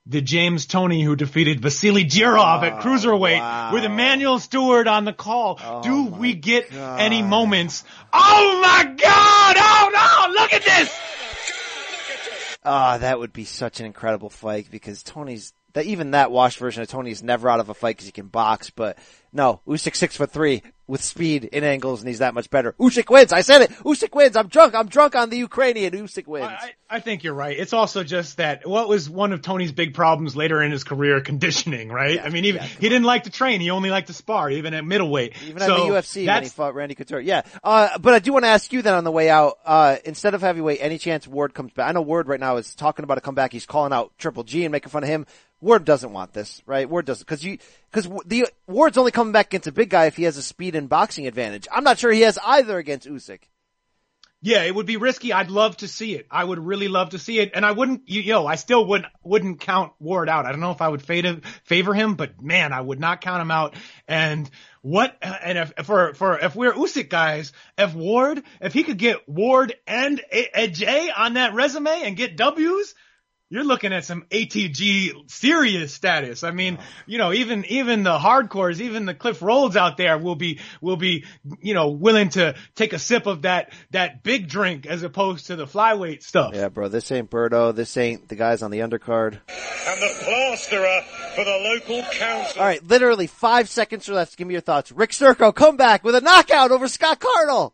the 0.08 0.22
James 0.22 0.66
Toney 0.66 1.04
who 1.04 1.16
defeated 1.16 1.60
Vasily 1.60 2.06
Jirov 2.06 2.64
at 2.64 2.82
cruiserweight 2.82 3.40
wow. 3.40 3.74
with 3.74 3.84
Emanuel 3.84 4.40
Steward 4.40 4.88
on 4.88 5.06
the 5.06 5.14
call. 5.14 5.60
Oh 5.64 5.84
Do 5.84 6.06
we 6.06 6.34
get 6.34 6.72
God. 6.72 7.00
any 7.00 7.22
moments? 7.22 7.84
Oh 8.12 8.60
my 8.62 8.86
God! 8.86 9.56
Oh 9.60 9.92
no! 9.94 10.42
Look 10.42 10.54
at 10.54 10.64
this! 10.64 11.00
Ah, 12.64 12.98
that 12.98 13.20
would 13.20 13.34
be 13.34 13.46
such 13.46 13.80
an 13.80 13.86
incredible 13.86 14.30
fight 14.30 14.68
because 14.72 15.04
Toney's 15.04 15.54
that 15.74 15.86
even 15.86 16.12
that 16.12 16.32
washed 16.32 16.58
version 16.58 16.82
of 16.82 16.90
Toney 16.90 17.12
is 17.12 17.22
never 17.22 17.48
out 17.50 17.60
of 17.60 17.70
a 17.70 17.74
fight 17.74 17.98
because 17.98 18.08
he 18.08 18.12
can 18.12 18.28
box. 18.28 18.72
But 18.72 18.98
no, 19.34 19.62
Usyk 19.68 19.96
six 19.96 20.16
foot 20.16 20.32
three 20.32 20.64
with 20.88 21.04
speed 21.04 21.44
in 21.44 21.64
angles, 21.66 22.02
and 22.02 22.08
he's 22.08 22.20
that 22.20 22.34
much 22.34 22.50
better. 22.50 22.74
Usyk 22.80 23.10
wins. 23.10 23.34
I 23.34 23.42
said 23.42 23.62
it. 23.62 23.72
Usyk 23.84 24.16
wins. 24.16 24.38
I'm 24.38 24.48
drunk. 24.48 24.74
I'm 24.74 24.88
drunk 24.88 25.16
on 25.16 25.30
the 25.30 25.38
Ukrainian. 25.38 25.92
Usyk 25.92 26.28
wins. 26.28 26.46
I, 26.46 26.72
I 26.90 27.00
think 27.02 27.24
you're 27.24 27.34
right. 27.34 27.58
It's 27.58 27.74
also 27.74 28.06
just 28.06 28.38
that 28.38 28.66
what 28.66 28.88
was 28.88 29.10
one 29.10 29.34
of 29.34 29.42
Toney's 29.42 29.74
big 29.74 29.94
problems 29.94 30.36
later 30.36 30.64
in 30.64 30.72
his 30.72 30.86
career, 30.86 31.20
conditioning, 31.20 31.90
right? 31.90 32.20
I 32.24 32.30
mean, 32.30 32.46
even 32.46 32.62
he 32.64 32.88
didn't 32.88 33.04
like 33.04 33.24
to 33.24 33.30
train. 33.30 33.60
He 33.60 33.70
only 33.70 33.90
liked 33.90 34.08
to 34.08 34.14
spar, 34.14 34.50
even 34.50 34.74
at 34.74 34.86
middleweight. 34.86 35.34
Even 35.46 35.62
so 35.62 35.74
at 35.74 35.78
the 35.78 35.84
UFC 35.84 36.28
when 36.28 36.44
he 36.44 36.50
fought 36.50 36.74
Randy 36.74 36.96
Couture. 36.96 37.20
Yeah. 37.20 37.42
Uh, 37.64 37.98
but 38.00 38.14
I 38.14 38.20
do 38.20 38.32
want 38.32 38.46
to 38.46 38.50
ask 38.50 38.72
you 38.72 38.82
then 38.82 38.94
on 38.94 39.04
the 39.04 39.12
way 39.12 39.30
out, 39.30 39.58
uh, 39.66 39.98
instead 40.06 40.36
of 40.36 40.42
heavyweight, 40.42 40.80
any 40.82 40.98
chance 40.98 41.28
Ward 41.28 41.54
comes 41.54 41.74
back? 41.74 41.90
I 41.90 41.92
know 41.92 42.02
Ward 42.02 42.30
right 42.30 42.40
now 42.40 42.58
is 42.58 42.74
talking 42.76 43.04
about 43.04 43.18
a 43.18 43.22
comeback. 43.22 43.52
He's 43.52 43.66
calling 43.66 43.92
out 43.92 44.14
Triple 44.18 44.44
G 44.44 44.64
and 44.64 44.72
making 44.72 44.90
fun 44.90 45.04
of 45.04 45.10
him. 45.10 45.26
Ward 45.60 45.86
doesn't 45.86 46.14
want 46.14 46.34
this, 46.34 46.62
right? 46.66 46.88
Ward 46.88 47.06
doesn't, 47.06 47.26
cause 47.26 47.44
you, 47.44 47.58
cause 47.98 48.24
the, 48.26 48.48
Ward's 48.68 48.98
only 48.98 49.12
coming 49.12 49.34
back 49.34 49.48
against 49.48 49.68
a 49.68 49.72
big 49.72 49.90
guy 49.90 50.06
if 50.06 50.16
he 50.16 50.24
has 50.24 50.38
a 50.38 50.44
speed 50.44 50.76
and 50.76 50.88
boxing 50.88 51.28
advantage. 51.28 51.68
I'm 51.72 51.84
not 51.84 51.98
sure 51.98 52.12
he 52.12 52.22
has 52.22 52.38
either 52.46 52.78
against 52.78 53.08
Usyk. 53.08 53.40
Yeah, 54.40 54.64
it 54.64 54.76
would 54.76 54.86
be 54.86 54.98
risky. 54.98 55.34
I'd 55.34 55.50
love 55.50 55.78
to 55.78 55.88
see 55.88 56.14
it. 56.14 56.28
I 56.30 56.44
would 56.44 56.60
really 56.60 56.88
love 56.88 57.10
to 57.10 57.20
see 57.20 57.40
it. 57.40 57.52
And 57.56 57.66
I 57.66 57.72
wouldn't, 57.72 58.08
you, 58.08 58.22
yo, 58.22 58.46
I 58.46 58.54
still 58.54 58.86
wouldn't, 58.86 59.12
wouldn't 59.24 59.60
count 59.60 59.94
Ward 60.00 60.30
out. 60.30 60.46
I 60.46 60.52
don't 60.52 60.60
know 60.60 60.72
if 60.72 60.82
I 60.82 60.88
would 60.88 61.02
favor, 61.02 61.42
favor 61.64 61.94
him, 61.96 62.14
but 62.14 62.40
man, 62.40 62.72
I 62.72 62.80
would 62.80 63.00
not 63.00 63.22
count 63.22 63.42
him 63.42 63.50
out. 63.50 63.74
And 64.08 64.48
what, 64.84 65.18
and 65.22 65.58
if, 65.58 65.74
for, 65.86 66.14
for, 66.14 66.38
if 66.38 66.56
we're 66.56 66.74
Usyk 66.74 67.10
guys, 67.10 67.52
if 67.80 67.96
Ward, 67.96 68.44
if 68.62 68.74
he 68.74 68.84
could 68.84 69.00
get 69.00 69.28
Ward 69.28 69.74
and 69.88 70.22
a, 70.32 70.66
a 70.66 70.68
J 70.68 71.10
on 71.10 71.34
that 71.34 71.56
resume 71.56 72.04
and 72.04 72.16
get 72.16 72.38
W's, 72.38 72.94
you're 73.50 73.64
looking 73.64 73.94
at 73.94 74.04
some 74.04 74.26
ATG 74.30 75.30
serious 75.30 75.94
status. 75.94 76.44
I 76.44 76.52
mean, 76.52 76.78
you 77.06 77.18
know, 77.18 77.32
even 77.32 77.66
even 77.66 78.04
the 78.04 78.18
hardcores, 78.18 78.82
even 78.82 79.06
the 79.06 79.14
Cliff 79.14 79.42
Rolds 79.42 79.78
out 79.78 79.98
there 79.98 80.18
will 80.18 80.36
be 80.36 80.60
will 80.82 80.98
be, 80.98 81.26
you 81.62 81.74
know, 81.74 81.90
willing 81.90 82.30
to 82.30 82.56
take 82.76 82.94
a 82.94 83.00
sip 83.00 83.26
of 83.26 83.44
that 83.44 83.72
that 83.92 84.24
big 84.24 84.50
drink 84.50 84.86
as 84.86 85.04
opposed 85.04 85.48
to 85.48 85.56
the 85.56 85.66
flyweight 85.66 86.24
stuff. 86.24 86.52
Yeah, 86.54 86.70
bro, 86.70 86.90
this 86.90 87.12
ain't 87.12 87.30
Birdo. 87.30 87.74
This 87.74 87.96
ain't 87.96 88.28
the 88.28 88.36
guys 88.36 88.62
on 88.62 88.72
the 88.72 88.80
undercard. 88.80 89.40
And 89.88 90.02
the 90.02 90.14
plasterer 90.20 91.02
for 91.36 91.46
the 91.46 91.58
local 91.74 92.04
council. 92.12 92.60
All 92.60 92.68
right, 92.68 92.84
literally 92.84 93.28
five 93.28 93.70
seconds 93.70 94.10
or 94.10 94.14
less. 94.14 94.36
Give 94.36 94.48
me 94.48 94.56
your 94.56 94.62
thoughts. 94.62 94.92
Rick 94.92 95.12
Circo, 95.12 95.56
come 95.56 95.78
back 95.78 96.04
with 96.04 96.16
a 96.16 96.22
knockout 96.22 96.72
over 96.72 96.88
Scott 96.90 97.22
Cardle. 97.22 97.72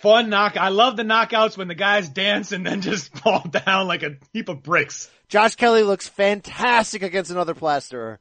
Fun 0.00 0.30
knock. 0.30 0.56
I 0.56 0.68
love 0.68 0.96
the 0.96 1.02
knockouts 1.02 1.56
when 1.56 1.68
the 1.68 1.74
guys 1.74 2.08
dance 2.08 2.52
and 2.52 2.64
then 2.66 2.80
just 2.80 3.16
fall 3.18 3.42
down 3.42 3.86
like 3.88 4.02
a 4.02 4.16
heap 4.32 4.48
of 4.48 4.62
bricks. 4.62 5.10
Josh 5.28 5.56
Kelly 5.56 5.82
looks 5.82 6.08
fantastic 6.08 7.02
against 7.02 7.30
another 7.30 7.54
plasterer. 7.54 8.20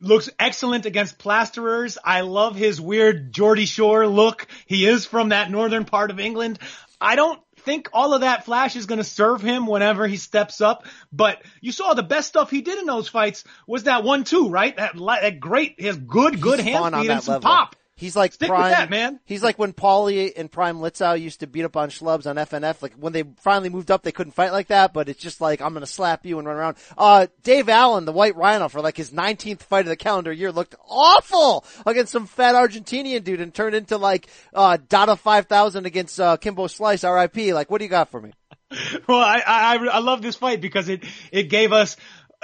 Looks 0.00 0.28
excellent 0.38 0.86
against 0.86 1.18
plasterers. 1.18 1.96
I 2.04 2.22
love 2.22 2.56
his 2.56 2.80
weird 2.80 3.32
Geordie 3.32 3.64
Shore 3.64 4.06
look. 4.06 4.46
He 4.66 4.86
is 4.86 5.06
from 5.06 5.30
that 5.30 5.50
northern 5.50 5.84
part 5.84 6.10
of 6.10 6.18
England. 6.20 6.58
I 7.00 7.16
don't 7.16 7.40
think 7.60 7.88
all 7.92 8.14
of 8.14 8.20
that 8.22 8.44
flash 8.44 8.76
is 8.76 8.86
going 8.86 8.98
to 8.98 9.04
serve 9.04 9.40
him 9.40 9.66
whenever 9.66 10.06
he 10.06 10.16
steps 10.16 10.60
up. 10.60 10.86
But 11.12 11.42
you 11.60 11.72
saw 11.72 11.94
the 11.94 12.02
best 12.02 12.28
stuff 12.28 12.50
he 12.50 12.60
did 12.60 12.78
in 12.78 12.86
those 12.86 13.08
fights 13.08 13.44
was 13.66 13.84
that 13.84 14.04
one 14.04 14.24
two, 14.24 14.48
right? 14.48 14.76
That, 14.76 14.96
that 14.96 15.40
great, 15.40 15.76
his 15.78 15.96
good, 15.96 16.40
good 16.40 16.60
He's 16.60 16.68
hand 16.68 16.82
fun 16.82 16.94
on 16.94 17.00
speed 17.00 17.10
and 17.10 17.22
some 17.22 17.32
level. 17.34 17.50
pop. 17.50 17.76
He's 17.96 18.16
like 18.16 18.32
Stick 18.32 18.48
prime, 18.48 18.72
that, 18.72 18.90
man. 18.90 19.20
He's 19.24 19.42
like 19.42 19.56
when 19.56 19.72
Paulie 19.72 20.32
and 20.36 20.50
Prime 20.50 20.78
Litzau 20.78 21.20
used 21.20 21.40
to 21.40 21.46
beat 21.46 21.64
up 21.64 21.76
on 21.76 21.90
schlubs 21.90 22.26
on 22.26 22.34
FNF. 22.34 22.82
Like 22.82 22.94
when 22.94 23.12
they 23.12 23.22
finally 23.38 23.68
moved 23.68 23.90
up, 23.92 24.02
they 24.02 24.10
couldn't 24.10 24.32
fight 24.32 24.50
like 24.50 24.66
that. 24.68 24.92
But 24.92 25.08
it's 25.08 25.20
just 25.20 25.40
like 25.40 25.62
I'm 25.62 25.74
gonna 25.74 25.86
slap 25.86 26.26
you 26.26 26.38
and 26.38 26.48
run 26.48 26.56
around. 26.56 26.76
Uh, 26.98 27.28
Dave 27.44 27.68
Allen, 27.68 28.04
the 28.04 28.12
White 28.12 28.34
Rhino, 28.34 28.68
for 28.68 28.80
like 28.80 28.96
his 28.96 29.10
19th 29.10 29.60
fight 29.60 29.82
of 29.82 29.90
the 29.90 29.96
calendar 29.96 30.32
year, 30.32 30.50
looked 30.50 30.74
awful 30.88 31.64
against 31.86 32.10
some 32.10 32.26
fat 32.26 32.56
Argentinian 32.56 33.22
dude 33.22 33.40
and 33.40 33.54
turned 33.54 33.76
into 33.76 33.96
like 33.96 34.28
uh 34.52 34.76
Dada 34.88 35.14
5000 35.14 35.86
against 35.86 36.18
uh, 36.18 36.36
Kimbo 36.36 36.66
Slice, 36.66 37.04
R.I.P. 37.04 37.54
Like, 37.54 37.70
what 37.70 37.78
do 37.78 37.84
you 37.84 37.90
got 37.90 38.10
for 38.10 38.20
me? 38.20 38.32
Well, 39.06 39.20
I, 39.20 39.42
I, 39.46 39.76
I 39.86 39.98
love 39.98 40.22
this 40.22 40.36
fight 40.36 40.60
because 40.60 40.88
it, 40.88 41.04
it 41.30 41.44
gave 41.44 41.72
us 41.72 41.96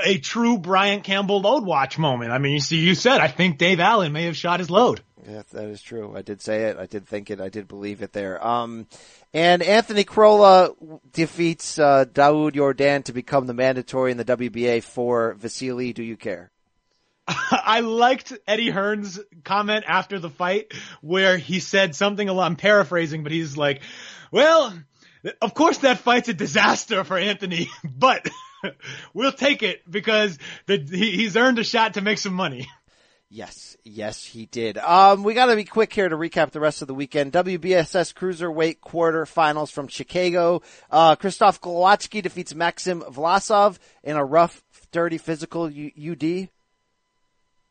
a 0.05 0.19
true 0.19 0.59
Brian 0.59 1.01
Campbell 1.03 1.41
load 1.41 1.65
watch 1.65 1.99
moment. 1.99 2.33
I 2.33 2.39
mean, 2.39 2.53
you 2.53 2.61
see, 2.61 2.79
you 2.79 2.95
said, 2.95 3.21
I 3.21 3.29
think 3.29 3.59
Dave 3.59 3.81
Allen 3.81 4.13
may 4.13 4.25
have 4.25 4.37
shot 4.37 4.61
his 4.61 4.71
load. 4.71 5.03
Yes, 5.29 5.45
that 5.53 5.65
is 5.65 5.83
true. 5.83 6.15
I 6.17 6.23
did 6.23 6.41
say 6.41 6.65
it. 6.65 6.77
I 6.79 6.87
did 6.87 7.07
think 7.07 7.31
it. 7.31 7.41
I 7.41 7.49
did 7.51 7.69
believe 7.69 8.03
it 8.03 8.13
there. 8.13 8.45
Um, 8.45 8.87
and 9.35 9.63
Anthony 9.63 10.05
Crolla 10.05 10.71
defeats 11.13 11.79
uh, 11.79 12.05
Daud 12.11 12.55
Yordan 12.55 13.05
to 13.05 13.13
become 13.13 13.47
the 13.47 13.55
mandatory 13.55 14.11
in 14.11 14.17
the 14.17 14.25
WBA 14.25 14.83
for 14.83 15.35
Vasily. 15.35 15.93
Do 15.93 16.03
you 16.03 16.17
care? 16.17 16.51
I 17.29 17.81
liked 17.81 18.33
Eddie 18.47 18.71
Hearn's 18.71 19.21
comment 19.45 19.85
after 19.87 20.19
the 20.19 20.31
fight 20.31 20.73
where 21.01 21.37
he 21.37 21.61
said 21.61 21.95
something 21.95 22.29
a 22.29 22.33
lot, 22.33 22.47
I'm 22.47 22.57
paraphrasing, 22.57 23.23
but 23.23 23.33
he's 23.33 23.57
like, 23.57 23.83
well, 24.33 24.77
of 25.41 25.55
course 25.55 25.79
that 25.79 25.99
fight's 25.99 26.29
a 26.29 26.35
disaster 26.35 27.05
for 27.05 27.19
Anthony, 27.19 27.69
but 27.85 28.29
we'll 29.15 29.33
take 29.33 29.63
it 29.63 29.83
because 29.91 30.39
the, 30.67 30.79
he, 30.79 31.13
he's 31.13 31.37
earned 31.37 31.59
a 31.59 31.65
shot 31.65 31.95
to 31.95 32.01
make 32.01 32.19
some 32.19 32.35
money. 32.35 32.69
Yes, 33.33 33.77
yes, 33.85 34.25
he 34.25 34.47
did. 34.47 34.77
Um, 34.77 35.23
we 35.23 35.35
got 35.35 35.47
to 35.47 35.55
be 35.55 35.63
quick 35.63 35.93
here 35.93 36.09
to 36.09 36.17
recap 36.17 36.51
the 36.51 36.59
rest 36.59 36.83
of 36.83 36.89
the 36.89 36.95
weekend. 36.95 37.33
WBSS 37.33 38.13
cruiserweight 38.13 38.81
quarterfinals 38.81 39.71
from 39.71 39.87
Chicago. 39.87 40.63
Uh, 40.91 41.15
Krzysztof 41.15 41.61
Glowacki 41.61 42.23
defeats 42.23 42.57
Maxim 42.57 43.03
Vlasov 43.03 43.79
in 44.03 44.17
a 44.17 44.25
rough, 44.25 44.65
dirty 44.91 45.17
physical 45.17 45.71
U- 45.71 46.11
UD. 46.11 46.49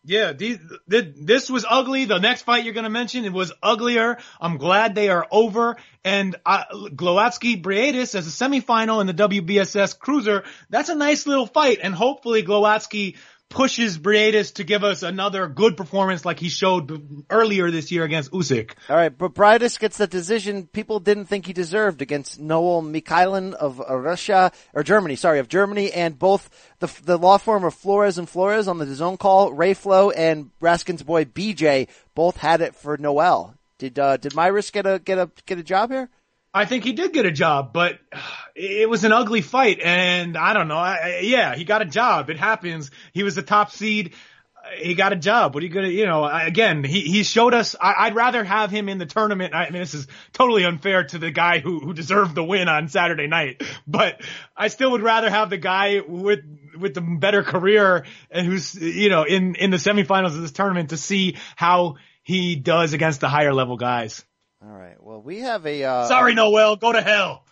Yeah, 0.09 0.33
this 0.33 1.51
was 1.51 1.67
ugly. 1.69 2.05
The 2.05 2.17
next 2.17 2.41
fight 2.41 2.63
you're 2.63 2.73
going 2.73 2.85
to 2.85 2.89
mention, 2.89 3.25
it 3.25 3.31
was 3.31 3.53
uglier. 3.61 4.17
I'm 4.41 4.57
glad 4.57 4.95
they 4.95 5.09
are 5.09 5.27
over. 5.29 5.77
And 6.03 6.35
uh, 6.47 6.63
Glowacki 6.73 7.61
Briedis 7.61 8.15
as 8.15 8.25
a 8.25 8.31
semifinal 8.31 9.01
in 9.01 9.07
the 9.07 9.13
WBSS 9.13 9.99
Cruiser, 9.99 10.45
that's 10.67 10.89
a 10.89 10.95
nice 10.95 11.27
little 11.27 11.45
fight. 11.45 11.77
And 11.83 11.93
hopefully 11.93 12.41
Glowacki 12.41 13.17
pushes 13.49 13.97
Briedis 13.97 14.53
to 14.55 14.63
give 14.63 14.83
us 14.83 15.03
another 15.03 15.47
good 15.47 15.75
performance 15.75 16.23
like 16.23 16.39
he 16.39 16.49
showed 16.49 17.25
earlier 17.29 17.71
this 17.71 17.91
year 17.91 18.03
against 18.03 18.31
Usyk. 18.31 18.71
All 18.87 18.95
right, 18.95 19.15
but 19.15 19.33
Briedis 19.33 19.79
gets 19.79 19.97
the 19.97 20.07
decision 20.07 20.67
people 20.67 20.99
didn't 20.99 21.25
think 21.25 21.45
he 21.45 21.53
deserved 21.53 22.01
against 22.01 22.39
Noel 22.39 22.81
Mikaelian 22.81 23.55
of 23.55 23.81
uh, 23.81 23.95
Russia 23.95 24.51
or 24.73 24.83
Germany. 24.83 25.15
Sorry, 25.15 25.39
of 25.39 25.49
Germany, 25.49 25.91
and 25.91 26.17
both 26.17 26.49
the 26.79 26.93
the 27.03 27.17
law 27.17 27.37
firm 27.37 27.63
of 27.63 27.73
Flores 27.73 28.17
and 28.17 28.29
Flores 28.29 28.67
on 28.67 28.77
the 28.77 28.93
zone 28.93 29.17
call, 29.17 29.51
Ray 29.51 29.73
Flo 29.73 30.11
and 30.11 30.51
Raskin's 30.61 31.03
boy 31.03 31.25
BJ 31.25 31.87
both 32.13 32.37
had 32.37 32.61
it 32.61 32.75
for 32.75 32.97
Noel. 32.97 33.55
Did 33.79 33.97
uh, 33.97 34.17
did 34.17 34.33
Mairis 34.33 34.71
get 34.71 34.85
a 34.85 34.99
get 34.99 35.17
a 35.17 35.29
get 35.45 35.57
a 35.57 35.63
job 35.63 35.89
here? 35.89 36.09
I 36.53 36.65
think 36.65 36.83
he 36.83 36.93
did 36.93 37.13
get 37.13 37.25
a 37.25 37.31
job, 37.31 37.73
but 37.73 37.99
it 38.55 38.89
was 38.89 39.03
an 39.03 39.11
ugly 39.11 39.41
fight, 39.41 39.79
and 39.83 40.35
I 40.35 40.53
don't 40.53 40.67
know. 40.67 40.77
I, 40.77 40.95
I, 40.95 41.19
yeah, 41.19 41.55
he 41.55 41.63
got 41.63 41.81
a 41.81 41.85
job. 41.85 42.29
It 42.29 42.37
happens. 42.37 42.89
He 43.13 43.23
was 43.23 43.35
the 43.35 43.43
top 43.43 43.71
seed. 43.71 44.15
He 44.77 44.93
got 44.93 45.13
a 45.13 45.15
job. 45.15 45.53
What 45.53 45.63
are 45.63 45.65
you 45.65 45.71
gonna, 45.71 45.87
you 45.87 46.05
know? 46.05 46.25
Again, 46.25 46.83
he 46.83 47.01
he 47.01 47.23
showed 47.23 47.53
us. 47.53 47.75
I, 47.79 48.09
would 48.09 48.15
rather 48.15 48.43
have 48.43 48.71
him 48.71 48.89
in 48.89 48.97
the 48.97 49.05
tournament. 49.05 49.55
I 49.55 49.69
mean, 49.69 49.81
this 49.81 49.93
is 49.93 50.07
totally 50.33 50.65
unfair 50.65 51.05
to 51.05 51.17
the 51.17 51.31
guy 51.31 51.59
who 51.59 51.79
who 51.79 51.93
deserved 51.93 52.35
the 52.35 52.43
win 52.43 52.67
on 52.67 52.87
Saturday 52.87 53.27
night, 53.27 53.63
but 53.87 54.21
I 54.57 54.67
still 54.67 54.91
would 54.91 55.01
rather 55.01 55.29
have 55.29 55.49
the 55.49 55.57
guy 55.57 56.01
with 56.05 56.41
with 56.77 56.93
the 56.93 57.01
better 57.01 57.43
career 57.43 58.05
and 58.29 58.45
who's 58.45 58.75
you 58.75 59.09
know 59.09 59.23
in 59.23 59.55
in 59.55 59.71
the 59.71 59.77
semifinals 59.77 60.35
of 60.35 60.41
this 60.41 60.51
tournament 60.51 60.89
to 60.89 60.97
see 60.97 61.37
how 61.55 61.95
he 62.23 62.55
does 62.55 62.93
against 62.93 63.21
the 63.21 63.29
higher 63.29 63.53
level 63.53 63.77
guys. 63.77 64.25
All 64.61 64.77
right. 64.77 65.01
Well, 65.01 65.21
we 65.21 65.39
have 65.39 65.65
a. 65.65 65.83
Uh, 65.83 66.07
Sorry, 66.07 66.33
Noel. 66.33 66.75
Go 66.75 66.91
to 66.91 67.01
hell. 67.01 67.43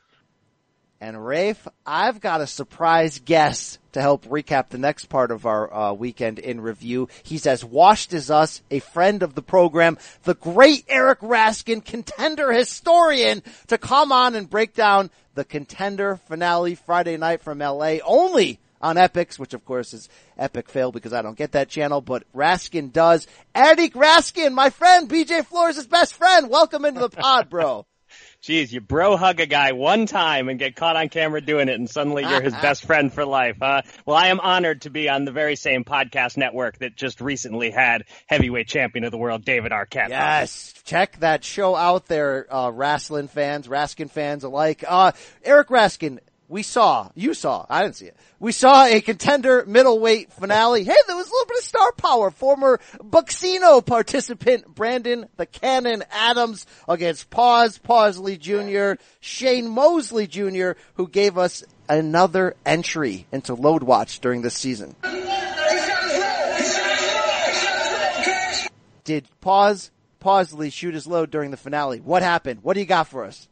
And 1.00 1.24
Rafe, 1.26 1.68
I've 1.86 2.20
got 2.20 2.42
a 2.42 2.48
surprise 2.48 3.20
guest 3.24 3.78
to 3.92 4.02
help 4.02 4.26
recap 4.26 4.70
the 4.70 4.80
next 4.80 5.06
part 5.06 5.30
of 5.30 5.46
our 5.46 5.72
uh, 5.72 5.94
weekend 5.94 6.40
in 6.40 6.60
review. 6.60 7.08
He's 7.22 7.46
as 7.46 7.64
washed 7.64 8.14
as 8.14 8.32
us, 8.32 8.64
a 8.72 8.80
friend 8.80 9.22
of 9.22 9.36
the 9.36 9.44
program, 9.44 10.00
the 10.24 10.34
great 10.34 10.86
Eric 10.90 11.20
Raskin, 11.20 11.86
contender 11.86 12.52
historian, 12.52 13.44
to 13.68 13.78
come 13.78 14.12
on 14.12 14.34
and 14.34 14.50
break 14.50 14.74
down 14.74 15.12
the 15.36 15.46
contender 15.46 16.18
finale 16.28 16.74
Friday 16.74 17.16
night 17.16 17.42
from 17.42 17.60
LA 17.60 17.98
only 18.04 18.60
on 18.82 18.96
Epix, 18.96 19.40
which 19.40 19.54
of 19.54 19.66
course 19.66 19.94
is 19.94 20.10
Epic 20.38 20.70
fail 20.70 20.92
because 20.92 21.14
I 21.14 21.22
don't 21.22 21.38
get 21.38 21.54
that 21.54 21.70
channel, 21.70 22.02
but 22.02 22.24
Raskin 22.36 22.92
does. 22.92 23.28
Eric 23.56 23.94
Raskin, 23.94 24.54
my 24.54 24.70
friend, 24.70 25.10
BJ 25.10 25.46
Flores' 25.46 25.86
best 25.88 26.14
friend. 26.14 26.50
Welcome 26.50 26.86
into 26.86 27.00
the 27.00 27.10
pod, 27.10 27.50
bro. 27.50 27.86
Jeez, 28.42 28.72
you 28.72 28.82
bro 28.82 29.18
hug 29.18 29.40
a 29.40 29.46
guy 29.46 29.72
one 29.72 30.06
time 30.06 30.48
and 30.48 30.60
get 30.60 30.76
caught 30.76 30.96
on 30.96 31.10
camera 31.10 31.42
doing 31.42 31.70
it 31.70 31.76
and 31.76 31.90
suddenly 31.90 32.24
you're 32.24 32.42
his 32.42 32.54
best 32.54 32.86
friend 32.88 33.12
for 33.12 33.26
life, 33.26 33.58
huh? 33.62 33.82
Well, 34.06 34.16
I 34.16 34.28
am 34.28 34.40
honored 34.40 34.84
to 34.84 34.90
be 34.90 35.10
on 35.10 35.26
the 35.26 35.32
very 35.32 35.56
same 35.56 35.84
podcast 35.84 36.38
network 36.38 36.78
that 36.80 36.96
just 36.96 37.20
recently 37.20 37.72
had 37.72 38.06
heavyweight 38.28 38.68
champion 38.68 39.04
of 39.06 39.12
the 39.12 39.18
world, 39.18 39.44
David 39.44 39.72
Arquette. 39.72 40.10
Yes. 40.10 40.74
Check 40.86 41.20
that 41.20 41.44
show 41.44 41.76
out 41.76 42.06
there, 42.06 42.48
uh, 42.54 42.70
wrestling 42.70 43.28
fans, 43.28 43.68
Raskin 43.68 44.10
fans 44.10 44.44
alike. 44.44 44.84
Uh, 44.88 45.12
Eric 45.44 45.70
Raskin, 45.70 46.20
we 46.50 46.64
saw, 46.64 47.10
you 47.14 47.34
saw, 47.34 47.66
I 47.70 47.84
didn't 47.84 47.98
see 47.98 48.06
it. 48.06 48.16
We 48.40 48.52
saw 48.52 48.86
a 48.86 49.02
contender 49.02 49.66
middleweight 49.68 50.32
finale. 50.32 50.84
Hey, 50.84 50.96
there 51.06 51.16
was 51.16 51.28
a 51.28 51.32
little 51.32 51.46
bit 51.46 51.58
of 51.58 51.64
star 51.64 51.92
power. 51.94 52.32
Former 52.32 52.80
Boxcino 53.00 53.86
participant 53.86 54.74
Brandon 54.74 55.28
the 55.36 55.46
Cannon 55.46 56.04
Adams 56.10 56.66
against 56.88 57.30
Pause 57.30 57.80
Pausley 57.80 58.40
Jr., 58.40 59.02
Shane 59.20 59.68
Mosley 59.68 60.28
Jr., 60.28 60.72
who 60.94 61.10
gave 61.10 61.38
us 61.38 61.64
another 61.90 62.56
entry 62.66 63.28
into 63.32 63.54
Load 63.54 63.84
Watch 63.84 64.20
during 64.20 64.42
this 64.42 64.56
season. 64.56 64.96
Did 69.04 69.28
Pause 69.42 69.92
Pausley 70.22 70.72
shoot 70.72 70.94
his 70.94 71.08
load 71.08 71.30
during 71.32 71.52
the 71.52 71.58
finale? 71.58 72.00
What 72.00 72.24
happened? 72.24 72.62
What 72.64 72.74
do 72.74 72.80
you 72.80 72.86
got 72.86 73.08
for 73.08 73.26
us? 73.26 73.48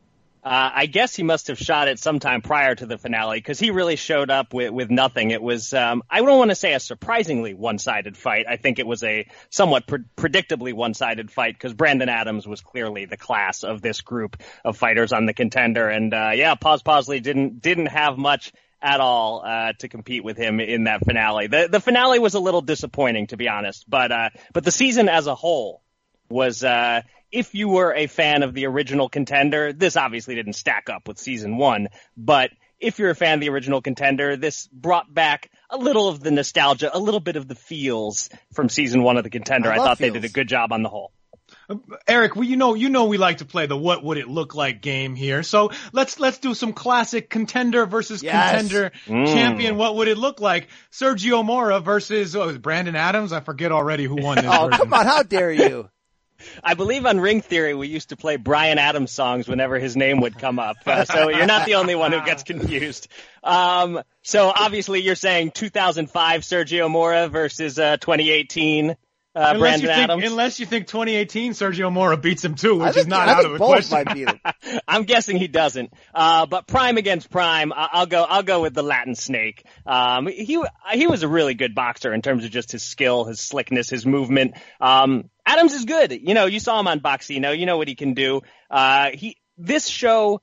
Uh, 0.46 0.70
I 0.76 0.86
guess 0.86 1.16
he 1.16 1.24
must 1.24 1.48
have 1.48 1.58
shot 1.58 1.88
it 1.88 1.98
sometime 1.98 2.44
prior 2.44 2.76
to 2.76 2.86
the 2.86 3.00
finale 3.00 3.40
because 3.40 3.60
he 3.60 3.72
really 3.72 3.96
showed 3.96 4.30
up 4.30 4.54
with, 4.54 4.70
with 4.70 4.92
nothing. 4.92 5.32
It 5.32 5.42
was, 5.42 5.74
um, 5.74 6.04
I 6.08 6.20
don't 6.20 6.38
want 6.38 6.52
to 6.52 6.56
say 6.56 6.74
a 6.74 6.80
surprisingly 6.80 7.56
one-sided 7.56 8.16
fight. 8.16 8.46
I 8.48 8.58
think 8.58 8.78
it 8.78 8.86
was 8.86 9.04
a 9.04 9.28
somewhat 9.50 9.88
pre- 9.88 10.04
predictably 10.16 10.72
one-sided 10.72 11.32
fight 11.32 11.56
because 11.56 11.74
Brandon 11.74 12.10
Adams 12.10 12.48
was 12.48 12.62
clearly 12.62 13.06
the 13.06 13.18
class 13.18 13.64
of 13.64 13.82
this 13.82 14.02
group 14.02 14.38
of 14.64 14.78
fighters 14.78 15.14
on 15.14 15.26
the 15.26 15.34
contender. 15.34 15.90
And, 15.90 16.14
uh, 16.14 16.34
yeah, 16.36 16.54
Paz 16.54 16.84
Posley 16.84 17.24
didn't, 17.24 17.64
didn't 17.64 17.88
have 17.88 18.20
much 18.20 18.54
at 18.84 19.00
all, 19.00 19.42
uh, 19.44 19.74
to 19.80 19.88
compete 19.88 20.24
with 20.24 20.38
him 20.38 20.60
in 20.60 20.84
that 20.84 21.04
finale. 21.04 21.48
The, 21.48 21.70
the 21.72 21.80
finale 21.80 22.20
was 22.20 22.36
a 22.36 22.40
little 22.40 22.62
disappointing, 22.62 23.28
to 23.28 23.38
be 23.38 23.50
honest, 23.50 23.90
but, 23.90 24.12
uh, 24.12 24.30
but 24.54 24.64
the 24.64 24.70
season 24.70 25.10
as 25.10 25.26
a 25.26 25.34
whole 25.34 25.82
was, 26.30 26.64
uh, 26.64 27.02
if 27.32 27.54
you 27.56 27.70
were 27.70 27.94
a 27.94 28.08
fan 28.08 28.44
of 28.44 28.54
the 28.54 28.66
original 28.66 29.10
contender, 29.10 29.74
this 29.74 29.98
obviously 29.98 30.36
didn't 30.36 30.54
stack 30.54 30.90
up 30.90 31.08
with 31.08 31.18
season 31.18 31.58
one, 31.58 31.88
but 32.16 32.52
if 32.80 33.00
you're 33.00 33.10
a 33.10 33.16
fan 33.16 33.36
of 33.36 33.40
the 33.42 33.50
original 33.50 33.82
contender, 33.82 34.36
this 34.38 34.68
brought 34.68 35.12
back 35.14 35.50
a 35.70 35.78
little 35.78 36.08
of 36.10 36.20
the 36.22 36.32
nostalgia, 36.32 36.96
a 36.96 37.00
little 37.00 37.20
bit 37.22 37.36
of 37.36 37.48
the 37.48 37.56
feels 37.56 38.30
from 38.54 38.70
season 38.70 39.02
one 39.04 39.18
of 39.18 39.24
the 39.24 39.30
contender. 39.30 39.70
I, 39.72 39.76
I 39.76 39.78
thought 39.78 39.98
feels. 39.98 40.14
they 40.14 40.20
did 40.20 40.30
a 40.30 40.34
good 40.34 40.48
job 40.48 40.72
on 40.72 40.84
the 40.84 40.90
whole. 40.90 41.12
Eric, 42.08 42.36
well, 42.36 42.44
you 42.44 42.58
know, 42.58 42.74
you 42.74 42.90
know, 42.90 43.06
we 43.06 43.18
like 43.18 43.38
to 43.38 43.46
play 43.46 43.66
the 43.66 43.78
"What 43.78 44.04
would 44.04 44.18
it 44.18 44.28
look 44.28 44.56
like" 44.56 44.82
game 44.82 45.16
here. 45.16 45.42
So 45.44 45.72
let's 45.94 46.20
let's 46.20 46.38
do 46.40 46.54
some 46.54 46.74
classic 46.74 47.30
contender 47.30 47.86
versus 47.86 48.22
Yes. 48.24 48.52
contender 48.62 48.92
Mm. 49.08 49.28
champion. 49.34 49.78
What 49.78 49.96
would 49.96 50.08
it 50.08 50.18
look 50.18 50.40
like? 50.42 50.68
Sergio 50.92 51.46
Mora 51.46 51.80
versus 51.80 52.36
oh, 52.36 52.58
Brandon 52.58 52.96
Adams. 52.96 53.32
I 53.32 53.40
forget 53.42 53.72
already 53.72 54.06
who 54.06 54.16
won 54.16 54.36
this. 54.42 54.46
Oh, 54.52 54.66
version. 54.68 54.90
come 54.90 54.94
on. 54.94 55.06
How 55.06 55.24
dare 55.24 55.52
you? 55.52 55.90
I 56.64 56.74
believe 56.74 57.06
on 57.06 57.20
Ring 57.20 57.42
Theory 57.42 57.74
we 57.74 57.88
used 57.88 58.10
to 58.10 58.18
play 58.18 58.38
Bryan 58.38 58.78
Adams 58.78 59.12
songs 59.12 59.48
whenever 59.48 59.80
his 59.80 59.96
name 59.96 60.22
would 60.22 60.38
come 60.38 60.60
up. 60.60 60.78
Uh, 60.86 61.06
so 61.06 61.30
you're 61.30 61.46
not 61.46 61.66
the 61.66 61.76
only 61.76 61.96
one 61.96 62.12
who 62.12 62.24
gets 62.24 62.44
confused. 62.44 63.08
Um, 63.44 64.02
so 64.24 64.52
obviously 64.56 65.02
you're 65.02 65.16
saying 65.16 65.52
2005 65.52 66.42
Sergio 66.42 66.90
Mora 66.90 67.28
versus 67.28 67.78
uh, 67.80 67.98
2018 67.98 68.96
uh, 69.36 69.52
Unless 69.54 69.60
Brandon 69.60 69.82
you 69.82 69.88
think, 69.96 70.10
Adams. 70.10 70.32
unless 70.32 70.60
you 70.60 70.66
think 70.66 70.88
2018 70.88 71.52
Sergio 71.52 71.92
Mora 71.92 72.16
beats 72.18 72.44
him 72.46 72.56
too, 72.56 72.76
which 72.80 72.94
think, 72.94 72.98
is 72.98 73.08
not 73.08 73.28
I 73.28 73.32
out 73.34 73.36
think 73.42 73.46
of 73.48 73.52
the 73.54 73.60
both 73.60 73.70
question. 73.70 73.96
might 74.06 74.14
beat 74.14 74.30
him. 74.30 74.80
I'm 74.88 75.04
guessing 75.04 75.38
he 75.38 75.48
doesn't. 75.48 75.92
Uh, 76.14 76.46
but 76.46 76.68
prime 76.68 76.98
against 76.98 77.30
prime, 77.30 77.74
I- 77.74 77.90
I'll 77.92 78.06
go. 78.06 78.24
I'll 78.24 78.44
go 78.44 78.62
with 78.62 78.74
the 78.74 78.84
Latin 78.84 79.16
Snake. 79.16 79.66
Um, 79.86 80.28
he 80.28 80.64
he 80.94 81.08
was 81.08 81.24
a 81.24 81.28
really 81.28 81.54
good 81.54 81.76
boxer 81.76 82.14
in 82.14 82.22
terms 82.22 82.46
of 82.46 82.52
just 82.52 82.72
his 82.72 82.84
skill, 82.84 83.26
his 83.26 83.40
slickness, 83.40 83.90
his 83.90 84.06
movement. 84.06 84.56
Um, 84.80 85.30
Adams 85.46 85.74
is 85.74 85.86
good. 85.86 86.12
You 86.12 86.34
know, 86.34 86.46
you 86.46 86.60
saw 86.60 86.80
him 86.80 86.88
on 86.88 87.02
Boxcino. 87.02 87.58
You 87.58 87.66
know 87.66 87.78
what 87.78 87.88
he 87.88 87.96
can 87.96 88.14
do. 88.14 88.42
Uh, 88.72 89.10
he 89.14 89.38
this 89.58 89.88
show 89.88 90.42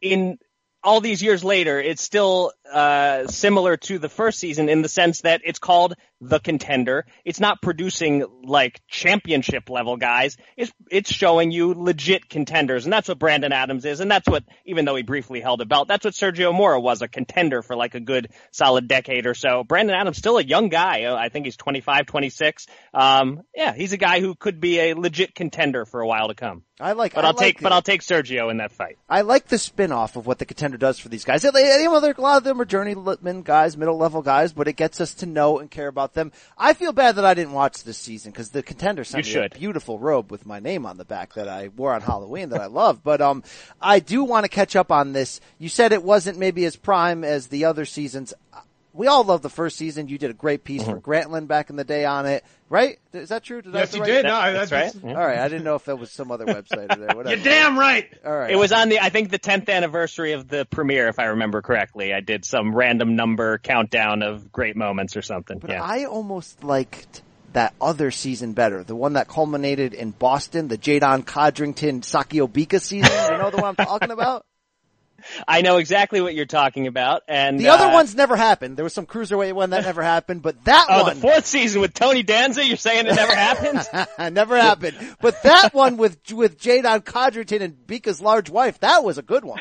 in 0.00 0.38
all 0.82 1.00
these 1.00 1.22
years 1.22 1.42
later, 1.42 1.80
it's 1.80 2.02
still 2.02 2.52
uh, 2.70 3.26
similar 3.26 3.76
to 3.76 3.98
the 3.98 4.08
first 4.08 4.38
season 4.38 4.68
in 4.68 4.82
the 4.82 4.88
sense 4.88 5.20
that 5.22 5.42
it's 5.44 5.58
called 5.58 5.94
the 6.20 6.38
contender. 6.38 7.06
It's 7.24 7.40
not 7.40 7.60
producing 7.60 8.24
like 8.42 8.80
championship 8.88 9.68
level 9.68 9.96
guys. 9.96 10.36
It's 10.56 10.72
it's 10.90 11.12
showing 11.12 11.50
you 11.50 11.74
legit 11.74 12.28
contenders, 12.28 12.84
and 12.84 12.92
that's 12.92 13.08
what 13.08 13.18
Brandon 13.18 13.52
Adams 13.52 13.84
is, 13.84 14.00
and 14.00 14.10
that's 14.10 14.28
what 14.28 14.44
even 14.64 14.84
though 14.84 14.96
he 14.96 15.02
briefly 15.02 15.40
held 15.40 15.60
a 15.60 15.66
belt, 15.66 15.88
that's 15.88 16.04
what 16.04 16.14
Sergio 16.14 16.54
Mora 16.54 16.80
was 16.80 17.02
a 17.02 17.08
contender 17.08 17.62
for 17.62 17.76
like 17.76 17.94
a 17.94 18.00
good 18.00 18.30
solid 18.50 18.88
decade 18.88 19.26
or 19.26 19.34
so. 19.34 19.64
Brandon 19.64 19.94
Adams 19.94 20.16
still 20.16 20.38
a 20.38 20.42
young 20.42 20.68
guy. 20.68 21.04
Uh, 21.04 21.16
I 21.16 21.28
think 21.28 21.44
he's 21.44 21.56
25, 21.56 22.06
26. 22.06 22.66
Um, 22.94 23.42
yeah, 23.54 23.74
he's 23.74 23.92
a 23.92 23.98
guy 23.98 24.20
who 24.20 24.34
could 24.34 24.60
be 24.60 24.80
a 24.80 24.94
legit 24.94 25.34
contender 25.34 25.84
for 25.84 26.00
a 26.00 26.06
while 26.06 26.28
to 26.28 26.34
come. 26.34 26.62
I 26.80 26.92
like. 26.92 27.14
But 27.14 27.24
I 27.24 27.28
I'll 27.28 27.34
take 27.34 27.56
like 27.56 27.62
but. 27.62 27.72
I'll 27.72 27.82
take 27.82 28.02
Sergio 28.02 28.50
in 28.50 28.56
that 28.56 28.72
fight. 28.72 28.98
I 29.08 29.20
like 29.20 29.46
the 29.46 29.58
spin-off 29.58 30.16
of 30.16 30.26
what 30.26 30.38
the 30.38 30.44
contender 30.44 30.76
does 30.76 30.98
for 30.98 31.08
these 31.08 31.24
guys. 31.24 31.44
Any 31.44 31.86
other, 31.86 32.14
a 32.16 32.20
lot 32.20 32.38
of 32.38 32.44
them 32.44 32.53
are 32.60 32.64
journeyman 32.64 33.42
guys, 33.42 33.76
middle 33.76 33.96
level 33.96 34.22
guys, 34.22 34.52
but 34.52 34.68
it 34.68 34.74
gets 34.74 35.00
us 35.00 35.14
to 35.14 35.26
know 35.26 35.58
and 35.58 35.70
care 35.70 35.88
about 35.88 36.14
them. 36.14 36.32
I 36.58 36.74
feel 36.74 36.92
bad 36.92 37.16
that 37.16 37.24
I 37.24 37.34
didn't 37.34 37.52
watch 37.52 37.84
this 37.84 37.98
season 37.98 38.32
because 38.32 38.50
the 38.50 38.62
contender 38.62 39.04
sent 39.04 39.26
You 39.26 39.28
me 39.28 39.32
should. 39.42 39.54
a 39.54 39.58
beautiful 39.58 39.98
robe 39.98 40.30
with 40.30 40.46
my 40.46 40.60
name 40.60 40.86
on 40.86 40.96
the 40.96 41.04
back 41.04 41.34
that 41.34 41.48
I 41.48 41.68
wore 41.68 41.92
on 41.94 42.00
Halloween 42.00 42.50
that 42.50 42.60
I 42.60 42.66
love. 42.66 43.02
But 43.02 43.20
um, 43.20 43.42
I 43.80 44.00
do 44.00 44.24
want 44.24 44.44
to 44.44 44.48
catch 44.50 44.76
up 44.76 44.90
on 44.92 45.12
this. 45.12 45.40
You 45.58 45.68
said 45.68 45.92
it 45.92 46.02
wasn't 46.02 46.38
maybe 46.38 46.64
as 46.64 46.76
prime 46.76 47.24
as 47.24 47.48
the 47.48 47.64
other 47.64 47.84
seasons. 47.84 48.34
We 48.94 49.08
all 49.08 49.24
love 49.24 49.42
the 49.42 49.50
first 49.50 49.76
season. 49.76 50.08
You 50.08 50.18
did 50.18 50.30
a 50.30 50.34
great 50.34 50.62
piece 50.62 50.84
for 50.84 50.92
mm-hmm. 50.92 51.10
Grantland 51.10 51.48
back 51.48 51.68
in 51.68 51.74
the 51.76 51.82
day 51.82 52.04
on 52.04 52.26
it, 52.26 52.44
right? 52.68 52.98
Is 53.12 53.30
that 53.30 53.42
true? 53.42 53.60
Did 53.60 53.74
Yes, 53.74 53.90
the 53.90 53.96
you 53.96 54.02
right- 54.02 54.08
did. 54.08 54.24
No, 54.24 54.52
That's 54.52 54.70
that's, 54.70 54.94
right. 54.94 55.16
All 55.16 55.26
right, 55.26 55.38
I 55.38 55.48
didn't 55.48 55.64
know 55.64 55.74
if 55.74 55.88
it 55.88 55.98
was 55.98 56.12
some 56.12 56.30
other 56.30 56.46
website 56.46 56.92
or 56.92 57.00
there. 57.00 57.16
Whatever. 57.16 57.34
You're 57.34 57.44
damn 57.44 57.76
right. 57.76 58.08
All 58.24 58.32
right. 58.32 58.52
It 58.52 58.56
was 58.56 58.70
on 58.70 58.88
the, 58.88 59.00
I 59.00 59.10
think, 59.10 59.30
the 59.30 59.38
10th 59.38 59.68
anniversary 59.68 60.32
of 60.32 60.46
the 60.46 60.64
premiere, 60.64 61.08
if 61.08 61.18
I 61.18 61.24
remember 61.24 61.60
correctly. 61.60 62.14
I 62.14 62.20
did 62.20 62.44
some 62.44 62.72
random 62.72 63.16
number 63.16 63.58
countdown 63.58 64.22
of 64.22 64.52
great 64.52 64.76
moments 64.76 65.16
or 65.16 65.22
something. 65.22 65.58
But 65.58 65.70
yeah. 65.70 65.82
I 65.82 66.04
almost 66.04 66.62
liked 66.62 67.22
that 67.54 67.74
other 67.80 68.10
season 68.10 68.52
better, 68.52 68.84
the 68.84 68.96
one 68.96 69.14
that 69.14 69.26
culminated 69.26 69.94
in 69.94 70.10
Boston, 70.10 70.68
the 70.68 70.78
Jaidon 70.78 71.24
Codrington 71.24 72.02
Sakio 72.02 72.48
Bika 72.48 72.80
season. 72.80 73.10
You 73.32 73.38
know 73.38 73.50
the 73.50 73.56
one 73.56 73.74
I'm 73.76 73.86
talking 73.86 74.10
about? 74.10 74.44
I 75.46 75.62
know 75.62 75.76
exactly 75.78 76.20
what 76.20 76.34
you're 76.34 76.46
talking 76.46 76.86
about. 76.86 77.22
And 77.28 77.58
The 77.58 77.68
other 77.68 77.86
uh, 77.86 77.92
ones 77.92 78.14
never 78.14 78.36
happened. 78.36 78.76
There 78.76 78.84
was 78.84 78.94
some 78.94 79.06
cruiserweight 79.06 79.52
one 79.52 79.70
that 79.70 79.84
never 79.84 80.02
happened, 80.02 80.42
but 80.42 80.64
that 80.64 80.86
Oh, 80.88 81.02
one 81.04 81.14
the 81.14 81.20
fourth 81.20 81.46
season 81.46 81.80
with 81.80 81.94
Tony 81.94 82.22
Danza. 82.22 82.64
You're 82.64 82.76
saying 82.76 83.06
it 83.06 83.14
never 83.14 83.34
happened? 83.34 84.08
never 84.34 84.56
happened. 84.56 84.96
But 85.20 85.42
that 85.42 85.74
one 85.74 85.96
with 85.96 86.18
with 86.32 86.58
Jaidon 86.58 87.04
Codrington 87.04 87.62
and 87.62 87.86
Bika's 87.86 88.20
large 88.20 88.50
wife, 88.50 88.80
that 88.80 89.04
was 89.04 89.18
a 89.18 89.22
good 89.22 89.44
one. 89.44 89.60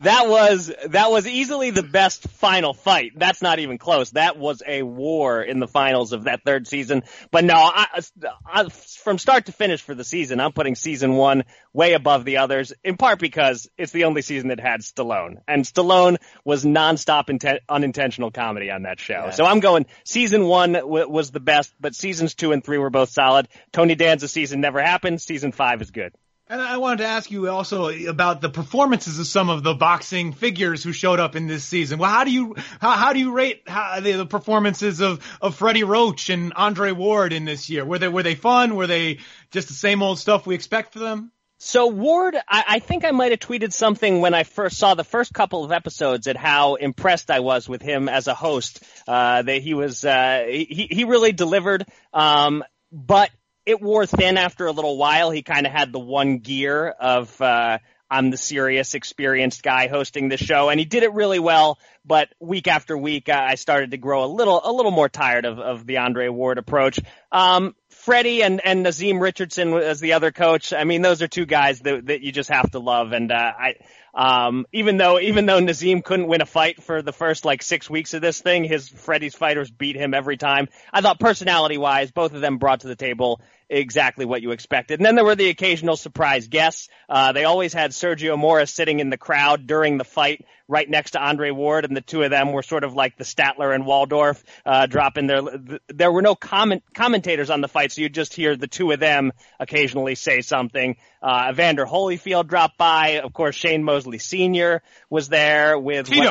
That 0.00 0.28
was 0.28 0.72
that 0.88 1.10
was 1.10 1.26
easily 1.26 1.70
the 1.70 1.82
best 1.82 2.28
final 2.28 2.74
fight. 2.74 3.12
That's 3.16 3.42
not 3.42 3.58
even 3.58 3.78
close. 3.78 4.10
That 4.10 4.38
was 4.38 4.62
a 4.66 4.82
war 4.82 5.42
in 5.42 5.60
the 5.60 5.68
finals 5.68 6.12
of 6.12 6.24
that 6.24 6.42
third 6.44 6.66
season. 6.66 7.02
But 7.30 7.44
no, 7.44 7.54
I, 7.54 8.00
I, 8.46 8.68
from 8.68 9.18
start 9.18 9.46
to 9.46 9.52
finish 9.52 9.82
for 9.82 9.94
the 9.94 10.04
season, 10.04 10.40
I'm 10.40 10.52
putting 10.52 10.74
season 10.74 11.14
one 11.14 11.44
way 11.72 11.92
above 11.92 12.24
the 12.24 12.38
others. 12.38 12.72
In 12.84 12.96
part 12.96 13.18
because 13.18 13.68
it's 13.76 13.92
the 13.92 14.04
only 14.04 14.22
season 14.22 14.48
that 14.48 14.60
had 14.60 14.80
Stallone, 14.80 15.36
and 15.46 15.64
Stallone 15.64 16.16
was 16.44 16.64
nonstop 16.64 17.26
inten- 17.28 17.60
unintentional 17.68 18.30
comedy 18.30 18.70
on 18.70 18.82
that 18.82 19.00
show. 19.00 19.30
So 19.32 19.44
I'm 19.44 19.60
going 19.60 19.86
season 20.04 20.46
one 20.46 20.72
w- 20.72 21.08
was 21.08 21.30
the 21.30 21.40
best, 21.40 21.74
but 21.80 21.94
seasons 21.94 22.34
two 22.34 22.52
and 22.52 22.64
three 22.64 22.78
were 22.78 22.90
both 22.90 23.10
solid. 23.10 23.48
Tony 23.72 23.94
Danza 23.94 24.28
season 24.28 24.60
never 24.60 24.80
happened. 24.80 25.20
Season 25.20 25.52
five 25.52 25.82
is 25.82 25.90
good. 25.90 26.12
And 26.48 26.62
I 26.62 26.76
wanted 26.76 26.98
to 26.98 27.06
ask 27.06 27.28
you 27.28 27.48
also 27.48 27.88
about 27.88 28.40
the 28.40 28.48
performances 28.48 29.18
of 29.18 29.26
some 29.26 29.48
of 29.48 29.64
the 29.64 29.74
boxing 29.74 30.32
figures 30.32 30.84
who 30.84 30.92
showed 30.92 31.18
up 31.18 31.34
in 31.34 31.48
this 31.48 31.64
season. 31.64 31.98
Well, 31.98 32.10
how 32.10 32.22
do 32.22 32.30
you 32.30 32.54
how, 32.80 32.92
how 32.92 33.12
do 33.12 33.18
you 33.18 33.32
rate 33.32 33.62
how, 33.66 33.98
the, 33.98 34.12
the 34.12 34.26
performances 34.26 35.00
of 35.00 35.26
of 35.40 35.56
Freddie 35.56 35.82
Roach 35.82 36.30
and 36.30 36.52
Andre 36.54 36.92
Ward 36.92 37.32
in 37.32 37.46
this 37.46 37.68
year? 37.68 37.84
Were 37.84 37.98
they 37.98 38.06
were 38.06 38.22
they 38.22 38.36
fun? 38.36 38.76
Were 38.76 38.86
they 38.86 39.18
just 39.50 39.66
the 39.66 39.74
same 39.74 40.02
old 40.02 40.20
stuff 40.20 40.46
we 40.46 40.54
expect 40.54 40.92
for 40.92 41.00
them? 41.00 41.32
So 41.58 41.88
Ward, 41.88 42.36
I, 42.36 42.64
I 42.68 42.78
think 42.78 43.04
I 43.04 43.10
might 43.10 43.32
have 43.32 43.40
tweeted 43.40 43.72
something 43.72 44.20
when 44.20 44.34
I 44.34 44.44
first 44.44 44.78
saw 44.78 44.94
the 44.94 45.04
first 45.04 45.32
couple 45.32 45.64
of 45.64 45.72
episodes 45.72 46.28
at 46.28 46.36
how 46.36 46.74
impressed 46.74 47.30
I 47.30 47.40
was 47.40 47.68
with 47.68 47.82
him 47.82 48.08
as 48.08 48.28
a 48.28 48.34
host. 48.34 48.84
Uh, 49.08 49.42
that 49.42 49.62
he 49.62 49.72
was, 49.72 50.04
uh, 50.04 50.44
he, 50.46 50.86
he 50.90 51.04
really 51.04 51.32
delivered. 51.32 51.86
Um, 52.12 52.62
but 52.92 53.30
it 53.66 53.82
wore 53.82 54.06
thin 54.06 54.38
after 54.38 54.66
a 54.66 54.72
little 54.72 54.96
while. 54.96 55.30
He 55.30 55.42
kind 55.42 55.66
of 55.66 55.72
had 55.72 55.92
the 55.92 55.98
one 55.98 56.38
gear 56.38 56.88
of, 56.88 57.38
uh, 57.40 57.78
I'm 58.08 58.30
the 58.30 58.36
serious, 58.36 58.94
experienced 58.94 59.64
guy 59.64 59.88
hosting 59.88 60.28
the 60.28 60.36
show, 60.36 60.68
and 60.68 60.78
he 60.78 60.86
did 60.86 61.02
it 61.02 61.12
really 61.12 61.40
well. 61.40 61.78
But 62.04 62.28
week 62.38 62.68
after 62.68 62.96
week, 62.96 63.28
I 63.28 63.50
I 63.50 63.54
started 63.56 63.90
to 63.90 63.96
grow 63.96 64.24
a 64.24 64.30
little, 64.30 64.60
a 64.62 64.70
little 64.70 64.92
more 64.92 65.08
tired 65.08 65.44
of, 65.44 65.58
of 65.58 65.86
the 65.86 65.96
Andre 65.96 66.28
Ward 66.28 66.58
approach. 66.58 67.00
Um, 67.32 67.74
Freddie 67.90 68.44
and, 68.44 68.60
and 68.64 68.84
Naazim 68.84 69.18
Richardson 69.18 69.74
as 69.74 69.98
the 69.98 70.12
other 70.12 70.30
coach. 70.30 70.72
I 70.72 70.84
mean, 70.84 71.02
those 71.02 71.20
are 71.20 71.26
two 71.26 71.46
guys 71.46 71.80
that, 71.80 72.06
that 72.06 72.20
you 72.20 72.30
just 72.30 72.50
have 72.50 72.70
to 72.70 72.78
love. 72.78 73.10
And, 73.10 73.32
uh, 73.32 73.52
I, 73.58 73.74
um, 74.16 74.64
even 74.72 74.96
though, 74.96 75.20
even 75.20 75.44
though 75.44 75.60
Naazim 75.60 76.00
couldn't 76.00 76.26
win 76.26 76.40
a 76.40 76.46
fight 76.46 76.82
for 76.82 77.02
the 77.02 77.12
first 77.12 77.44
like 77.44 77.62
six 77.62 77.90
weeks 77.90 78.14
of 78.14 78.22
this 78.22 78.40
thing, 78.40 78.64
his 78.64 78.88
Freddie's 78.88 79.34
fighters 79.34 79.70
beat 79.70 79.94
him 79.94 80.14
every 80.14 80.38
time. 80.38 80.68
I 80.90 81.02
thought 81.02 81.20
personality 81.20 81.76
wise, 81.76 82.10
both 82.10 82.32
of 82.32 82.40
them 82.40 82.56
brought 82.56 82.80
to 82.80 82.88
the 82.88 82.96
table 82.96 83.42
exactly 83.68 84.24
what 84.24 84.42
you 84.42 84.52
expected. 84.52 85.00
And 85.00 85.06
then 85.06 85.16
there 85.16 85.24
were 85.24 85.34
the 85.34 85.48
occasional 85.48 85.96
surprise 85.96 86.48
guests. 86.48 86.88
Uh, 87.08 87.32
they 87.32 87.44
always 87.44 87.74
had 87.74 87.90
Sergio 87.90 88.38
Mora 88.38 88.66
sitting 88.66 89.00
in 89.00 89.10
the 89.10 89.18
crowd 89.18 89.66
during 89.66 89.98
the 89.98 90.04
fight 90.04 90.46
right 90.68 90.88
next 90.88 91.12
to 91.12 91.20
Andre 91.20 91.50
Ward, 91.50 91.84
and 91.84 91.96
the 91.96 92.00
two 92.00 92.22
of 92.22 92.30
them 92.30 92.52
were 92.52 92.62
sort 92.62 92.84
of 92.84 92.94
like 92.94 93.16
the 93.16 93.24
Statler 93.24 93.74
and 93.74 93.86
Waldorf, 93.86 94.42
uh, 94.64 94.86
dropping 94.86 95.26
their, 95.26 95.42
there 95.88 96.10
were 96.10 96.22
no 96.22 96.34
comment, 96.34 96.82
commentators 96.92 97.50
on 97.50 97.60
the 97.60 97.68
fight, 97.68 97.92
so 97.92 98.00
you 98.00 98.08
just 98.08 98.34
hear 98.34 98.56
the 98.56 98.66
two 98.66 98.90
of 98.90 98.98
them 98.98 99.32
occasionally 99.60 100.16
say 100.16 100.40
something. 100.40 100.96
Uh, 101.22 101.48
Evander 101.50 101.84
Holyfield 101.86 102.46
dropped 102.46 102.76
by. 102.78 103.20
Of 103.20 103.32
course, 103.32 103.54
Shane 103.54 103.82
Mosley 103.84 104.18
Sr. 104.18 104.82
was 105.10 105.28
there 105.28 105.78
with 105.78 106.06
Tito. 106.06 106.20
what 106.20 106.28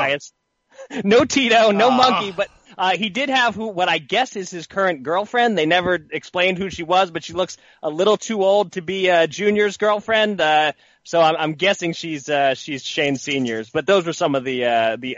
I, 0.92 1.02
no 1.04 1.26
Tito, 1.26 1.72
no 1.72 1.90
Ah. 1.90 1.98
monkey, 1.98 2.32
but 2.32 2.50
uh, 2.78 2.98
he 2.98 3.10
did 3.10 3.30
have 3.30 3.56
who, 3.56 3.68
what 3.70 3.88
I 3.90 3.98
guess 3.98 4.36
is 4.36 4.50
his 4.50 4.68
current 4.68 5.04
girlfriend. 5.04 5.58
They 5.58 5.66
never 5.66 5.98
explained 6.12 6.58
who 6.58 6.70
she 6.70 6.84
was, 6.84 7.10
but 7.12 7.24
she 7.24 7.34
looks 7.34 7.58
a 7.82 7.90
little 7.90 8.18
too 8.18 8.44
old 8.44 8.74
to 8.74 8.82
be 8.82 9.10
uh, 9.10 9.28
Junior's 9.28 9.78
girlfriend. 9.78 10.42
Uh, 10.42 10.74
so 11.04 11.22
I'm, 11.22 11.36
I'm 11.38 11.54
guessing 11.54 11.94
she's 11.94 12.28
uh, 12.30 12.54
she's 12.56 12.84
Shane 12.84 13.16
Senior's. 13.16 13.70
But 13.70 13.86
those 13.86 14.06
were 14.06 14.14
some 14.14 14.36
of 14.36 14.44
the 14.44 14.66
uh, 14.66 14.98
the 15.00 15.18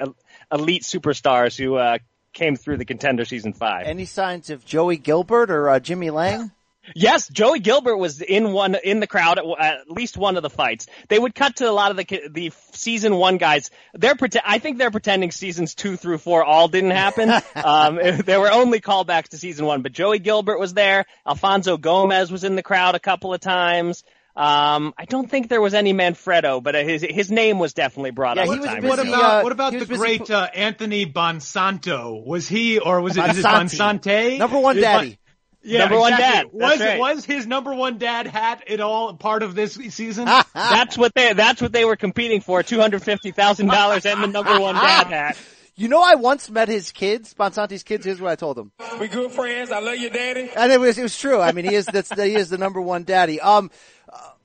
elite 0.52 0.84
superstars 0.84 1.58
who 1.58 1.76
uh, 1.76 1.98
came 2.34 2.56
through 2.56 2.78
the 2.78 2.86
contender 2.86 3.26
season 3.26 3.54
five. 3.54 3.88
Any 3.88 4.06
signs 4.06 4.50
of 4.52 4.64
Joey 4.64 4.98
Gilbert 4.98 5.50
or 5.50 5.70
uh, 5.70 5.80
Jimmy 5.80 6.12
Lange? 6.12 6.52
Yes, 6.96 7.28
Joey 7.28 7.60
Gilbert 7.60 7.98
was 7.98 8.22
in 8.22 8.52
one 8.54 8.76
in 8.76 9.00
the 9.00 9.08
crowd 9.08 9.40
at, 9.40 9.46
at 9.60 9.90
least 9.92 10.18
one 10.18 10.38
of 10.38 10.44
the 10.44 10.50
fights. 10.50 10.88
They 11.10 11.20
would 11.20 11.36
cut 11.36 11.58
to 11.58 11.70
a 11.70 11.72
lot 11.72 11.92
of 11.92 11.98
the 11.98 12.22
the 12.30 12.52
season 12.74 13.16
one 13.16 13.38
guys. 13.38 13.70
They're 13.94 14.16
prete- 14.16 14.42
I 14.46 14.60
think 14.60 14.78
they're 14.78 14.92
pretending 14.92 15.32
seasons 15.32 15.76
two 15.76 15.98
through 15.98 16.20
four 16.20 16.44
all 16.44 16.68
didn't 16.68 16.92
happen. 16.92 17.30
um, 17.56 17.96
there 18.26 18.40
were 18.40 18.52
only 18.52 18.80
callbacks 18.80 19.30
to 19.30 19.38
season 19.38 19.66
one, 19.66 19.82
but 19.82 19.92
Joey 19.92 20.20
Gilbert 20.20 20.60
was 20.60 20.74
there. 20.74 21.06
Alfonso 21.28 21.78
Gomez 21.78 22.32
was 22.32 22.44
in 22.44 22.56
the 22.56 22.64
crowd 22.64 22.96
a 22.96 23.00
couple 23.00 23.34
of 23.34 23.40
times. 23.42 24.04
Um, 24.36 24.94
I 24.96 25.06
don't 25.06 25.28
think 25.30 25.50
there 25.50 25.62
was 25.62 25.74
any 25.74 25.94
Manfredo, 25.94 26.62
but 26.62 26.76
uh, 26.76 26.84
his 26.84 27.02
his 27.02 27.32
name 27.32 27.58
was 27.58 27.74
definitely 27.74 28.12
brought 28.12 28.38
Yeah, 28.38 28.44
up. 28.44 28.50
he 28.50 28.60
was 28.60 28.70
busy, 28.76 28.88
What 28.88 29.00
about 29.00 29.24
uh, 29.24 29.42
what 29.42 29.52
about 29.52 29.74
the 29.74 29.86
great 29.88 30.28
pu- 30.28 30.34
uh, 30.34 30.48
Anthony 30.54 31.08
Bonsanto? 31.08 32.24
Was 32.24 32.48
he 32.48 32.78
or 32.80 33.02
was 33.02 33.18
it 33.18 33.26
is 33.32 33.40
it 33.40 33.46
Bonsanti. 33.46 33.78
Bonsante? 34.04 34.38
Number 34.38 34.60
one 34.60 34.78
Is 34.78 34.84
Bon- 34.84 34.94
daddy. 35.04 35.20
Yeah, 35.64 35.80
number 35.80 36.00
one 36.00 36.12
dad. 36.12 36.48
was 36.52 36.80
right. 36.80 37.00
was 37.00 37.26
his 37.26 37.46
number 37.46 37.74
one 37.74 37.98
dad 37.98 38.28
hat 38.28 38.64
at 38.70 38.80
all 38.80 39.14
part 39.16 39.44
of 39.44 39.56
this 39.56 39.74
season? 39.74 40.26
that's 40.54 40.98
what 40.98 41.14
they 41.14 41.34
that's 41.34 41.62
what 41.62 41.72
they 41.74 41.84
were 41.84 41.96
competing 41.96 42.42
for: 42.42 42.64
two 42.64 42.80
hundred 42.80 43.04
fifty 43.04 43.32
thousand 43.32 43.68
dollars 43.68 44.06
and 44.06 44.24
the 44.24 44.28
number 44.28 44.60
one 44.60 44.76
dad 44.76 45.08
hat. 45.08 45.38
You 45.76 45.88
know, 45.90 46.02
I 46.02 46.16
once 46.16 46.50
met 46.50 46.70
his 46.70 46.92
kids, 46.92 47.36
Bonsanti's 47.36 47.84
kids. 47.84 48.04
Here's 48.06 48.20
what 48.20 48.32
I 48.32 48.36
told 48.36 48.58
them: 48.58 48.72
We 49.00 49.08
good 49.08 49.32
friends. 49.32 49.72
I 49.72 49.80
love 49.80 49.98
you, 49.98 50.10
daddy. 50.10 50.50
And 50.56 50.72
it 50.72 50.80
was 50.80 50.98
it 50.98 51.04
was 51.04 51.18
true. 51.18 51.40
I 51.40 51.52
mean, 51.52 51.66
he 51.66 51.76
is 51.76 51.86
that's 51.86 52.10
he 52.22 52.36
is 52.36 52.50
the 52.50 52.58
number 52.58 52.82
one 52.82 53.04
daddy. 53.04 53.40
Um, 53.42 53.70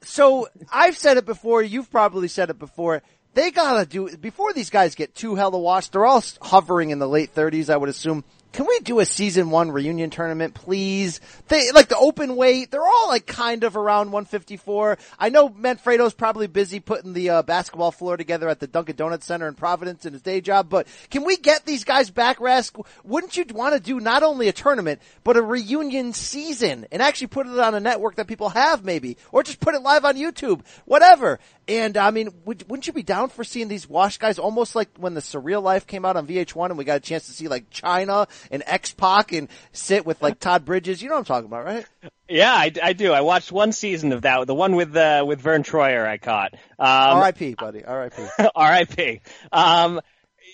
so 0.02 0.48
I've 0.72 0.96
said 0.96 1.16
it 1.16 1.26
before. 1.26 1.62
You've 1.62 1.90
probably 1.90 2.28
said 2.28 2.50
it 2.50 2.58
before. 2.58 3.02
They 3.34 3.50
gotta 3.50 3.86
do 3.86 4.14
before 4.16 4.52
these 4.52 4.70
guys 4.70 4.94
get 4.94 5.14
too 5.14 5.34
hella 5.36 5.58
washed. 5.58 5.92
They're 5.92 6.04
all 6.04 6.22
hovering 6.40 6.90
in 6.90 6.98
the 6.98 7.08
late 7.08 7.30
thirties, 7.30 7.70
I 7.70 7.76
would 7.76 7.88
assume. 7.88 8.24
Can 8.52 8.66
we 8.66 8.80
do 8.80 9.00
a 9.00 9.06
season 9.06 9.48
one 9.48 9.70
reunion 9.70 10.10
tournament, 10.10 10.52
please? 10.52 11.22
They, 11.48 11.70
like 11.72 11.88
the 11.88 11.96
open 11.96 12.36
weight, 12.36 12.70
they're 12.70 12.86
all 12.86 13.08
like 13.08 13.26
kind 13.26 13.64
of 13.64 13.78
around 13.78 14.12
154. 14.12 14.98
I 15.18 15.30
know 15.30 15.48
Manfredo's 15.48 16.12
probably 16.12 16.48
busy 16.48 16.78
putting 16.78 17.14
the 17.14 17.30
uh, 17.30 17.42
basketball 17.42 17.92
floor 17.92 18.18
together 18.18 18.50
at 18.50 18.60
the 18.60 18.66
Dunkin' 18.66 18.96
Donuts 18.96 19.24
Center 19.24 19.48
in 19.48 19.54
Providence 19.54 20.04
in 20.04 20.12
his 20.12 20.20
day 20.20 20.42
job, 20.42 20.68
but 20.68 20.86
can 21.10 21.24
we 21.24 21.38
get 21.38 21.64
these 21.64 21.84
guys 21.84 22.10
back, 22.10 22.40
Rask? 22.40 22.84
Wouldn't 23.04 23.38
you 23.38 23.46
want 23.54 23.74
to 23.74 23.80
do 23.80 23.98
not 24.00 24.22
only 24.22 24.48
a 24.48 24.52
tournament, 24.52 25.00
but 25.24 25.38
a 25.38 25.42
reunion 25.42 26.12
season 26.12 26.86
and 26.92 27.00
actually 27.00 27.28
put 27.28 27.46
it 27.46 27.58
on 27.58 27.74
a 27.74 27.80
network 27.80 28.16
that 28.16 28.26
people 28.26 28.50
have 28.50 28.84
maybe, 28.84 29.16
or 29.30 29.42
just 29.42 29.60
put 29.60 29.74
it 29.74 29.80
live 29.80 30.04
on 30.04 30.16
YouTube, 30.16 30.60
whatever. 30.84 31.40
And 31.68 31.96
I 31.96 32.10
mean, 32.10 32.30
would, 32.44 32.68
wouldn't 32.68 32.86
you 32.86 32.92
be 32.92 33.02
down 33.02 33.28
for 33.28 33.44
seeing 33.44 33.68
these 33.68 33.88
wash 33.88 34.18
guys 34.18 34.38
almost 34.38 34.74
like 34.74 34.88
when 34.98 35.14
the 35.14 35.20
Surreal 35.20 35.62
Life 35.62 35.86
came 35.86 36.04
out 36.04 36.16
on 36.16 36.26
VH1 36.26 36.70
and 36.70 36.78
we 36.78 36.84
got 36.84 36.96
a 36.96 37.00
chance 37.00 37.26
to 37.26 37.32
see 37.32 37.46
like 37.46 37.70
Chyna 37.70 38.28
and 38.50 38.62
X 38.66 38.92
Pac 38.92 39.32
and 39.32 39.48
sit 39.72 40.04
with 40.04 40.20
like 40.20 40.40
Todd 40.40 40.64
Bridges? 40.64 41.00
You 41.02 41.08
know 41.08 41.14
what 41.14 41.20
I'm 41.20 41.24
talking 41.26 41.46
about, 41.46 41.64
right? 41.64 41.86
Yeah, 42.28 42.52
I, 42.52 42.72
I 42.82 42.92
do. 42.94 43.12
I 43.12 43.20
watched 43.20 43.52
one 43.52 43.72
season 43.72 44.12
of 44.12 44.22
that, 44.22 44.46
the 44.46 44.54
one 44.54 44.74
with 44.74 44.96
uh, 44.96 45.24
with 45.26 45.40
Vern 45.40 45.62
Troyer. 45.62 46.06
I 46.06 46.18
caught. 46.18 46.54
Um, 46.78 47.18
R.I.P. 47.18 47.54
buddy. 47.54 47.84
R.I.P. 47.84 48.22
R.I.P. 48.54 49.20
Um, 49.52 50.00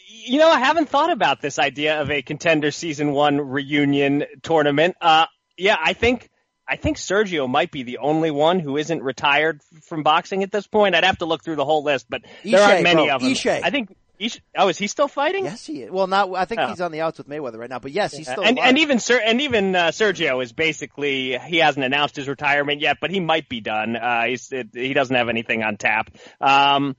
you 0.08 0.38
know, 0.38 0.48
I 0.48 0.58
haven't 0.58 0.88
thought 0.88 1.10
about 1.10 1.40
this 1.40 1.58
idea 1.58 2.00
of 2.00 2.10
a 2.10 2.20
contender 2.22 2.70
season 2.70 3.12
one 3.12 3.40
reunion 3.40 4.24
tournament. 4.42 4.96
Uh, 5.00 5.26
yeah, 5.56 5.76
I 5.82 5.92
think 5.92 6.28
I 6.68 6.76
think 6.76 6.98
Sergio 6.98 7.48
might 7.48 7.70
be 7.70 7.82
the 7.82 7.98
only 7.98 8.30
one 8.30 8.60
who 8.60 8.76
isn't 8.76 9.02
retired 9.02 9.62
from 9.84 10.02
boxing 10.02 10.42
at 10.42 10.52
this 10.52 10.66
point. 10.66 10.94
I'd 10.94 11.04
have 11.04 11.18
to 11.18 11.24
look 11.24 11.42
through 11.42 11.56
the 11.56 11.64
whole 11.64 11.82
list, 11.82 12.06
but 12.10 12.22
there 12.44 12.60
aren't 12.60 12.82
many 12.82 13.06
bro. 13.06 13.14
of 13.14 13.22
them. 13.22 13.30
Ishe. 13.32 13.60
I 13.62 13.70
think. 13.70 13.94
Ishe, 14.20 14.40
oh, 14.56 14.66
is 14.66 14.76
he 14.76 14.88
still 14.88 15.06
fighting? 15.06 15.44
Yes, 15.44 15.64
he 15.64 15.82
is. 15.82 15.92
Well, 15.92 16.08
not. 16.08 16.34
I 16.34 16.44
think 16.44 16.60
Oh. 16.60 16.66
he's 16.66 16.80
on 16.80 16.90
the 16.90 17.02
outs 17.02 17.18
with 17.18 17.28
Mayweather 17.28 17.56
right 17.56 17.70
now, 17.70 17.78
but 17.78 17.92
yes, 17.92 18.12
he's 18.16 18.28
still. 18.28 18.42
and 18.42 18.58
and 18.58 18.76
even 18.78 18.98
Ser- 18.98 19.22
and 19.24 19.40
even 19.40 19.76
uh, 19.76 19.86
Sergio 19.92 20.42
is 20.42 20.52
basically 20.52 21.38
he 21.38 21.58
hasn't 21.58 21.84
announced 21.86 22.16
his 22.16 22.26
retirement 22.26 22.80
yet, 22.80 22.96
but 23.00 23.12
he 23.12 23.20
might 23.20 23.48
be 23.48 23.60
done. 23.60 23.94
Uh, 23.94 24.24
he's 24.26 24.50
it, 24.50 24.70
he 24.72 24.92
doesn't 24.92 25.14
have 25.14 25.28
anything 25.28 25.62
on 25.62 25.76
tap. 25.76 26.10
Um, 26.40 26.96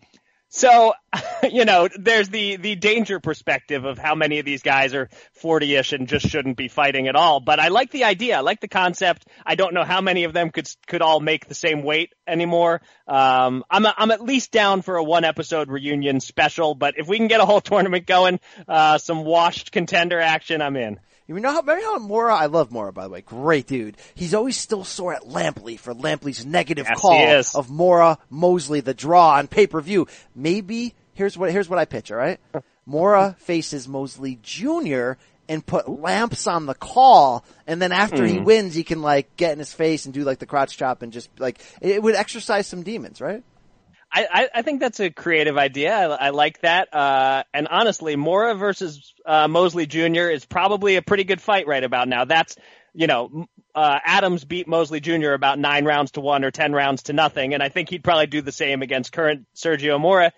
so 0.49 0.93
you 1.51 1.65
know, 1.65 1.87
there's 1.97 2.29
the 2.29 2.57
the 2.57 2.75
danger 2.75 3.19
perspective 3.19 3.85
of 3.85 3.97
how 3.97 4.15
many 4.15 4.39
of 4.39 4.45
these 4.45 4.61
guys 4.61 4.93
are 4.93 5.09
40ish 5.41 5.93
and 5.93 6.07
just 6.07 6.27
shouldn't 6.27 6.57
be 6.57 6.67
fighting 6.67 7.07
at 7.07 7.15
all. 7.15 7.39
But 7.39 7.59
I 7.59 7.69
like 7.69 7.91
the 7.91 8.03
idea. 8.03 8.37
I 8.37 8.41
like 8.41 8.59
the 8.59 8.67
concept. 8.67 9.27
I 9.45 9.55
don't 9.55 9.73
know 9.73 9.83
how 9.83 10.01
many 10.01 10.23
of 10.25 10.33
them 10.33 10.49
could 10.49 10.69
could 10.87 11.01
all 11.01 11.19
make 11.19 11.47
the 11.47 11.55
same 11.55 11.83
weight 11.83 12.13
anymore. 12.27 12.81
Um, 13.07 13.63
I'm 13.69 13.85
I'm 13.85 14.11
at 14.11 14.21
least 14.21 14.51
down 14.51 14.81
for 14.81 14.97
a 14.97 15.03
one 15.03 15.23
episode 15.23 15.69
reunion 15.69 16.19
special. 16.19 16.75
But 16.75 16.95
if 16.97 17.07
we 17.07 17.17
can 17.17 17.27
get 17.27 17.41
a 17.41 17.45
whole 17.45 17.61
tournament 17.69 18.05
going, 18.05 18.39
uh, 18.67 18.97
some 18.97 19.23
washed 19.23 19.71
contender 19.71 20.19
action, 20.19 20.61
I'm 20.61 20.75
in. 20.75 20.99
You 21.29 21.39
know 21.39 21.51
how, 21.51 21.61
remember 21.61 21.83
how 21.83 21.99
Mora, 21.99 22.33
I 22.35 22.47
love 22.47 22.71
Mora 22.71 22.91
by 22.91 23.03
the 23.03 23.09
way, 23.11 23.21
great 23.21 23.67
dude. 23.67 23.97
He's 24.15 24.33
always 24.33 24.57
still 24.57 24.83
sore 24.83 25.13
at 25.13 25.21
Lampley 25.21 25.77
for 25.77 25.93
Lampley's 25.93 26.43
negative 26.43 26.87
Yes, 26.89 26.99
call 26.99 27.23
of 27.55 27.69
Mora 27.69 28.17
Mosley, 28.31 28.79
the 28.79 28.95
draw 28.95 29.35
on 29.35 29.47
pay-per-view. 29.47 30.07
Maybe, 30.35 30.95
here's 31.13 31.37
what, 31.37 31.51
here's 31.51 31.69
what 31.69 31.77
I 31.77 31.85
pitch, 31.85 32.11
alright? 32.11 32.39
Mora 32.87 33.35
faces 33.41 33.87
Mosley 33.87 34.39
Jr. 34.41 35.11
and 35.47 35.63
put 35.63 35.87
lamps 35.87 36.47
on 36.47 36.65
the 36.65 36.73
call, 36.73 37.45
and 37.67 37.79
then 37.79 37.91
after 37.91 38.25
he 38.25 38.37
Hmm. 38.37 38.45
wins, 38.45 38.73
he 38.73 38.83
can 38.83 39.03
like 39.03 39.35
get 39.37 39.53
in 39.53 39.59
his 39.59 39.71
face 39.71 40.05
and 40.05 40.13
do 40.15 40.23
like 40.23 40.39
the 40.39 40.47
crotch 40.47 40.77
chop 40.77 41.03
and 41.03 41.13
just 41.13 41.29
like, 41.39 41.59
it 41.79 42.01
would 42.01 42.15
exercise 42.15 42.65
some 42.65 42.81
demons, 42.81 43.21
right? 43.21 43.43
I, 44.11 44.49
I, 44.55 44.61
think 44.63 44.79
that's 44.79 44.99
a 44.99 45.11
creative 45.11 45.57
idea. 45.57 45.95
I, 45.95 46.27
I 46.27 46.29
like 46.31 46.61
that. 46.61 46.93
Uh, 46.93 47.43
and 47.53 47.67
honestly, 47.67 48.15
Mora 48.15 48.55
versus 48.55 49.13
uh, 49.25 49.47
Mosley 49.47 49.85
Jr. 49.85 50.29
is 50.29 50.45
probably 50.45 50.95
a 50.95 51.01
pretty 51.01 51.23
good 51.23 51.41
fight 51.41 51.67
right 51.67 51.83
about 51.83 52.07
now. 52.07 52.25
That's, 52.25 52.55
you 52.93 53.07
know, 53.07 53.45
uh, 53.75 53.99
Adams 54.03 54.45
beat 54.45 54.67
Mosley 54.67 54.99
Jr. 54.99 55.31
about 55.31 55.59
nine 55.59 55.85
rounds 55.85 56.11
to 56.11 56.21
one 56.21 56.43
or 56.43 56.51
ten 56.51 56.73
rounds 56.73 57.03
to 57.03 57.13
nothing, 57.13 57.53
and 57.53 57.61
I 57.61 57.69
think 57.69 57.89
he'd 57.89 58.03
probably 58.03 58.27
do 58.27 58.41
the 58.41 58.51
same 58.51 58.81
against 58.81 59.11
current 59.11 59.45
Sergio 59.55 59.99
Mora. 59.99 60.33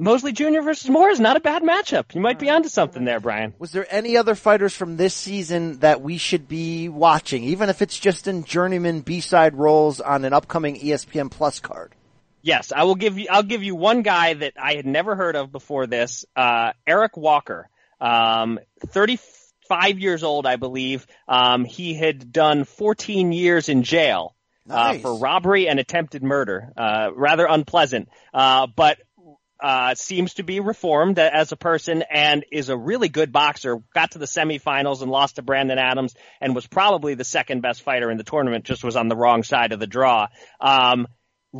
Mosley 0.00 0.32
Jr. 0.32 0.60
versus 0.62 0.88
Mora 0.88 1.12
is 1.12 1.18
not 1.18 1.36
a 1.36 1.40
bad 1.40 1.62
matchup. 1.62 2.14
You 2.14 2.20
might 2.20 2.38
be 2.38 2.48
onto 2.48 2.68
something 2.68 3.04
there, 3.04 3.18
Brian. 3.18 3.52
Was 3.58 3.72
there 3.72 3.86
any 3.90 4.16
other 4.16 4.36
fighters 4.36 4.74
from 4.74 4.96
this 4.96 5.12
season 5.12 5.80
that 5.80 6.00
we 6.00 6.18
should 6.18 6.48
be 6.48 6.88
watching, 6.88 7.42
even 7.42 7.68
if 7.68 7.82
it's 7.82 7.98
just 7.98 8.28
in 8.28 8.44
journeyman 8.44 9.00
B-side 9.00 9.56
roles 9.56 10.00
on 10.00 10.24
an 10.24 10.32
upcoming 10.32 10.76
ESPN 10.76 11.32
Plus 11.32 11.58
card? 11.58 11.96
Yes, 12.42 12.72
I 12.74 12.84
will 12.84 12.94
give 12.94 13.18
you. 13.18 13.26
I'll 13.30 13.42
give 13.42 13.62
you 13.62 13.74
one 13.74 14.02
guy 14.02 14.34
that 14.34 14.54
I 14.60 14.74
had 14.74 14.86
never 14.86 15.16
heard 15.16 15.36
of 15.36 15.50
before 15.50 15.86
this. 15.86 16.24
Uh, 16.36 16.72
Eric 16.86 17.16
Walker, 17.16 17.68
um, 18.00 18.58
35 18.86 19.98
years 19.98 20.22
old, 20.22 20.46
I 20.46 20.56
believe. 20.56 21.06
Um, 21.26 21.64
he 21.64 21.94
had 21.94 22.32
done 22.32 22.64
14 22.64 23.32
years 23.32 23.68
in 23.68 23.82
jail 23.82 24.36
uh, 24.70 24.92
Nice. 24.92 25.02
for 25.02 25.18
robbery 25.18 25.68
and 25.68 25.80
attempted 25.80 26.22
murder. 26.22 26.72
Uh, 26.76 27.10
rather 27.14 27.46
unpleasant, 27.46 28.08
uh, 28.32 28.66
but 28.74 28.98
uh, 29.60 29.94
seems 29.94 30.34
to 30.34 30.44
be 30.44 30.60
reformed 30.60 31.18
as 31.18 31.50
a 31.50 31.56
person 31.56 32.04
and 32.08 32.44
is 32.52 32.68
a 32.68 32.76
really 32.76 33.08
good 33.08 33.32
boxer. 33.32 33.78
Got 33.92 34.12
to 34.12 34.18
the 34.18 34.26
semifinals 34.26 35.02
and 35.02 35.10
lost 35.10 35.36
to 35.36 35.42
Brandon 35.42 35.78
Adams 35.78 36.14
and 36.40 36.54
was 36.54 36.66
probably 36.66 37.14
the 37.14 37.24
second 37.24 37.60
best 37.60 37.82
fighter 37.82 38.10
in 38.10 38.18
the 38.18 38.24
tournament. 38.24 38.64
Just 38.64 38.84
was 38.84 38.96
on 38.96 39.08
the 39.08 39.16
wrong 39.16 39.42
side 39.42 39.72
of 39.72 39.80
the 39.80 39.86
draw. 39.86 40.28
Um, 40.60 41.08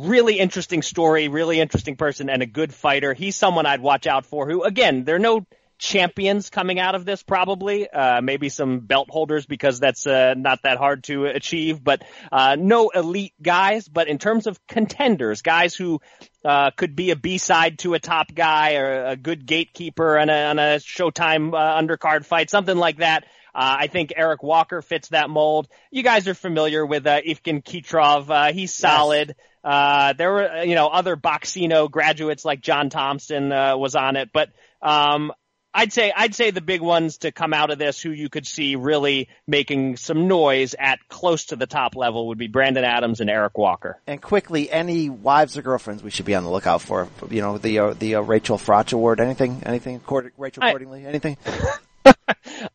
really 0.07 0.39
interesting 0.39 0.81
story, 0.81 1.27
really 1.27 1.59
interesting 1.59 1.95
person, 1.95 2.29
and 2.29 2.41
a 2.41 2.45
good 2.45 2.73
fighter. 2.73 3.13
He's 3.13 3.35
someone 3.35 3.65
I'd 3.65 3.81
watch 3.81 4.07
out 4.07 4.25
for. 4.25 4.49
Who, 4.49 4.63
again, 4.63 5.03
there 5.03 5.15
are 5.15 5.19
no 5.19 5.45
champions 5.79 6.49
coming 6.49 6.77
out 6.77 6.93
of 6.93 7.05
this 7.05 7.23
probably 7.23 7.89
uh 7.89 8.19
maybe 8.19 8.49
some 8.49 8.81
belt 8.81 9.09
holders 9.09 9.45
because 9.45 9.79
that's 9.79 10.05
uh, 10.05 10.33
not 10.35 10.61
that 10.63 10.77
hard 10.77 11.05
to 11.05 11.25
achieve 11.25 11.81
but 11.81 12.03
uh 12.33 12.57
no 12.59 12.89
elite 12.89 13.33
guys 13.41 13.87
but 13.87 14.09
in 14.09 14.17
terms 14.17 14.45
of 14.45 14.59
contenders 14.67 15.41
guys 15.41 15.73
who 15.73 16.01
uh 16.43 16.69
could 16.71 16.97
be 16.97 17.11
a 17.11 17.15
b-side 17.15 17.79
to 17.79 17.93
a 17.93 17.99
top 17.99 18.27
guy 18.35 18.75
or 18.75 19.05
a 19.05 19.15
good 19.15 19.45
gatekeeper 19.45 20.19
on 20.19 20.29
a, 20.29 20.45
on 20.47 20.59
a 20.59 20.79
showtime 20.79 21.53
uh, 21.53 21.81
undercard 21.81 22.25
fight 22.25 22.49
something 22.49 22.77
like 22.77 22.97
that 22.97 23.23
uh, 23.53 23.77
I 23.79 23.87
think 23.87 24.13
Eric 24.15 24.43
Walker 24.43 24.81
fits 24.81 25.09
that 25.09 25.29
mold. 25.29 25.67
You 25.91 26.03
guys 26.03 26.27
are 26.27 26.33
familiar 26.33 26.85
with 26.85 27.05
uh, 27.07 27.21
Ievgen 27.21 27.63
Khytrov. 27.63 28.29
Uh, 28.29 28.53
he's 28.53 28.73
solid. 28.73 29.35
Uh, 29.63 30.13
there 30.13 30.31
were, 30.31 30.63
you 30.63 30.75
know, 30.75 30.87
other 30.87 31.15
Boxcino 31.15 31.89
graduates 31.89 32.45
like 32.45 32.61
John 32.61 32.89
Thompson 32.89 33.51
uh, 33.51 33.77
was 33.77 33.95
on 33.95 34.15
it, 34.15 34.29
but 34.31 34.49
um, 34.81 35.33
I'd 35.73 35.93
say 35.93 36.11
I'd 36.15 36.33
say 36.33 36.49
the 36.51 36.61
big 36.61 36.81
ones 36.81 37.19
to 37.19 37.31
come 37.31 37.53
out 37.53 37.69
of 37.69 37.77
this, 37.77 38.01
who 38.01 38.09
you 38.09 38.27
could 38.27 38.47
see 38.47 38.75
really 38.75 39.29
making 39.45 39.97
some 39.97 40.27
noise 40.27 40.73
at 40.77 40.99
close 41.09 41.45
to 41.47 41.55
the 41.55 41.67
top 41.67 41.95
level, 41.95 42.27
would 42.29 42.39
be 42.39 42.47
Brandon 42.47 42.83
Adams 42.83 43.21
and 43.21 43.29
Eric 43.29 43.57
Walker. 43.57 43.99
And 44.07 44.19
quickly, 44.19 44.71
any 44.71 45.09
wives 45.09 45.57
or 45.57 45.61
girlfriends 45.61 46.01
we 46.01 46.09
should 46.09 46.25
be 46.25 46.33
on 46.33 46.43
the 46.43 46.49
lookout 46.49 46.81
for? 46.81 47.07
You 47.29 47.41
know, 47.41 47.57
the 47.59 47.79
uh, 47.79 47.93
the 47.93 48.15
uh, 48.15 48.21
Rachel 48.21 48.57
Frotch 48.57 48.93
Award. 48.93 49.19
Anything? 49.19 49.61
Anything? 49.65 50.01
Rachel 50.37 50.63
accordingly? 50.63 51.05
Anything? 51.05 51.37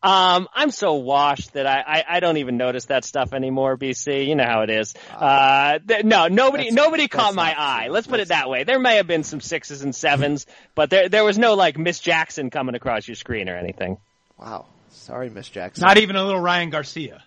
Um, 0.02 0.48
I'm 0.55 0.70
so 0.70 0.94
washed 0.94 1.52
that 1.55 1.66
I, 1.66 1.81
I, 1.86 2.05
I 2.16 2.20
don't 2.20 2.36
even 2.39 2.56
notice 2.56 2.86
that 2.86 3.05
stuff 3.05 3.32
anymore. 3.32 3.77
BC, 3.77 4.27
you 4.27 4.35
know 4.35 4.44
how 4.44 4.62
it 4.62 4.70
is. 4.70 4.94
Uh, 5.12 5.78
th- 5.86 6.05
no, 6.05 6.28
nobody 6.28 6.65
That's- 6.65 6.74
nobody 6.74 7.09
caught 7.09 7.35
my 7.35 7.51
not 7.51 7.59
eye. 7.59 7.89
Let's 7.89 8.06
put 8.06 8.20
it 8.20 8.28
that 8.28 8.48
way. 8.48 8.65
There 8.65 8.78
may 8.78 8.97
have 8.97 9.06
been 9.06 9.24
some 9.24 9.40
sixes 9.40 9.82
and 9.82 9.94
sevens, 9.94 10.47
but 10.74 10.90
there 10.90 11.09
there 11.09 11.24
was 11.24 11.39
no 11.39 11.55
like 11.55 11.78
Miss 11.78 11.98
Jackson 11.98 12.51
coming 12.51 12.74
across 12.74 13.06
your 13.09 13.15
screen 13.16 13.48
or 13.48 13.56
anything. 13.56 13.98
Wow. 14.39 14.66
Sorry, 14.90 15.28
Miss 15.28 15.48
Jackson. 15.48 15.82
Not 15.86 15.98
even 15.98 16.16
a 16.16 16.24
little 16.24 16.40
Ryan 16.40 16.70
Garcia. 16.70 17.23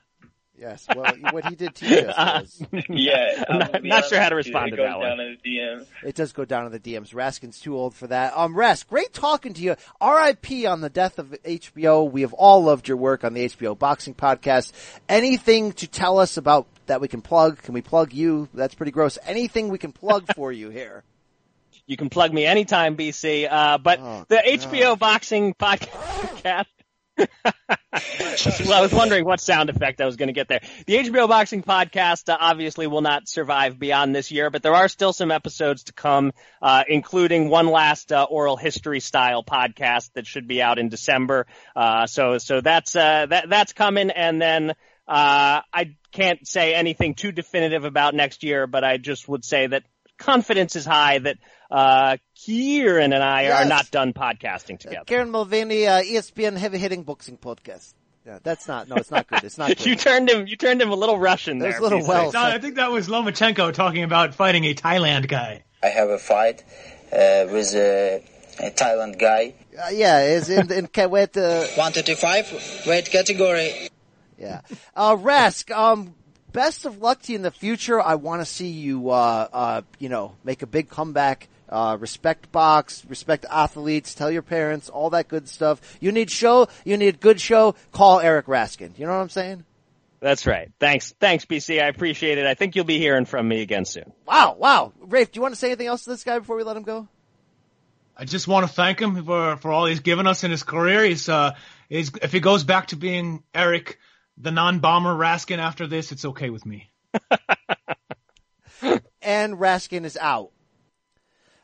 Yes. 0.59 0.87
Well, 0.95 1.13
what 1.31 1.45
he 1.45 1.55
did 1.55 1.75
to 1.75 1.85
you 1.89 2.07
Uh, 2.07 2.39
was, 2.41 2.61
Yeah, 2.89 3.43
I'm 3.47 3.59
not, 3.59 3.83
not 3.83 4.05
sure 4.05 4.19
how 4.19 4.29
to 4.29 4.35
respond 4.35 4.71
to 4.71 4.73
it 4.73 4.77
goes 4.77 4.85
that 4.87 4.99
down 4.99 5.17
one. 5.17 5.19
in 5.19 5.37
the 5.43 5.57
DMs. 5.57 5.85
it 6.03 6.15
does 6.15 6.31
go 6.33 6.45
down 6.45 6.65
in 6.65 6.71
the 6.71 6.79
DMs. 6.79 7.13
Raskin's 7.13 7.59
too 7.59 7.75
old 7.77 7.93
for 7.93 8.07
that. 8.07 8.35
Um, 8.35 8.55
Ras, 8.55 8.81
great 8.83 9.13
talking 9.13 9.53
to 9.53 9.61
you. 9.61 9.75
R.I.P. 10.01 10.65
on 10.65 10.81
the 10.81 10.89
death 10.89 11.19
of 11.19 11.27
HBO. 11.45 12.09
We 12.11 12.21
have 12.21 12.33
all 12.33 12.63
loved 12.63 12.87
your 12.87 12.97
work 12.97 13.23
on 13.23 13.33
the 13.35 13.45
HBO 13.47 13.77
Boxing 13.77 14.15
Podcast. 14.15 14.71
Anything 15.07 15.73
to 15.73 15.87
tell 15.87 16.17
us 16.17 16.37
about 16.37 16.65
that 16.87 17.01
we 17.01 17.07
can 17.07 17.21
plug? 17.21 17.61
Can 17.61 17.73
we 17.75 17.81
plug 17.81 18.11
you? 18.13 18.49
That's 18.53 18.73
pretty 18.73 18.91
gross. 18.91 19.19
Anything 19.27 19.69
we 19.69 19.77
can 19.77 19.91
plug 19.91 20.25
for 20.35 20.51
you 20.51 20.69
here? 20.69 21.03
You 21.85 21.97
can 21.97 22.09
plug 22.09 22.33
me 22.33 22.45
anytime, 22.45 22.97
BC. 22.97 23.47
Uh, 23.49 23.77
but 23.77 23.99
Oh, 24.01 24.25
the 24.27 24.37
HBO 24.45 24.97
boxing 24.97 25.53
podcast. 25.53 26.65
Well, 27.17 28.73
I 28.73 28.81
was 28.81 28.93
wondering 28.93 29.25
what 29.25 29.39
sound 29.39 29.69
effect 29.69 30.01
I 30.01 30.05
was 30.05 30.15
going 30.15 30.27
to 30.27 30.33
get 30.33 30.47
there. 30.47 30.61
The 30.85 30.97
HBO 30.97 31.27
Boxing 31.27 31.63
Podcast 31.63 32.29
uh, 32.29 32.37
obviously 32.39 32.87
will 32.87 33.01
not 33.01 33.27
survive 33.27 33.79
beyond 33.79 34.15
this 34.15 34.31
year, 34.31 34.49
but 34.49 34.61
there 34.61 34.75
are 34.75 34.87
still 34.87 35.13
some 35.13 35.31
episodes 35.31 35.85
to 35.85 35.93
come, 35.93 36.33
uh, 36.61 36.83
including 36.87 37.49
one 37.49 37.67
last 37.67 38.11
uh, 38.11 38.27
oral 38.29 38.57
history 38.57 38.99
style 38.99 39.43
podcast 39.43 40.11
that 40.13 40.27
should 40.27 40.47
be 40.47 40.61
out 40.61 40.79
in 40.79 40.89
December. 40.89 41.47
Uh, 41.75 42.05
so, 42.07 42.37
so 42.37 42.61
that's 42.61 42.95
uh, 42.95 43.25
that 43.27 43.49
that's 43.49 43.73
coming, 43.73 44.09
and 44.09 44.41
then. 44.41 44.73
Uh, 45.09 45.61
I 45.73 45.95
can't 46.11 46.45
say 46.45 46.73
anything 46.73 47.15
too 47.15 47.31
definitive 47.31 47.85
about 47.85 48.13
next 48.13 48.43
year, 48.43 48.67
but 48.67 48.83
I 48.83 48.97
just 48.97 49.25
would 49.29 49.45
say 49.45 49.65
that 49.67 49.83
confidence 50.17 50.75
is 50.75 50.85
high 50.85 51.19
that 51.19 51.37
uh, 51.71 52.17
Kieran 52.35 53.13
and 53.13 53.23
I 53.23 53.43
Yes. 53.43 53.65
are 53.65 53.69
not 53.69 53.91
done 53.91 54.13
podcasting 54.13 54.79
together. 54.79 55.03
Kieran 55.05 55.29
Mulvaney, 55.31 55.87
uh, 55.87 56.01
ESPN 56.01 56.55
heavy 56.57 56.77
hitting 56.77 57.03
boxing 57.03 57.37
podcast. 57.37 57.93
Yeah, 58.25 58.39
that's 58.43 58.67
not. 58.67 58.89
No, 58.89 58.95
it's 58.97 59.09
not 59.11 59.27
good. 59.27 59.43
It's 59.43 59.57
not 59.57 59.69
good. 59.77 59.85
you 59.85 59.95
turned 59.95 60.29
him. 60.29 60.47
You 60.47 60.55
turned 60.57 60.81
him 60.81 60.89
a 60.91 60.95
little 60.95 61.17
Russian 61.17 61.59
There's 61.59 61.75
there. 61.75 61.81
little 61.81 61.99
PC. 62.01 62.07
wells. 62.07 62.33
No, 62.33 62.41
I 62.41 62.57
think 62.59 62.75
that 62.75 62.91
was 62.91 63.07
Lomachenko 63.07 63.73
talking 63.73 64.03
about 64.03 64.33
fighting 64.35 64.65
a 64.65 64.73
Thailand 64.73 65.27
guy. 65.29 65.63
I 65.81 65.87
have 65.87 66.09
a 66.09 66.17
fight 66.17 66.63
uh, 67.13 67.47
with 67.51 67.73
a, 67.75 68.21
a 68.59 68.71
Thailand 68.71 69.17
guy. 69.19 69.53
Uh, 69.81 69.89
yeah, 69.91 70.19
it's 70.21 70.49
in 70.49 70.71
in 70.73 70.87
ca- 70.87 71.07
weight. 71.07 71.37
Uh, 71.37 71.65
135 71.77 72.83
weight 72.87 73.09
category. 73.11 73.89
yeah, 74.37 74.61
uh, 74.95 75.15
Rask. 75.15 75.71
Um, 75.75 76.13
best 76.51 76.85
of 76.85 76.97
luck 77.01 77.21
to 77.23 77.31
you 77.31 77.37
in 77.37 77.43
the 77.43 77.51
future. 77.51 78.01
I 78.01 78.15
want 78.15 78.41
to 78.41 78.45
see 78.45 78.67
you. 78.69 79.09
Uh, 79.09 79.47
uh, 79.53 79.81
you 79.99 80.09
know, 80.09 80.35
make 80.43 80.63
a 80.63 80.67
big 80.67 80.89
comeback. 80.89 81.47
Uh, 81.69 81.97
respect 81.99 82.51
box, 82.51 83.03
respect 83.09 83.45
athletes, 83.49 84.13
tell 84.13 84.31
your 84.31 84.41
parents, 84.41 84.89
all 84.89 85.09
that 85.09 85.27
good 85.27 85.49
stuff. 85.49 85.97
You 85.99 86.11
need 86.11 86.31
show, 86.31 86.67
you 86.85 86.95
need 86.95 87.19
good 87.19 87.41
show, 87.41 87.75
call 87.91 88.19
Eric 88.21 88.45
Raskin. 88.45 88.97
You 88.97 89.05
know 89.05 89.11
what 89.11 89.21
I'm 89.21 89.29
saying? 89.29 89.65
That's 90.19 90.47
right. 90.47 90.71
Thanks, 90.79 91.13
thanks, 91.19 91.45
BC. 91.45 91.81
I 91.81 91.87
appreciate 91.87 92.37
it. 92.37 92.45
I 92.45 92.53
think 92.55 92.75
you'll 92.75 92.85
be 92.85 92.97
hearing 92.97 93.25
from 93.25 93.47
me 93.47 93.61
again 93.61 93.85
soon. 93.85 94.13
Wow, 94.25 94.55
wow. 94.57 94.93
Rafe, 94.99 95.31
do 95.31 95.37
you 95.37 95.41
want 95.41 95.53
to 95.53 95.59
say 95.59 95.67
anything 95.67 95.87
else 95.87 96.05
to 96.05 96.09
this 96.09 96.23
guy 96.23 96.39
before 96.39 96.55
we 96.55 96.63
let 96.63 96.77
him 96.77 96.83
go? 96.83 97.07
I 98.15 98.25
just 98.25 98.47
want 98.47 98.65
to 98.67 98.73
thank 98.73 98.99
him 98.99 99.23
for, 99.25 99.57
for 99.57 99.71
all 99.71 99.85
he's 99.85 99.99
given 99.99 100.25
us 100.25 100.43
in 100.43 100.49
his 100.49 100.63
career. 100.63 101.03
He's, 101.03 101.29
uh, 101.29 101.53
he's, 101.87 102.11
if 102.21 102.31
he 102.31 102.39
goes 102.39 102.63
back 102.63 102.87
to 102.87 102.95
being 102.95 103.43
Eric, 103.53 103.99
the 104.37 104.49
non-bomber 104.51 105.13
Raskin 105.13 105.59
after 105.59 105.85
this, 105.85 106.11
it's 106.11 106.25
okay 106.25 106.49
with 106.49 106.65
me. 106.65 106.89
and 109.21 109.53
Raskin 109.53 110.03
is 110.03 110.17
out. 110.17 110.51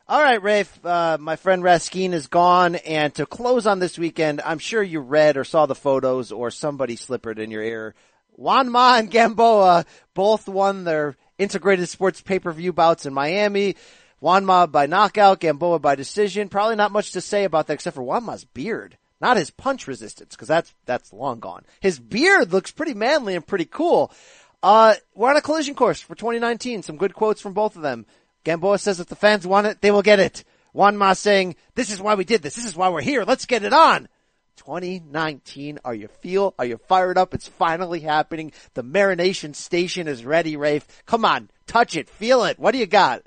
All 0.06 0.20
right, 0.20 0.42
Rafe, 0.42 0.84
uh, 0.84 1.16
my 1.18 1.36
friend 1.36 1.62
Raskin 1.62 2.12
is 2.12 2.26
gone, 2.26 2.74
and 2.74 3.14
to 3.14 3.24
close 3.24 3.66
on 3.66 3.78
this 3.78 3.96
weekend, 3.96 4.42
I'm 4.44 4.58
sure 4.58 4.82
you 4.82 5.00
read 5.00 5.38
or 5.38 5.44
saw 5.44 5.64
the 5.64 5.74
photos 5.74 6.30
or 6.30 6.50
somebody 6.50 6.96
slippered 6.96 7.38
in 7.38 7.50
your 7.50 7.62
ear. 7.62 7.94
Juan 8.32 8.70
Ma 8.70 8.96
and 8.98 9.10
Gamboa 9.10 9.86
both 10.12 10.46
won 10.46 10.84
their 10.84 11.16
integrated 11.38 11.88
sports 11.88 12.20
pay-per-view 12.20 12.74
bouts 12.74 13.06
in 13.06 13.14
Miami. 13.14 13.76
Juan 14.20 14.44
Ma 14.44 14.66
by 14.66 14.84
knockout, 14.84 15.40
Gamboa 15.40 15.78
by 15.78 15.94
decision. 15.94 16.50
Probably 16.50 16.76
not 16.76 16.92
much 16.92 17.12
to 17.12 17.22
say 17.22 17.44
about 17.44 17.68
that 17.68 17.74
except 17.74 17.96
for 17.96 18.02
Juan 18.02 18.24
Ma's 18.24 18.44
beard. 18.44 18.98
Not 19.22 19.38
his 19.38 19.48
punch 19.48 19.86
resistance, 19.86 20.36
cause 20.36 20.48
that's, 20.48 20.74
that's 20.84 21.14
long 21.14 21.40
gone. 21.40 21.64
His 21.80 21.98
beard 21.98 22.52
looks 22.52 22.72
pretty 22.72 22.92
manly 22.92 23.36
and 23.36 23.46
pretty 23.46 23.64
cool. 23.64 24.12
Uh, 24.62 24.96
we're 25.14 25.30
on 25.30 25.36
a 25.38 25.42
collision 25.42 25.74
course 25.74 26.02
for 26.02 26.14
2019. 26.14 26.82
Some 26.82 26.98
good 26.98 27.14
quotes 27.14 27.40
from 27.40 27.54
both 27.54 27.76
of 27.76 27.80
them. 27.80 28.04
Gamboa 28.44 28.78
says 28.78 29.00
if 29.00 29.08
the 29.08 29.16
fans 29.16 29.46
want 29.46 29.66
it, 29.66 29.80
they 29.80 29.90
will 29.90 30.02
get 30.02 30.20
it. 30.20 30.44
Juan 30.72 30.96
Ma 30.96 31.12
saying, 31.12 31.56
this 31.74 31.90
is 31.90 32.00
why 32.00 32.14
we 32.14 32.24
did 32.24 32.42
this. 32.42 32.56
This 32.56 32.66
is 32.66 32.76
why 32.76 32.88
we're 32.88 33.00
here. 33.00 33.24
Let's 33.24 33.46
get 33.46 33.64
it 33.64 33.72
on. 33.72 34.08
2019. 34.56 35.78
Are 35.84 35.94
you 35.94 36.08
feel? 36.08 36.54
Are 36.58 36.64
you 36.64 36.78
fired 36.88 37.18
up? 37.18 37.34
It's 37.34 37.48
finally 37.48 38.00
happening. 38.00 38.52
The 38.74 38.84
marination 38.84 39.54
station 39.54 40.08
is 40.08 40.24
ready, 40.24 40.56
Rafe. 40.56 40.86
Come 41.06 41.24
on. 41.24 41.50
Touch 41.66 41.96
it. 41.96 42.08
Feel 42.08 42.44
it. 42.44 42.58
What 42.58 42.72
do 42.72 42.78
you 42.78 42.86
got? 42.86 43.22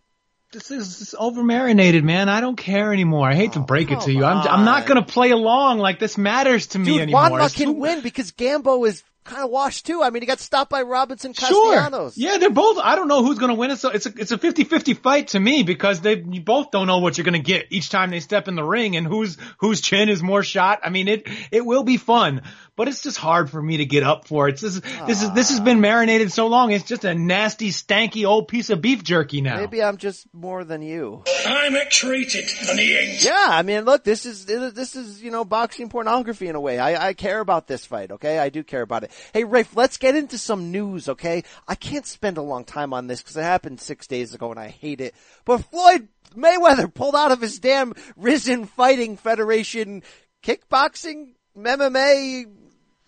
This 0.54 0.72
is 0.72 1.14
over 1.20 1.44
marinated, 1.44 2.06
man. 2.06 2.30
I 2.30 2.40
don't 2.40 2.56
care 2.56 2.94
anymore. 2.94 3.30
I 3.30 3.36
hate 3.36 3.54
to 3.54 3.60
oh, 3.60 3.64
break 3.64 3.92
it 3.92 4.02
to 4.02 4.14
you. 4.14 4.24
I'm, 4.24 4.48
Oh, 4.48 4.50
I'm 4.50 4.64
not 4.64 4.88
gonna 4.88 5.04
play 5.04 5.32
along 5.32 5.80
like 5.80 6.00
this 6.00 6.18
matters 6.18 6.68
to 6.68 6.80
me 6.80 6.86
Dude, 6.86 7.02
anymore. 7.02 7.22
Juan 7.22 7.40
Ma 7.40 7.50
can 7.50 7.78
win 7.78 8.00
because 8.02 8.32
Gambo 8.32 8.88
is 8.88 9.04
kind 9.28 9.44
of 9.44 9.52
washed 9.52 9.86
too. 9.86 10.02
I 10.02 10.10
mean, 10.10 10.22
he 10.22 10.26
got 10.26 10.40
stopped 10.40 10.72
by 10.72 10.82
Robinson 10.82 11.34
Castellanos. 11.34 12.16
Sure. 12.16 12.30
Yeah, 12.32 12.38
they're 12.38 12.50
both. 12.50 12.80
I 12.80 12.96
don't 12.96 13.08
know 13.08 13.24
who's 13.24 13.38
going 13.38 13.50
to 13.50 13.56
win 13.56 13.72
it. 13.72 13.78
So 13.78 13.90
it's 13.90 14.06
a 14.06 14.14
it's 14.18 14.32
a 14.32 14.38
50-50 14.38 14.98
fight 14.98 15.28
to 15.30 15.40
me 15.40 15.64
because 15.64 16.02
they 16.02 16.18
you 16.18 16.42
both 16.42 16.72
don't 16.72 16.88
know 16.88 17.00
what 17.00 17.18
you're 17.18 17.26
going 17.26 17.34
to 17.34 17.40
get 17.40 17.68
each 17.70 17.90
time 17.90 18.10
they 18.10 18.20
step 18.20 18.48
in 18.48 18.56
the 18.56 18.64
ring 18.64 18.96
and 18.96 19.06
whose 19.06 19.38
whose 19.60 19.82
chin 19.82 20.10
is 20.10 20.24
more 20.24 20.44
shot. 20.44 20.80
I 20.84 20.90
mean, 20.90 21.08
it 21.08 21.28
it 21.52 21.66
will 21.66 21.84
be 21.84 21.98
fun, 21.98 22.42
but 22.78 22.88
it's 22.88 23.02
just 23.02 23.18
hard 23.18 23.50
for 23.50 23.62
me 23.62 23.78
to 23.78 23.86
get 23.86 24.04
up 24.04 24.28
for. 24.28 24.48
It's 24.48 24.62
this 24.62 24.80
this 25.08 25.24
is 25.24 25.34
this 25.34 25.50
has 25.50 25.60
been 25.60 25.82
marinated 25.82 26.32
so 26.32 26.48
long. 26.48 26.72
It's 26.72 26.86
just 26.86 27.04
a 27.04 27.14
nasty, 27.14 27.72
stanky 27.72 28.26
old 28.26 28.48
piece 28.48 28.70
of 28.70 28.82
beef 28.82 29.04
jerky 29.04 29.42
now. 29.42 29.58
Maybe 29.58 29.84
I'm 29.84 29.98
just 29.98 30.28
more 30.32 30.64
than 30.64 30.84
you. 30.84 31.24
I'm 31.46 31.76
X-rated, 31.76 32.46
and 32.70 32.80
he 32.80 32.96
ain't. 32.96 33.24
Yeah, 33.24 33.48
I 33.50 33.64
mean, 33.64 33.84
look, 33.84 34.04
this 34.04 34.26
is 34.26 34.46
this 34.46 34.96
is 34.96 35.22
you 35.22 35.32
know 35.32 35.44
boxing 35.44 35.90
pornography 35.90 36.48
in 36.48 36.56
a 36.56 36.62
way. 36.62 36.78
I, 36.80 37.10
I 37.10 37.14
care 37.14 37.40
about 37.40 37.68
this 37.68 37.86
fight, 37.86 38.12
okay? 38.12 38.38
I 38.38 38.50
do 38.50 38.64
care 38.64 38.84
about 38.84 39.04
it. 39.04 39.12
Hey, 39.34 39.44
Rafe, 39.44 39.76
let's 39.76 39.98
get 39.98 40.16
into 40.16 40.38
some 40.38 40.72
news, 40.72 41.10
okay? 41.10 41.44
I 41.68 41.74
can't 41.74 42.06
spend 42.06 42.38
a 42.38 42.44
long 42.44 42.64
time 42.64 42.94
on 42.94 43.08
this 43.08 43.22
because 43.22 43.38
it 43.38 43.44
happened 43.44 43.82
six 43.82 44.06
days 44.06 44.36
ago 44.36 44.52
and 44.52 44.60
I 44.60 44.68
hate 44.68 45.02
it. 45.02 45.16
But 45.46 45.66
Floyd 45.66 46.10
Mayweather 46.36 46.94
pulled 46.94 47.16
out 47.16 47.32
of 47.32 47.42
his 47.42 47.58
damn 47.58 47.94
Rizin 48.16 48.66
Fighting 48.66 49.18
Federation 49.18 50.04
kickboxing 50.44 51.34
MMA. 51.58 52.46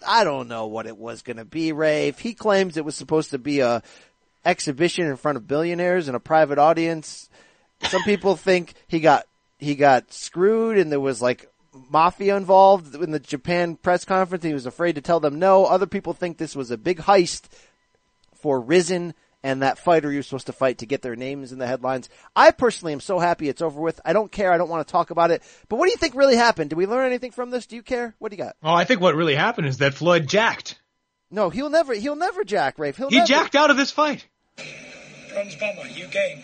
I 0.06 0.24
don't 0.24 0.48
know 0.48 0.68
what 0.68 0.88
it 0.88 0.98
was 0.98 1.22
going 1.22 1.38
to 1.38 1.46
be, 1.46 1.72
Rafe. 1.72 2.20
He 2.20 2.34
claims 2.34 2.78
it 2.78 2.86
was 2.86 2.96
supposed 2.96 3.32
to 3.32 3.38
be 3.38 3.60
a 3.60 3.84
exhibition 4.46 5.06
in 5.06 5.18
front 5.18 5.36
of 5.38 5.48
billionaires 5.48 6.08
and 6.08 6.16
a 6.16 6.20
private 6.20 6.58
audience 6.58 7.30
some 7.84 8.04
people 8.04 8.36
think 8.36 8.74
he 8.88 9.00
got 9.00 9.26
he 9.58 9.76
got 9.76 10.12
screwed 10.12 10.78
and 10.78 10.92
there 10.92 11.00
was 11.00 11.22
like 11.22 11.50
mafia 11.90 12.36
involved 12.36 12.96
in 12.96 13.12
the 13.12 13.20
Japan 13.20 13.76
press 13.76 14.06
conference. 14.06 14.44
He 14.44 14.54
was 14.54 14.66
afraid 14.66 14.96
to 14.96 15.02
tell 15.02 15.20
them 15.20 15.40
no. 15.40 15.66
Other 15.66 15.86
people 15.86 16.14
think 16.14 16.38
this 16.38 16.56
was 16.56 16.72
a 16.72 16.78
big 16.78 17.00
heist 17.00 17.44
for 18.34 18.60
Rizin 18.60 19.14
and 19.44 19.62
that 19.62 19.78
fighter 19.80 20.12
you're 20.12 20.24
supposed 20.24 20.48
to 20.48 20.54
fight 20.54 20.80
to 20.80 20.86
get 20.86 21.02
their 21.02 21.16
names 21.16 21.52
in 21.52 21.60
the 21.60 21.68
headlines. 21.68 22.10
I 22.36 22.52
personally 22.52 22.94
am 22.94 23.00
so 23.00 23.20
happy 23.20 23.50
it's 23.50 23.62
over 23.62 23.80
with. 23.80 24.00
I 24.04 24.14
don't 24.14 24.32
care. 24.32 24.52
I 24.52 24.58
don't 24.58 24.70
want 24.70 24.86
to 24.88 24.92
talk 24.92 25.12
about 25.12 25.32
it. 25.32 25.42
But 25.70 25.78
what 25.78 25.86
do 25.86 25.92
you 25.92 25.98
think 25.98 26.16
really 26.16 26.36
happened? 26.36 26.70
Did 26.72 26.76
we 26.78 26.86
learn 26.88 27.06
anything 27.06 27.32
from 27.32 27.50
this? 27.50 27.66
Do 27.66 27.76
you 27.76 27.84
care? 27.84 28.16
What 28.20 28.32
do 28.32 28.38
you 28.38 28.44
got? 28.44 28.56
Oh, 28.64 28.74
I 28.74 28.84
think 28.86 29.02
what 29.02 29.16
really 29.16 29.36
happened 29.36 29.68
is 29.68 29.78
that 29.78 29.94
Floyd 29.94 30.28
jacked. 30.28 30.80
No, 31.32 31.50
he'll 31.50 31.70
never. 31.70 31.94
He'll 31.94 32.16
never 32.16 32.44
jack 32.44 32.80
Rafe. 32.80 32.98
He'll 32.98 33.10
He 33.10 33.18
never. 33.18 33.28
jacked 33.28 33.56
out 33.56 33.70
of 33.70 33.78
this 33.78 33.92
fight. 33.92 34.26
Bronze 35.34 35.56
bomber, 35.56 35.88
you 35.88 36.08
game. 36.08 36.42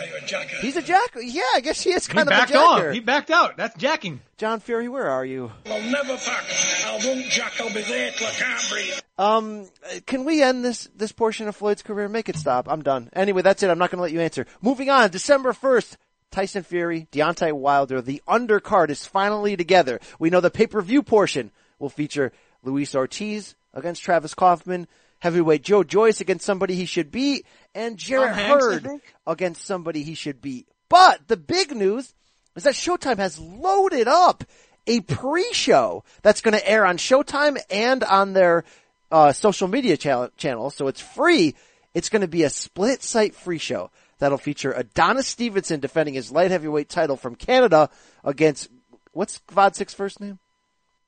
Are 0.00 0.06
you 0.06 0.16
a 0.22 0.26
jacker? 0.26 0.56
He's 0.60 0.76
a 0.76 0.82
jack. 0.82 1.16
Yeah, 1.20 1.42
I 1.54 1.60
guess 1.60 1.80
he 1.82 1.90
is 1.90 2.06
He 2.06 2.12
kind 2.12 2.28
of 2.28 2.30
backed 2.30 2.50
a 2.50 2.54
jacker. 2.54 2.88
off. 2.88 2.94
He 2.94 3.00
backed 3.00 3.30
out. 3.30 3.56
That's 3.56 3.76
jacking. 3.76 4.20
John 4.36 4.60
Fury, 4.60 4.88
where 4.88 5.08
are 5.08 5.24
you? 5.24 5.50
I'll 5.66 5.82
never 5.82 6.16
pack. 6.16 6.44
I 6.86 7.00
won't 7.04 7.24
jack. 7.26 7.52
I'll 7.60 7.72
be 7.72 7.82
there 7.82 8.10
till 8.12 8.26
I 8.26 8.30
can't 8.30 8.70
breathe. 8.70 9.00
Um, 9.18 9.68
can 10.06 10.24
we 10.24 10.42
end 10.42 10.64
this 10.64 10.88
this 10.94 11.12
portion 11.12 11.48
of 11.48 11.56
Floyd's 11.56 11.82
career? 11.82 12.08
Make 12.08 12.28
it 12.28 12.36
stop. 12.36 12.68
I'm 12.68 12.82
done. 12.82 13.10
Anyway, 13.12 13.42
that's 13.42 13.62
it. 13.62 13.70
I'm 13.70 13.78
not 13.78 13.90
going 13.90 13.98
to 13.98 14.02
let 14.02 14.12
you 14.12 14.20
answer. 14.20 14.46
Moving 14.62 14.90
on. 14.90 15.10
December 15.10 15.52
first. 15.52 15.96
Tyson 16.30 16.62
Fury, 16.62 17.08
Deontay 17.10 17.54
Wilder, 17.54 18.02
the 18.02 18.20
undercard 18.28 18.90
is 18.90 19.06
finally 19.06 19.56
together. 19.56 19.98
We 20.18 20.28
know 20.28 20.42
the 20.42 20.50
pay-per-view 20.50 21.02
portion 21.02 21.50
will 21.78 21.88
feature 21.88 22.32
Luis 22.62 22.94
Ortiz 22.94 23.54
against 23.72 24.02
Travis 24.02 24.34
Kauffman, 24.34 24.88
heavyweight 25.20 25.62
Joe 25.62 25.82
Joyce 25.82 26.20
against 26.20 26.44
somebody 26.44 26.74
he 26.74 26.84
should 26.84 27.10
beat, 27.10 27.46
and 27.74 27.96
Jarrett 27.96 28.30
Tom 28.30 28.38
Hanks, 28.38 28.64
Hurd 28.64 28.88
against 29.26 29.64
somebody 29.64 30.02
he 30.02 30.14
should 30.14 30.40
beat. 30.40 30.66
But 30.88 31.28
the 31.28 31.36
big 31.36 31.74
news 31.74 32.14
is 32.56 32.64
that 32.64 32.74
Showtime 32.74 33.18
has 33.18 33.38
loaded 33.38 34.08
up 34.08 34.44
a 34.86 35.00
pre-show 35.00 36.02
that's 36.22 36.40
going 36.40 36.54
to 36.54 36.68
air 36.68 36.86
on 36.86 36.96
Showtime 36.96 37.58
and 37.70 38.02
on 38.02 38.32
their 38.32 38.64
uh, 39.10 39.32
social 39.32 39.68
media 39.68 39.96
channel, 39.96 40.30
channel. 40.36 40.70
So 40.70 40.88
it's 40.88 41.00
free. 41.00 41.54
It's 41.94 42.08
going 42.08 42.22
to 42.22 42.28
be 42.28 42.42
a 42.42 42.50
split 42.50 43.02
site 43.02 43.34
free 43.34 43.58
show 43.58 43.90
that'll 44.18 44.38
feature 44.38 44.72
Adonis 44.72 45.26
Stevenson 45.26 45.80
defending 45.80 46.14
his 46.14 46.32
light 46.32 46.50
heavyweight 46.50 46.88
title 46.88 47.16
from 47.16 47.34
Canada 47.34 47.90
against 48.24 48.68
what's 49.12 49.40
Gvozdyk's 49.48 49.94
first 49.94 50.20
name? 50.20 50.38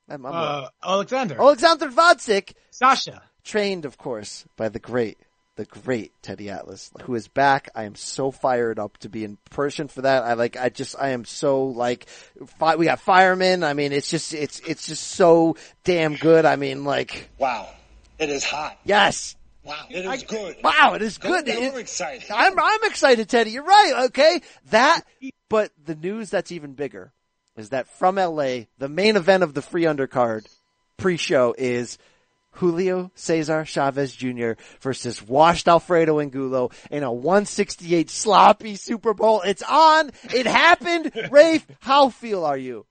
I'm, 0.09 0.25
I'm 0.25 0.33
Uh, 0.33 0.67
Alexander. 0.83 1.39
Alexander 1.39 1.87
Gvozdyk, 1.87 2.53
Sasha. 2.69 3.21
trained, 3.43 3.85
of 3.85 3.97
course, 3.97 4.45
by 4.57 4.69
the 4.69 4.79
great, 4.79 5.17
the 5.57 5.65
great 5.65 6.13
Teddy 6.21 6.49
Atlas, 6.49 6.91
who 7.03 7.13
is 7.15 7.27
back. 7.27 7.69
I 7.75 7.83
am 7.83 7.95
so 7.95 8.31
fired 8.31 8.79
up 8.79 8.97
to 8.99 9.09
be 9.09 9.23
in 9.23 9.37
person 9.49 9.87
for 9.87 10.03
that. 10.03 10.23
I 10.23 10.33
like, 10.33 10.57
I 10.57 10.69
just, 10.69 10.95
I 10.97 11.09
am 11.09 11.25
so 11.25 11.65
like, 11.65 12.07
fi- 12.57 12.77
we 12.77 12.85
got 12.85 12.99
firemen. 13.01 13.63
I 13.63 13.73
mean, 13.73 13.91
it's 13.91 14.09
just, 14.09 14.33
it's, 14.33 14.59
it's 14.61 14.87
just 14.87 15.03
so 15.03 15.57
damn 15.83 16.15
good. 16.15 16.45
I 16.45 16.55
mean, 16.55 16.83
like, 16.85 17.29
Wow. 17.37 17.67
It 18.17 18.29
is 18.29 18.43
hot. 18.43 18.77
yes. 18.85 19.35
Wow. 19.63 19.85
It 19.89 20.05
is 20.05 20.23
good. 20.23 20.55
Wow, 20.63 20.93
it 20.95 21.01
is 21.01 21.17
good. 21.17 21.45
get 21.45 21.57
It- 21.57 21.67
overexcited. 21.69 22.31
I'm, 22.31 22.53
I'm 22.57 22.83
excited, 22.85 23.27
Teddy. 23.29 23.51
You're 23.51 23.63
right. 23.63 24.05
Okay. 24.05 24.41
That, 24.69 25.01
but 25.49 25.71
the 25.83 25.95
news 25.95 26.29
that's 26.29 26.51
even 26.51 26.73
bigger 26.73 27.11
is 27.57 27.69
that 27.69 27.87
from 27.87 28.15
LA, 28.15 28.61
the 28.79 28.87
main 28.89 29.17
event 29.17 29.43
of 29.43 29.53
the 29.53 29.61
free 29.61 29.83
undercard, 29.83 30.47
pre-show 30.97 31.53
is 31.57 31.97
Julio 32.53 33.11
Cesar 33.15 33.65
Chavez 33.65 34.15
Jr. 34.15 34.53
versus 34.81 35.21
washed 35.25 35.67
Alfredo 35.67 36.19
Angulo 36.19 36.71
in 36.89 37.03
a 37.03 37.11
168 37.11 38.09
sloppy 38.09 38.75
Super 38.75 39.13
Bowl. 39.13 39.41
It's 39.41 39.63
on. 39.63 40.11
It 40.23 40.45
happened. 40.45 41.11
Rafe, 41.31 41.65
how 41.79 42.09
feel 42.09 42.45
are 42.45 42.57
you? 42.57 42.85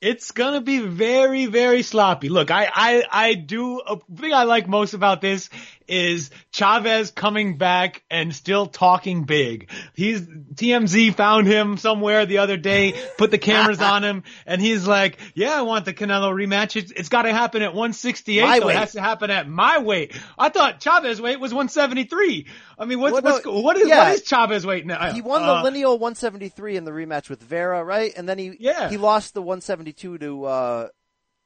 It's 0.00 0.32
gonna 0.32 0.60
be 0.60 0.80
very, 0.80 1.46
very 1.46 1.82
sloppy. 1.82 2.28
Look, 2.28 2.50
I, 2.50 2.70
I, 2.70 3.04
I 3.10 3.34
do, 3.34 3.80
a 3.80 3.98
thing 4.14 4.34
I 4.34 4.42
like 4.42 4.68
most 4.68 4.92
about 4.92 5.22
this 5.22 5.48
is 5.88 6.30
Chavez 6.52 7.10
coming 7.10 7.56
back 7.58 8.02
and 8.10 8.34
still 8.34 8.66
talking 8.66 9.24
big. 9.24 9.70
He's, 9.94 10.22
TMZ 10.22 11.14
found 11.14 11.46
him 11.46 11.76
somewhere 11.76 12.26
the 12.26 12.38
other 12.38 12.56
day, 12.56 12.94
put 13.18 13.30
the 13.30 13.38
cameras 13.38 13.80
on 13.80 14.02
him, 14.04 14.22
and 14.46 14.60
he's 14.60 14.86
like, 14.86 15.18
yeah, 15.34 15.54
I 15.58 15.62
want 15.62 15.84
the 15.84 15.92
Canelo 15.94 16.32
rematch. 16.32 16.76
It's, 16.76 16.90
it's 16.92 17.08
gotta 17.08 17.32
happen 17.32 17.62
at 17.62 17.74
168, 17.74 18.42
My 18.42 18.58
so 18.58 18.66
weight. 18.66 18.74
it 18.76 18.78
has 18.78 18.92
to 18.92 19.00
happen 19.00 19.30
at 19.30 19.48
my 19.48 19.78
weight. 19.78 20.12
I 20.38 20.48
thought 20.48 20.80
Chavez 20.80 21.20
weight 21.20 21.40
was 21.40 21.52
173. 21.52 22.46
I 22.78 22.84
mean, 22.84 23.00
what's, 23.00 23.12
Well, 23.12 23.22
no, 23.22 23.30
what's, 23.32 23.46
what 23.46 23.76
is, 23.76 23.88
yeah. 23.88 24.08
what 24.08 24.14
is 24.14 24.22
Chavez 24.22 24.66
weight 24.66 24.86
now? 24.86 25.12
He 25.12 25.22
won 25.22 25.42
Uh, 25.42 25.58
the 25.58 25.62
lineal 25.64 25.98
173 25.98 26.76
in 26.76 26.84
the 26.84 26.90
rematch 26.90 27.28
with 27.28 27.42
Vera, 27.42 27.84
right? 27.84 28.12
And 28.16 28.28
then 28.28 28.38
he 28.38 28.56
Yeah. 28.58 28.88
he 28.90 28.96
lost 28.96 29.34
the 29.34 29.42
172 29.42 30.18
to 30.18 30.44
uh 30.44 30.88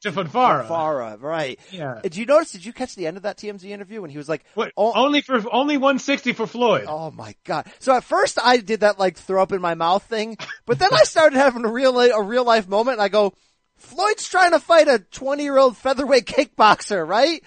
to 0.03 0.13
right? 1.21 1.59
Yeah. 1.71 2.01
Did 2.03 2.17
you 2.17 2.27
notice? 2.27 2.53
Did 2.53 2.65
you 2.65 2.73
catch 2.73 2.95
the 2.95 3.07
end 3.07 3.17
of 3.17 3.25
that 3.25 3.39
TMZ 3.39 3.65
interview 3.65 4.01
when 4.01 4.11
he 4.11 4.19
was 4.19 4.29
like, 4.29 4.45
What, 4.55 4.73
oh, 4.77 4.93
only 4.95 5.21
for, 5.21 5.43
only 5.53 5.77
160 5.77 6.33
for 6.33 6.47
Floyd. 6.47 6.85
"Oh 6.89 7.11
my 7.11 7.35
god!" 7.45 7.67
So 7.79 7.95
at 7.95 8.05
first 8.05 8.39
I 8.43 8.59
did 8.59 8.81
that 8.81 8.99
like 8.99 9.17
throw 9.17 9.43
up 9.43 9.53
in 9.53 9.61
my 9.61 9.75
mouth 9.75 10.03
thing, 10.05 10.37
but 10.67 10.79
then 10.79 10.91
I 10.93 11.05
started 11.05 11.37
having 11.37 11.65
a 11.65 11.71
real 11.71 11.99
a 11.99 12.23
real 12.23 12.45
life 12.45 12.69
moment. 12.69 12.97
And 12.97 13.03
I 13.03 13.09
go, 13.09 13.35
"Floyd's 13.77 14.29
trying 14.29 14.53
to 14.53 14.61
fight 14.61 14.89
a 14.89 14.99
20 15.01 15.43
year 15.43 15.59
old 15.59 15.77
featherweight 15.77 16.27
kickboxer, 16.27 17.07
right?" 17.07 17.43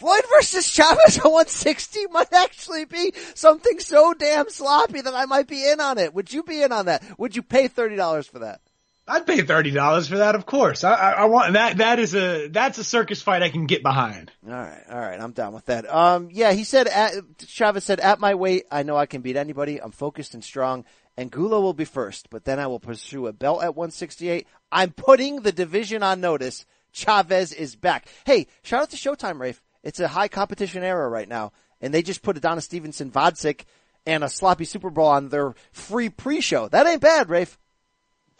Floyd 0.00 0.22
versus 0.30 0.66
Chavez 0.66 1.18
at 1.18 1.24
160 1.24 2.06
might 2.06 2.32
actually 2.32 2.86
be 2.86 3.12
something 3.34 3.78
so 3.80 4.14
damn 4.14 4.48
sloppy 4.48 5.02
that 5.02 5.14
I 5.14 5.26
might 5.26 5.46
be 5.46 5.68
in 5.68 5.78
on 5.78 5.98
it. 5.98 6.14
Would 6.14 6.32
you 6.32 6.42
be 6.42 6.62
in 6.62 6.72
on 6.72 6.86
that? 6.86 7.02
Would 7.18 7.36
you 7.36 7.42
pay 7.42 7.68
$30 7.68 8.26
for 8.26 8.38
that? 8.38 8.62
I'd 9.10 9.26
pay 9.26 9.42
thirty 9.42 9.70
dollars 9.72 10.08
for 10.08 10.18
that, 10.18 10.34
of 10.34 10.46
course. 10.46 10.84
I, 10.84 10.94
I, 10.94 11.10
I 11.12 11.24
want 11.24 11.54
that. 11.54 11.78
That 11.78 11.98
is 11.98 12.14
a 12.14 12.48
that's 12.48 12.78
a 12.78 12.84
circus 12.84 13.20
fight 13.20 13.42
I 13.42 13.48
can 13.48 13.66
get 13.66 13.82
behind. 13.82 14.30
All 14.46 14.52
right, 14.52 14.82
all 14.88 14.98
right, 14.98 15.20
I'm 15.20 15.32
down 15.32 15.52
with 15.52 15.66
that. 15.66 15.92
Um, 15.92 16.28
yeah, 16.30 16.52
he 16.52 16.64
said, 16.64 16.86
at, 16.86 17.12
Chavez 17.46 17.84
said, 17.84 18.00
at 18.00 18.20
my 18.20 18.34
weight, 18.34 18.64
I 18.70 18.84
know 18.84 18.96
I 18.96 19.06
can 19.06 19.20
beat 19.20 19.36
anybody. 19.36 19.82
I'm 19.82 19.90
focused 19.90 20.34
and 20.34 20.44
strong. 20.44 20.84
Angulo 21.18 21.60
will 21.60 21.74
be 21.74 21.84
first, 21.84 22.30
but 22.30 22.44
then 22.44 22.58
I 22.58 22.66
will 22.68 22.80
pursue 22.80 23.26
a 23.26 23.32
belt 23.32 23.62
at 23.62 23.74
168. 23.74 24.46
I'm 24.72 24.92
putting 24.92 25.42
the 25.42 25.52
division 25.52 26.02
on 26.02 26.20
notice. 26.20 26.64
Chavez 26.92 27.52
is 27.52 27.76
back. 27.76 28.06
Hey, 28.24 28.46
shout 28.62 28.82
out 28.82 28.90
to 28.90 28.96
Showtime, 28.96 29.38
Rafe. 29.38 29.60
It's 29.82 30.00
a 30.00 30.08
high 30.08 30.28
competition 30.28 30.82
era 30.82 31.08
right 31.08 31.28
now, 31.28 31.52
and 31.80 31.92
they 31.92 32.02
just 32.02 32.22
put 32.22 32.36
Adonis 32.36 32.64
Stevenson, 32.64 33.10
Gvozdyk, 33.10 33.64
and 34.06 34.24
a 34.24 34.28
sloppy 34.28 34.64
Super 34.64 34.90
Bowl 34.90 35.08
on 35.08 35.28
their 35.28 35.54
free 35.72 36.08
pre-show. 36.08 36.68
That 36.68 36.86
ain't 36.86 37.02
bad, 37.02 37.28
Rafe. 37.28 37.58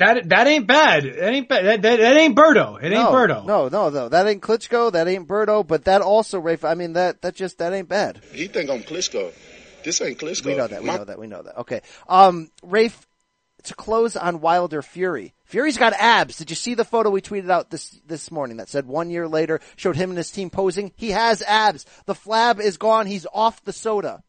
That 0.00 0.30
that 0.30 0.46
ain't 0.46 0.66
bad. 0.66 1.04
That 1.04 1.30
ain't 1.30 1.46
bad. 1.46 1.64
That, 1.66 1.82
that, 1.82 1.96
that 1.98 2.16
ain't 2.16 2.34
Birdo. 2.34 2.78
It 2.82 2.86
ain't 2.86 2.94
no, 2.94 3.12
Birdo. 3.12 3.44
No, 3.44 3.68
no, 3.68 3.90
no. 3.90 4.08
That 4.08 4.26
ain't 4.26 4.40
Klitschko. 4.40 4.92
That 4.92 5.06
ain't 5.06 5.28
Birdo. 5.28 5.66
But 5.66 5.84
that 5.84 6.00
also, 6.00 6.38
Rafe. 6.40 6.64
I 6.64 6.74
mean, 6.74 6.94
that 6.94 7.20
that 7.20 7.34
just 7.34 7.58
that 7.58 7.74
ain't 7.74 7.86
bad. 7.86 8.22
He 8.32 8.48
think 8.48 8.70
I'm 8.70 8.82
Klitschko. 8.82 9.30
This 9.84 10.00
ain't 10.00 10.18
Klitschko. 10.18 10.46
We 10.46 10.54
know 10.56 10.66
that. 10.66 10.80
We 10.80 10.86
My- 10.86 10.96
know 10.96 11.04
that. 11.04 11.18
We 11.18 11.26
know 11.26 11.42
that. 11.42 11.58
Okay. 11.58 11.82
Um, 12.08 12.50
Rafe, 12.62 13.06
to 13.64 13.74
close 13.74 14.16
on 14.16 14.40
Wilder 14.40 14.80
Fury. 14.80 15.34
Fury's 15.44 15.76
got 15.76 15.92
abs. 15.92 16.38
Did 16.38 16.48
you 16.48 16.56
see 16.56 16.72
the 16.72 16.84
photo 16.86 17.10
we 17.10 17.20
tweeted 17.20 17.50
out 17.50 17.68
this 17.68 17.90
this 18.06 18.30
morning 18.30 18.56
that 18.56 18.70
said 18.70 18.86
one 18.86 19.10
year 19.10 19.28
later 19.28 19.60
showed 19.76 19.96
him 19.96 20.08
and 20.10 20.16
his 20.16 20.30
team 20.30 20.48
posing? 20.48 20.92
He 20.96 21.10
has 21.10 21.42
abs. 21.42 21.84
The 22.06 22.14
flab 22.14 22.58
is 22.58 22.78
gone. 22.78 23.06
He's 23.06 23.26
off 23.34 23.62
the 23.64 23.74
soda. 23.74 24.22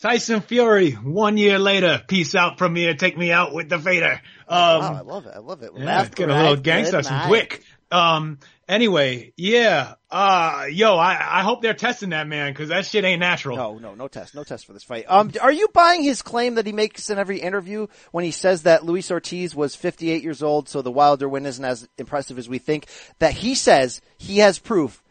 Tyson 0.00 0.40
Fury. 0.40 0.92
One 0.92 1.36
year 1.36 1.58
later, 1.58 2.02
peace 2.06 2.34
out 2.34 2.58
from 2.58 2.76
and 2.76 2.98
take 2.98 3.16
me 3.16 3.32
out 3.32 3.54
with 3.54 3.68
the 3.68 3.78
Vader. 3.78 4.20
Um, 4.48 4.80
wow, 4.80 4.96
I 4.96 5.00
love 5.00 5.26
it. 5.26 5.32
I 5.34 5.38
love 5.38 5.62
it. 5.62 5.70
Yeah, 5.74 5.84
Left, 5.84 6.14
get 6.14 6.28
a 6.28 6.34
little 6.34 6.56
gangster, 6.56 7.02
some 7.02 7.28
quick. 7.28 7.62
Um, 7.90 8.40
anyway, 8.68 9.32
yeah, 9.36 9.94
uh, 10.10 10.66
yo, 10.70 10.96
I, 10.96 11.38
I 11.38 11.42
hope 11.42 11.62
they're 11.62 11.74
testing 11.74 12.10
that 12.10 12.26
man 12.26 12.52
because 12.52 12.70
that 12.70 12.86
shit 12.86 13.04
ain't 13.04 13.20
natural. 13.20 13.56
No, 13.56 13.78
no, 13.78 13.94
no 13.94 14.08
test, 14.08 14.34
no 14.34 14.42
test 14.42 14.66
for 14.66 14.72
this 14.72 14.82
fight. 14.82 15.04
Um, 15.08 15.30
are 15.40 15.52
you 15.52 15.68
buying 15.68 16.02
his 16.02 16.20
claim 16.20 16.56
that 16.56 16.66
he 16.66 16.72
makes 16.72 17.08
in 17.08 17.18
every 17.18 17.40
interview 17.40 17.86
when 18.10 18.24
he 18.24 18.32
says 18.32 18.64
that 18.64 18.84
Luis 18.84 19.10
Ortiz 19.12 19.54
was 19.54 19.76
58 19.76 20.22
years 20.22 20.42
old, 20.42 20.68
so 20.68 20.82
the 20.82 20.90
Wilder 20.90 21.28
win 21.28 21.46
isn't 21.46 21.64
as 21.64 21.88
impressive 21.96 22.36
as 22.36 22.48
we 22.48 22.58
think? 22.58 22.88
That 23.20 23.32
he 23.32 23.54
says 23.54 24.00
he 24.18 24.38
has 24.38 24.58
proof 24.58 25.02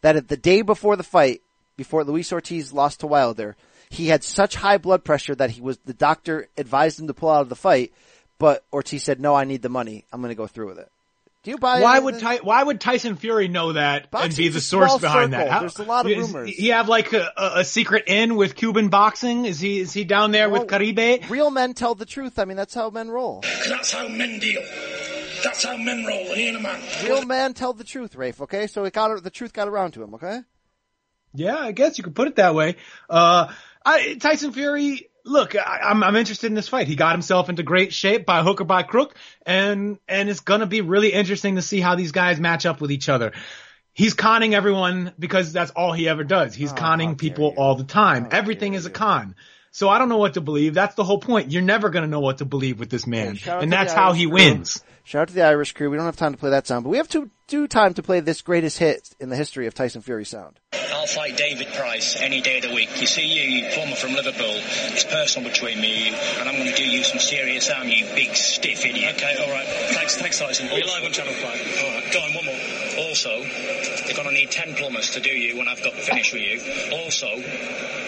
that 0.00 0.16
at 0.16 0.28
the 0.28 0.36
day 0.36 0.62
before 0.62 0.96
the 0.96 1.02
fight, 1.02 1.42
before 1.76 2.04
Luis 2.04 2.32
Ortiz 2.32 2.72
lost 2.72 3.00
to 3.00 3.06
Wilder, 3.06 3.54
he 3.90 4.06
had 4.06 4.24
such 4.24 4.54
high 4.54 4.78
blood 4.78 5.04
pressure 5.04 5.34
that 5.34 5.50
he 5.50 5.60
was 5.60 5.78
the 5.84 5.92
doctor 5.92 6.48
advised 6.56 6.98
him 6.98 7.08
to 7.08 7.14
pull 7.14 7.28
out 7.28 7.42
of 7.42 7.48
the 7.48 7.56
fight, 7.56 7.92
but 8.38 8.64
Ortiz 8.72 9.02
said, 9.02 9.20
"No, 9.20 9.34
I 9.34 9.44
need 9.44 9.62
the 9.62 9.68
money. 9.68 10.06
I'm 10.12 10.20
going 10.20 10.30
to 10.30 10.36
go 10.36 10.46
through 10.46 10.68
with 10.68 10.78
it." 10.78 10.90
Do 11.42 11.50
you 11.50 11.58
buy? 11.58 11.80
Why 11.80 11.98
would? 11.98 12.20
Ty- 12.20 12.40
why 12.42 12.62
would 12.62 12.80
Tyson 12.80 13.16
Fury 13.16 13.48
know 13.48 13.72
that 13.72 14.08
and 14.12 14.36
be 14.36 14.48
the 14.48 14.60
source 14.60 14.98
behind 14.98 15.32
circle. 15.32 15.48
that? 15.48 15.60
There's 15.60 15.78
a 15.78 15.82
lot 15.84 16.10
of 16.10 16.16
rumors. 16.16 16.50
He 16.50 16.68
have 16.68 16.88
like 16.88 17.12
a, 17.14 17.32
a, 17.36 17.50
a 17.60 17.64
secret 17.64 18.04
in 18.06 18.36
with 18.36 18.54
Cuban 18.54 18.90
boxing? 18.90 19.46
Is 19.46 19.58
he 19.58 19.80
is 19.80 19.92
he 19.92 20.04
down 20.04 20.32
there 20.32 20.48
with 20.50 20.68
Caribe? 20.68 21.28
Real 21.30 21.50
men 21.50 21.74
tell 21.74 21.94
the 21.94 22.06
truth. 22.06 22.38
I 22.38 22.44
mean, 22.44 22.58
that's 22.58 22.74
how 22.74 22.90
men 22.90 23.10
roll. 23.10 23.42
That's 23.68 23.90
how 23.90 24.06
men 24.06 24.38
deal. 24.38 24.62
That's 25.42 25.64
how 25.64 25.76
men 25.78 26.04
roll. 26.04 26.34
He 26.34 26.48
ain't 26.48 26.58
a 26.58 26.60
man. 26.60 26.80
Real 27.04 27.24
men 27.24 27.54
tell 27.54 27.72
the 27.72 27.84
truth, 27.84 28.14
Rafe. 28.14 28.42
Okay, 28.42 28.66
so 28.66 28.84
it 28.84 28.92
got 28.92 29.22
the 29.22 29.30
truth 29.30 29.52
got 29.54 29.66
around 29.66 29.92
to 29.92 30.02
him. 30.02 30.14
Okay. 30.14 30.40
Yeah, 31.32 31.56
I 31.56 31.72
guess 31.72 31.96
you 31.96 32.04
could 32.04 32.14
put 32.14 32.28
it 32.28 32.36
that 32.36 32.54
way. 32.54 32.76
Uh, 33.08 33.52
I, 33.84 34.14
Tyson 34.14 34.52
Fury, 34.52 35.08
look, 35.24 35.56
I, 35.56 35.80
I'm, 35.84 36.02
I'm 36.02 36.16
interested 36.16 36.46
in 36.46 36.54
this 36.54 36.68
fight. 36.68 36.86
He 36.86 36.96
got 36.96 37.12
himself 37.12 37.48
into 37.48 37.62
great 37.62 37.92
shape 37.92 38.26
by 38.26 38.42
hook 38.42 38.60
or 38.60 38.64
by 38.64 38.82
crook, 38.82 39.14
and, 39.44 39.98
and 40.08 40.28
it's 40.28 40.40
gonna 40.40 40.66
be 40.66 40.80
really 40.80 41.12
interesting 41.12 41.56
to 41.56 41.62
see 41.62 41.80
how 41.80 41.94
these 41.94 42.12
guys 42.12 42.40
match 42.40 42.66
up 42.66 42.80
with 42.80 42.92
each 42.92 43.08
other. 43.08 43.32
He's 43.92 44.14
conning 44.14 44.54
everyone 44.54 45.12
because 45.18 45.52
that's 45.52 45.72
all 45.72 45.92
he 45.92 46.08
ever 46.08 46.24
does. 46.24 46.54
Oh, 46.54 46.58
He's 46.58 46.72
conning 46.72 47.16
people 47.16 47.54
all 47.56 47.74
the 47.74 47.84
time. 47.84 48.28
Everything 48.30 48.74
is 48.74 48.86
a 48.86 48.90
con. 48.90 49.34
So 49.72 49.88
I 49.88 49.98
don't 49.98 50.08
know 50.08 50.18
what 50.18 50.34
to 50.34 50.40
believe. 50.40 50.74
That's 50.74 50.94
the 50.94 51.04
whole 51.04 51.18
point. 51.18 51.50
You're 51.50 51.62
never 51.62 51.90
gonna 51.90 52.06
know 52.06 52.20
what 52.20 52.38
to 52.38 52.44
believe 52.44 52.80
with 52.80 52.90
this 52.90 53.06
man. 53.06 53.36
shout 53.36 53.62
and 53.62 53.72
that's 53.72 53.92
how 53.92 54.12
he 54.12 54.24
crew. 54.24 54.34
wins. 54.34 54.82
Shout 55.04 55.22
out 55.22 55.28
to 55.28 55.34
the 55.34 55.42
Irish 55.42 55.72
crew. 55.72 55.90
We 55.90 55.96
don't 55.96 56.06
have 56.06 56.16
time 56.16 56.32
to 56.32 56.38
play 56.38 56.50
that 56.50 56.66
sound, 56.66 56.84
but 56.84 56.90
we 56.90 56.98
have 56.98 57.08
to 57.08 57.30
do 57.48 57.66
time 57.66 57.94
to 57.94 58.02
play 58.02 58.20
this 58.20 58.42
greatest 58.42 58.78
hit 58.78 59.10
in 59.18 59.28
the 59.28 59.36
history 59.36 59.66
of 59.66 59.74
Tyson 59.74 60.02
Fury 60.02 60.24
sound. 60.24 60.60
I'll 60.72 61.06
fight 61.06 61.36
David 61.36 61.66
Price 61.74 62.20
any 62.20 62.40
day 62.42 62.58
of 62.58 62.64
the 62.68 62.74
week. 62.74 62.90
You 63.00 63.06
see, 63.06 63.26
you, 63.26 63.42
you 63.42 63.70
former 63.72 63.96
from 63.96 64.12
Liverpool. 64.12 64.52
It's 64.92 65.04
personal 65.04 65.48
between 65.48 65.80
me 65.80 66.08
and 66.08 66.14
you, 66.14 66.20
and 66.38 66.48
I'm 66.48 66.54
going 66.56 66.68
to 66.68 66.76
do 66.76 66.84
you 66.86 67.02
some 67.02 67.18
serious 67.18 67.68
harm, 67.68 67.88
you 67.88 68.04
big 68.14 68.36
stiff 68.36 68.84
idiot. 68.84 69.14
Okay, 69.16 69.34
all 69.42 69.50
right. 69.50 69.66
Thanks, 69.96 70.16
thanks, 70.16 70.38
Tyson. 70.38 70.68
We're 70.70 70.84
live 70.84 71.02
on 71.02 71.10
Channel 71.10 71.32
5. 71.32 71.42
All 71.42 71.50
right, 71.50 72.12
go 72.12 72.20
on, 72.20 72.34
one 72.34 72.44
more. 72.44 73.08
Also, 73.08 73.32
they're 74.10 74.24
going 74.24 74.34
to 74.34 74.40
need 74.40 74.50
10 74.50 74.74
plumbers 74.74 75.10
to 75.10 75.20
do 75.20 75.30
you 75.30 75.56
when 75.56 75.68
I've 75.68 75.82
got 75.84 75.92
finished 75.94 76.32
with 76.32 76.42
you. 76.42 76.58
Also, 76.98 77.28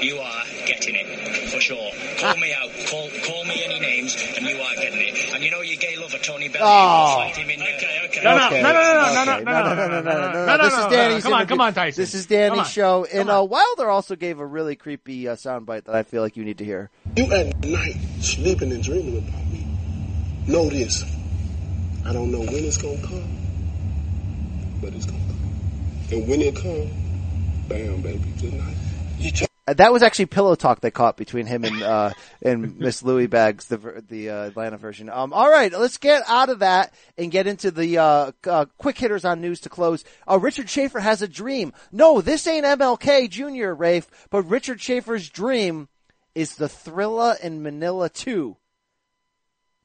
you 0.02 0.18
are 0.18 0.42
getting 0.66 0.96
it, 0.96 1.06
for 1.48 1.60
sure. 1.60 1.92
Call 2.18 2.36
me 2.38 2.52
out. 2.52 2.70
Call 2.90 3.08
call 3.24 3.44
me 3.44 3.62
any 3.64 3.78
names, 3.78 4.16
and 4.36 4.44
you 4.44 4.56
are 4.60 4.74
getting 4.74 4.98
it. 5.00 5.32
And 5.32 5.44
you 5.44 5.50
know 5.52 5.60
your 5.60 5.76
gay 5.76 5.96
lover, 5.96 6.18
Tony 6.18 6.48
Bellew. 6.48 6.64
Oh. 6.66 7.14
Fight 7.18 7.36
him 7.36 7.50
in 7.50 7.60
there. 7.60 7.76
Okay, 7.76 8.00
okay. 8.06 8.24
No, 8.24 8.36
no, 8.36 8.46
Okay. 8.46 8.62
no, 8.62 8.72
no, 8.72 8.82
no, 8.82 9.14
no, 9.14 9.24
no, 9.24 9.32
Okay. 9.32 9.44
no, 9.44 9.52
no, 9.52 9.74
no, 9.74 9.74
no, 9.74 10.00
no, 10.00 10.02
no, 10.02 10.32
no, 10.32 10.56
no, 10.56 10.58
This 10.64 10.72
is 10.72 10.78
no, 10.80 10.90
Danny's. 10.90 11.22
Come 11.22 11.32
on, 11.34 11.40
interview. 11.42 11.54
come 11.56 11.60
on, 11.60 11.74
Tyson. 11.74 12.02
This 12.02 12.14
is 12.14 12.26
Danny's 12.26 12.50
Come 12.50 12.58
on. 12.58 12.64
show. 12.66 13.04
And 13.12 13.30
uh, 13.30 13.46
Wilder 13.48 13.88
also 13.88 14.16
gave 14.16 14.40
a 14.40 14.46
really 14.46 14.74
creepy 14.74 15.28
uh, 15.28 15.36
soundbite 15.36 15.84
that 15.84 15.94
I 15.94 16.02
feel 16.02 16.22
like 16.22 16.36
you 16.36 16.44
need 16.44 16.58
to 16.58 16.64
hear. 16.64 16.90
You 17.16 17.32
at 17.32 17.64
night 17.64 17.96
sleeping 18.20 18.72
and 18.72 18.82
dreaming 18.82 19.18
about 19.18 19.46
me. 19.52 19.64
Know 20.48 20.68
this. 20.68 21.04
I 22.04 22.12
don't 22.12 22.32
know 22.32 22.40
when 22.40 22.64
it's 22.64 22.78
gonna 22.78 23.00
come, 23.00 23.38
but 24.80 24.92
it's 24.94 25.06
gonna 25.06 25.18
come. 25.28 25.31
And 26.12 26.28
when 26.28 26.42
it 26.42 26.54
comes, 26.54 26.90
bam, 27.68 28.02
baby, 28.02 28.32
good 28.40 28.52
night. 28.54 28.76
You 29.18 29.30
try- 29.30 29.46
Uh, 29.66 29.74
That 29.74 29.92
was 29.92 30.02
actually 30.02 30.26
pillow 30.26 30.54
talk 30.56 30.80
they 30.80 30.90
caught 30.90 31.16
between 31.16 31.46
him 31.46 31.64
and 31.64 31.80
uh, 31.82 32.10
and 32.42 32.76
Miss 32.78 33.02
Louis 33.04 33.28
Bags, 33.28 33.66
the 33.66 33.78
the 34.08 34.28
uh, 34.30 34.42
Atlanta 34.48 34.76
version. 34.76 35.08
Um, 35.08 35.32
all 35.32 35.48
right, 35.48 35.72
let's 35.72 35.96
get 35.98 36.22
out 36.26 36.48
of 36.50 36.58
that 36.58 36.92
and 37.16 37.30
get 37.30 37.46
into 37.46 37.70
the 37.70 37.98
uh, 37.98 38.32
uh, 38.46 38.64
quick 38.78 38.98
hitters 38.98 39.24
on 39.24 39.40
news 39.40 39.60
to 39.60 39.68
close. 39.68 40.04
Uh, 40.28 40.38
Richard 40.40 40.68
Schaefer 40.68 40.98
has 41.00 41.22
a 41.22 41.28
dream. 41.28 41.72
No, 41.92 42.20
this 42.20 42.46
ain't 42.48 42.66
MLK 42.66 43.30
Jr. 43.30 43.70
Rafe, 43.72 44.08
but 44.30 44.42
Richard 44.42 44.80
Schaefer's 44.80 45.30
dream 45.30 45.88
is 46.34 46.56
the 46.56 46.66
Thrilla 46.68 47.40
in 47.40 47.62
Manila 47.62 48.08
two. 48.08 48.56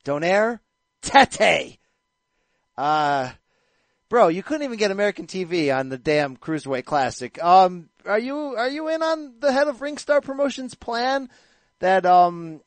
Donaire 0.03 0.59
Tete. 1.03 1.77
Uh, 2.77 3.29
bro, 4.09 4.27
you 4.27 4.43
couldn't 4.43 4.63
even 4.63 4.77
get 4.77 4.91
American 4.91 5.27
TV 5.27 5.75
on 5.75 5.89
the 5.89 5.97
damn 5.97 6.37
Cruiserweight 6.37 6.85
Classic. 6.85 7.41
Um, 7.43 7.89
are 8.05 8.19
you 8.19 8.37
are 8.37 8.69
you 8.69 8.87
in 8.87 9.03
on 9.03 9.35
the 9.39 9.51
head 9.51 9.67
of 9.67 9.79
Ringstar 9.79 10.21
Promotions 10.21 10.75
plan 10.75 11.29
that 11.79 12.05
um 12.05 12.61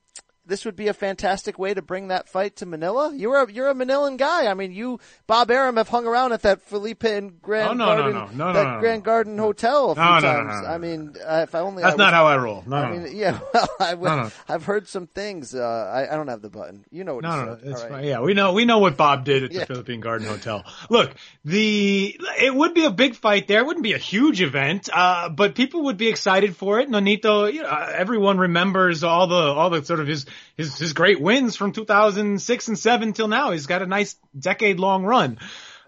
this 0.50 0.64
would 0.66 0.76
be 0.76 0.88
a 0.88 0.92
fantastic 0.94 1.58
way 1.58 1.72
to 1.72 1.80
bring 1.80 2.08
that 2.08 2.28
fight 2.28 2.56
to 2.56 2.66
Manila? 2.66 3.14
You're 3.14 3.44
a, 3.44 3.50
you're 3.50 3.70
a 3.70 3.74
Manilan 3.74 4.18
guy. 4.18 4.46
I 4.50 4.54
mean, 4.54 4.72
you, 4.72 5.00
Bob 5.26 5.50
Arum 5.50 5.76
have 5.78 5.88
hung 5.88 6.06
around 6.06 6.32
at 6.32 6.42
that 6.42 6.60
Felipe 6.62 7.04
and 7.04 7.40
Grand 7.40 7.70
Oh, 7.70 7.72
no, 7.72 7.86
Garden, 7.86 8.12
no. 8.36 8.46
No, 8.46 8.52
that. 8.52 8.80
Grand 8.80 9.04
Garden 9.04 9.38
Hotel 9.38 9.92
a 9.92 9.94
few 9.94 10.02
No, 10.04 10.18
no, 10.18 10.42
no, 10.42 10.50
times. 10.50 10.66
I 10.66 10.78
mean, 10.78 11.14
uh, 11.26 11.40
if 11.44 11.54
I 11.54 11.60
only 11.60 11.82
That's 11.82 11.94
I 11.94 11.96
not 11.96 12.12
how 12.12 12.26
I 12.26 12.36
roll. 12.36 12.62
No, 12.66 12.76
I 12.76 12.90
no. 12.96 13.02
mean, 13.02 13.16
yeah, 13.16 13.38
well, 13.94 14.30
I. 14.48 14.52
I've 14.52 14.64
heard 14.64 14.88
some 14.88 15.06
things. 15.06 15.54
Uh, 15.54 15.60
I, 15.62 16.12
I 16.12 16.16
don't 16.16 16.28
have 16.28 16.42
the 16.42 16.50
button. 16.50 16.84
You 16.90 17.04
know 17.04 17.14
what 17.14 17.24
No, 17.24 17.30
no, 17.36 17.44
no, 17.44 17.58
it's 17.62 17.82
right. 17.82 17.90
fine. 17.90 18.04
Yeah, 18.04 18.20
we 18.20 18.34
know 18.34 18.52
we 18.52 18.64
know 18.64 18.78
what 18.78 18.96
Bob 18.96 19.24
did 19.24 19.44
at 19.44 19.52
the 19.52 19.66
Philippine 19.66 20.00
Garden 20.00 20.26
Hotel. 20.26 20.64
Look, 20.90 21.14
the 21.44 22.20
it 22.40 22.54
would 22.54 22.74
be 22.74 22.84
a 22.84 22.90
big 22.90 23.14
fight 23.14 23.46
there. 23.48 23.60
It 23.60 23.66
wouldn't 23.66 23.84
be 23.84 23.92
a 23.92 23.98
huge 23.98 24.40
event, 24.42 24.88
uh, 24.92 25.28
but 25.28 25.54
people 25.54 25.84
would 25.84 25.96
be 25.96 26.08
excited 26.08 26.56
for 26.56 26.80
it. 26.80 26.88
Nonito, 26.88 27.52
you 27.52 27.62
know, 27.62 27.68
everyone 27.94 28.38
remembers 28.38 29.04
all 29.04 29.26
the 29.26 29.34
all 29.36 29.70
the 29.70 29.84
sort 29.84 30.00
of 30.00 30.06
his 30.06 30.26
his 30.56 30.78
his 30.78 30.92
great 30.92 31.20
wins 31.20 31.56
from 31.56 31.72
2006 31.72 32.68
and 32.68 32.78
seven 32.78 33.12
till 33.12 33.28
now. 33.28 33.50
He's 33.52 33.66
got 33.66 33.82
a 33.82 33.86
nice 33.86 34.16
decade 34.38 34.78
long 34.78 35.04
run. 35.04 35.38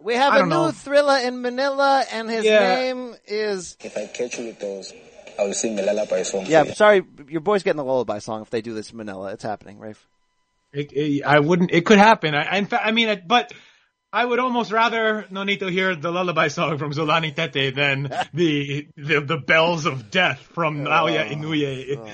We 0.01 0.15
have 0.15 0.33
I 0.33 0.41
a 0.41 0.43
new 0.43 0.49
know. 0.49 0.71
thriller 0.73 1.19
in 1.19 1.43
Manila, 1.43 2.05
and 2.13 2.29
his 2.29 2.45
Yeah. 2.45 2.75
name 2.75 3.15
is. 3.27 3.77
If 3.85 3.97
I 3.97 4.07
catch 4.07 4.39
you 4.39 4.47
with 4.47 4.59
those, 4.59 4.93
I 5.39 5.45
will 5.45 5.55
sing 5.55 5.79
a 5.79 5.83
lullaby 5.83 6.23
song 6.23 6.47
Yeah, 6.47 6.63
for 6.63 6.69
you. 6.71 6.75
sorry, 6.75 7.03
your 7.29 7.41
boy's 7.41 7.63
getting 7.63 7.77
the 7.77 7.85
lullaby 7.85 8.19
song 8.19 8.43
if 8.43 8.51
they 8.51 8.63
do 8.63 8.75
this 8.75 8.91
in 8.91 8.97
Manila. 8.97 9.33
It's 9.33 9.45
happening, 9.45 9.79
Rafe. 9.79 10.05
It, 10.73 10.93
it, 10.93 11.23
I 11.25 11.39
wouldn't. 11.39 11.71
It 11.71 11.85
could 11.87 11.99
happen. 11.99 12.35
I, 12.35 12.57
in 12.59 12.67
fact, 12.67 12.85
I 12.87 12.93
mean, 12.93 13.09
it, 13.11 13.29
but 13.29 13.53
I 14.13 14.25
would 14.25 14.39
almost 14.39 14.73
rather 14.73 15.27
Nonito 15.31 15.71
hear 15.71 15.95
the 15.95 16.11
lullaby 16.11 16.49
song 16.49 16.79
from 16.79 16.93
Zolani 16.93 17.35
Tete 17.35 17.75
than 17.75 18.11
the 18.35 18.89
the, 18.97 19.21
the 19.21 19.37
bells 19.39 19.87
of 19.87 20.11
death 20.11 20.39
from 20.53 20.87
oh. 20.87 20.91
Naoya 20.91 21.31
Inoue. 21.31 21.99
Oh, 21.99 22.11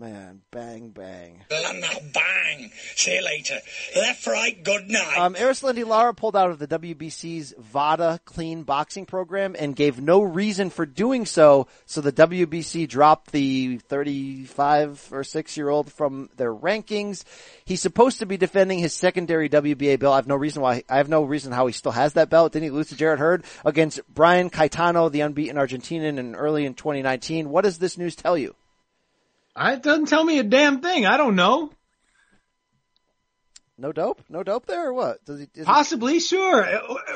man, 0.00 0.40
bang, 0.50 0.88
bang. 0.88 1.44
Now 1.50 1.98
bang. 2.14 2.70
See 2.96 3.16
you 3.16 3.22
later. 3.22 3.58
Left, 3.94 4.26
right, 4.26 4.64
good 4.64 4.88
night. 4.88 5.18
Um, 5.18 5.34
Erislandy 5.34 5.86
Lara 5.86 6.14
pulled 6.14 6.34
out 6.34 6.50
of 6.50 6.58
the 6.58 6.66
WBC's 6.66 7.52
VADA 7.58 8.20
clean 8.24 8.62
boxing 8.62 9.04
program 9.04 9.54
and 9.58 9.76
gave 9.76 10.00
no 10.00 10.22
reason 10.22 10.70
for 10.70 10.86
doing 10.86 11.26
so. 11.26 11.66
So 11.84 12.00
the 12.00 12.12
WBC 12.12 12.88
dropped 12.88 13.32
the 13.32 13.76
35 13.76 15.10
or 15.12 15.22
6 15.22 15.56
year 15.58 15.68
old 15.68 15.92
from 15.92 16.30
their 16.38 16.54
rankings. 16.54 17.24
He's 17.66 17.82
supposed 17.82 18.20
to 18.20 18.26
be 18.26 18.38
defending 18.38 18.78
his 18.78 18.94
secondary 18.94 19.50
WBA 19.50 19.98
belt. 19.98 20.14
I 20.14 20.16
have 20.16 20.26
no 20.26 20.36
reason 20.36 20.62
why, 20.62 20.82
I 20.88 20.96
have 20.96 21.10
no 21.10 21.24
reason 21.24 21.52
how 21.52 21.66
he 21.66 21.74
still 21.74 21.92
has 21.92 22.14
that 22.14 22.30
belt. 22.30 22.52
Didn't 22.52 22.64
he 22.64 22.70
lose 22.70 22.88
to 22.88 22.96
Jarrett 22.96 23.20
Hurd 23.20 23.44
against 23.66 24.00
Brian 24.08 24.48
Castaño, 24.48 25.12
the 25.12 25.20
unbeaten 25.20 25.56
Argentinian 25.56 26.16
in 26.16 26.34
early 26.34 26.64
in 26.64 26.72
2019? 26.72 27.50
What 27.50 27.64
does 27.64 27.78
this 27.78 27.98
news 27.98 28.16
tell 28.16 28.38
you? 28.38 28.54
I- 29.56 29.74
It 29.74 29.82
doesn't 29.82 30.06
tell 30.06 30.24
me 30.24 30.38
a 30.38 30.42
damn 30.42 30.80
thing. 30.80 31.06
I 31.06 31.16
don't 31.16 31.36
know. 31.36 31.72
No 33.78 33.92
dope? 33.92 34.20
No 34.28 34.42
dope 34.42 34.66
there 34.66 34.88
or 34.88 34.92
what? 34.92 35.24
Does 35.24 35.38
he, 35.40 35.44
is 35.44 35.50
he- 35.60 35.64
Possibly, 35.64 36.20
sure. 36.20 36.64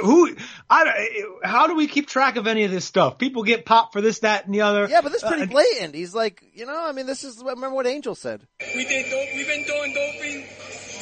Who? 0.00 0.34
I. 0.70 1.20
How 1.44 1.66
do 1.66 1.74
we 1.74 1.86
keep 1.86 2.08
track 2.08 2.36
of 2.36 2.46
any 2.46 2.64
of 2.64 2.70
this 2.70 2.86
stuff? 2.86 3.18
People 3.18 3.42
get 3.42 3.66
popped 3.66 3.92
for 3.92 4.00
this, 4.00 4.20
that, 4.20 4.46
and 4.46 4.54
the 4.54 4.62
other. 4.62 4.86
yeah, 4.88 5.02
but 5.02 5.12
this 5.12 5.22
is 5.22 5.28
pretty 5.28 5.42
Uh, 5.42 5.46
blatant. 5.46 5.94
He's 5.94 6.14
like, 6.14 6.42
you 6.54 6.64
know, 6.64 6.74
I 6.88 6.92
mean, 6.92 7.04
this 7.04 7.22
is, 7.22 7.36
remember 7.38 7.70
what 7.70 7.86
Angel 7.86 8.14
said. 8.14 8.46
we 8.74 8.84
did 8.86 9.10
dope. 9.10 9.28
We've 9.36 9.46
been 9.46 9.64
doing 9.66 9.92
doping 9.94 10.46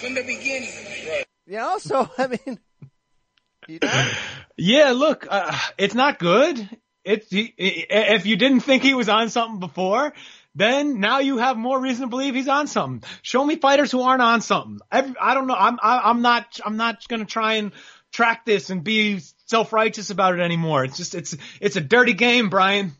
from 0.00 0.14
the 0.14 0.22
beginning. 0.22 0.68
You 1.46 1.58
know, 1.58 1.78
so, 1.78 2.10
I 2.18 2.26
mean, 2.26 2.58
you 3.68 3.78
know? 3.80 4.10
Yeah, 4.56 4.90
look, 4.96 5.28
uh, 5.30 5.56
it's 5.78 5.94
not 5.94 6.18
good. 6.18 6.68
It's 7.04 7.26
if 7.30 8.26
you 8.26 8.36
didn't 8.36 8.60
think 8.60 8.82
he 8.82 8.94
was 8.94 9.08
on 9.08 9.28
something 9.28 9.60
before, 9.60 10.12
then 10.54 11.00
now 11.00 11.20
you 11.20 11.38
have 11.38 11.56
more 11.56 11.80
reason 11.80 12.02
to 12.02 12.08
believe 12.08 12.34
he's 12.34 12.48
on 12.48 12.66
something. 12.66 13.08
Show 13.22 13.44
me 13.44 13.56
fighters 13.56 13.90
who 13.90 14.02
aren't 14.02 14.22
on 14.22 14.40
something. 14.40 14.80
Every, 14.90 15.14
I 15.20 15.34
don't 15.34 15.46
know. 15.46 15.56
I'm 15.56 15.78
I, 15.82 16.10
I'm 16.10 16.22
not 16.22 16.60
I'm 16.64 16.76
not 16.76 17.06
going 17.08 17.20
to 17.20 17.26
try 17.26 17.54
and 17.54 17.72
track 18.12 18.44
this 18.44 18.70
and 18.70 18.84
be 18.84 19.20
self 19.46 19.72
righteous 19.72 20.10
about 20.10 20.34
it 20.34 20.40
anymore. 20.40 20.84
It's 20.84 20.96
just 20.96 21.14
it's 21.14 21.36
it's 21.60 21.76
a 21.76 21.80
dirty 21.80 22.12
game, 22.12 22.50
Brian. 22.50 22.92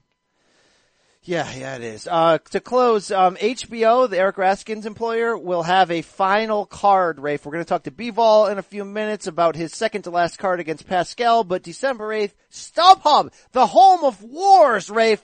Yeah, 1.24 1.48
yeah, 1.54 1.76
it 1.76 1.82
is. 1.82 2.08
Uh, 2.10 2.38
to 2.50 2.58
close, 2.58 3.12
um, 3.12 3.36
HBO, 3.36 4.10
the 4.10 4.18
Eric 4.18 4.34
Raskin's 4.36 4.86
employer, 4.86 5.38
will 5.38 5.62
have 5.62 5.92
a 5.92 6.02
final 6.02 6.66
card, 6.66 7.20
Rafe. 7.20 7.46
We're 7.46 7.52
going 7.52 7.64
to 7.64 7.68
talk 7.68 7.84
to 7.84 7.92
Bivol 7.92 8.50
in 8.50 8.58
a 8.58 8.62
few 8.62 8.84
minutes 8.84 9.28
about 9.28 9.54
his 9.54 9.72
second 9.72 10.02
to 10.02 10.10
last 10.10 10.40
card 10.40 10.58
against 10.58 10.88
Pascal, 10.88 11.44
but 11.44 11.62
December 11.62 12.08
8th, 12.08 12.32
StubHub, 12.50 13.32
the 13.52 13.68
home 13.68 14.02
of 14.02 14.20
wars, 14.24 14.90
Rafe, 14.90 15.22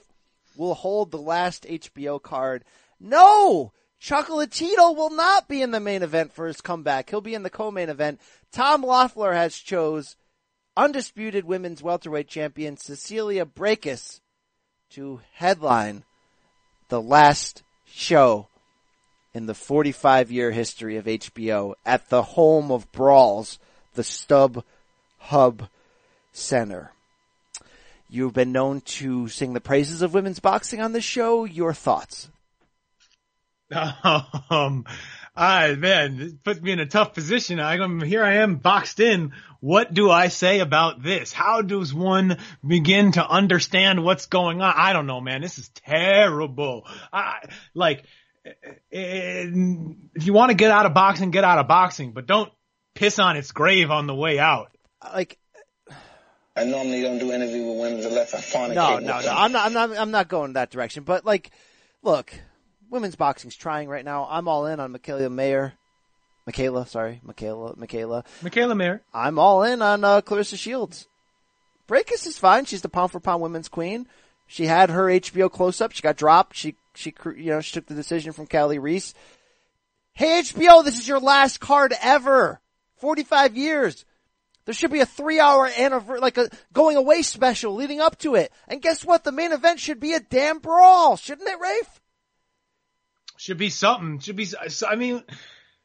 will 0.59 0.75
hold 0.75 1.09
the 1.09 1.17
last 1.17 1.63
HBO 1.63 2.21
card. 2.21 2.65
No! 2.99 3.71
Chocolatito 4.01 4.95
will 4.95 5.09
not 5.09 5.47
be 5.47 5.61
in 5.61 5.71
the 5.71 5.79
main 5.79 6.03
event 6.03 6.33
for 6.33 6.47
his 6.47 6.61
comeback. 6.61 7.09
He'll 7.09 7.21
be 7.21 7.33
in 7.33 7.43
the 7.43 7.49
co-main 7.49 7.89
event. 7.89 8.19
Tom 8.51 8.83
Loeffler 8.83 9.33
has 9.33 9.55
chose 9.55 10.15
undisputed 10.77 11.45
women's 11.45 11.81
welterweight 11.81 12.27
champion 12.27 12.77
Cecilia 12.77 13.45
Braekhus 13.45 14.19
to 14.91 15.21
headline 15.33 16.03
the 16.89 17.01
last 17.01 17.63
show 17.85 18.47
in 19.33 19.45
the 19.45 19.53
45 19.53 20.31
year 20.31 20.51
history 20.51 20.97
of 20.97 21.05
HBO 21.05 21.73
at 21.85 22.09
the 22.09 22.23
home 22.23 22.71
of 22.71 22.91
brawls, 22.91 23.59
the 23.95 24.03
Stub 24.03 24.63
Hub 25.17 25.67
Center. 26.31 26.91
You've 28.11 28.33
been 28.33 28.51
known 28.51 28.81
to 28.81 29.27
sing 29.27 29.53
the 29.53 29.61
praises 29.61 30.01
of 30.01 30.15
women's 30.15 30.39
boxing 30.39 30.81
on 30.81 30.93
this 30.93 31.03
show. 31.03 31.45
Your 31.45 31.73
thoughts? 31.73 32.29
Um, 34.51 34.85
I 35.35 35.75
man, 35.75 36.19
it 36.19 36.43
puts 36.43 36.59
me 36.59 36.71
in 36.71 36.79
a 36.79 36.85
tough 36.85 37.13
position. 37.13 37.59
I'm 37.59 38.01
here. 38.01 38.23
I 38.23 38.37
am 38.37 38.55
boxed 38.55 38.99
in. 38.99 39.31
What 39.59 39.93
do 39.93 40.09
I 40.09 40.29
say 40.29 40.59
about 40.59 41.03
this? 41.03 41.31
How 41.31 41.61
does 41.61 41.93
one 41.93 42.39
begin 42.65 43.11
to 43.13 43.25
understand 43.25 44.03
what's 44.03 44.25
going 44.25 44.61
on? 44.61 44.73
I 44.75 44.91
don't 44.91 45.05
know, 45.05 45.21
man. 45.21 45.41
This 45.41 45.59
is 45.59 45.69
terrible. 45.69 46.87
I 47.13 47.47
like 47.73 48.05
eh, 48.45 48.51
if 48.91 50.25
you 50.25 50.33
want 50.33 50.49
to 50.49 50.55
get 50.55 50.71
out 50.71 50.85
of 50.85 50.93
boxing, 50.93 51.31
get 51.31 51.43
out 51.43 51.59
of 51.59 51.67
boxing, 51.67 52.11
but 52.11 52.25
don't 52.25 52.51
piss 52.95 53.19
on 53.19 53.37
its 53.37 53.51
grave 53.51 53.91
on 53.91 54.07
the 54.07 54.15
way 54.15 54.39
out. 54.39 54.75
Like 55.13 55.37
I 56.59 56.63
normally 56.65 57.01
don't 57.01 57.19
do 57.19 57.31
interview 57.31 57.65
with 57.65 57.77
women 57.79 58.05
unless 58.05 58.33
I 58.33 58.39
fornicate 58.39 58.75
No, 58.75 58.95
with 58.95 59.03
no, 59.05 59.15
no. 59.17 59.21
them. 59.21 59.35
I'm 59.37 59.51
not. 59.51 59.65
I'm 59.67 59.73
not. 59.73 59.97
I'm 59.97 60.11
not 60.11 60.27
going 60.27 60.53
that 60.53 60.69
direction. 60.71 61.03
But 61.03 61.25
like, 61.25 61.51
look, 62.03 62.33
women's 62.89 63.15
boxing's 63.15 63.55
trying 63.55 63.87
right 63.87 64.03
now. 64.03 64.27
I'm 64.29 64.47
all 64.47 64.65
in 64.65 64.79
on 64.79 64.93
Mikaela 64.93 65.31
Mayer. 65.31 65.73
Mikaela, 66.49 66.87
sorry, 66.87 67.21
Mikaela, 67.25 67.77
Mikaela. 67.77 68.25
Mikaela 68.41 68.75
Mayer. 68.75 69.01
I'm 69.13 69.37
all 69.39 69.63
in 69.63 69.81
on 69.81 70.03
uh, 70.03 70.21
Claressa 70.21 70.57
Shields. 70.57 71.07
Braekhus 71.87 72.27
is 72.27 72.37
fine. 72.37 72.65
She's 72.65 72.81
the 72.81 72.89
pound 72.89 73.11
for 73.11 73.19
pound 73.19 73.41
women's 73.41 73.69
queen. 73.69 74.07
She 74.47 74.65
had 74.65 74.89
her 74.89 75.05
HBO 75.05 75.51
close 75.51 75.79
up. 75.79 75.91
She 75.91 76.01
got 76.01 76.17
dropped. 76.17 76.55
She 76.55 76.75
she 76.95 77.13
you 77.37 77.51
know 77.51 77.61
she 77.61 77.73
took 77.73 77.85
the 77.85 77.93
decision 77.95 78.33
from 78.33 78.47
Kali 78.47 78.79
Reis. 78.79 79.13
Hey 80.13 80.41
HBO, 80.43 80.83
this 80.83 80.99
is 80.99 81.07
your 81.07 81.19
last 81.19 81.59
card 81.59 81.93
ever. 82.01 82.59
45 82.97 83.55
years. 83.55 84.05
There 84.65 84.73
should 84.73 84.91
be 84.91 84.99
a 84.99 85.05
three 85.05 85.39
hour 85.39 85.67
anniversary, 85.67 86.19
like 86.19 86.37
a 86.37 86.49
going 86.73 86.97
away 86.97 87.21
special 87.23 87.73
leading 87.73 88.01
up 88.01 88.17
to 88.19 88.35
it. 88.35 88.51
And 88.67 88.81
guess 88.81 89.03
what? 89.03 89.23
The 89.23 89.31
main 89.31 89.51
event 89.51 89.79
should 89.79 89.99
be 89.99 90.13
a 90.13 90.19
damn 90.19 90.59
brawl, 90.59 91.17
shouldn't 91.17 91.49
it, 91.49 91.59
Rafe? 91.59 92.01
Should 93.37 93.57
be 93.57 93.69
something. 93.69 94.19
Should 94.19 94.35
be. 94.35 94.47
I 94.87 94.95
mean, 94.95 95.23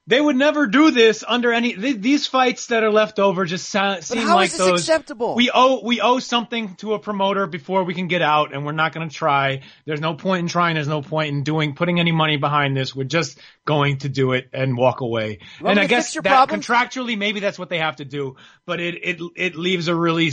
they 0.07 0.21
would 0.21 0.37
never 0.37 0.67
do 0.67 0.91
this 0.91 1.25
under 1.27 1.51
any. 1.53 1.75
These 1.75 2.27
fights 2.27 2.67
that 2.67 2.83
are 2.83 2.91
left 2.91 3.19
over 3.19 3.47
just 3.47 3.71
sound, 3.71 4.05
seem 4.05 4.29
like 4.29 4.53
those. 4.53 4.81
acceptable? 4.81 5.35
We 5.35 5.51
owe 5.53 5.81
we 5.83 6.03
owe 6.03 6.19
something 6.19 6.75
to 6.77 6.93
a 6.93 6.99
promoter 6.99 7.47
before 7.47 7.85
we 7.85 7.95
can 7.95 8.07
get 8.07 8.21
out, 8.21 8.53
and 8.53 8.67
we're 8.67 8.73
not 8.73 8.93
going 8.93 9.09
to 9.09 9.15
try. 9.15 9.63
There's 9.87 10.03
no 10.03 10.15
point 10.15 10.41
in 10.41 10.49
trying. 10.49 10.75
There's 10.75 10.89
no 10.89 11.01
point 11.01 11.31
in 11.31 11.43
doing 11.43 11.75
putting 11.75 12.01
any 12.01 12.13
money 12.13 12.37
behind 12.37 12.77
this. 12.77 12.95
We're 12.95 13.05
just 13.05 13.39
going 13.65 13.99
to 13.99 14.09
do 14.09 14.33
it 14.33 14.49
and 14.53 14.77
walk 14.77 15.01
away. 15.01 15.39
And 15.65 15.79
I 15.79 15.87
guess 15.87 16.13
that 16.15 16.25
problems? 16.25 16.67
contractually, 16.67 17.17
maybe 17.17 17.41
that's 17.41 17.59
what 17.59 17.69
they 17.71 17.79
have 17.79 17.97
to 17.97 18.05
do. 18.05 18.37
But 18.67 18.81
it 18.81 18.95
it 19.03 19.21
it 19.37 19.57
leaves 19.57 19.89
a 19.89 19.95
really 19.95 20.31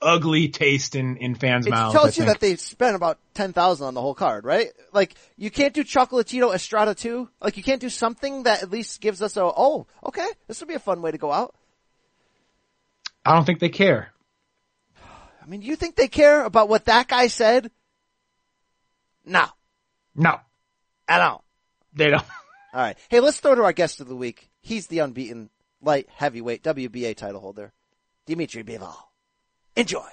ugly 0.00 0.48
taste 0.48 0.96
in 0.96 1.16
in 1.18 1.34
fans' 1.34 1.66
It 1.66 1.70
mouths. 1.70 1.94
It 1.94 1.98
tells 1.98 2.18
you 2.18 2.24
that 2.26 2.40
they 2.40 2.56
spent 2.56 2.96
about 2.96 3.18
10,000 3.34 3.86
on 3.86 3.94
the 3.94 4.00
whole 4.00 4.14
card, 4.14 4.44
right? 4.44 4.68
Like, 4.92 5.14
you 5.36 5.50
can't 5.50 5.74
do 5.74 5.84
Chocolatito 5.84 6.54
Estrada 6.54 6.94
2? 6.94 7.28
Like, 7.40 7.56
you 7.56 7.62
can't 7.62 7.80
do 7.80 7.88
something 7.88 8.44
that 8.44 8.62
at 8.62 8.70
least 8.70 9.00
gives 9.00 9.22
us 9.22 9.36
a, 9.36 9.42
oh, 9.42 9.86
okay, 10.06 10.26
this 10.46 10.60
would 10.60 10.68
be 10.68 10.74
a 10.74 10.78
fun 10.78 11.02
way 11.02 11.10
to 11.10 11.18
go 11.18 11.32
out. 11.32 11.54
I 13.24 13.34
don't 13.34 13.44
think 13.44 13.58
they 13.58 13.70
care. 13.70 14.12
I 15.42 15.46
mean, 15.46 15.62
you 15.62 15.76
think 15.76 15.96
they 15.96 16.08
care 16.08 16.44
about 16.44 16.68
what 16.68 16.86
that 16.86 17.08
guy 17.08 17.26
said? 17.26 17.70
No. 19.26 19.46
No, 20.14 20.38
I 21.08 21.18
don't. 21.18 21.42
they 21.92 22.10
don't. 22.10 22.24
All 22.74 22.80
right. 22.80 22.98
Hey, 23.08 23.20
let's 23.20 23.38
throw 23.38 23.54
to 23.54 23.62
our 23.62 23.72
guest 23.72 24.00
of 24.00 24.08
the 24.08 24.16
week. 24.16 24.50
He's 24.60 24.88
the 24.88 24.98
unbeaten 24.98 25.48
light 25.80 26.08
heavyweight 26.12 26.64
WBA 26.64 27.14
title 27.14 27.40
holder, 27.40 27.72
Dimitri 28.26 28.64
Bivol. 28.64 28.96
Enjoy. 29.76 30.04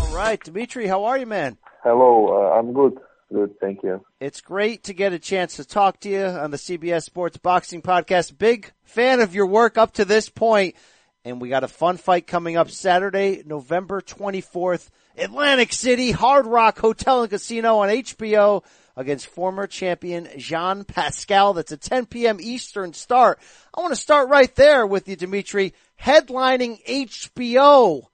All 0.00 0.16
right, 0.16 0.42
Dimitri, 0.42 0.88
how 0.88 1.04
are 1.04 1.16
you, 1.16 1.26
man? 1.26 1.58
Hello, 1.84 2.26
uh, 2.26 2.58
I'm 2.58 2.72
good. 2.72 2.98
Good, 3.32 3.60
thank 3.60 3.84
you. 3.84 4.04
It's 4.18 4.40
great 4.40 4.82
to 4.84 4.92
get 4.92 5.12
a 5.12 5.20
chance 5.20 5.56
to 5.56 5.64
talk 5.64 6.00
to 6.00 6.08
you 6.08 6.24
on 6.24 6.50
the 6.50 6.56
CBS 6.56 7.04
Sports 7.04 7.36
Boxing 7.36 7.82
Podcast. 7.82 8.36
Big 8.36 8.72
fan 8.82 9.20
of 9.20 9.32
your 9.32 9.46
work 9.46 9.78
up 9.78 9.92
to 9.92 10.04
this 10.04 10.28
point. 10.28 10.74
point, 10.74 10.84
and 11.24 11.40
we 11.40 11.48
got 11.48 11.62
a 11.62 11.68
fun 11.68 11.98
fight 11.98 12.26
coming 12.26 12.56
up 12.56 12.68
Saturday, 12.68 13.44
November 13.46 14.00
24th, 14.00 14.90
Atlantic 15.19 15.71
City 15.71 16.11
Hard 16.11 16.45
Rock 16.45 16.79
Hotel 16.79 17.21
and 17.21 17.29
Casino 17.29 17.77
on 17.77 17.89
HBO 17.89 18.63
against 18.95 19.27
former 19.27 19.67
champion 19.67 20.27
Jean 20.37 20.83
Pascal. 20.83 21.53
That's 21.53 21.71
a 21.71 21.77
10 21.77 22.07
p.m. 22.07 22.37
Eastern 22.41 22.93
start. 22.93 23.39
I 23.73 23.81
want 23.81 23.93
to 23.93 23.99
start 23.99 24.29
right 24.29 24.53
there 24.55 24.85
with 24.85 25.07
you, 25.07 25.15
Dimitri, 25.15 25.73
headlining 26.01 26.83
HBO 26.85 28.07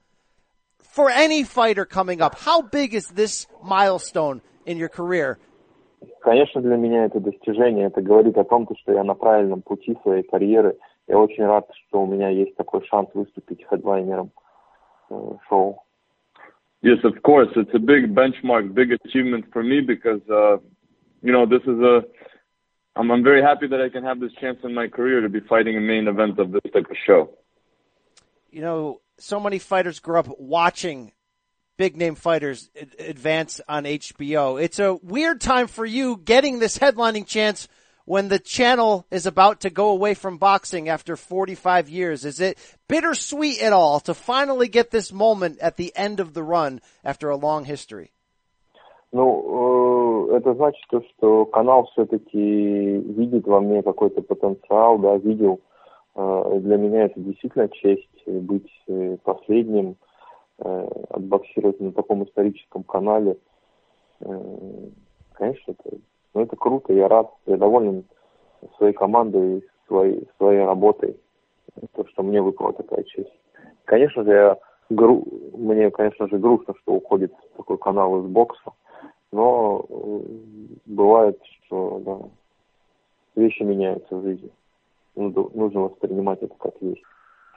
for 0.80 1.10
any 1.10 1.44
fighter 1.44 1.86
coming 1.86 2.22
up. 2.22 2.38
How 2.38 2.62
big 2.62 2.94
is 2.94 3.08
this 3.08 3.48
milestone 3.64 4.42
in 4.66 4.78
your 4.78 4.90
career? 4.90 5.40
Конечно, 6.24 6.62
для 6.62 6.78
меня 6.78 7.06
это 7.06 7.20
достижение. 7.20 7.88
Это 7.88 8.02
говорит 8.02 8.38
о 8.38 8.44
том, 8.44 8.68
что 8.82 8.94
я 8.94 9.04
на 9.04 9.14
правильном 9.16 9.62
пути 9.62 9.98
своей 10.04 10.24
карьеры. 10.24 10.78
Я 11.08 11.18
очень 11.18 11.46
рад, 11.46 11.68
что 11.88 12.02
у 12.02 12.08
меня 12.08 12.30
есть 12.30 12.56
такой 12.56 12.86
шанс 12.88 13.10
выступить 13.14 13.66
хедлайнером 13.68 14.32
шоу. 15.50 15.84
Yes, 16.83 16.99
of 17.05 17.23
course. 17.23 17.49
It's 17.57 17.71
a 17.75 17.79
big 17.79 18.15
benchmark, 18.15 18.75
big 18.75 18.93
achievement 18.93 19.47
for 19.53 19.63
me 19.63 19.81
because, 19.81 20.21
uh, 20.31 20.59
you 21.23 21.33
know, 21.33 21.47
this 21.47 21.63
is 21.63 21.81
a. 21.81 22.03
I'm, 22.95 23.11
I'm 23.11 23.23
very 23.23 23.43
happy 23.43 23.67
that 23.67 23.81
I 23.81 23.89
can 23.89 24.05
have 24.05 24.21
this 24.21 24.33
chance 24.41 24.59
in 24.65 24.73
my 24.75 24.89
career 24.89 25.21
to 25.21 25.29
be 25.29 25.41
fighting 25.41 25.77
a 25.77 25.81
main 25.81 26.09
event 26.09 26.39
of 26.39 26.53
this 26.53 26.63
type 26.73 26.87
of 26.91 26.97
show. 27.07 27.31
You 28.51 28.63
know, 28.63 29.01
so 29.19 29.39
many 29.41 29.59
fighters 29.59 30.01
grew 30.01 30.19
up 30.19 30.29
watching 30.39 31.13
big 31.77 31.97
name 31.97 32.15
fighters 32.15 32.71
advance 32.99 33.61
on 33.69 33.85
HBO. 33.85 34.63
It's 34.63 34.79
a 34.79 34.95
weird 34.95 35.41
time 35.41 35.67
for 35.67 35.85
you 35.85 36.17
getting 36.17 36.59
this 36.59 36.79
headlining 36.79 37.27
chance 37.27 37.69
when 38.06 38.30
the 38.30 38.40
channel 38.40 39.06
is 39.12 39.26
about 39.26 39.62
to 39.62 39.70
go 39.70 39.90
away 39.90 40.14
from 40.14 40.38
boxing 40.38 40.90
after 40.90 41.16
45 41.16 41.88
years. 41.88 42.26
Is 42.26 42.40
it 42.40 42.58
bittersweet 42.88 43.62
at 43.62 43.74
all 43.74 44.00
to 44.02 44.14
finally 44.14 44.68
get 44.68 44.92
this 44.92 45.14
moment 45.14 45.60
at 45.60 45.78
the 45.78 45.92
end 45.96 46.20
of 46.20 46.34
the 46.34 46.44
run 46.44 46.82
after 47.04 47.30
a 47.30 47.38
long 47.38 47.66
history? 47.66 48.12
Ну, 49.14 50.32
это 50.32 50.54
значит, 50.56 50.82
что 51.18 51.46
канал 51.46 51.88
все-таки 51.92 52.40
видит 52.40 53.46
во 53.46 53.60
мне 53.60 53.84
какой-то 53.84 54.22
потенциал, 54.22 54.98
да, 55.00 55.18
видел. 55.18 55.60
Для 56.16 56.78
меня 56.78 57.06
это 57.06 57.20
действительно 57.20 57.68
честь 57.70 58.08
быть 58.26 58.70
последним 59.24 59.98
отбоксировать 60.58 61.80
на 61.82 61.92
таком 61.92 62.24
историческом 62.24 62.84
канале. 62.84 63.38
Конечно, 65.34 65.72
это, 65.72 65.98
ну, 66.37 66.43
это 66.43 66.55
круто, 66.55 66.93
я 66.93 67.09
рад, 67.09 67.31
я 67.47 67.57
доволен 67.57 68.05
своей 68.77 68.93
командой, 68.93 69.65
своей, 69.87 70.29
своей 70.37 70.67
работой, 70.67 71.17
то, 71.95 72.07
что 72.09 72.23
мне 72.23 72.43
выпала 72.43 72.75
такая 72.75 73.05
честь. 73.05 73.33
Конечно 73.87 74.23
же, 74.23 74.31
я, 74.31 74.57
гру, 74.91 75.25
мне, 75.57 75.91
конечно 75.91 76.29
же, 76.29 76.37
грустно, 76.37 76.75
что 76.83 76.93
уходит 76.93 77.33
такой 77.57 77.79
канал 77.79 78.21
из 78.21 78.27
бокса, 78.27 78.73
но 79.33 79.87
бывает, 80.85 81.41
что 81.65 82.03
да, 82.05 82.19
вещи 83.41 83.63
меняются 83.63 84.15
в 84.15 84.23
жизни. 84.23 84.51
Нужно 85.15 85.81
воспринимать 85.81 86.43
это 86.43 86.55
как 86.59 86.75
есть. 86.83 87.03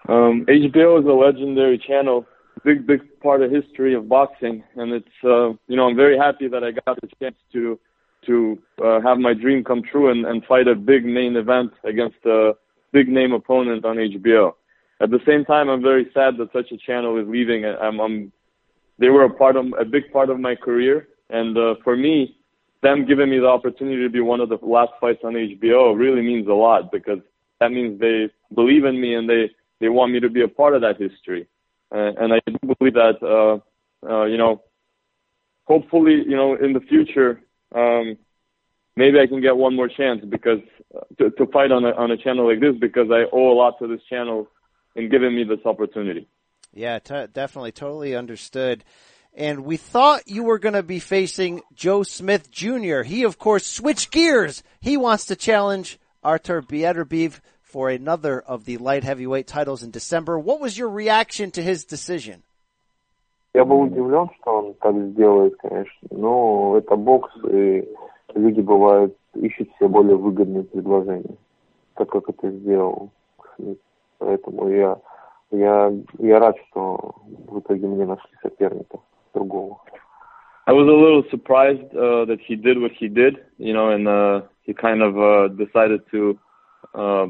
Um, 0.07 0.45
HBO 0.47 0.99
is 0.99 1.05
a 1.05 1.13
legendary 1.13 1.77
channel. 1.77 2.25
big 2.63 2.85
big 2.85 3.01
part 3.21 3.41
of 3.41 3.49
history 3.51 3.93
of 3.93 4.09
boxing 4.09 4.61
and 4.75 4.91
it's 4.91 5.17
uh 5.23 5.49
you 5.69 5.77
know 5.77 5.87
i'm 5.87 5.95
very 5.95 6.17
happy 6.17 6.45
that 6.49 6.61
i 6.61 6.71
got 6.71 6.99
the 6.99 7.07
chance 7.17 7.37
to 7.53 7.79
to 8.25 8.57
uh, 8.83 8.99
have 9.01 9.17
my 9.17 9.33
dream 9.33 9.63
come 9.63 9.81
true 9.81 10.11
and, 10.11 10.25
and 10.25 10.43
fight 10.45 10.67
a 10.67 10.75
big 10.75 11.05
main 11.05 11.35
event 11.35 11.71
against 11.83 12.17
a 12.25 12.53
big 12.91 13.07
name 13.07 13.33
opponent 13.33 13.85
on 13.85 13.97
hbo 13.97 14.53
at 15.01 15.09
the 15.09 15.19
same 15.25 15.45
time 15.45 15.69
i'm 15.69 15.81
very 15.81 16.09
sad 16.13 16.37
that 16.37 16.51
such 16.53 16.71
a 16.71 16.77
channel 16.77 17.17
is 17.19 17.27
leaving. 17.27 17.65
I'm, 17.65 17.99
I'm 17.99 18.31
they 18.97 19.09
were 19.09 19.23
a 19.23 19.29
part 19.29 19.55
of 19.55 19.65
a 19.79 19.85
big 19.85 20.11
part 20.11 20.29
of 20.29 20.39
my 20.39 20.55
career. 20.55 21.07
And 21.29 21.57
uh, 21.57 21.75
for 21.83 21.95
me 21.95 22.35
them 22.81 23.05
giving 23.05 23.29
me 23.29 23.39
the 23.39 23.47
opportunity 23.47 24.01
to 24.03 24.09
be 24.09 24.21
one 24.21 24.39
of 24.39 24.49
the 24.49 24.57
last 24.61 24.91
fights 25.01 25.19
on 25.23 25.33
hbo 25.33 25.97
really 25.97 26.21
means 26.21 26.47
a 26.47 26.53
lot 26.53 26.91
because 26.91 27.19
that 27.59 27.71
means 27.71 27.99
they 27.99 28.29
believe 28.55 28.85
in 28.85 28.99
me 28.99 29.15
and 29.15 29.29
they 29.29 29.49
they 29.79 29.89
want 29.89 30.11
me 30.11 30.19
to 30.19 30.29
be 30.29 30.41
a 30.41 30.47
part 30.47 30.75
of 30.75 30.81
that 30.81 30.99
history. 30.99 31.47
Uh, 31.91 32.11
and 32.19 32.33
I 32.33 32.39
do 32.45 32.57
believe 32.73 32.93
that 32.93 33.17
uh, 33.23 33.59
uh, 34.07 34.25
you 34.25 34.37
know, 34.37 34.61
hopefully, 35.65 36.23
you 36.27 36.35
know, 36.35 36.55
in 36.55 36.73
the 36.73 36.79
future, 36.81 37.41
um, 37.73 38.17
maybe 38.95 39.19
I 39.19 39.27
can 39.27 39.41
get 39.41 39.57
one 39.57 39.75
more 39.75 39.87
chance 39.87 40.23
because 40.27 40.59
to, 41.17 41.29
to 41.31 41.45
fight 41.47 41.71
on 41.71 41.85
a 41.85 41.91
on 41.91 42.11
a 42.11 42.17
channel 42.17 42.47
like 42.47 42.59
this 42.59 42.75
because 42.79 43.09
I 43.11 43.23
owe 43.31 43.51
a 43.51 43.55
lot 43.55 43.79
to 43.79 43.87
this 43.87 44.01
channel 44.09 44.47
in 44.95 45.09
giving 45.09 45.35
me 45.35 45.43
this 45.43 45.65
opportunity. 45.65 46.27
Yeah, 46.73 46.99
t- 46.99 47.27
definitely, 47.33 47.71
totally 47.71 48.15
understood. 48.15 48.83
And 49.33 49.63
we 49.63 49.77
thought 49.77 50.27
you 50.27 50.43
were 50.43 50.59
going 50.59 50.73
to 50.73 50.83
be 50.83 50.99
facing 50.99 51.61
Joe 51.73 52.03
Smith 52.03 52.51
Jr. 52.51 53.01
He, 53.01 53.23
of 53.23 53.37
course, 53.37 53.65
switched 53.65 54.11
gears. 54.11 54.63
He 54.79 54.97
wants 54.97 55.25
to 55.25 55.35
challenge 55.35 55.99
Artur 56.23 56.61
Beterbiev 56.61 57.39
for 57.61 57.89
another 57.89 58.39
of 58.41 58.65
the 58.65 58.77
light 58.77 59.03
heavyweight 59.03 59.47
titles 59.47 59.83
in 59.83 59.91
December. 59.91 60.37
What 60.37 60.59
was 60.59 60.77
your 60.77 60.89
reaction 60.89 61.51
to 61.51 61.61
his 61.61 61.85
decision? 61.85 62.43
Я 63.53 63.65
был 63.65 63.81
удивлен, 63.81 64.29
что 64.39 64.57
он 64.59 64.73
так 64.75 64.95
сделает, 64.95 65.55
конечно. 65.57 66.07
Но 66.11 66.77
это 66.77 66.95
бокс, 66.95 67.31
и 67.51 67.87
люди 68.35 68.61
бывают 68.61 69.15
ищут 69.35 69.69
себе 69.77 69.87
более 69.87 70.15
выгодные 70.15 70.63
предложения, 70.63 71.35
так 71.95 72.09
как 72.09 72.29
это 72.29 72.49
сделал. 72.51 73.09
Поэтому 74.17 74.69
я, 74.69 74.97
я, 75.51 75.91
я 76.19 76.39
рад, 76.39 76.55
что 76.69 77.15
в 77.47 77.59
итоге 77.59 77.87
мне 77.87 78.05
нашли 78.05 78.31
соперника 78.41 78.99
другого. 79.33 79.79
I 80.67 80.71
was 80.71 80.87
a 80.87 80.91
little 80.91 81.23
surprised 81.31 81.95
uh, 81.95 82.25
that 82.25 82.39
he 82.39 82.55
did 82.55 82.79
what 82.79 82.91
he 82.91 83.07
did, 83.07 83.43
you 83.57 83.73
know, 83.73 83.89
and 83.89 84.07
uh, 84.07 84.41
he 84.61 84.73
kind 84.73 85.01
of 85.01 85.17
uh, 85.17 85.47
decided 85.47 86.01
to 86.11 86.37
uh, 86.93 87.27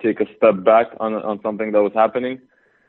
take 0.00 0.20
a 0.20 0.26
step 0.36 0.62
back 0.62 0.94
on 1.00 1.14
on 1.14 1.40
something 1.42 1.72
that 1.72 1.82
was 1.82 1.92
happening. 1.92 2.38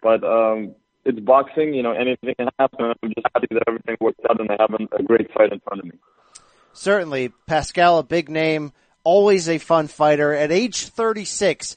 But 0.04 0.24
um, 0.24 0.76
it's 1.05 1.21
boxing, 1.21 1.75
you 1.75 1.83
know, 1.83 1.93
anything 1.93 2.35
can 2.35 2.49
happen. 2.59 2.93
I'm 3.03 3.09
just 3.15 3.27
happy 3.35 3.49
that 3.51 3.63
everything 3.67 3.97
worked 4.01 4.21
out 4.29 4.41
and 4.41 4.51
I 4.51 4.57
have 4.61 4.75
a 4.75 5.03
great 5.03 5.33
fight 5.33 5.53
in 5.53 5.61
front 5.61 5.81
of 5.81 5.87
me. 5.87 5.93
Certainly, 6.73 7.33
Pascal, 7.47 7.99
a 7.99 8.03
big 8.03 8.29
name, 8.29 8.73
always 9.03 9.49
a 9.49 9.59
fun 9.59 9.89
fighter. 9.89 10.33
At 10.33 10.53
age 10.53 10.87
36, 10.87 11.77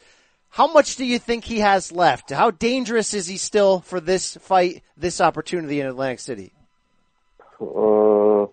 how 0.50 0.72
much 0.72 0.98
do 0.98 1.06
you 1.06 1.20
think 1.20 1.46
he 1.46 1.60
has 1.60 1.92
left? 1.92 2.30
How 2.30 2.52
dangerous 2.52 3.14
is 3.14 3.28
he 3.28 3.38
still 3.38 3.80
for 3.80 4.00
this 4.00 4.38
fight, 4.38 4.84
this 4.96 5.20
opportunity 5.20 5.80
in 5.80 5.88
Atlantic 5.88 6.20
City? 6.20 6.52
Uh, 7.60 8.48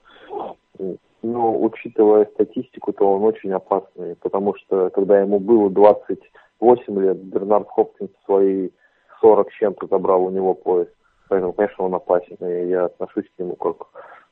ну, 1.22 1.62
учитывая 1.62 2.26
статистику, 2.34 2.92
то 2.92 3.12
он 3.12 3.24
очень 3.24 3.52
опасный, 3.52 4.16
потому 4.16 4.55
что 4.56 4.88
когда 4.90 5.20
ему 5.20 5.38
было 5.38 5.68
20 5.68 6.18
8 6.60 7.01
лет 7.01 7.16
Бернард 7.16 7.68
Хопкинс 7.68 8.10
свои 8.24 8.70
40 9.21 9.51
чем-то 9.53 9.87
забрал 9.87 10.25
у 10.25 10.31
него 10.31 10.53
пояс. 10.53 10.87
Поэтому, 11.27 11.53
конечно, 11.53 11.85
он 11.85 11.95
опасен, 11.95 12.37
и 12.39 12.69
я 12.69 12.85
отношусь 12.85 13.25
к 13.35 13.39
нему 13.39 13.55
как 13.55 13.87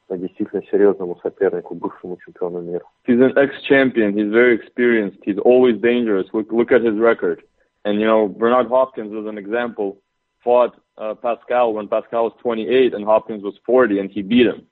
к 0.07 0.18
действительно 0.18 0.61
серьезному 0.69 1.18
сопернику, 1.23 1.76
бывшему 1.76 2.18
чемпиону 2.23 2.61
мира. 2.61 2.84
He's 3.07 3.19
an 3.19 3.38
ex-champion. 3.38 4.14
He's 4.14 4.31
very 4.31 4.53
experienced. 4.53 5.19
He's 5.23 5.39
always 5.39 5.80
dangerous. 5.81 6.27
Look, 6.34 6.51
look 6.51 6.72
at 6.72 6.84
his 6.84 6.95
record. 6.99 7.41
And, 7.85 7.99
you 7.99 8.05
know, 8.05 8.27
Bernard 8.27 8.68
Hopkins 8.68 9.11
was 9.11 9.26
an 9.26 9.38
example, 9.38 9.97
fought 10.43 10.76
uh, 10.97 11.15
Pascal 11.15 11.73
when 11.73 11.88
Pascal 11.88 12.26
was 12.26 12.34
28 12.41 12.93
and 12.93 13.05
Hopkins 13.05 13.43
was 13.43 13.55
40, 13.65 13.99
and 13.99 14.11
he 14.11 14.22
beat 14.22 14.47
him. 14.47 14.68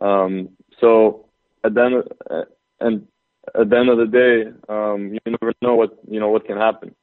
Um, 0.00 0.50
so, 0.80 1.26
and 1.64 1.74
then, 1.74 2.02
uh, 2.30 2.42
and 2.80 3.06
at 3.54 3.70
the 3.70 3.76
end 3.76 3.88
of 3.88 3.98
the 3.98 4.06
day, 4.06 4.50
um, 4.68 5.12
you 5.12 5.20
never 5.26 5.52
know 5.62 5.74
what 5.74 5.98
you 6.08 6.20
know 6.20 6.28
what 6.28 6.44
can 6.46 6.56
happen. 6.56 6.94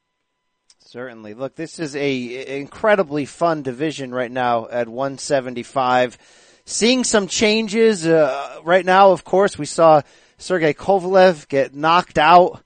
Certainly. 0.94 1.34
Look, 1.34 1.56
this 1.56 1.80
is 1.80 1.96
a 1.96 2.60
incredibly 2.60 3.26
fun 3.26 3.64
division 3.64 4.14
right 4.14 4.32
now 4.32 4.68
at 4.68 4.88
175. 4.88 6.20
Seeing 6.66 7.04
some 7.04 7.26
changes 7.26 8.06
uh, 8.06 8.60
right 8.64 8.86
now. 8.86 9.10
Of 9.10 9.24
course, 9.24 9.58
we 9.58 9.66
saw 9.66 10.04
Sergey 10.38 10.76
Kovalev 10.76 11.48
get 11.48 11.74
knocked 11.74 12.20
out 12.20 12.62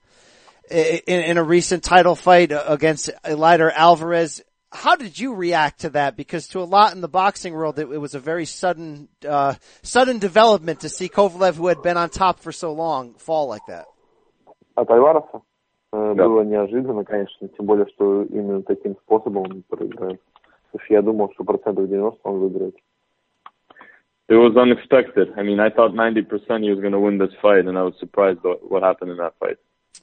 in, 0.70 1.00
in 1.06 1.38
a 1.38 1.42
recent 1.42 1.82
title 1.82 2.14
fight 2.14 2.52
against 2.52 3.08
Eleider 3.24 3.72
Alvarez 3.72 4.42
how 4.70 4.96
did 4.96 5.18
you 5.18 5.32
react 5.32 5.80
to 5.80 5.90
that? 5.90 6.14
Because 6.14 6.48
to 6.48 6.60
a 6.60 6.64
lot 6.64 6.94
in 6.94 7.00
the 7.00 7.08
boxing 7.08 7.54
world, 7.54 7.78
it, 7.78 7.88
it 7.90 7.96
was 7.96 8.14
a 8.14 8.20
very 8.20 8.44
sudden, 8.44 9.08
uh, 9.26 9.54
sudden 9.80 10.18
development 10.18 10.80
to 10.80 10.90
see 10.90 11.08
Kovalev, 11.08 11.54
who 11.54 11.68
had 11.68 11.80
been 11.80 11.96
on 11.96 12.10
top 12.10 12.40
for 12.40 12.52
so 12.52 12.74
long, 12.74 13.14
fall 13.14 13.48
like 13.48 13.64
that. 13.68 13.86
От 15.91 15.99
Альвареса 15.99 16.13
э, 16.13 16.15
да. 16.15 16.27
было 16.27 16.41
неожиданно, 16.43 17.03
конечно, 17.03 17.47
тем 17.47 17.65
более, 17.65 17.87
что 17.87 18.23
именно 18.23 18.61
таким 18.63 18.95
способом 18.97 19.43
он 19.43 19.63
проиграет. 19.67 20.21
Потому 20.71 20.85
что 20.85 20.93
я 20.93 21.01
думал, 21.01 21.31
что 21.33 21.43
процентов 21.43 21.87
90 21.87 22.19
он 22.23 22.39
выиграет. 22.39 22.75
it 24.29 24.35
was 24.35 24.55
unexpected. 24.57 25.33
I 25.37 25.43
mean, 25.43 25.59
I 25.59 25.69
thought 25.69 25.91
90% 25.91 26.63
he 26.63 26.69
was 26.69 26.79
going 26.79 26.93
to 26.93 26.99
win 26.99 27.17
this 27.17 27.33
fight, 27.41 27.65
and 27.65 27.77
I 27.77 27.83
was 27.83 27.93
surprised 27.99 28.39
what 28.43 28.83
happened 28.83 29.11
in 29.11 29.17
that 29.17 29.35
fight. 29.39 29.57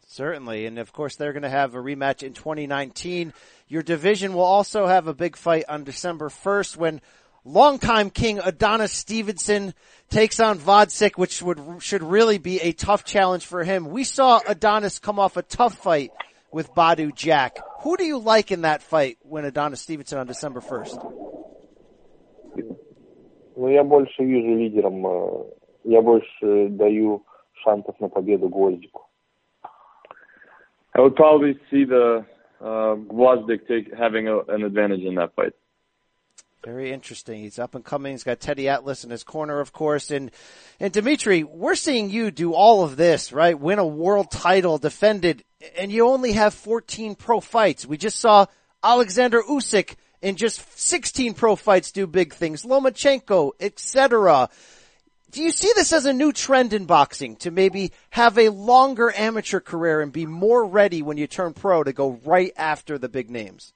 Certainly, 0.06 0.66
and 0.66 0.78
of 0.78 0.92
course 0.92 1.16
they're 1.16 1.32
going 1.32 1.42
to 1.42 1.48
have 1.48 1.74
a 1.74 1.78
rematch 1.78 2.22
in 2.22 2.32
2019. 2.32 3.32
Your 3.68 3.82
division 3.82 4.34
will 4.34 4.42
also 4.42 4.86
have 4.86 5.06
a 5.06 5.14
big 5.14 5.36
fight 5.36 5.64
on 5.68 5.84
December 5.84 6.28
1st 6.28 6.76
when 6.76 7.00
longtime 7.45 8.09
king 8.09 8.39
Adonis 8.43 8.91
Stevenson 8.91 9.73
takes 10.09 10.39
on 10.39 10.59
Gvozdyk, 10.59 11.17
which 11.17 11.41
would, 11.41 11.59
should 11.79 12.03
really 12.03 12.37
be 12.37 12.59
a 12.59 12.73
tough 12.73 13.05
challenge 13.05 13.45
for 13.45 13.63
him. 13.63 13.89
We 13.89 14.03
saw 14.03 14.41
Adonis 14.45 14.99
come 14.99 15.19
off 15.19 15.37
a 15.37 15.43
tough 15.43 15.75
fight 15.75 16.11
with 16.51 16.73
Badou 16.73 17.15
Jack. 17.15 17.57
Who 17.81 17.95
do 17.97 18.03
you 18.03 18.17
like 18.17 18.51
in 18.51 18.61
that 18.61 18.81
fight 18.81 19.17
when 19.21 19.45
Adonis 19.45 19.81
Stevenson 19.81 20.17
on 20.17 20.27
December 20.27 20.59
1st? 20.59 21.13
Ну, 23.57 23.69
я 23.69 23.83
больше 23.83 24.23
вижу 24.23 24.53
лидером, 24.57 25.07
э, 25.07 25.43
я 25.85 26.01
больше 26.01 26.67
даю 26.69 27.23
шансов 27.63 27.97
на 28.01 28.09
победу 28.09 28.49
Гвоздику. 28.49 29.01
I 30.93 31.01
would 31.01 31.15
probably 31.15 31.59
see 31.69 31.83
the 31.83 32.25
uh, 32.61 32.95
Gvozdyk 32.95 33.67
take, 33.67 33.93
having 33.97 34.27
a, 34.27 34.39
an 34.47 34.63
advantage 34.63 35.01
in 35.01 35.15
that 35.15 35.35
fight. 35.35 35.53
Very 36.65 36.91
interesting. 36.91 37.41
He's 37.41 37.59
up 37.59 37.75
and 37.75 37.85
coming. 37.85 38.13
He's 38.13 38.23
got 38.23 38.39
Teddy 38.39 38.67
Atlas 38.69 39.03
in 39.03 39.11
his 39.11 39.23
corner, 39.23 39.59
of 39.59 39.71
course. 39.71 40.09
And, 40.09 40.31
and 40.79 40.91
Dimitri, 40.91 41.43
we're 41.43 41.75
seeing 41.75 42.09
you 42.09 42.31
do 42.31 42.55
all 42.55 42.83
of 42.83 42.97
this, 42.97 43.31
right? 43.31 43.57
Win 43.57 43.77
a 43.77 43.85
world 43.85 44.31
title, 44.31 44.79
defended, 44.79 45.43
and 45.77 45.91
you 45.91 46.07
only 46.07 46.31
have 46.31 46.55
14 46.55 47.13
pro 47.13 47.39
fights. 47.39 47.85
We 47.85 47.97
just 47.97 48.17
saw 48.17 48.47
Alexander 48.83 49.43
Usyk 49.43 49.93
in 50.23 50.37
just 50.37 50.79
16 50.79 51.35
pro 51.35 51.55
fights 51.55 51.91
do 51.91 52.07
big 52.07 52.33
things. 52.33 52.63
Lomachenko, 52.63 53.51
etc. 53.59 54.49
Do 55.29 55.43
you 55.43 55.51
see 55.51 55.71
this 55.75 55.93
as 55.93 56.05
a 56.05 56.13
new 56.13 56.31
trend 56.33 56.73
in 56.73 56.85
boxing 56.85 57.35
to 57.37 57.51
maybe 57.51 57.91
have 58.09 58.39
a 58.39 58.49
longer 58.49 59.13
amateur 59.15 59.59
career 59.59 60.01
and 60.01 60.11
be 60.11 60.25
more 60.25 60.65
ready 60.65 61.03
when 61.03 61.17
you 61.17 61.27
turn 61.27 61.53
pro 61.53 61.83
to 61.83 61.93
go 61.93 62.19
right 62.25 62.53
after 62.57 62.97
the 62.97 63.09
big 63.09 63.29
names? 63.29 63.71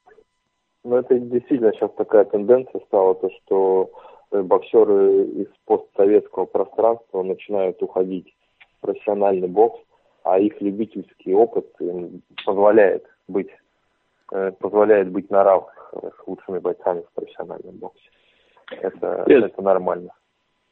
Ну, 0.89 0.97
это 0.97 1.19
действительно 1.19 1.71
сейчас 1.73 1.91
такая 1.97 2.25
тенденция 2.25 2.81
стала, 2.87 3.13
то, 3.13 3.29
что 3.29 3.91
боксеры 4.31 5.23
из 5.25 5.47
постсоветского 5.65 6.45
пространства 6.45 7.21
начинают 7.21 7.81
уходить 7.83 8.35
в 8.77 8.81
профессиональный 8.81 9.47
бокс, 9.47 9.79
а 10.23 10.39
их 10.39 10.59
любительский 10.61 11.35
опыт 11.35 11.67
им 11.79 12.23
позволяет 12.43 13.05
быть, 13.27 13.51
позволяет 14.59 15.11
быть 15.11 15.29
на 15.29 15.43
равных 15.43 15.93
с 15.93 16.27
лучшими 16.27 16.57
бойцами 16.57 17.01
в 17.01 17.13
профессиональном 17.13 17.77
боксе. 17.77 18.09
Это, 18.71 19.25
yes. 19.27 19.45
это 19.45 19.61
нормально. 19.61 20.11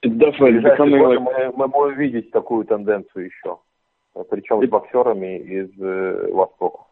Definitely 0.04 0.64
becoming 0.64 1.20
мы, 1.20 1.52
мы 1.56 1.68
будем 1.68 1.96
видеть 1.96 2.32
такую 2.32 2.66
тенденцию 2.66 3.26
еще, 3.26 3.60
причем 4.32 4.66
с 4.66 4.70
боксерами 4.70 5.38
из 5.38 5.70
э, 5.80 6.32
Востока. 6.32 6.87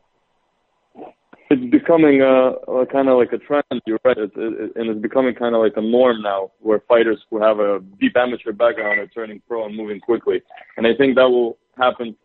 It's 1.50 1.72
becoming 1.72 2.22
a, 2.22 2.52
a 2.72 2.86
kind 2.88 3.08
of 3.08 3.18
like 3.20 3.32
a 3.32 3.38
trend. 3.38 3.64
You're 3.86 4.00
right, 4.04 4.18
it, 4.18 4.32
and 4.36 4.90
it's 4.90 5.02
becoming 5.02 5.36
kind 5.36 5.54
of 5.54 5.62
like 5.62 5.74
a 5.76 5.82
norm 5.82 6.22
now, 6.22 6.52
where 6.60 6.82
fighters 6.88 7.20
who 7.30 7.42
have 7.42 7.60
a 7.60 7.82
deep 8.00 8.18
amateur 8.18 8.52
background 8.52 9.00
are 9.00 9.08
turning 9.08 9.42
pro 9.48 9.66
and 9.66 9.76
moving 9.76 10.00
quickly. 10.00 10.42
And 10.78 10.88
I 10.88 10.96
think 10.98 11.16
that 11.16 11.30
will 11.30 11.58
happen 11.78 12.16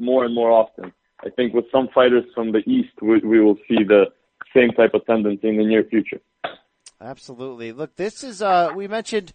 more 0.00 0.24
and 0.24 0.34
more 0.34 0.50
often. 0.50 0.92
I 1.24 1.30
think 1.30 1.54
with 1.54 1.66
some 1.70 1.88
fighters 1.94 2.24
from 2.34 2.52
the 2.52 2.58
east, 2.68 2.90
we, 3.00 3.18
we 3.20 3.40
will 3.40 3.56
see 3.68 3.84
the 3.84 4.06
same 4.54 4.70
type 4.70 4.94
of 4.94 5.06
tendency 5.06 5.48
in 5.48 5.58
the 5.58 5.64
near 5.64 5.84
future. 5.84 6.20
Absolutely. 7.00 7.72
Look, 7.72 7.96
this 7.96 8.24
is 8.24 8.42
uh, 8.42 8.72
we 8.74 8.88
mentioned 8.88 9.32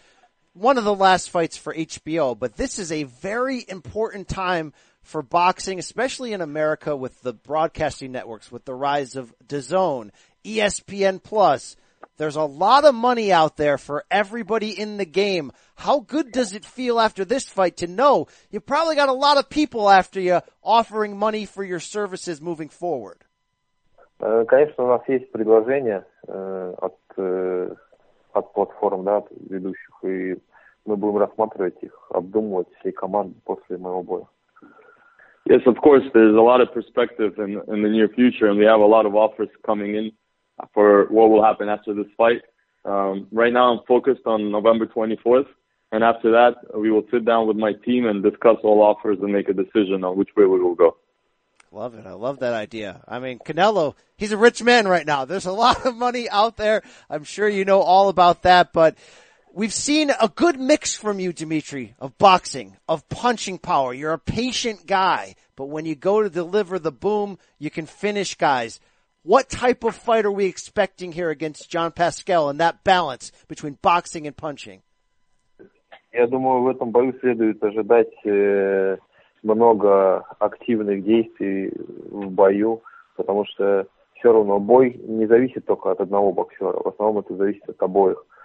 one 0.53 0.77
of 0.77 0.83
the 0.83 0.93
last 0.93 1.29
fights 1.29 1.57
for 1.57 1.73
HBO, 1.73 2.37
but 2.37 2.57
this 2.57 2.79
is 2.79 2.91
a 2.91 3.03
very 3.03 3.63
important 3.67 4.27
time 4.27 4.73
for 5.02 5.22
boxing, 5.22 5.78
especially 5.78 6.32
in 6.32 6.40
America 6.40 6.96
with 6.96 7.22
the 7.22 7.32
broadcasting 7.32 8.12
networks, 8.12 8.50
with 8.50 8.64
the 8.64 8.74
rise 8.74 9.16
of 9.16 9.34
DAZN, 9.46 10.10
ESPN 10.44 11.22
Plus. 11.22 11.76
There's 12.18 12.36
a 12.36 12.42
lot 12.42 12.84
of 12.84 12.94
money 12.94 13.32
out 13.32 13.56
there 13.56 13.78
for 13.78 14.04
everybody 14.10 14.70
in 14.78 14.96
the 14.96 15.04
game. 15.04 15.52
How 15.74 16.00
good 16.00 16.32
does 16.32 16.54
it 16.54 16.64
feel 16.64 16.98
after 16.98 17.24
this 17.24 17.44
fight 17.44 17.78
to 17.78 17.86
know 17.86 18.28
you 18.50 18.60
probably 18.60 18.96
got 18.96 19.08
a 19.08 19.12
lot 19.12 19.36
of 19.36 19.50
people 19.50 19.90
after 19.90 20.20
you 20.20 20.40
offering 20.62 21.18
money 21.18 21.46
for 21.46 21.62
your 21.62 21.80
services 21.80 22.40
moving 22.40 22.68
forward? 22.68 23.24
Конечно, 24.18 24.84
у 24.84 24.88
нас 24.88 25.02
есть 25.08 25.30
предложения 25.30 26.06
от 26.26 26.96
от 28.36 28.52
платформ, 28.52 29.04
да, 29.04 29.18
от 29.18 29.26
ведущих, 29.30 30.04
и 30.04 30.36
мы 30.84 30.96
будем 30.96 31.18
рассматривать 31.18 31.82
их, 31.82 31.92
обдумывать 32.10 32.68
всей 32.80 32.92
командой 32.92 33.40
после 33.44 33.78
моего 33.78 34.02
боя. 34.02 34.26
Yes, 35.49 35.61
of 35.65 35.75
course, 35.77 36.03
there's 36.13 36.35
a 36.35 36.41
lot 36.41 36.61
of 36.61 36.73
perspective 36.73 37.33
in, 37.39 37.61
in 37.67 37.81
the 37.81 37.89
near 37.89 38.07
future, 38.09 38.47
and 38.47 38.57
we 38.57 38.65
have 38.65 38.79
a 38.79 38.85
lot 38.85 39.05
of 39.05 39.15
offers 39.15 39.49
coming 39.65 39.95
in 39.95 40.11
for 40.73 41.07
what 41.09 41.29
will 41.29 41.43
happen 41.43 41.67
after 41.67 41.93
this 41.93 42.05
fight. 42.15 42.41
Um, 42.85 43.27
right 43.31 43.51
now, 43.51 43.73
I'm 43.73 43.85
focused 43.87 44.21
on 44.25 44.51
November 44.51 44.85
24th, 44.85 45.47
and 45.91 46.03
after 46.03 46.31
that, 46.31 46.55
we 46.77 46.91
will 46.91 47.03
sit 47.11 47.25
down 47.25 47.47
with 47.47 47.57
my 47.57 47.73
team 47.73 48.05
and 48.05 48.23
discuss 48.23 48.57
all 48.63 48.81
offers 48.81 49.17
and 49.21 49.33
make 49.33 49.49
a 49.49 49.53
decision 49.53 50.03
on 50.03 50.17
which 50.17 50.29
way 50.37 50.45
we 50.45 50.59
will 50.59 50.75
go. 50.75 50.97
Love 51.73 51.95
it. 51.95 52.05
I 52.05 52.13
love 52.13 52.39
that 52.39 52.53
idea. 52.53 53.01
I 53.07 53.19
mean, 53.19 53.39
Canelo, 53.39 53.95
he's 54.17 54.33
a 54.33 54.37
rich 54.37 54.61
man 54.61 54.87
right 54.87 55.05
now. 55.05 55.23
There's 55.23 55.45
a 55.45 55.53
lot 55.53 55.85
of 55.85 55.95
money 55.95 56.29
out 56.29 56.57
there. 56.57 56.83
I'm 57.09 57.23
sure 57.23 57.47
you 57.47 57.63
know 57.63 57.81
all 57.81 58.09
about 58.09 58.43
that, 58.43 58.73
but 58.73 58.97
we've 59.52 59.72
seen 59.72 60.10
a 60.10 60.28
good 60.28 60.60
mix 60.60 60.94
from 60.94 61.18
you, 61.18 61.32
Dimitri, 61.32 61.94
of 61.98 62.16
boxing, 62.18 62.76
of 62.88 63.08
punching 63.08 63.58
power. 63.58 63.94
You're 63.94 64.12
a 64.12 64.18
patient 64.18 64.86
guy, 64.86 65.34
but 65.56 65.66
when 65.66 65.86
you 65.86 65.94
go 65.94 66.22
to 66.22 66.30
deliver 66.30 66.78
the 66.78 66.92
boom, 66.92 67.38
you 67.58 67.70
can 67.70 67.86
finish 67.86 68.34
guys. 68.36 68.80
What 69.22 69.48
type 69.48 69.82
of 69.82 69.96
fight 69.96 70.24
are 70.24 70.30
we 70.30 70.46
expecting 70.46 71.10
here 71.10 71.30
against 71.30 71.68
John 71.68 71.90
Pascal 71.90 72.48
and 72.48 72.60
that 72.60 72.84
balance 72.84 73.32
between 73.48 73.78
boxing 73.82 74.26
and 74.26 74.36
punching? 74.36 74.82
Я 76.12 76.26
думаю, 76.26 76.62
в 76.62 76.68
этом 76.68 76.92
бою 76.92 77.12
следует 77.20 77.62
ожидать 77.62 78.12
э, 78.24 78.96
много 79.42 80.24
активных 80.38 81.04
действий 81.04 81.72
в 82.10 82.30
бою, 82.30 82.82
потому 83.16 83.44
что 83.46 83.86
все 84.14 84.32
равно 84.32 84.58
бой 84.58 84.94
не 85.06 85.26
зависит 85.26 85.66
только 85.66 85.90
от 85.90 86.00
одного 86.00 86.32
боксера. 86.32 86.72
В 86.72 86.88
основном 86.88 87.18
это 87.18 87.36
зависит 87.36 87.68
от 87.68 87.82
обоих 87.82 88.16
э, 88.18 88.36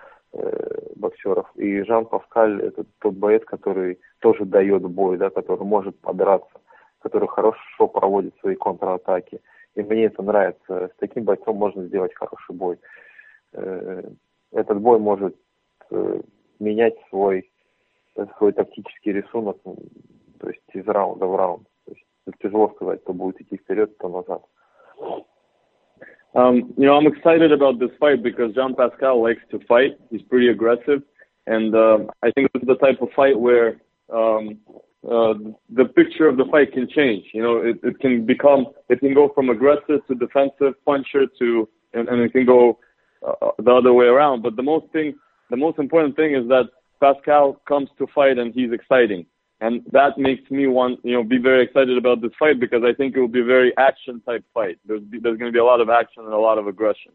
Боксеров. 0.96 1.50
И 1.56 1.82
Жан 1.84 2.06
Паскаль 2.06 2.62
это 2.62 2.84
тот 3.00 3.14
боец, 3.14 3.44
который 3.44 3.98
тоже 4.20 4.44
дает 4.44 4.82
бой, 4.82 5.16
да, 5.16 5.30
который 5.30 5.64
может 5.64 5.98
подраться, 6.00 6.60
который 7.00 7.28
хорошо 7.28 7.88
проводит 7.88 8.34
свои 8.40 8.54
контратаки. 8.54 9.40
И 9.74 9.82
мне 9.82 10.04
это 10.04 10.22
нравится. 10.22 10.90
С 10.94 10.98
таким 10.98 11.24
бойцом 11.24 11.56
можно 11.56 11.84
сделать 11.84 12.14
хороший 12.14 12.54
бой. 12.54 12.78
Э, 13.52 14.02
этот 14.52 14.80
бой 14.80 14.98
может 14.98 15.36
э, 15.90 16.20
менять 16.58 16.96
свой 17.10 17.50
свой 18.38 18.52
тактический 18.52 19.12
рисунок 19.12 19.58
то 20.38 20.48
есть 20.48 20.62
из 20.72 20.86
раунда 20.86 21.26
в 21.26 21.36
раунд. 21.36 21.66
То 21.84 21.92
есть 21.92 22.38
тяжело 22.40 22.72
сказать, 22.74 23.02
кто 23.02 23.12
будет 23.12 23.40
идти 23.40 23.56
вперед, 23.56 23.94
кто 23.96 24.08
назад. 24.08 24.42
Um, 26.36 26.74
you 26.76 26.84
know, 26.84 26.96
I'm 26.96 27.06
excited 27.06 27.50
about 27.50 27.80
this 27.80 27.90
fight 27.98 28.22
because 28.22 28.54
Jean 28.54 28.74
Pascal 28.74 29.22
likes 29.22 29.40
to 29.50 29.58
fight. 29.66 29.92
He's 30.10 30.20
pretty 30.22 30.48
aggressive, 30.48 31.02
and 31.46 31.74
uh, 31.74 31.98
I 32.22 32.30
think 32.32 32.52
this 32.52 32.62
is 32.62 32.68
the 32.68 32.76
type 32.76 33.00
of 33.00 33.08
fight 33.16 33.40
where 33.40 33.80
um, 34.12 34.58
uh, 35.02 35.32
the 35.70 35.86
picture 35.96 36.28
of 36.28 36.36
the 36.36 36.44
fight 36.50 36.72
can 36.72 36.88
change. 36.94 37.24
You 37.32 37.42
know, 37.42 37.56
it, 37.58 37.78
it 37.82 37.98
can 38.00 38.26
become, 38.26 38.66
it 38.90 39.00
can 39.00 39.14
go 39.14 39.30
from 39.34 39.48
aggressive 39.48 40.06
to 40.08 40.14
defensive 40.14 40.74
puncher 40.84 41.24
to, 41.38 41.68
and, 41.94 42.06
and 42.08 42.20
it 42.20 42.32
can 42.32 42.44
go 42.44 42.78
uh, 43.26 43.52
the 43.58 43.72
other 43.72 43.94
way 43.94 44.04
around. 44.04 44.42
But 44.42 44.56
the 44.56 44.62
most 44.62 44.92
thing, 44.92 45.14
the 45.48 45.56
most 45.56 45.78
important 45.78 46.16
thing 46.16 46.34
is 46.34 46.46
that 46.48 46.68
Pascal 47.00 47.62
comes 47.66 47.88
to 47.96 48.06
fight 48.14 48.36
and 48.36 48.52
he's 48.52 48.72
exciting 48.72 49.24
and 49.60 49.82
that 49.92 50.18
makes 50.18 50.50
me 50.50 50.66
want 50.66 51.00
you 51.02 51.12
know 51.12 51.22
be 51.22 51.38
very 51.38 51.64
excited 51.64 51.96
about 51.96 52.20
this 52.20 52.32
fight 52.38 52.60
because 52.60 52.82
I 52.84 52.92
think 52.92 53.16
it 53.16 53.20
will 53.20 53.28
be 53.28 53.40
a 53.40 53.44
very 53.44 53.72
action 53.76 54.20
type 54.20 54.44
fight. 54.52 54.78
There's 54.86 55.02
there's 55.10 55.38
going 55.38 55.50
to 55.50 55.52
be 55.52 55.58
a 55.58 55.64
lot 55.64 55.80
of 55.80 55.88
action 55.88 56.24
and 56.24 56.32
a 56.32 56.38
lot 56.38 56.58
of 56.58 56.66
aggression. 56.66 57.12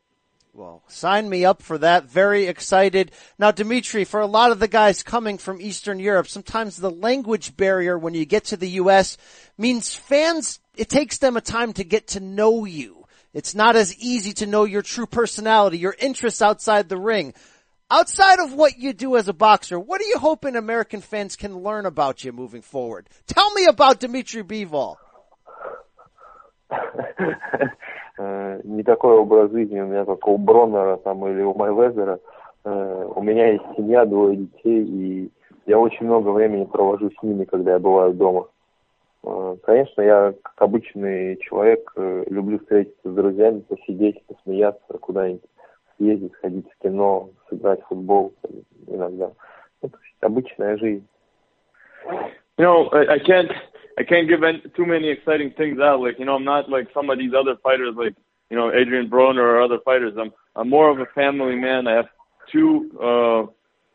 Well, 0.54 0.84
sign 0.88 1.30
me 1.30 1.46
up 1.46 1.62
for 1.62 1.78
that. 1.78 2.10
Very 2.10 2.48
excited. 2.48 3.12
Now, 3.40 3.52
Dimitri, 3.52 4.04
for 4.04 4.20
a 4.20 4.26
lot 4.26 4.52
of 4.52 4.60
the 4.60 4.68
guys 4.68 5.02
coming 5.02 5.38
from 5.38 5.62
Eastern 5.62 5.98
Europe, 5.98 6.28
sometimes 6.28 6.76
the 6.76 6.92
language 6.92 7.56
barrier 7.56 7.98
when 7.98 8.14
you 8.14 8.26
get 8.26 8.46
to 8.46 8.58
the 8.58 8.70
U.S. 8.72 9.18
means 9.58 9.96
fans, 9.96 10.60
it 10.76 10.90
takes 10.90 11.20
them 11.20 11.38
a 11.38 11.42
time 11.42 11.72
to 11.74 11.86
get 11.86 12.08
to 12.10 12.20
know 12.20 12.66
you. 12.66 13.06
It's 13.34 13.56
not 13.56 13.78
as 13.78 13.98
easy 13.98 14.34
to 14.34 14.46
know 14.46 14.66
your 14.66 14.82
true 14.82 15.06
personality, 15.06 15.78
your 15.78 15.96
interests 15.98 16.42
outside 16.42 16.90
the 16.90 16.98
ring 16.98 17.34
Outside 17.91 18.41
of 18.41 18.53
what 18.53 18.79
you 18.79 18.93
do 18.93 19.17
as 19.17 19.29
a 19.29 19.33
boxer, 19.33 19.79
what 19.79 20.01
are 20.01 20.05
you 20.05 20.19
hoping 20.19 20.57
American 20.57 21.01
fans 21.01 21.37
can 21.37 21.59
learn 21.59 21.87
about 21.87 22.25
you 22.25 22.33
moving 22.33 22.63
forward? 22.63 23.09
Tell 23.29 23.55
me 23.55 23.67
about 23.67 24.01
Dmitry 24.01 24.43
Bivol. 24.43 24.97
Не 28.65 28.83
такой 28.83 29.19
образ 29.19 29.53
жизни 29.53 29.81
у 29.81 29.87
меня, 29.87 30.05
как 30.05 30.27
у 30.27 30.37
Броннера 30.39 30.97
там 30.97 31.27
или 31.29 31.43
у 31.43 31.55
Майвезера. 31.55 32.19
Э, 32.65 33.09
у 33.15 33.23
меня 33.23 33.53
есть 33.53 33.65
семья, 33.77 34.05
двое 34.05 34.37
детей, 34.37 34.83
и 34.85 35.31
я 35.67 35.79
очень 35.79 36.07
много 36.07 36.31
времени 36.31 36.65
провожу 36.65 37.11
с 37.11 37.23
ними, 37.23 37.45
когда 37.45 37.75
я 37.75 37.79
бываю 37.79 38.15
дома. 38.15 38.49
Э, 39.23 39.57
конечно, 39.63 40.01
я, 40.01 40.35
как 40.43 40.55
обычный 40.57 41.37
человек, 41.37 41.93
э, 41.97 42.25
люблю 42.29 42.59
встретиться 42.59 43.09
с 43.09 43.15
друзьями, 43.15 43.61
посидеть, 43.61 44.25
посмеяться, 44.27 44.99
куда-нибудь 44.99 45.43
съездить, 46.01 46.33
сходить 46.35 46.67
в 46.71 46.83
кино, 46.83 47.31
сыграть 47.49 47.83
в 47.83 47.89
футбол 47.89 48.35
иногда. 48.87 49.33
Ну, 49.83 49.89
то 49.89 49.99
есть 50.03 50.23
обычная 50.23 50.77
жизнь. 50.77 51.07
You 52.59 52.65
know, 52.65 52.89
I, 52.93 53.15
I 53.15 53.19
can't 53.19 53.51
I 53.99 54.05
can't 54.05 54.29
give 54.29 54.43
any, 54.45 54.61
too 54.77 54.87
many 54.87 55.09
exciting 55.09 55.53
things 55.53 55.79
out. 55.81 56.01
Like, 56.01 56.19
you 56.19 56.25
know, 56.25 56.35
I'm 56.35 56.45
not 56.45 56.69
like 56.69 56.89
some 56.95 57.11
of 57.11 57.19
these 57.19 57.33
other 57.35 57.57
fighters, 57.63 57.95
like 57.97 58.15
you 58.51 58.57
know, 58.57 58.73
Adrian 58.73 59.11
Broner 59.11 59.43
or 59.43 59.61
other 59.61 59.79
fighters. 59.85 60.15
I'm 60.19 60.33
I'm 60.55 60.69
more 60.69 60.91
of 60.91 61.01
a 61.01 61.07
family 61.15 61.57
man. 61.57 61.87
I 61.87 61.95
have 61.95 62.09
two 62.53 62.91
uh, 63.03 63.43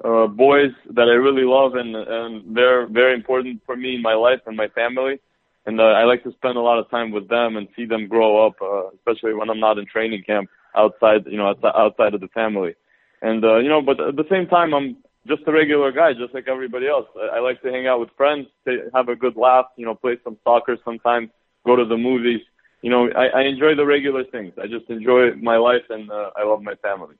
uh, 0.07 0.27
boys 0.27 0.72
that 0.91 1.07
I 1.07 1.14
really 1.14 1.45
love, 1.45 1.76
and 1.76 1.95
and 1.95 2.56
they're 2.56 2.88
very 2.88 3.14
important 3.14 3.61
for 3.65 3.76
me 3.76 3.95
in 3.95 4.02
my 4.02 4.14
life 4.14 4.41
and 4.45 4.57
my 4.57 4.68
family. 4.69 5.19
And 5.65 5.80
uh, 5.80 5.84
I 5.84 6.06
like 6.06 6.23
to 6.23 6.31
spend 6.31 6.57
a 6.57 6.61
lot 6.61 6.80
of 6.80 6.89
time 6.89 7.11
with 7.11 7.30
them 7.30 7.56
and 7.56 7.68
see 7.76 7.85
them 7.85 8.07
grow 8.07 8.48
up, 8.48 8.56
uh, 8.61 8.89
especially 8.95 9.35
when 9.35 9.48
I'm 9.49 9.60
not 9.60 9.77
in 9.77 9.85
training 9.85 10.23
camp 10.26 10.49
outside, 10.77 11.27
you 11.27 11.36
know, 11.36 11.55
outside, 11.65 12.15
of 12.15 12.20
the 12.20 12.28
family. 12.28 12.74
And 13.23 13.44
uh, 13.44 13.59
you 13.59 13.69
know, 13.69 13.82
but 13.82 13.98
at 14.01 14.16
the 14.16 14.27
same 14.31 14.47
time, 14.47 14.74
I'm 14.74 14.97
just 15.27 15.43
a 15.47 15.53
regular 15.53 15.90
guy, 15.93 16.12
just 16.12 16.35
like 16.35 16.48
everybody 16.48 16.86
else. 16.86 17.07
I, 17.16 17.39
I 17.39 17.40
like 17.40 17.62
to 17.62 17.70
hang 17.70 17.86
out 17.86 18.01
with 18.01 18.11
friends, 18.16 18.47
to 18.66 18.90
have 18.94 19.09
a 19.09 19.16
good 19.16 19.36
laugh, 19.36 19.66
you 19.77 19.86
know, 19.86 19.94
play 19.94 20.19
some 20.23 20.36
soccer 20.44 20.77
sometimes, 20.85 21.31
go 21.65 21.77
to 21.77 21.85
the 21.85 21.97
movies. 21.97 22.40
You 22.82 22.90
know, 22.90 23.09
I, 23.16 23.40
I 23.40 23.43
enjoy 23.44 23.74
the 23.74 23.86
regular 23.86 24.24
things. 24.24 24.53
I 24.62 24.66
just 24.66 24.89
enjoy 24.90 25.35
my 25.35 25.57
life 25.57 25.82
and 25.90 26.11
uh, 26.11 26.31
I 26.36 26.44
love 26.44 26.62
my 26.62 26.74
family. 26.77 27.16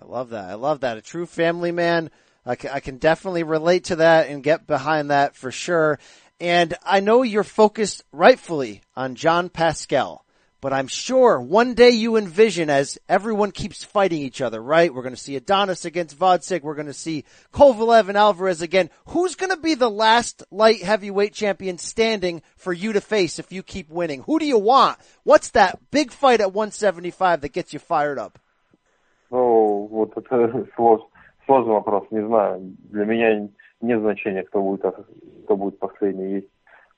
I 0.00 0.06
love 0.06 0.30
that. 0.30 0.48
I 0.48 0.54
love 0.54 0.80
that. 0.80 0.96
A 0.96 1.02
true 1.02 1.26
family 1.26 1.70
man. 1.70 2.10
I 2.44 2.56
can, 2.56 2.70
I 2.70 2.80
can 2.80 2.96
definitely 2.96 3.42
relate 3.42 3.84
to 3.84 3.96
that 3.96 4.28
and 4.28 4.42
get 4.42 4.66
behind 4.66 5.10
that 5.10 5.36
for 5.36 5.50
sure. 5.50 5.98
And 6.40 6.74
I 6.84 7.00
know 7.00 7.22
you're 7.22 7.44
focused 7.44 8.02
rightfully 8.12 8.80
on 8.96 9.14
John 9.14 9.50
Pascal. 9.50 10.24
But 10.60 10.74
I'm 10.74 10.88
sure 10.88 11.40
one 11.40 11.72
day 11.72 11.90
you 11.90 12.16
envision 12.16 12.68
as 12.68 12.98
everyone 13.08 13.50
keeps 13.50 13.82
fighting 13.82 14.20
each 14.20 14.42
other, 14.42 14.62
right? 14.62 14.92
We're 14.92 15.02
going 15.02 15.14
to 15.14 15.20
see 15.20 15.36
Adonis 15.36 15.86
against 15.86 16.18
Gvozdyk. 16.18 16.62
We're 16.62 16.74
going 16.74 16.86
to 16.86 16.92
see 16.92 17.24
Kovalev 17.52 18.08
and 18.08 18.18
Alvarez 18.18 18.60
again. 18.60 18.90
Who's 19.06 19.36
going 19.36 19.50
to 19.50 19.56
be 19.56 19.74
the 19.74 19.88
last 19.88 20.42
light 20.50 20.82
heavyweight 20.82 21.32
champion 21.32 21.78
standing 21.78 22.42
for 22.56 22.74
you 22.74 22.92
to 22.92 23.00
face 23.00 23.38
if 23.38 23.52
you 23.52 23.62
keep 23.62 23.88
winning? 23.88 24.22
Who 24.24 24.38
do 24.38 24.44
you 24.44 24.58
want? 24.58 24.98
What's 25.22 25.50
that 25.50 25.78
big 25.90 26.10
fight 26.10 26.42
at 26.42 26.52
175 26.52 27.40
that 27.40 27.52
gets 27.52 27.72
you 27.72 27.78
fired 27.78 28.18
up? 28.18 28.38
Ну, 29.30 29.88
вот 29.90 30.12
это 30.16 30.66
сложный 31.46 31.72
вопрос, 31.72 32.04
не 32.10 32.26
знаю. 32.26 32.76
Для 32.90 33.06
меня 33.06 33.48
нет 33.80 34.00
значения, 34.00 34.42
кто 34.42 34.60
будет, 34.60 34.82
кто 35.44 35.56
будет 35.56 35.78
последний. 35.78 36.34
Есть 36.34 36.48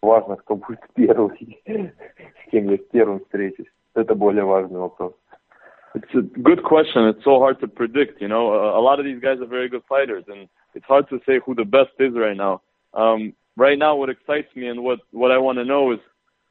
важно, 0.01 0.35
кто 0.37 0.55
будет 0.55 0.79
первый, 0.95 1.59
с 1.65 2.51
кем 2.51 2.69
я 2.69 2.77
первым 2.77 3.19
встречусь. 3.21 3.67
Это 3.95 4.15
более 4.15 4.43
важный 4.43 4.79
вопрос. 4.79 5.13
It's 5.95 6.13
a 6.13 6.21
good 6.21 6.61
question. 6.63 7.07
It's 7.07 7.23
so 7.23 7.39
hard 7.39 7.59
to 7.61 7.67
predict. 7.67 8.21
You 8.21 8.27
know, 8.27 8.53
a, 8.53 8.79
a 8.79 8.81
lot 8.81 8.99
of 8.99 9.05
these 9.05 9.19
guys 9.19 9.39
are 9.41 9.47
very 9.47 9.67
good 9.69 9.83
fighters, 9.89 10.25
and 10.27 10.47
it's 10.75 10.85
hard 10.85 11.09
to 11.09 11.19
say 11.25 11.39
who 11.43 11.55
the 11.55 11.65
best 11.65 11.91
is 11.97 12.13
right 12.13 12.37
now. 12.37 12.61
Um, 12.93 13.33
right 13.55 13.79
now, 13.79 13.95
what 13.95 14.09
excites 14.09 14.55
me 14.55 14.67
and 14.67 14.83
what 14.83 14.99
what 15.11 15.31
I 15.31 15.37
want 15.39 15.57
to 15.57 15.65
know 15.65 15.91
is 15.91 15.99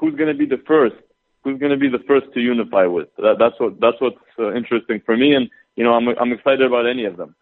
who's 0.01 0.17
going 0.17 0.33
to 0.33 0.39
be 0.39 0.47
the 0.47 0.63
first. 0.67 0.97
Who's 1.45 1.61
going 1.61 1.71
to 1.71 1.79
be 1.79 1.89
the 1.89 2.03
first 2.09 2.27
to 2.35 2.41
unify 2.41 2.87
with? 2.87 3.09
That, 3.19 3.37
that's 3.39 3.55
what 3.61 3.79
that's 3.81 4.01
what's 4.01 4.17
uh, 4.39 4.53
interesting 4.53 5.01
for 5.07 5.17
me, 5.17 5.35
and 5.35 5.49
you 5.77 5.85
know, 5.85 5.93
I'm 5.93 6.09
I'm 6.19 6.33
excited 6.33 6.63
about 6.63 6.87
any 6.87 7.05
of 7.05 7.17
them. 7.17 7.37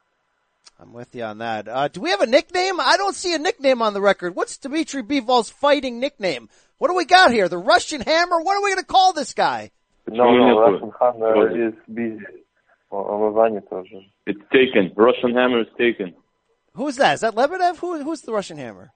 I'm 0.78 0.94
with 0.94 1.14
you 1.16 1.24
on 1.24 1.40
that. 1.40 1.68
Uh, 1.68 1.88
do 1.88 2.02
we 2.02 2.10
have 2.10 2.22
a 2.22 2.28
nickname? 2.28 2.80
I 2.80 2.98
don't 2.98 3.16
see 3.16 3.34
a 3.34 3.40
nickname 3.40 3.82
on 3.82 3.94
the 3.94 4.02
record. 4.02 4.36
What's 4.36 4.58
Dmitry 4.58 5.04
Bivol's 5.04 5.50
fighting 5.50 6.00
nickname? 6.00 6.50
What 6.78 6.90
do 6.90 6.96
we 6.96 7.06
got 7.06 7.32
here? 7.32 7.50
The 7.50 7.58
Russian 7.58 8.02
Hammer? 8.02 8.40
What 8.40 8.56
are 8.56 8.64
we 8.64 8.72
going 8.72 8.82
to 8.82 8.86
call 8.86 9.14
this 9.14 9.34
guy? 9.34 9.72
No, 10.08 10.32
no, 10.32 10.60
Russian 10.60 10.92
Hammer 11.00 11.68
is 11.68 11.74
busy. 11.94 12.26
It's 14.26 14.40
taken. 14.52 14.92
Russian 14.96 15.36
Hammer 15.36 15.62
is 15.62 15.68
taken. 15.78 16.14
Who's 16.74 16.96
that? 16.96 17.16
Is 17.16 17.22
that 17.22 17.36
Lebedev? 17.36 17.78
Who, 17.78 18.02
who's 18.04 18.22
the 18.22 18.32
Russian 18.32 18.58
Hammer? 18.58 18.92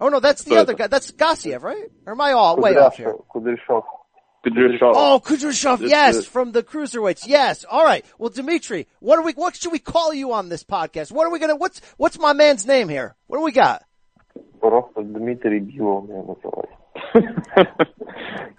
Oh 0.00 0.08
no, 0.08 0.20
that's 0.20 0.44
the 0.44 0.56
other 0.56 0.74
guy. 0.74 0.86
That's 0.86 1.10
Gassiev, 1.10 1.62
right? 1.62 1.84
Or 2.06 2.12
am 2.12 2.20
I 2.20 2.32
all 2.32 2.56
way 2.56 2.76
off 2.76 2.96
here? 2.96 3.14
Kudryashov. 4.46 4.92
Oh, 4.94 5.20
Kudryashov, 5.24 5.80
yes, 5.88 6.16
the, 6.16 6.22
from 6.22 6.52
the 6.52 6.62
cruiserweights. 6.62 7.26
Yes. 7.26 7.64
All 7.68 7.84
right. 7.84 8.04
Well, 8.18 8.30
Dimitri, 8.30 8.86
what 9.00 9.18
are 9.18 9.22
we? 9.22 9.32
What 9.32 9.56
should 9.56 9.72
we 9.72 9.78
call 9.78 10.14
you 10.14 10.32
on 10.32 10.48
this 10.48 10.62
podcast? 10.62 11.10
What 11.10 11.26
are 11.26 11.30
we 11.30 11.38
gonna? 11.38 11.56
What's 11.56 11.80
What's 11.96 12.18
my 12.18 12.32
man's 12.32 12.66
name 12.66 12.88
here? 12.88 13.16
What 13.26 13.38
do 13.38 13.44
we 13.44 13.52
got? 13.52 13.84
Просто 14.60 15.02
Дмитрий 15.02 15.60
Бивол 15.60 16.08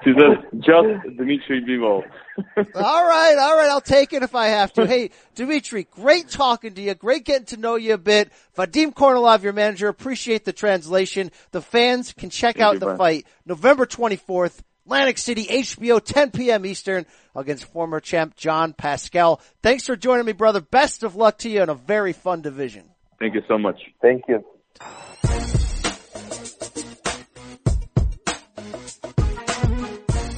says, 0.04 0.38
just 0.60 1.18
Dimitri 1.18 1.62
Bivol. 1.62 2.04
all 2.76 3.06
right, 3.06 3.36
all 3.38 3.58
right, 3.58 3.70
I'll 3.70 3.82
take 3.82 4.14
it 4.14 4.24
if 4.24 4.34
I 4.34 4.48
have 4.48 4.72
to. 4.74 4.88
Hey, 4.88 5.12
Dimitri, 5.36 5.84
great 5.84 6.30
talking 6.30 6.74
to 6.74 6.82
you. 6.82 6.96
Great 6.96 7.26
getting 7.26 7.46
to 7.48 7.58
know 7.58 7.76
you 7.76 7.94
a 7.94 7.98
bit. 7.98 8.32
Vadim 8.58 8.94
Kornilov, 8.94 9.44
your 9.44 9.54
manager, 9.54 9.88
appreciate 9.88 10.46
the 10.46 10.54
translation. 10.54 11.32
The 11.52 11.62
fans 11.62 12.14
can 12.14 12.30
check 12.30 12.58
Thank 12.58 12.66
out 12.66 12.80
the 12.80 12.88
man. 12.88 12.98
fight 12.98 13.26
November 13.46 13.86
24th 13.86 14.62
Atlantic 14.90 15.20
City, 15.20 15.46
HBO, 15.46 16.04
10 16.04 16.32
p.m. 16.32 16.66
Eastern 16.66 17.06
against 17.36 17.66
former 17.66 18.00
champ 18.00 18.36
John 18.36 18.74
Pascal. 18.74 19.40
Thanks 19.62 19.86
for 19.86 19.96
joining 19.96 20.26
me, 20.26 20.32
brother. 20.32 20.62
Best 20.62 21.04
of 21.04 21.16
luck 21.16 21.38
to 21.40 21.50
you 21.50 21.62
in 21.62 21.70
a 21.70 21.76
very 21.76 22.12
fun 22.12 22.42
division. 22.42 22.90
Thank 23.20 23.36
you 23.36 23.44
so 23.48 23.60
much. 23.60 23.80
Thank 24.02 24.24
you. 24.28 24.44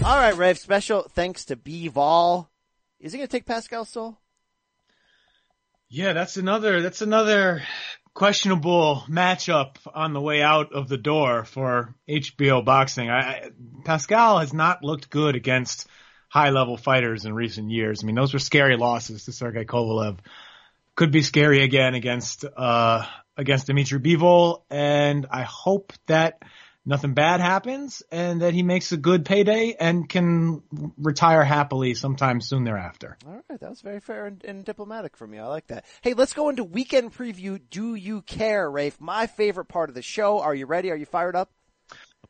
All 0.03 0.17
right, 0.17 0.35
Rev. 0.35 0.57
Special 0.57 1.03
thanks 1.03 1.45
to 1.45 1.55
Bivol. 1.55 2.49
Is 2.99 3.13
he 3.13 3.19
going 3.19 3.29
to 3.29 3.31
take 3.31 3.45
Pascal's 3.45 3.87
soul? 3.87 4.17
Yeah, 5.87 6.11
that's 6.11 6.35
another 6.35 6.81
that's 6.81 7.01
another 7.01 7.63
questionable 8.13 9.03
matchup 9.09 9.77
on 9.93 10.13
the 10.13 10.21
way 10.21 10.41
out 10.41 10.73
of 10.73 10.87
the 10.87 10.97
door 10.97 11.45
for 11.45 11.95
HBO 12.09 12.63
boxing. 12.63 13.09
I, 13.09 13.51
Pascal 13.85 14.39
has 14.39 14.53
not 14.53 14.83
looked 14.83 15.09
good 15.09 15.35
against 15.35 15.87
high 16.27 16.49
level 16.49 16.77
fighters 16.77 17.25
in 17.25 17.33
recent 17.33 17.71
years. 17.71 18.03
I 18.03 18.05
mean, 18.05 18.15
those 18.15 18.33
were 18.33 18.39
scary 18.39 18.77
losses 18.77 19.25
to 19.25 19.31
Sergey 19.31 19.65
Kovalev. 19.65 20.19
Could 20.95 21.11
be 21.11 21.21
scary 21.21 21.63
again 21.63 21.93
against 21.95 22.43
uh 22.45 23.05
against 23.37 23.67
Dmitry 23.67 23.99
Bivol, 23.99 24.63
and 24.69 25.25
I 25.31 25.43
hope 25.43 25.93
that 26.07 26.41
nothing 26.85 27.13
bad 27.13 27.39
happens 27.39 28.01
and 28.11 28.41
that 28.41 28.53
he 28.53 28.63
makes 28.63 28.91
a 28.91 28.97
good 28.97 29.25
payday 29.25 29.75
and 29.79 30.07
can 30.07 30.63
retire 30.97 31.43
happily 31.43 31.93
sometime 31.93 32.41
soon 32.41 32.63
thereafter. 32.63 33.17
All 33.25 33.41
right, 33.49 33.59
that 33.59 33.69
was 33.69 33.81
very 33.81 33.99
fair 33.99 34.25
and, 34.25 34.43
and 34.43 34.65
diplomatic 34.65 35.15
from 35.15 35.33
you. 35.33 35.41
I 35.41 35.47
like 35.47 35.67
that. 35.67 35.85
Hey, 36.01 36.13
let's 36.13 36.33
go 36.33 36.49
into 36.49 36.63
weekend 36.63 37.13
preview. 37.13 37.59
Do 37.69 37.95
you 37.95 38.21
care, 38.21 38.69
Rafe? 38.69 38.99
My 38.99 39.27
favorite 39.27 39.65
part 39.65 39.89
of 39.89 39.95
the 39.95 40.01
show. 40.01 40.39
Are 40.39 40.55
you 40.55 40.65
ready? 40.65 40.91
Are 40.91 40.95
you 40.95 41.05
fired 41.05 41.35
up? 41.35 41.51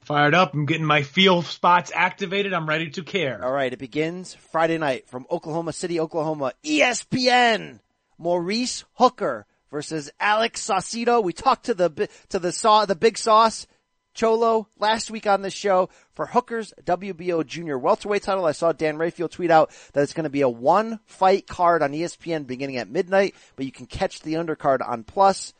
Fired 0.01 0.33
up. 0.33 0.53
I'm 0.53 0.65
getting 0.65 0.85
my 0.85 1.03
feel 1.03 1.43
spots 1.43 1.91
activated. 1.93 2.53
I'm 2.53 2.67
ready 2.67 2.89
to 2.91 3.03
care. 3.03 3.43
All 3.45 3.51
right, 3.51 3.71
it 3.71 3.77
begins 3.77 4.33
Friday 4.51 4.79
night 4.79 5.07
from 5.07 5.27
Oklahoma 5.29 5.73
City, 5.73 5.99
Oklahoma. 5.99 6.53
ESPN. 6.65 7.79
Maurice 8.17 8.83
Hooker 8.93 9.45
versus 9.71 10.11
Alex 10.19 10.61
Saucedo. 10.61 11.23
We 11.23 11.33
talked 11.33 11.65
to 11.65 11.73
the 11.73 12.09
to 12.29 12.39
the 12.39 12.51
saw 12.51 12.85
the 12.85 12.95
big 12.95 13.17
sauce 13.17 13.65
Cholo 14.13 14.67
last 14.77 15.09
week 15.11 15.27
on 15.27 15.41
this 15.41 15.53
show 15.53 15.89
for 16.13 16.25
Hooker's 16.25 16.73
WBO 16.83 17.45
junior 17.45 17.77
welterweight 17.77 18.23
title. 18.23 18.45
I 18.45 18.51
saw 18.51 18.71
Dan 18.71 18.97
Rafael 18.97 19.29
tweet 19.29 19.51
out 19.51 19.71
that 19.93 20.03
it's 20.03 20.13
going 20.13 20.25
to 20.25 20.29
be 20.29 20.41
a 20.41 20.49
one 20.49 20.99
fight 21.05 21.47
card 21.47 21.81
on 21.81 21.91
ESPN 21.91 22.47
beginning 22.47 22.77
at 22.77 22.89
midnight, 22.89 23.35
but 23.55 23.65
you 23.65 23.71
can 23.71 23.85
catch 23.85 24.21
the 24.21 24.33
undercard 24.33 24.87
on 24.87 25.03
Plus. 25.03 25.53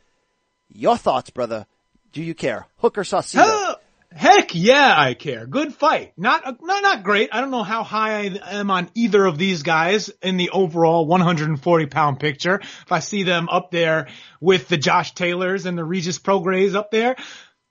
Your 0.68 0.96
thoughts, 0.96 1.30
brother? 1.30 1.66
Do 2.12 2.22
you 2.22 2.34
care? 2.34 2.66
Hooker 2.76 3.02
Saucedo. 3.02 3.76
Heck 4.14 4.54
yeah, 4.54 4.94
I 4.96 5.14
care. 5.14 5.46
Good 5.46 5.74
fight. 5.74 6.12
Not, 6.16 6.44
not, 6.62 6.82
not 6.82 7.02
great. 7.02 7.30
I 7.32 7.40
don't 7.40 7.50
know 7.50 7.62
how 7.62 7.82
high 7.82 8.26
I 8.26 8.38
am 8.50 8.70
on 8.70 8.90
either 8.94 9.24
of 9.24 9.38
these 9.38 9.62
guys 9.62 10.10
in 10.22 10.36
the 10.36 10.50
overall 10.50 11.06
140 11.06 11.86
pound 11.86 12.20
picture. 12.20 12.60
If 12.60 12.92
I 12.92 12.98
see 12.98 13.22
them 13.22 13.48
up 13.48 13.70
there 13.70 14.08
with 14.40 14.68
the 14.68 14.76
Josh 14.76 15.14
Taylors 15.14 15.66
and 15.66 15.78
the 15.78 15.84
Regis 15.84 16.18
Prograys 16.18 16.74
up 16.74 16.90
there, 16.90 17.16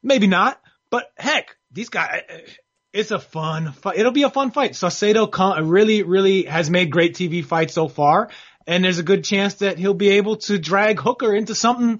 maybe 0.02 0.28
not. 0.28 0.60
But 0.92 1.12
heck, 1.18 1.56
these 1.72 1.90
guys, 1.90 2.22
it's 2.94 3.10
a 3.10 3.20
fun 3.20 3.72
fight. 3.72 3.98
It'll 3.98 4.12
be 4.12 4.24
a 4.24 4.30
fun 4.30 4.52
fight. 4.52 4.74
Saucedo 4.74 5.28
really, 5.68 6.04
really 6.04 6.44
has 6.44 6.70
made 6.70 6.92
great 6.92 7.16
TV 7.16 7.44
fights 7.44 7.74
so 7.74 7.88
far. 7.88 8.30
And 8.68 8.84
there's 8.84 9.00
a 9.00 9.04
good 9.04 9.24
chance 9.24 9.56
that 9.56 9.80
he'll 9.80 9.96
be 9.96 10.10
able 10.10 10.36
to 10.38 10.60
drag 10.60 11.00
Hooker 11.00 11.34
into 11.34 11.56
something 11.56 12.00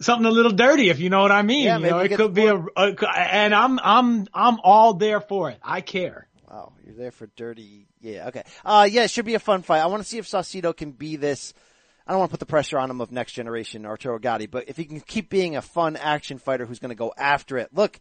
something 0.00 0.26
a 0.26 0.30
little 0.30 0.52
dirty, 0.52 0.88
if 0.88 0.98
you 0.98 1.10
know 1.10 1.20
what 1.20 1.30
I 1.30 1.42
mean. 1.42 1.66
Yeah, 1.66 1.78
you 1.78 1.90
know, 1.90 1.98
it 1.98 2.16
could 2.16 2.34
be 2.34 2.46
a, 2.46 2.56
a, 2.56 2.94
and 3.16 3.54
I'm, 3.54 3.78
I'm, 3.78 4.26
I'm 4.32 4.58
all 4.64 4.94
there 4.94 5.20
for 5.20 5.50
it. 5.50 5.58
I 5.62 5.82
care. 5.82 6.26
Wow, 6.50 6.72
you're 6.84 6.94
there 6.94 7.10
for 7.10 7.26
dirty. 7.36 7.86
Yeah, 8.00 8.28
okay. 8.28 8.42
Uh, 8.64 8.88
yeah, 8.90 9.04
it 9.04 9.10
should 9.10 9.26
be 9.26 9.34
a 9.34 9.38
fun 9.38 9.62
fight. 9.62 9.80
I 9.80 9.86
want 9.86 10.02
to 10.02 10.08
see 10.08 10.18
if 10.18 10.26
Saucedo 10.26 10.76
can 10.76 10.92
be 10.92 11.16
this. 11.16 11.54
I 12.06 12.12
don't 12.12 12.18
want 12.18 12.30
to 12.30 12.32
put 12.32 12.40
the 12.40 12.46
pressure 12.46 12.78
on 12.78 12.90
him 12.90 13.00
of 13.00 13.12
next 13.12 13.34
generation 13.34 13.86
Arturo 13.86 14.18
Gatti, 14.18 14.46
but 14.46 14.68
if 14.68 14.76
he 14.76 14.84
can 14.84 15.00
keep 15.00 15.30
being 15.30 15.54
a 15.54 15.62
fun 15.62 15.96
action 15.96 16.38
fighter 16.38 16.66
who's 16.66 16.80
going 16.80 16.88
to 16.88 16.96
go 16.96 17.12
after 17.16 17.58
it, 17.58 17.68
look, 17.72 18.00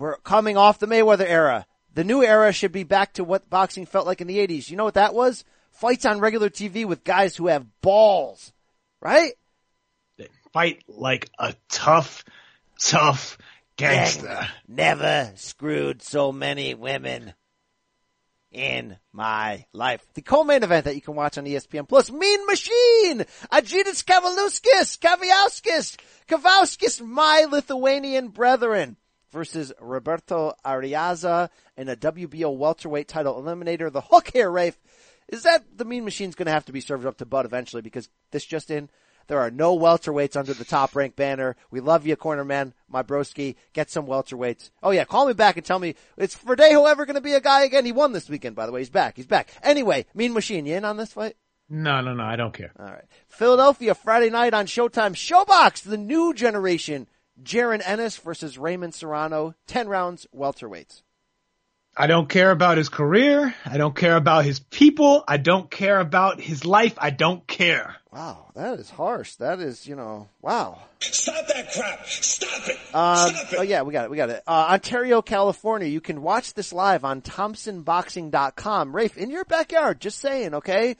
we're 0.00 0.16
coming 0.16 0.56
off 0.56 0.78
the 0.78 0.86
Mayweather 0.86 1.28
era. 1.28 1.66
The 1.92 2.04
new 2.04 2.24
era 2.24 2.52
should 2.52 2.72
be 2.72 2.84
back 2.84 3.12
to 3.14 3.24
what 3.24 3.50
boxing 3.50 3.84
felt 3.84 4.06
like 4.06 4.22
in 4.22 4.26
the 4.26 4.38
80s. 4.38 4.70
You 4.70 4.76
know 4.76 4.84
what 4.84 4.94
that 4.94 5.14
was? 5.14 5.44
Fights 5.72 6.06
on 6.06 6.20
regular 6.20 6.48
TV 6.48 6.86
with 6.86 7.04
guys 7.04 7.36
who 7.36 7.48
have 7.48 7.66
balls, 7.82 8.52
right? 9.00 9.32
They 10.16 10.28
fight 10.52 10.82
like 10.88 11.28
a 11.38 11.54
tough, 11.68 12.24
tough 12.80 13.36
gangster. 13.76 14.48
Never 14.66 15.32
screwed 15.36 16.02
so 16.02 16.32
many 16.32 16.72
women 16.74 17.34
in 18.50 18.96
my 19.12 19.66
life. 19.72 20.04
The 20.14 20.22
co-main 20.22 20.62
event 20.62 20.86
that 20.86 20.94
you 20.94 21.02
can 21.02 21.14
watch 21.14 21.36
on 21.36 21.44
ESPN 21.44 21.86
Plus, 21.86 22.10
Mean 22.10 22.46
Machine, 22.46 23.24
Agitas 23.52 24.02
Kavaluskis, 24.04 24.98
Kaviauskis, 24.98 25.98
Kavauskis, 26.26 27.00
my 27.04 27.46
Lithuanian 27.50 28.28
brethren 28.28 28.96
versus 29.30 29.72
Roberto 29.80 30.54
Arriaza 30.64 31.50
in 31.76 31.88
a 31.88 31.96
WBO 31.96 32.56
welterweight 32.56 33.08
title 33.08 33.40
eliminator. 33.40 33.92
The 33.92 34.00
hook 34.00 34.30
here, 34.32 34.50
Rafe, 34.50 34.78
is 35.28 35.44
that 35.44 35.64
the 35.76 35.84
Mean 35.84 36.04
Machine's 36.04 36.34
going 36.34 36.46
to 36.46 36.52
have 36.52 36.66
to 36.66 36.72
be 36.72 36.80
served 36.80 37.06
up 37.06 37.18
to 37.18 37.26
Bud 37.26 37.46
eventually 37.46 37.82
because 37.82 38.08
this 38.30 38.44
just 38.44 38.70
in, 38.70 38.90
there 39.28 39.40
are 39.40 39.50
no 39.50 39.78
welterweights 39.78 40.36
under 40.36 40.52
the 40.52 40.64
top 40.64 40.96
rank 40.96 41.14
banner. 41.14 41.54
We 41.70 41.78
love 41.80 42.04
you, 42.06 42.16
corner 42.16 42.44
man, 42.44 42.74
my 42.88 43.04
broski. 43.04 43.54
Get 43.72 43.90
some 43.90 44.06
welterweights. 44.06 44.70
Oh 44.82 44.90
yeah, 44.90 45.04
call 45.04 45.26
me 45.26 45.34
back 45.34 45.56
and 45.56 45.64
tell 45.64 45.78
me 45.78 45.94
it's 46.16 46.34
Verdejo 46.36 46.90
ever 46.90 47.06
going 47.06 47.14
to 47.14 47.20
be 47.20 47.34
a 47.34 47.40
guy 47.40 47.62
again? 47.62 47.84
He 47.84 47.92
won 47.92 48.12
this 48.12 48.28
weekend, 48.28 48.56
by 48.56 48.66
the 48.66 48.72
way. 48.72 48.80
He's 48.80 48.90
back. 48.90 49.16
He's 49.16 49.28
back. 49.28 49.50
Anyway, 49.62 50.06
Mean 50.14 50.32
Machine, 50.32 50.66
you 50.66 50.74
in 50.74 50.84
on 50.84 50.96
this 50.96 51.12
fight? 51.12 51.36
No, 51.68 52.00
no, 52.00 52.14
no, 52.14 52.24
I 52.24 52.34
don't 52.34 52.52
care. 52.52 52.72
All 52.76 52.86
right. 52.86 53.04
Philadelphia 53.28 53.94
Friday 53.94 54.30
night 54.30 54.52
on 54.52 54.66
Showtime. 54.66 55.14
Showbox, 55.14 55.82
the 55.82 55.96
new 55.96 56.34
generation. 56.34 57.06
Jaron 57.42 57.82
Ennis 57.84 58.16
versus 58.18 58.58
Raymond 58.58 58.94
Serrano. 58.94 59.54
10 59.66 59.88
rounds, 59.88 60.26
welterweights. 60.34 61.02
I 61.96 62.06
don't 62.06 62.28
care 62.28 62.52
about 62.52 62.78
his 62.78 62.88
career. 62.88 63.54
I 63.66 63.76
don't 63.76 63.96
care 63.96 64.14
about 64.16 64.44
his 64.44 64.60
people. 64.60 65.24
I 65.26 65.38
don't 65.38 65.70
care 65.70 65.98
about 65.98 66.40
his 66.40 66.64
life. 66.64 66.94
I 66.98 67.10
don't 67.10 67.44
care. 67.46 67.96
Wow, 68.12 68.52
that 68.54 68.78
is 68.78 68.88
harsh. 68.88 69.34
That 69.36 69.58
is, 69.60 69.86
you 69.88 69.96
know, 69.96 70.28
wow. 70.40 70.78
Stop 71.00 71.46
that 71.48 71.72
crap. 71.72 72.06
Stop 72.06 72.68
it. 72.68 72.76
Um, 72.94 73.34
Stop 73.34 73.52
it. 73.52 73.58
oh 73.58 73.62
yeah, 73.62 73.82
we 73.82 73.92
got 73.92 74.04
it. 74.04 74.10
We 74.10 74.16
got 74.16 74.30
it. 74.30 74.42
Uh, 74.46 74.68
Ontario, 74.70 75.20
California. 75.20 75.88
You 75.88 76.00
can 76.00 76.22
watch 76.22 76.54
this 76.54 76.72
live 76.72 77.04
on 77.04 77.22
ThompsonBoxing.com. 77.22 78.94
Rafe, 78.94 79.16
in 79.18 79.30
your 79.30 79.44
backyard. 79.44 80.00
Just 80.00 80.18
saying, 80.20 80.54
okay? 80.54 80.96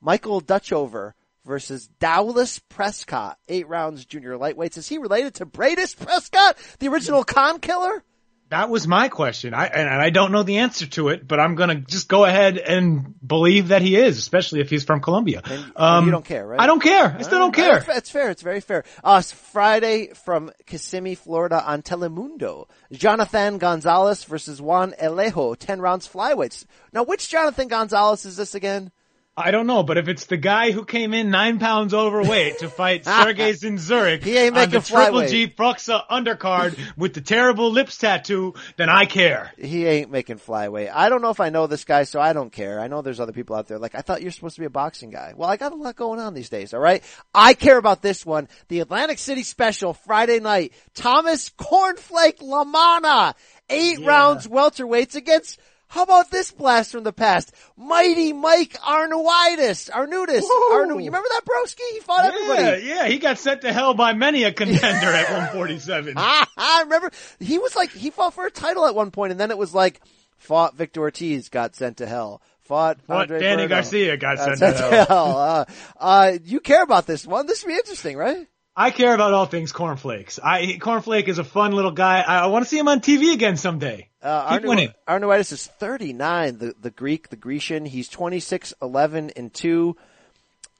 Michael 0.00 0.42
Dutchover 0.42 1.14
versus 1.46 1.88
Dowless 2.00 2.58
Prescott. 2.58 3.38
Eight 3.48 3.68
rounds, 3.68 4.04
junior 4.04 4.36
lightweights. 4.36 4.76
Is 4.76 4.88
he 4.88 4.98
related 4.98 5.34
to 5.36 5.46
Breidis 5.46 5.96
Prescott, 5.96 6.56
the 6.80 6.88
original 6.88 7.24
Khan 7.24 7.60
killer? 7.60 8.02
That 8.48 8.70
was 8.70 8.86
my 8.86 9.08
question. 9.08 9.54
I 9.54 9.66
and 9.66 9.88
I 9.88 10.10
don't 10.10 10.30
know 10.30 10.44
the 10.44 10.58
answer 10.58 10.86
to 10.86 11.08
it, 11.08 11.26
but 11.26 11.40
I'm 11.40 11.56
gonna 11.56 11.74
just 11.80 12.06
go 12.06 12.24
ahead 12.24 12.58
and 12.58 13.12
believe 13.26 13.68
that 13.68 13.82
he 13.82 13.96
is, 13.96 14.18
especially 14.18 14.60
if 14.60 14.70
he's 14.70 14.84
from 14.84 15.00
Colombia. 15.00 15.42
And, 15.44 15.72
Um, 15.74 16.04
you 16.04 16.12
don't 16.12 16.24
care, 16.24 16.46
right? 16.46 16.60
I 16.60 16.66
don't 16.66 16.80
care. 16.80 17.16
I 17.18 17.22
still 17.22 17.40
don't 17.40 17.52
care. 17.52 17.78
It's, 17.78 17.88
it's 17.88 18.10
fair. 18.10 18.30
It's 18.30 18.42
very 18.42 18.60
fair. 18.60 18.84
Uh, 19.02 19.20
Friday 19.20 20.12
from 20.14 20.52
Kissimmee, 20.64 21.16
Florida 21.16 21.60
on 21.66 21.82
Telemundo. 21.82 22.68
Jonathan 22.92 23.58
Gonzalez 23.58 24.22
versus 24.22 24.62
Juan 24.62 24.92
Alejo. 25.02 25.56
10 25.58 25.80
rounds 25.80 26.06
flyweights. 26.06 26.66
Now, 26.92 27.02
which 27.02 27.28
Jonathan 27.28 27.66
Gonzalez 27.66 28.24
is 28.24 28.36
this 28.36 28.54
again? 28.54 28.92
I 29.38 29.50
don't 29.50 29.66
know, 29.66 29.82
but 29.82 29.98
if 29.98 30.08
it's 30.08 30.24
the 30.24 30.38
guy 30.38 30.70
who 30.70 30.86
came 30.86 31.12
in 31.12 31.30
nine 31.30 31.58
pounds 31.58 31.92
overweight 31.92 32.60
to 32.60 32.70
fight 32.70 33.04
Sergey 33.04 33.52
Zinzurek 33.52 34.22
He 34.22 34.34
ain't 34.38 34.56
on 34.56 34.62
the 34.62 34.76
making 34.76 34.80
Triple 34.80 35.20
flyweight. 35.20 35.28
G 35.28 35.46
Proxa 35.46 36.06
undercard 36.08 36.78
with 36.96 37.12
the 37.12 37.20
terrible 37.20 37.70
lips 37.70 37.98
tattoo, 37.98 38.54
then 38.76 38.88
I 38.88 39.04
care. 39.04 39.52
He 39.58 39.84
ain't 39.84 40.10
making 40.10 40.38
flyweight. 40.38 40.90
I 40.90 41.10
don't 41.10 41.20
know 41.20 41.28
if 41.28 41.40
I 41.40 41.50
know 41.50 41.66
this 41.66 41.84
guy, 41.84 42.04
so 42.04 42.18
I 42.18 42.32
don't 42.32 42.50
care. 42.50 42.80
I 42.80 42.88
know 42.88 43.02
there's 43.02 43.20
other 43.20 43.32
people 43.32 43.56
out 43.56 43.66
there 43.68 43.78
like, 43.78 43.94
I 43.94 44.00
thought 44.00 44.22
you're 44.22 44.30
supposed 44.30 44.54
to 44.54 44.62
be 44.62 44.66
a 44.66 44.70
boxing 44.70 45.10
guy. 45.10 45.34
Well, 45.36 45.50
I 45.50 45.58
got 45.58 45.72
a 45.72 45.76
lot 45.76 45.96
going 45.96 46.18
on 46.18 46.32
these 46.32 46.48
days, 46.48 46.72
alright? 46.72 47.04
I 47.34 47.52
care 47.52 47.76
about 47.76 48.00
this 48.00 48.24
one. 48.24 48.48
The 48.68 48.80
Atlantic 48.80 49.18
City 49.18 49.42
special 49.42 49.92
Friday 49.92 50.40
night. 50.40 50.72
Thomas 50.94 51.50
Cornflake 51.50 52.38
LaManna. 52.38 53.34
Eight 53.68 53.98
rounds 54.00 54.46
welterweights 54.46 55.14
against 55.14 55.60
how 55.88 56.02
about 56.02 56.30
this 56.30 56.50
blast 56.50 56.92
from 56.92 57.04
the 57.04 57.12
past? 57.12 57.52
Mighty 57.76 58.32
Mike 58.32 58.74
Arnaoutis. 58.80 59.90
Arnudis. 59.90 60.42
Arnu, 60.72 60.98
you 61.02 61.06
remember 61.06 61.28
that 61.28 61.42
broski? 61.44 61.92
He 61.92 62.00
fought 62.00 62.24
everybody. 62.24 62.86
Yeah, 62.86 62.94
yeah, 62.94 63.08
he 63.08 63.18
got 63.18 63.38
sent 63.38 63.62
to 63.62 63.72
hell 63.72 63.94
by 63.94 64.12
many 64.12 64.44
a 64.44 64.52
contender 64.52 65.06
at 65.08 65.30
147. 65.30 66.14
Ah, 66.16 66.48
I 66.56 66.82
remember 66.82 67.10
he 67.38 67.58
was 67.58 67.76
like 67.76 67.92
he 67.92 68.10
fought 68.10 68.34
for 68.34 68.46
a 68.46 68.50
title 68.50 68.86
at 68.86 68.94
one 68.94 69.10
point, 69.10 69.30
and 69.30 69.40
then 69.40 69.50
it 69.50 69.58
was 69.58 69.74
like 69.74 70.00
fought 70.36 70.76
Victor 70.76 71.00
Ortiz, 71.00 71.48
got 71.48 71.76
sent 71.76 71.98
to 71.98 72.06
hell. 72.06 72.42
Fought 72.62 72.98
Andre 73.08 73.38
Danny 73.38 73.66
Berto, 73.66 73.68
Garcia, 73.68 74.16
got 74.16 74.38
sent 74.38 74.58
to 74.58 75.04
hell. 75.08 75.38
Uh, 75.38 75.64
uh, 76.00 76.32
you 76.44 76.58
care 76.58 76.82
about 76.82 77.06
this 77.06 77.24
one? 77.24 77.46
This 77.46 77.62
would 77.62 77.68
be 77.68 77.74
interesting, 77.74 78.16
right? 78.16 78.48
I 78.78 78.90
care 78.90 79.14
about 79.14 79.32
all 79.32 79.46
things 79.46 79.72
cornflakes. 79.72 80.38
I 80.42 80.78
Cornflake 80.80 81.28
is 81.28 81.38
a 81.38 81.44
fun 81.44 81.72
little 81.72 81.92
guy. 81.92 82.20
I, 82.20 82.40
I 82.40 82.46
want 82.46 82.64
to 82.64 82.68
see 82.68 82.78
him 82.78 82.88
on 82.88 83.00
TV 83.00 83.32
again 83.32 83.56
someday. 83.56 84.10
Uh, 84.26 84.58
Arnu- 84.58 84.92
Arnaoutis 85.06 85.52
is 85.52 85.66
39, 85.66 86.58
the, 86.58 86.74
the 86.80 86.90
Greek, 86.90 87.28
the 87.28 87.36
Grecian. 87.36 87.84
He's 87.86 88.08
26, 88.08 88.74
11, 88.82 89.30
and 89.36 89.54
2. 89.54 89.96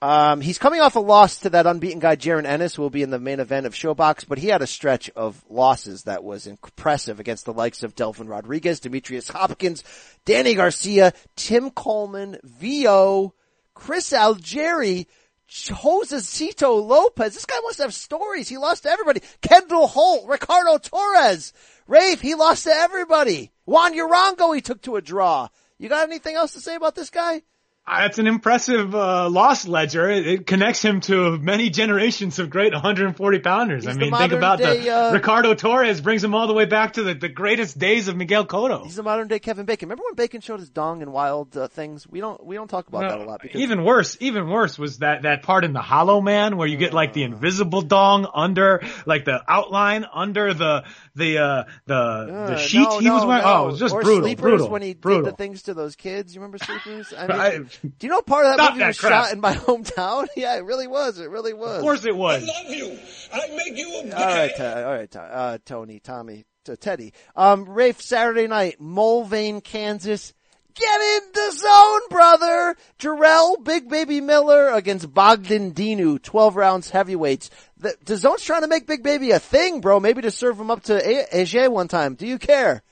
Um, 0.03 0.41
he's 0.41 0.59
coming 0.59 0.81
off 0.81 0.97
a 0.97 1.01
loss 1.01 1.39
to 1.39 1.51
that 1.51 1.67
unbeaten 1.67 2.01
guy, 2.01 2.17
Jaron 2.17 2.45
Ennis, 2.45 2.75
who 2.75 2.83
will 2.83 2.91
be 2.91 3.03
in 3.03 3.11
the 3.11 3.21
main 3.21 3.39
event 3.39 3.65
of 3.65 3.75
Showbox, 3.75 4.27
but 4.29 4.39
he 4.39 4.49
had 4.49 4.63
a 4.63 4.67
stretch 4.67 5.11
of 5.11 5.43
losses 5.49 6.03
that 6.03 6.25
was 6.25 6.47
impressive 6.47 7.21
against 7.21 7.45
the 7.45 7.53
likes 7.53 7.83
of 7.83 7.95
Delvin 7.95 8.27
Rodriguez, 8.27 8.81
Demetrius 8.81 9.29
Hopkins, 9.29 9.85
Danny 10.25 10.55
Garcia, 10.55 11.13
Tim 11.37 11.71
Coleman, 11.71 12.39
VO, 12.43 13.33
Chris 13.75 14.13
Algieri, 14.13 15.07
Josecito 15.49 16.85
Lopez. 16.85 17.35
This 17.35 17.47
guy 17.47 17.61
must 17.63 17.79
have 17.79 17.95
stories. 17.95 18.49
He 18.49 18.59
lost 18.59 18.83
to 18.83 18.91
everybody. 18.91 19.23
Kendall 19.41 19.87
Holt, 19.87 20.29
Ricardo 20.29 20.79
Torres, 20.79 21.53
Rafe, 21.87 22.21
he 22.21 22.35
lost 22.35 22.65
to 22.65 22.71
everybody. 22.71 23.53
Juan 23.65 23.95
Urango 23.95 24.53
he 24.53 24.61
took 24.61 24.83
to 24.83 24.97
a 24.97 25.03
draw. 25.03 25.49
You 25.79 25.89
got 25.89 26.09
anything 26.09 26.37
else 26.37 26.53
to 26.53 26.61
say 26.61 26.75
about 26.75 26.95
this 26.95 27.11
guy? 27.11 27.43
Uh, 27.89 28.01
That's 28.01 28.19
an 28.19 28.27
impressive 28.27 28.93
uh, 28.97 29.29
loss 29.31 29.65
ledger. 29.69 30.11
It, 30.11 30.45
connects 30.47 30.83
him 30.83 31.01
to 31.03 31.39
many 31.39 31.71
generations 31.71 32.41
of 32.41 32.51
great 32.51 32.73
140 32.73 33.39
pounders. 33.39 33.87
I 33.87 33.91
He's 33.91 33.97
the 33.99 34.01
mean, 34.07 34.15
think 34.15 34.33
about 34.33 34.59
day, 34.59 34.81
the 34.81 34.91
uh, 34.91 35.13
Ricardo 35.13 35.55
Torres 35.55 36.01
brings 36.01 36.25
him 36.25 36.35
all 36.35 36.49
the 36.49 36.53
way 36.53 36.65
back 36.65 36.95
to 36.95 37.05
the, 37.05 37.15
the 37.15 37.29
greatest 37.29 37.79
days 37.79 38.09
of 38.09 38.17
Miguel 38.17 38.45
Cotto. 38.45 38.83
He's 38.85 38.97
the 38.97 39.05
modern 39.05 39.29
day 39.29 39.39
Kevin 39.39 39.67
Bacon. 39.67 39.89
Remember 39.89 40.03
when 40.05 40.15
Bacon 40.15 40.41
showed 40.41 40.59
his 40.59 40.69
dong 40.69 41.01
and 41.03 41.13
wild 41.13 41.57
uh, 41.57 41.69
things? 41.69 42.09
We 42.09 42.19
don't 42.21 42.45
we 42.45 42.57
don't 42.57 42.67
talk 42.69 42.89
about 42.89 43.03
that 43.03 43.21
a 43.21 43.25
lot 43.25 43.41
because 43.41 43.61
Even 43.61 43.85
worse, 43.85 44.17
even 44.19 44.49
worse 44.49 44.79
was 44.79 44.99
that, 44.99 45.23
that 45.23 45.43
part 45.45 45.65
in 45.65 45.73
the 45.73 45.81
Hollow 45.83 46.21
Man 46.21 46.57
where 46.57 46.67
you 46.67 46.77
get 46.79 46.93
like 46.93 47.13
the 47.13 47.23
invisible 47.23 47.83
dong 47.83 48.27
under, 48.35 48.83
like 49.07 49.25
the 49.25 49.41
outline 49.49 50.07
under 50.13 50.55
the, 50.55 50.85
the, 51.15 51.39
uh, 51.39 51.65
the, 51.87 51.95
Uh, 51.95 52.47
the 52.51 52.57
sheet 52.59 52.81
no, 52.83 52.99
he 52.99 53.11
was 53.11 53.23
no, 53.23 53.29
wearing. 53.29 53.45
no. 53.45 53.53
Oh, 53.55 53.63
it 53.65 53.71
was 53.73 53.79
just 53.79 53.95
or 53.95 54.03
brutal, 54.03 54.23
sleepers 54.23 54.43
brutal, 54.43 54.69
when 54.71 54.83
he 54.83 54.95
brutal. 54.95 55.23
did 55.23 55.33
the 55.33 55.37
things 55.37 55.63
to 55.63 55.75
those 55.75 55.95
kids. 55.95 56.35
You 56.35 56.41
remember 56.41 56.59
sleepers? 56.59 57.13
I 57.17 57.27
mean, 57.27 57.41
I- 57.41 57.61
do 57.83 58.07
you 58.07 58.09
know 58.09 58.23
part 58.23 58.47
of 58.47 58.53
that 58.57 58.63
Stop 58.63 58.71
movie 58.73 58.81
that 58.81 58.87
was 58.89 58.99
crap. 59.01 59.25
shot 59.27 59.33
in 59.33 59.41
my 59.41 59.55
hometown? 59.57 60.27
yeah, 60.37 60.57
it 60.57 60.65
really 60.65 60.87
was. 60.87 61.19
It 61.19 61.31
really 61.31 61.53
was. 61.55 61.77
Of 61.77 61.83
course 61.83 62.05
it 62.05 62.17
was. 62.17 62.43
I 62.43 62.47
love 62.63 62.75
you. 62.75 62.99
I 63.33 63.49
make 63.57 63.77
you 63.79 63.89
a 63.95 64.15
All 64.17 64.27
right, 64.27 64.61
uh, 64.61 64.83
all 64.87 64.93
right, 64.95 65.17
uh, 65.17 65.59
Tony, 65.65 66.01
Tommy, 66.01 66.45
t- 66.65 66.77
Teddy. 66.77 67.13
Um, 67.35 67.65
Rafe, 67.69 68.01
Saturday 68.01 68.47
night, 68.47 68.77
Mulvane, 68.81 69.63
Kansas. 69.63 70.33
Get 70.75 71.01
in 71.01 71.21
the 71.33 71.51
zone, 71.53 72.01
brother! 72.11 72.77
Jarrell, 72.99 73.65
Big 73.65 73.89
Baby 73.89 74.21
Miller 74.21 74.69
against 74.69 75.13
Bogdan 75.15 75.73
Dinu, 75.73 76.21
12 76.23 76.55
rounds 76.55 76.91
heavyweights. 76.91 77.49
The, 77.79 77.95
the 78.05 78.19
zone's 78.19 78.43
trying 78.45 78.61
to 78.61 78.69
make 78.69 78.87
Big 78.87 79.03
Baby 79.03 79.31
a 79.31 79.39
thing, 79.39 79.81
bro. 79.81 80.01
Maybe 80.01 80.21
to 80.21 80.31
serve 80.31 80.61
him 80.61 80.71
up 80.71 80.83
to 80.85 80.95
A- 80.97 81.43
Ajay 81.45 81.71
one 81.71 81.89
time. 81.89 82.15
Do 82.15 82.27
you 82.27 82.39
care? 82.39 82.83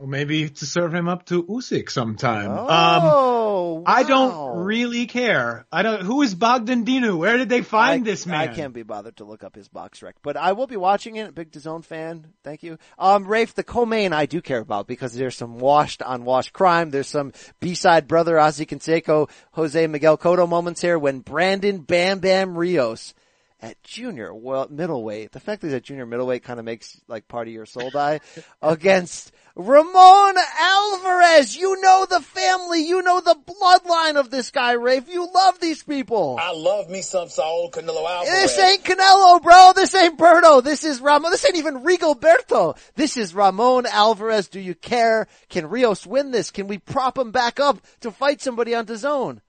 Or 0.00 0.06
maybe 0.06 0.48
to 0.48 0.64
serve 0.64 0.94
him 0.94 1.08
up 1.08 1.26
to 1.26 1.42
Usyk 1.42 1.90
sometime. 1.90 2.50
Oh, 2.50 3.76
um, 3.76 3.82
I 3.84 4.02
don't 4.02 4.64
really 4.64 5.04
care. 5.04 5.66
I 5.70 5.82
don't. 5.82 6.00
Who 6.00 6.22
is 6.22 6.34
Bogdan 6.34 6.86
Dinu? 6.86 7.18
Where 7.18 7.36
did 7.36 7.50
they 7.50 7.60
find 7.60 8.08
I, 8.08 8.10
this 8.10 8.24
man? 8.24 8.40
I 8.40 8.46
can't 8.46 8.72
be 8.72 8.82
bothered 8.82 9.18
to 9.18 9.24
look 9.24 9.44
up 9.44 9.54
his 9.54 9.68
box 9.68 10.02
rec, 10.02 10.16
but 10.22 10.38
I 10.38 10.52
will 10.52 10.66
be 10.66 10.78
watching 10.78 11.16
it. 11.16 11.34
Big 11.34 11.50
DAZN 11.50 11.84
fan. 11.84 12.28
Thank 12.42 12.62
you. 12.62 12.78
Um, 12.98 13.26
Rafe, 13.26 13.54
the 13.54 13.62
co-main 13.62 14.14
I 14.14 14.24
do 14.24 14.40
care 14.40 14.60
about 14.60 14.86
because 14.86 15.12
there's 15.12 15.36
some 15.36 15.58
washed 15.58 16.00
on 16.00 16.24
washed 16.24 16.54
crime. 16.54 16.88
There's 16.88 17.06
some 17.06 17.34
B-side 17.60 18.08
brother 18.08 18.40
Ozzie 18.40 18.64
Canseco, 18.64 19.28
Jose 19.52 19.86
Miguel 19.86 20.16
Cotto 20.16 20.48
moments 20.48 20.80
here 20.80 20.98
when 20.98 21.20
Brandon 21.20 21.80
Bam 21.80 22.20
Bam 22.20 22.56
Rios 22.56 23.12
at 23.62 23.82
junior 23.82 24.34
well 24.34 24.68
middleweight. 24.70 25.32
The 25.32 25.40
fact 25.40 25.60
that 25.60 25.68
he's 25.68 25.74
at 25.74 25.82
junior 25.82 26.06
middleweight 26.06 26.42
kind 26.42 26.58
of 26.58 26.64
makes 26.64 27.00
like 27.08 27.28
part 27.28 27.48
of 27.48 27.54
your 27.54 27.66
soul 27.66 27.90
die 27.90 28.20
against 28.62 29.32
Ramon 29.56 30.34
Alvarez. 30.58 31.56
You 31.56 31.80
know 31.80 32.06
the 32.08 32.20
family. 32.20 32.86
You 32.86 33.02
know 33.02 33.20
the 33.20 33.36
bloodline 33.36 34.16
of 34.16 34.30
this 34.30 34.50
guy, 34.50 34.72
Rafe. 34.72 35.08
You 35.08 35.28
love 35.32 35.60
these 35.60 35.82
people. 35.82 36.38
I 36.40 36.52
love 36.52 36.88
me 36.88 37.02
some 37.02 37.28
Saul 37.28 37.70
Canelo 37.70 38.08
Alvarez. 38.08 38.30
This 38.30 38.58
ain't 38.58 38.84
Canelo, 38.84 39.42
bro. 39.42 39.72
This 39.74 39.94
ain't 39.94 40.18
Berto. 40.18 40.62
This 40.62 40.84
is 40.84 41.00
Ramon. 41.00 41.30
This 41.30 41.44
ain't 41.44 41.56
even 41.56 41.82
Rigoberto. 41.84 42.76
This 42.94 43.16
is 43.16 43.34
Ramon 43.34 43.86
Alvarez. 43.86 44.48
Do 44.48 44.60
you 44.60 44.74
care? 44.74 45.26
Can 45.48 45.68
Rios 45.68 46.06
win 46.06 46.30
this? 46.30 46.50
Can 46.50 46.66
we 46.66 46.78
prop 46.78 47.18
him 47.18 47.30
back 47.30 47.60
up 47.60 47.80
to 48.00 48.10
fight 48.10 48.40
somebody 48.40 48.74
on 48.74 48.86
zone? 48.96 49.40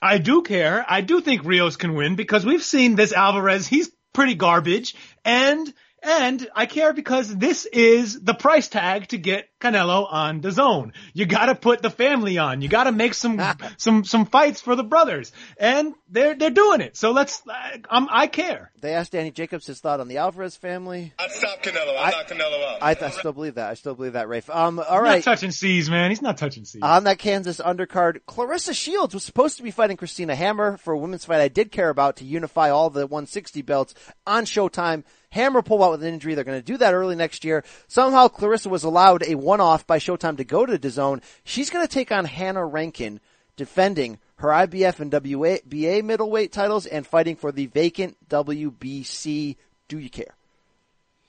I 0.00 0.18
do 0.18 0.42
care. 0.42 0.84
I 0.88 1.00
do 1.00 1.20
think 1.20 1.44
Rios 1.44 1.76
can 1.76 1.94
win 1.94 2.16
because 2.16 2.44
we've 2.44 2.62
seen 2.62 2.94
this 2.96 3.12
Alvarez. 3.12 3.66
He's 3.66 3.90
pretty 4.12 4.34
garbage 4.34 4.94
and 5.24 5.72
and 6.02 6.48
I 6.54 6.66
care 6.66 6.92
because 6.92 7.34
this 7.34 7.64
is 7.64 8.20
the 8.20 8.34
price 8.34 8.68
tag 8.68 9.08
to 9.08 9.18
get 9.18 9.48
Canelo 9.60 10.06
on 10.10 10.40
the 10.40 10.52
zone. 10.52 10.92
You 11.14 11.26
gotta 11.26 11.54
put 11.54 11.82
the 11.82 11.90
family 11.90 12.38
on. 12.38 12.60
You 12.60 12.68
gotta 12.68 12.92
make 12.92 13.14
some, 13.14 13.42
some, 13.76 14.04
some 14.04 14.26
fights 14.26 14.60
for 14.60 14.76
the 14.76 14.84
brothers. 14.84 15.32
And 15.58 15.94
they're, 16.08 16.34
they're 16.34 16.50
doing 16.50 16.80
it. 16.80 16.96
So 16.96 17.12
let's, 17.12 17.42
um, 17.88 18.08
I 18.10 18.26
care. 18.26 18.70
They 18.80 18.94
asked 18.94 19.12
Danny 19.12 19.30
Jacobs 19.30 19.66
his 19.66 19.80
thought 19.80 20.00
on 20.00 20.08
the 20.08 20.18
Alvarez 20.18 20.56
family. 20.56 21.12
I'd 21.18 21.32
stop 21.32 21.62
Canelo. 21.62 21.96
I'd 21.96 22.12
knock 22.12 22.28
Canelo 22.28 22.74
out. 22.74 22.82
I, 22.82 22.90
I, 22.90 23.10
still 23.10 23.32
believe 23.32 23.54
that. 23.54 23.70
I 23.70 23.74
still 23.74 23.94
believe 23.94 24.12
that, 24.12 24.28
Rafe. 24.28 24.50
Um, 24.50 24.78
all 24.78 25.00
right. 25.00 25.24
Not 25.26 25.32
touching 25.32 25.50
C's, 25.50 25.90
man. 25.90 26.10
He's 26.10 26.22
not 26.22 26.36
touching 26.36 26.64
C's. 26.64 26.82
On 26.82 27.04
that 27.04 27.18
Kansas 27.18 27.60
undercard, 27.60 28.20
Claressa 28.28 28.74
Shields 28.74 29.14
was 29.14 29.24
supposed 29.24 29.56
to 29.56 29.62
be 29.62 29.70
fighting 29.70 29.96
Christina 29.96 30.34
Hammer 30.34 30.76
for 30.76 30.92
a 30.92 30.98
women's 30.98 31.24
fight 31.24 31.40
I 31.40 31.48
did 31.48 31.72
care 31.72 31.88
about 31.88 32.16
to 32.16 32.24
unify 32.24 32.70
all 32.70 32.90
the 32.90 33.06
160 33.06 33.62
belts 33.62 33.94
on 34.26 34.44
Showtime. 34.44 35.04
Hammer 35.36 35.62
pulled 35.62 35.82
out 35.82 35.92
with 35.92 36.02
an 36.02 36.12
injury. 36.12 36.34
They're 36.34 36.44
going 36.44 36.58
to 36.58 36.64
do 36.64 36.78
that 36.78 36.94
early 36.94 37.14
next 37.14 37.44
year. 37.44 37.62
Somehow 37.88 38.28
Claressa 38.28 38.68
was 38.68 38.84
allowed 38.84 39.22
a 39.22 39.34
one-off 39.34 39.86
by 39.86 39.98
Showtime 39.98 40.38
to 40.38 40.44
go 40.44 40.64
to 40.64 40.78
the 40.78 40.90
zone. 40.90 41.20
She's 41.44 41.70
going 41.70 41.86
to 41.86 41.92
take 41.92 42.10
on 42.10 42.24
Hannah 42.24 42.64
Rankin, 42.64 43.20
defending 43.56 44.18
her 44.36 44.48
IBF 44.48 44.98
and 44.98 45.12
WBA 45.12 46.02
middleweight 46.02 46.52
titles 46.52 46.86
and 46.86 47.06
fighting 47.06 47.36
for 47.36 47.52
the 47.52 47.66
vacant 47.66 48.16
WBC. 48.28 49.56
Do 49.88 49.98
you 49.98 50.10
care? 50.10 50.34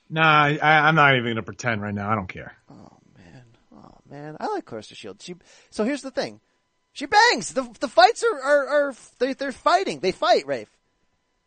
Nah, 0.10 0.46
I, 0.46 0.90
am 0.90 0.96
not 0.96 1.14
even 1.14 1.26
going 1.26 1.36
to 1.36 1.44
pretend 1.44 1.82
right 1.82 1.94
now. 1.94 2.10
I 2.10 2.16
don't 2.16 2.30
care. 2.30 2.56
Oh 2.72 2.98
man, 3.18 3.44
oh 3.76 3.98
man, 4.10 4.38
I 4.40 4.48
like 4.48 4.66
Claressa 4.66 4.96
Shields. 4.96 5.26
She, 5.26 5.36
so 5.70 5.84
here's 5.84 6.02
the 6.02 6.12
thing, 6.12 6.40
she 6.94 7.08
bangs. 7.08 7.54
The 7.54 7.70
the 7.82 7.90
fights 7.90 8.24
are 8.24 8.42
are, 8.42 8.68
are 8.68 8.94
they, 9.20 9.34
they're 9.34 9.52
fighting. 9.52 10.00
They 10.00 10.14
fight, 10.14 10.48
Rafe. 10.48 10.70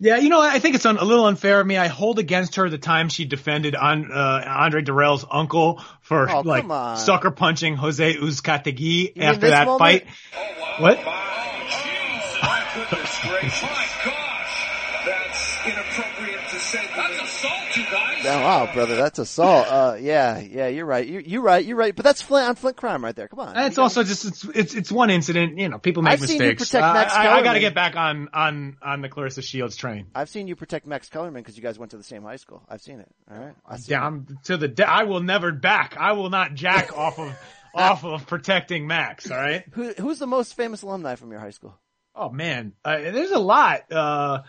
Yeah, 0.02 0.16
you 0.16 0.30
know, 0.30 0.40
I 0.40 0.60
think 0.60 0.76
it's 0.76 0.86
a 0.86 0.92
little 0.92 1.26
unfair 1.26 1.60
of 1.60 1.66
me. 1.66 1.76
I 1.76 1.88
hold 1.88 2.18
against 2.18 2.56
her 2.56 2.70
the 2.70 2.78
time 2.78 3.10
she 3.10 3.26
defended 3.26 3.76
on 3.76 4.10
uh, 4.10 4.42
Andre 4.46 4.80
Dirrell's 4.80 5.26
uncle 5.30 5.84
for 6.00 6.28
oh, 6.30 6.40
like 6.40 6.64
sucker 6.98 7.30
punching 7.30 7.76
Jose 7.76 8.14
Uzcategui 8.14 9.20
after 9.20 9.50
that 9.50 9.66
moment? 9.66 9.78
fight. 9.78 10.06
What? 10.78 10.98
Oh, 11.04 11.30
wow, 18.24 18.72
brother, 18.72 18.96
that's 18.96 19.18
assault. 19.18 19.66
Uh, 19.68 19.96
yeah, 20.00 20.38
yeah, 20.38 20.68
you're 20.68 20.86
right. 20.86 21.06
You're, 21.06 21.20
you're 21.20 21.42
right. 21.42 21.64
You're 21.64 21.76
right. 21.76 21.94
But 21.94 22.04
that's 22.04 22.22
Flint 22.22 22.48
on 22.48 22.54
Flint 22.54 22.76
crime 22.76 23.04
right 23.04 23.14
there. 23.14 23.28
Come 23.28 23.40
on. 23.40 23.56
And 23.56 23.66
it's 23.66 23.78
also 23.78 24.02
just 24.02 24.24
it's, 24.24 24.44
it's 24.44 24.74
it's 24.74 24.92
one 24.92 25.10
incident. 25.10 25.58
You 25.58 25.68
know, 25.68 25.78
people 25.78 26.02
make 26.02 26.14
I've 26.14 26.20
mistakes. 26.20 26.38
seen 26.40 26.48
you 26.50 26.56
protect 26.56 26.82
Max 26.82 27.14
I, 27.14 27.26
I, 27.26 27.38
I 27.38 27.42
got 27.42 27.52
to 27.54 27.60
get 27.60 27.74
back 27.74 27.96
on 27.96 28.28
on 28.32 28.76
on 28.82 29.00
the 29.02 29.08
Claressa 29.08 29.42
Shields 29.42 29.76
train. 29.76 30.06
I've 30.14 30.28
seen 30.28 30.46
you 30.48 30.56
protect 30.56 30.86
Max 30.86 31.08
Kellerman 31.08 31.42
because 31.42 31.56
you 31.56 31.62
guys 31.62 31.78
went 31.78 31.90
to 31.92 31.96
the 31.96 32.02
same 32.04 32.22
high 32.22 32.36
school. 32.36 32.62
I've 32.68 32.82
seen 32.82 33.00
it. 33.00 33.08
All 33.30 33.38
right. 33.38 33.54
I've 33.66 33.80
seen 33.80 33.96
Down 33.96 34.38
to 34.44 34.56
the 34.56 34.68
de- 34.68 34.88
I 34.88 35.04
will 35.04 35.20
never 35.20 35.52
back. 35.52 35.96
I 35.98 36.12
will 36.12 36.30
not 36.30 36.54
jack 36.54 36.92
off 36.96 37.18
of 37.18 37.36
off 37.74 38.04
of 38.04 38.26
protecting 38.26 38.86
Max. 38.86 39.30
All 39.30 39.36
right. 39.36 39.64
Who, 39.72 39.92
who's 39.94 40.18
the 40.18 40.26
most 40.26 40.54
famous 40.54 40.82
alumni 40.82 41.14
from 41.14 41.30
your 41.30 41.40
high 41.40 41.50
school? 41.50 41.78
Oh 42.14 42.28
man, 42.30 42.72
uh, 42.84 42.98
there's 42.98 43.30
a 43.30 43.38
lot. 43.38 43.90
Uh, 43.92 44.42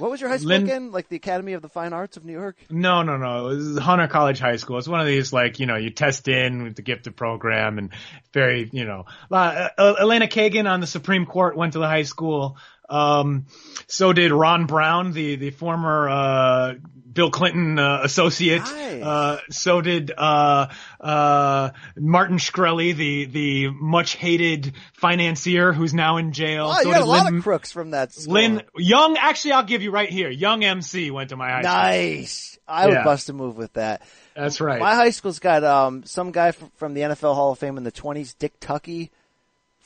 What 0.00 0.10
was 0.10 0.20
your 0.20 0.30
high 0.30 0.38
school 0.38 0.48
Lynn- 0.48 0.64
again? 0.64 0.92
Like 0.92 1.08
the 1.08 1.16
Academy 1.16 1.52
of 1.52 1.62
the 1.62 1.68
Fine 1.68 1.92
Arts 1.92 2.16
of 2.16 2.24
New 2.24 2.32
York? 2.32 2.56
No, 2.70 3.02
no, 3.02 3.16
no. 3.16 3.48
It 3.48 3.56
was 3.56 3.78
Hunter 3.78 4.08
College 4.08 4.38
High 4.38 4.56
School. 4.56 4.78
It's 4.78 4.88
one 4.88 5.00
of 5.00 5.06
these 5.06 5.32
like 5.32 5.60
you 5.60 5.66
know 5.66 5.76
you 5.76 5.90
test 5.90 6.26
in 6.28 6.62
with 6.62 6.76
the 6.76 6.82
gifted 6.82 7.16
program 7.16 7.78
and 7.78 7.90
very 8.32 8.68
you 8.72 8.84
know. 8.84 9.04
Uh, 9.30 9.68
uh, 9.76 9.94
Elena 10.00 10.26
Kagan 10.26 10.68
on 10.68 10.80
the 10.80 10.86
Supreme 10.86 11.26
Court 11.26 11.56
went 11.56 11.74
to 11.74 11.78
the 11.78 11.86
high 11.86 12.04
school. 12.04 12.56
Um, 12.90 13.46
so 13.86 14.12
did 14.12 14.32
Ron 14.32 14.66
Brown, 14.66 15.12
the 15.12 15.36
the 15.36 15.50
former 15.50 16.08
uh, 16.08 16.74
Bill 17.12 17.30
Clinton 17.30 17.78
uh, 17.78 18.00
associate. 18.04 18.62
Nice. 18.62 19.02
Uh, 19.02 19.38
so 19.50 19.80
did 19.80 20.12
uh, 20.16 20.68
uh, 21.00 21.70
Martin 21.96 22.36
Shkreli, 22.38 22.94
the 22.94 23.24
the 23.26 23.68
much 23.70 24.16
hated 24.16 24.74
financier 24.94 25.72
who's 25.72 25.94
now 25.94 26.16
in 26.18 26.32
jail. 26.32 26.68
Oh, 26.68 26.82
so 26.82 26.88
you 26.88 26.94
did 26.94 27.02
a 27.02 27.04
lot 27.04 27.24
Lynn- 27.26 27.36
of 27.38 27.42
crooks 27.42 27.72
from 27.72 27.92
that 27.92 28.12
school. 28.12 28.34
Lynn 28.34 28.62
Young. 28.76 29.16
Actually, 29.16 29.52
I'll 29.52 29.64
give 29.64 29.82
you 29.82 29.90
right 29.90 30.10
here. 30.10 30.28
Young 30.30 30.62
MC 30.64 31.10
went 31.10 31.30
to 31.30 31.36
my 31.36 31.48
high 31.50 31.62
school. 31.62 31.72
Nice. 31.72 32.58
I 32.68 32.86
would 32.86 32.94
Yeah. 32.94 33.04
bust 33.04 33.28
a 33.28 33.32
move 33.32 33.56
with 33.56 33.72
that. 33.72 34.02
That's 34.36 34.60
right. 34.60 34.78
My 34.80 34.94
high 34.94 35.10
school's 35.10 35.38
got 35.40 35.64
um 35.64 36.04
some 36.04 36.30
guy 36.30 36.52
from 36.52 36.94
the 36.94 37.00
NFL 37.02 37.34
Hall 37.34 37.52
of 37.52 37.58
Fame 37.58 37.76
in 37.78 37.84
the 37.84 37.92
20s, 37.92 38.34
Dick 38.38 38.58
Tuckey. 38.60 39.10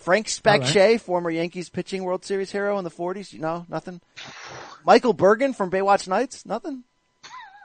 Frank 0.05 0.27
Specche, 0.27 1.01
former 1.01 1.31
Yankees 1.31 1.69
pitching 1.71 2.05
World 2.05 2.25
Series 2.25 2.51
hero 2.53 2.77
in 2.79 2.85
the 2.85 2.91
40s. 2.91 3.33
You 3.33 3.41
know, 3.41 3.65
nothing. 3.69 4.01
Michael 4.85 5.15
Bergin 5.15 5.55
from 5.57 5.71
Baywatch 5.71 6.07
Nights, 6.07 6.45
nothing. 6.47 6.85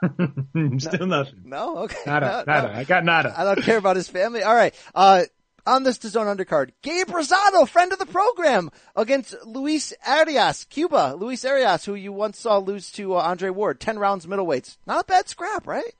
Still 0.78 1.06
nothing. 1.06 1.42
No, 1.44 1.78
okay. 1.78 1.98
Nada, 2.06 2.44
No, 2.46 2.52
nada. 2.54 2.68
no. 2.72 2.74
I 2.80 2.84
got 2.84 3.04
nada. 3.04 3.34
I 3.36 3.44
don't 3.44 3.62
care 3.62 3.76
about 3.76 3.96
his 3.96 4.08
family. 4.08 4.42
All 4.42 4.54
right. 4.54 4.74
Uh, 4.94 5.24
on 5.66 5.82
this 5.82 5.98
to 5.98 6.08
zone 6.08 6.34
undercard, 6.34 6.70
Gabe 6.82 7.08
Rosado, 7.08 7.68
friend 7.68 7.92
of 7.92 7.98
the 7.98 8.06
program, 8.06 8.70
against 8.96 9.34
Luis 9.44 9.92
Arias, 10.08 10.64
Cuba. 10.64 11.14
Luis 11.18 11.44
Arias, 11.44 11.84
who 11.84 11.94
you 11.94 12.12
once 12.12 12.38
saw 12.38 12.56
lose 12.56 12.90
to 12.92 13.14
uh, 13.14 13.18
Andre 13.20 13.50
Ward, 13.50 13.78
10 13.78 13.98
rounds 13.98 14.26
middleweights. 14.26 14.78
Not 14.86 15.02
a 15.02 15.06
bad 15.06 15.28
scrap, 15.28 15.66
right? 15.66 15.92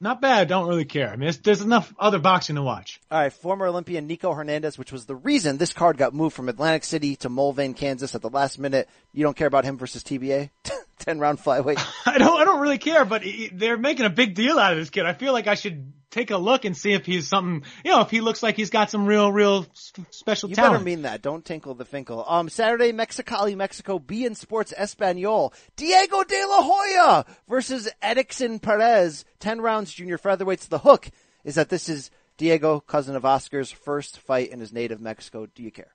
Not 0.00 0.20
bad. 0.20 0.48
Don't 0.48 0.68
really 0.68 0.84
care. 0.84 1.10
I 1.10 1.16
mean, 1.16 1.32
there's 1.42 1.60
enough 1.60 1.92
other 1.98 2.20
boxing 2.20 2.54
to 2.54 2.62
watch. 2.62 3.00
All 3.10 3.18
right, 3.18 3.32
former 3.32 3.66
Olympian 3.66 4.06
Nico 4.06 4.32
Hernandez, 4.32 4.78
which 4.78 4.92
was 4.92 5.06
the 5.06 5.16
reason 5.16 5.58
this 5.58 5.72
card 5.72 5.96
got 5.96 6.14
moved 6.14 6.36
from 6.36 6.48
Atlantic 6.48 6.84
City 6.84 7.16
to 7.16 7.28
Mulvane, 7.28 7.74
Kansas 7.74 8.14
at 8.14 8.22
the 8.22 8.30
last 8.30 8.58
minute. 8.58 8.88
You 9.12 9.24
don't 9.24 9.36
care 9.36 9.48
about 9.48 9.64
him 9.64 9.76
versus 9.76 10.04
TBA? 10.04 10.50
10 11.04 11.18
round 11.18 11.38
flyweight. 11.38 11.84
I 12.06 12.18
don't. 12.18 12.40
I 12.40 12.44
don't 12.44 12.60
really 12.60 12.78
care. 12.78 13.04
But 13.04 13.22
he- 13.22 13.50
they're 13.52 13.78
making 13.78 14.06
a 14.06 14.10
big 14.10 14.34
deal 14.34 14.58
out 14.58 14.72
of 14.72 14.78
this 14.78 14.90
kid. 14.90 15.06
I 15.06 15.12
feel 15.12 15.32
like 15.32 15.46
I 15.46 15.54
should 15.54 15.92
take 16.10 16.30
a 16.30 16.38
look 16.38 16.64
and 16.64 16.76
see 16.76 16.92
if 16.92 17.04
he's 17.04 17.28
something. 17.28 17.68
You 17.84 17.90
know, 17.92 18.00
if 18.00 18.10
he 18.10 18.20
looks 18.20 18.42
like 18.42 18.56
he's 18.56 18.70
got 18.70 18.90
some 18.90 19.04
real, 19.06 19.30
real 19.30 19.66
special 20.10 20.48
You 20.48 20.54
talent. 20.56 20.74
better 20.74 20.84
mean 20.84 21.02
that. 21.02 21.20
Don't 21.22 21.44
tinkle 21.44 21.74
the 21.74 21.84
finkle. 21.84 22.24
Um, 22.26 22.48
Saturday, 22.48 22.92
Mexicali, 22.92 23.54
Mexico, 23.56 23.98
beIN 23.98 24.34
Sports 24.36 24.72
Espanol. 24.76 25.52
Diego 25.76 26.24
de 26.24 26.46
la 26.46 26.62
Hoya 26.62 27.26
versus 27.48 27.88
Edixon 28.02 28.60
Perez. 28.60 29.24
10 29.40 29.60
rounds 29.60 29.92
junior 29.92 30.18
featherweights. 30.18 30.68
The 30.68 30.78
hook 30.78 31.10
is 31.44 31.56
that 31.56 31.68
this 31.68 31.88
is 31.88 32.10
Diego, 32.38 32.80
cousin 32.80 33.14
of 33.16 33.24
Oscar's 33.24 33.70
first 33.70 34.18
fight 34.18 34.50
in 34.50 34.60
his 34.60 34.72
native 34.72 35.00
Mexico. 35.00 35.46
Do 35.46 35.62
you 35.62 35.70
care? 35.70 35.92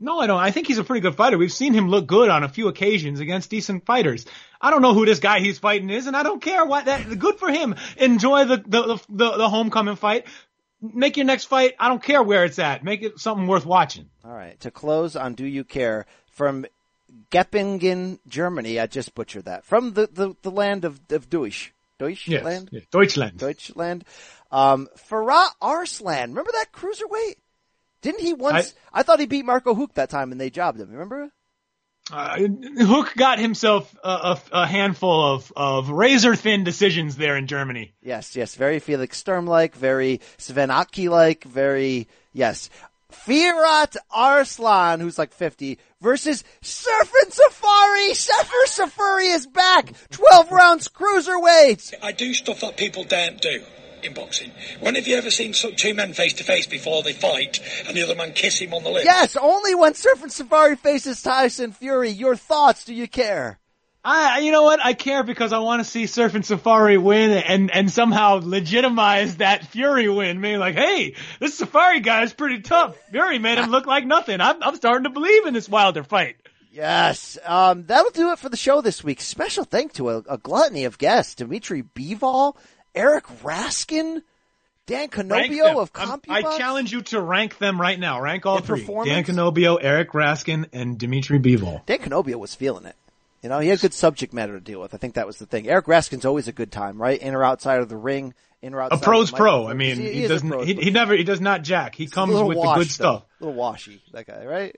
No, 0.00 0.20
I 0.20 0.26
don't. 0.28 0.38
I 0.38 0.52
think 0.52 0.68
he's 0.68 0.78
a 0.78 0.84
pretty 0.84 1.00
good 1.00 1.16
fighter. 1.16 1.36
We've 1.38 1.52
seen 1.52 1.74
him 1.74 1.88
look 1.88 2.06
good 2.06 2.28
on 2.28 2.44
a 2.44 2.48
few 2.48 2.68
occasions 2.68 3.18
against 3.18 3.50
decent 3.50 3.84
fighters. 3.84 4.26
I 4.60 4.70
don't 4.70 4.82
know 4.82 4.94
who 4.94 5.04
this 5.04 5.18
guy 5.18 5.40
he's 5.40 5.58
fighting 5.58 5.90
is, 5.90 6.06
and 6.06 6.16
I 6.16 6.22
don't 6.22 6.40
care 6.40 6.64
what 6.64 6.84
that. 6.84 7.18
Good 7.18 7.38
for 7.38 7.50
him. 7.50 7.74
Enjoy 7.96 8.44
the 8.44 8.58
the 8.58 9.00
the, 9.08 9.30
the 9.36 9.48
homecoming 9.48 9.96
fight. 9.96 10.26
Make 10.80 11.16
your 11.16 11.26
next 11.26 11.46
fight. 11.46 11.74
I 11.80 11.88
don't 11.88 12.02
care 12.02 12.22
where 12.22 12.44
it's 12.44 12.60
at. 12.60 12.84
Make 12.84 13.02
it 13.02 13.18
something 13.18 13.48
worth 13.48 13.66
watching. 13.66 14.08
All 14.24 14.32
right. 14.32 14.58
To 14.60 14.70
close 14.70 15.16
on 15.16 15.34
Do 15.34 15.44
You 15.44 15.64
Care 15.64 16.06
from 16.30 16.66
Geppingen, 17.32 18.20
Germany. 18.28 18.78
I 18.78 18.86
just 18.86 19.14
butchered 19.14 19.46
that. 19.46 19.64
From 19.64 19.94
the, 19.94 20.06
the, 20.06 20.36
the 20.42 20.52
land 20.52 20.84
of, 20.84 21.00
of 21.10 21.28
Deutsch. 21.28 21.72
Deutschland? 21.98 22.68
Yes, 22.70 22.84
Deutschland. 22.92 23.38
Deutschland. 23.38 24.04
Um, 24.52 24.88
Farah 25.10 25.48
Arslan. 25.60 26.30
Remember 26.30 26.52
that 26.52 26.72
cruiserweight? 26.72 27.34
Didn't 28.02 28.20
he 28.20 28.32
once? 28.34 28.74
I, 28.92 29.02
thought 29.02 29.20
he 29.20 29.26
beat 29.26 29.44
Marco 29.44 29.74
Huck 29.74 29.94
that 29.94 30.10
time 30.10 30.32
and 30.32 30.40
they 30.40 30.50
jobbed 30.50 30.80
him. 30.80 30.90
Remember? 30.90 31.30
Uh, 32.10 32.38
Huck 32.80 33.14
got 33.16 33.38
himself 33.38 33.94
a, 34.02 34.08
a, 34.08 34.40
a 34.52 34.66
handful 34.66 35.34
of, 35.34 35.52
of 35.54 35.90
razor 35.90 36.34
thin 36.34 36.64
decisions 36.64 37.16
there 37.16 37.36
in 37.36 37.46
Germany. 37.46 37.92
Yes, 38.02 38.34
yes. 38.34 38.54
Very 38.54 38.78
Felix 38.78 39.18
Sturm 39.18 39.46
like, 39.46 39.74
very 39.74 40.20
Sven 40.38 40.70
Ottke 40.70 41.10
like, 41.10 41.44
very, 41.44 42.08
yes. 42.32 42.70
Firat 43.10 43.96
Arslan, 44.10 45.00
who's 45.00 45.18
like 45.18 45.32
50, 45.32 45.78
versus 46.00 46.44
Surfing 46.62 47.32
Safari. 47.32 48.14
Sefer 48.14 48.66
Seferi 48.66 49.34
is 49.34 49.46
back. 49.46 49.92
12 50.10 50.52
rounds 50.52 50.88
cruiserweight. 50.88 51.94
I 52.02 52.12
do 52.12 52.32
stuff 52.32 52.60
that 52.60 52.76
people 52.76 53.04
daren't 53.04 53.40
do 53.40 53.62
in 54.04 54.14
boxing. 54.14 54.52
When 54.80 54.94
have 54.94 55.06
you 55.06 55.16
ever 55.16 55.30
seen 55.30 55.52
two 55.52 55.94
men 55.94 56.12
face 56.12 56.34
to 56.34 56.44
face 56.44 56.66
before 56.66 57.02
they 57.02 57.12
fight 57.12 57.60
and 57.86 57.96
the 57.96 58.02
other 58.02 58.14
man 58.14 58.32
kiss 58.32 58.58
him 58.58 58.74
on 58.74 58.84
the 58.84 58.90
lips? 58.90 59.04
Yes, 59.04 59.36
only 59.36 59.74
when 59.74 59.92
Surfing 59.94 60.30
Safari 60.30 60.76
faces 60.76 61.22
Tyson 61.22 61.72
Fury. 61.72 62.10
Your 62.10 62.36
thoughts, 62.36 62.84
do 62.84 62.94
you 62.94 63.08
care? 63.08 63.58
I, 64.04 64.38
you 64.38 64.52
know 64.52 64.62
what? 64.62 64.80
I 64.82 64.94
care 64.94 65.22
because 65.22 65.52
I 65.52 65.58
want 65.58 65.84
to 65.84 65.90
see 65.90 66.06
Surf 66.06 66.34
and 66.34 66.46
Safari 66.46 66.96
win 66.96 67.30
and, 67.30 67.70
and 67.70 67.90
somehow 67.90 68.40
legitimize 68.42 69.36
that 69.36 69.66
Fury 69.66 70.08
win. 70.08 70.40
Maybe 70.40 70.56
like, 70.56 70.76
hey, 70.76 71.14
this 71.40 71.58
Safari 71.58 72.00
guy 72.00 72.22
is 72.22 72.32
pretty 72.32 72.60
tough. 72.60 72.96
Fury 73.10 73.38
made 73.38 73.58
him 73.58 73.70
look 73.70 73.86
like 73.86 74.06
nothing. 74.06 74.40
I'm, 74.40 74.62
I'm 74.62 74.76
starting 74.76 75.04
to 75.04 75.10
believe 75.10 75.46
in 75.46 75.52
this 75.52 75.68
Wilder 75.68 76.04
fight. 76.04 76.36
Yes, 76.70 77.36
um, 77.44 77.86
that'll 77.86 78.12
do 78.12 78.30
it 78.30 78.38
for 78.38 78.48
the 78.48 78.56
show 78.56 78.80
this 78.80 79.02
week. 79.02 79.20
Special 79.20 79.64
thank 79.64 79.94
to 79.94 80.10
a, 80.10 80.18
a 80.28 80.38
gluttony 80.38 80.84
of 80.84 80.96
guests: 80.96 81.34
Dimitri 81.34 81.82
Bivol, 81.82 82.56
Eric 82.94 83.24
Raskin, 83.42 84.22
Dan 84.86 85.08
Canobbio 85.08 85.80
of 85.82 85.90
um, 85.94 86.10
I'm- 86.10 86.20
CompuBox. 86.20 86.44
I 86.44 86.58
challenge 86.58 86.92
you 86.92 87.02
to 87.02 87.20
rank 87.20 87.58
them 87.58 87.80
right 87.80 87.98
now. 87.98 88.20
Rank 88.20 88.46
all 88.46 88.58
In 88.58 88.62
three. 88.62 88.84
Dan 88.84 89.24
Canobbio, 89.24 89.78
Eric 89.80 90.12
Raskin, 90.12 90.66
and 90.72 90.98
Dimitri 90.98 91.38
Bivol. 91.38 91.84
Dan 91.86 91.98
Canobbio 91.98 92.36
was 92.36 92.54
feeling 92.54 92.86
it. 92.86 92.96
You 93.42 93.48
know, 93.48 93.60
he 93.60 93.68
had 93.68 93.80
good 93.80 93.94
subject 93.94 94.32
matter 94.32 94.54
to 94.54 94.60
deal 94.60 94.80
with. 94.80 94.94
I 94.94 94.96
think 94.98 95.14
that 95.14 95.26
was 95.26 95.38
the 95.38 95.46
thing. 95.46 95.68
Eric 95.68 95.86
Raskin's 95.86 96.24
always 96.24 96.48
a 96.48 96.52
good 96.52 96.72
time, 96.72 97.00
right? 97.00 97.20
In 97.20 97.34
or 97.34 97.44
outside 97.44 97.80
of 97.80 97.88
the 97.88 97.96
ring, 97.96 98.34
in 98.62 98.74
or 98.74 98.80
outside. 98.80 99.00
A 99.00 99.04
pro's 99.04 99.30
pro. 99.30 99.68
I 99.68 99.74
mean, 99.74 99.96
he, 99.96 100.12
he, 100.12 100.24
a 100.24 100.28
doesn't. 100.28 100.64
He, 100.64 100.74
he 100.74 100.90
never. 100.90 101.14
He 101.14 101.22
does 101.22 101.40
not 101.40 101.62
jack. 101.62 101.94
He 101.94 102.04
He's 102.04 102.12
comes 102.12 102.34
with 102.34 102.56
the 102.56 102.74
good 102.74 102.90
stuff. 102.90 103.22
A 103.40 103.44
little 103.44 103.58
washy, 103.58 104.02
that 104.12 104.26
guy, 104.26 104.44
right? 104.44 104.76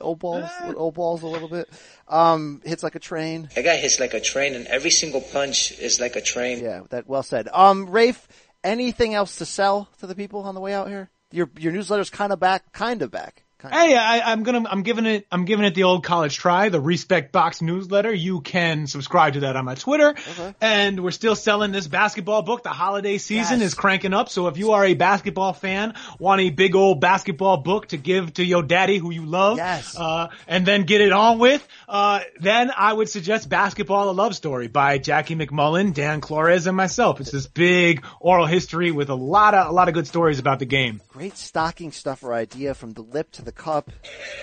Old 0.00 0.18
balls, 0.18 0.48
old 0.74 0.94
balls 0.94 1.22
a 1.22 1.26
little 1.26 1.48
bit. 1.48 1.68
Um, 2.08 2.60
hits 2.64 2.82
like 2.82 2.94
a 2.94 2.98
train. 2.98 3.48
That 3.54 3.64
guy 3.64 3.76
hits 3.76 4.00
like 4.00 4.14
a 4.14 4.20
train, 4.20 4.54
and 4.54 4.66
every 4.66 4.90
single 4.90 5.20
punch 5.20 5.72
is 5.78 6.00
like 6.00 6.16
a 6.16 6.22
train. 6.22 6.62
Yeah, 6.62 6.82
that 6.90 7.06
well 7.06 7.22
said. 7.22 7.48
Um, 7.52 7.88
Rafe, 7.88 8.26
anything 8.64 9.14
else 9.14 9.36
to 9.36 9.46
sell 9.46 9.88
to 10.00 10.06
the 10.06 10.14
people 10.14 10.40
on 10.42 10.54
the 10.54 10.60
way 10.60 10.74
out 10.74 10.88
here? 10.88 11.10
Your 11.30 11.50
your 11.58 11.72
newsletter's 11.72 12.10
kind 12.10 12.32
of 12.32 12.40
back, 12.40 12.72
kind 12.72 13.02
of 13.02 13.10
back. 13.10 13.44
Hey, 13.62 13.96
I, 13.96 14.32
I'm 14.32 14.42
gonna, 14.42 14.68
I'm 14.68 14.82
giving 14.82 15.06
it, 15.06 15.26
I'm 15.32 15.46
giving 15.46 15.64
it 15.64 15.74
the 15.74 15.84
old 15.84 16.04
college 16.04 16.36
try, 16.36 16.68
the 16.68 16.80
Respect 16.80 17.32
Box 17.32 17.62
newsletter. 17.62 18.12
You 18.12 18.42
can 18.42 18.86
subscribe 18.86 19.32
to 19.32 19.40
that 19.40 19.56
on 19.56 19.64
my 19.64 19.74
Twitter. 19.74 20.14
And 20.60 21.02
we're 21.02 21.10
still 21.10 21.34
selling 21.34 21.72
this 21.72 21.88
basketball 21.88 22.42
book. 22.42 22.62
The 22.64 22.68
holiday 22.68 23.16
season 23.16 23.62
is 23.62 23.72
cranking 23.74 24.12
up. 24.12 24.28
So 24.28 24.48
if 24.48 24.58
you 24.58 24.72
are 24.72 24.84
a 24.84 24.92
basketball 24.92 25.54
fan, 25.54 25.94
want 26.18 26.42
a 26.42 26.50
big 26.50 26.74
old 26.74 27.00
basketball 27.00 27.56
book 27.56 27.88
to 27.88 27.96
give 27.96 28.34
to 28.34 28.44
your 28.44 28.62
daddy 28.62 28.98
who 28.98 29.10
you 29.10 29.24
love, 29.24 29.56
uh, 29.96 30.28
and 30.46 30.66
then 30.66 30.82
get 30.82 31.00
it 31.00 31.12
on 31.12 31.38
with, 31.38 31.66
uh, 31.88 32.20
then 32.38 32.70
I 32.76 32.92
would 32.92 33.08
suggest 33.08 33.48
Basketball: 33.48 34.10
A 34.10 34.12
Love 34.12 34.36
Story 34.36 34.68
by 34.68 34.98
Jackie 34.98 35.34
MacMullan, 35.34 35.94
Dan 35.94 36.20
Klores, 36.20 36.66
and 36.66 36.76
myself. 36.76 37.20
It's 37.20 37.30
this 37.30 37.46
big 37.46 38.04
oral 38.20 38.44
history 38.46 38.90
with 38.90 39.08
a 39.08 39.14
lot 39.14 39.54
of, 39.54 39.68
a 39.68 39.72
lot 39.72 39.88
of 39.88 39.94
good 39.94 40.06
stories 40.06 40.38
about 40.38 40.58
the 40.58 40.66
game. 40.66 41.00
Great 41.08 41.38
stocking 41.38 41.90
stuffer 41.90 42.34
idea 42.34 42.74
from 42.74 42.92
the 42.92 43.02
lip 43.02 43.32
to 43.32 43.45
the 43.46 43.52
cup. 43.52 43.90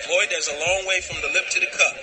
Floyd, 0.02 0.26
there's 0.30 0.48
a 0.48 0.58
long 0.58 0.86
way 0.86 1.00
from 1.00 1.20
the 1.22 1.28
lip 1.28 1.44
to 1.50 1.60
the 1.60 1.66
cup. 1.66 1.96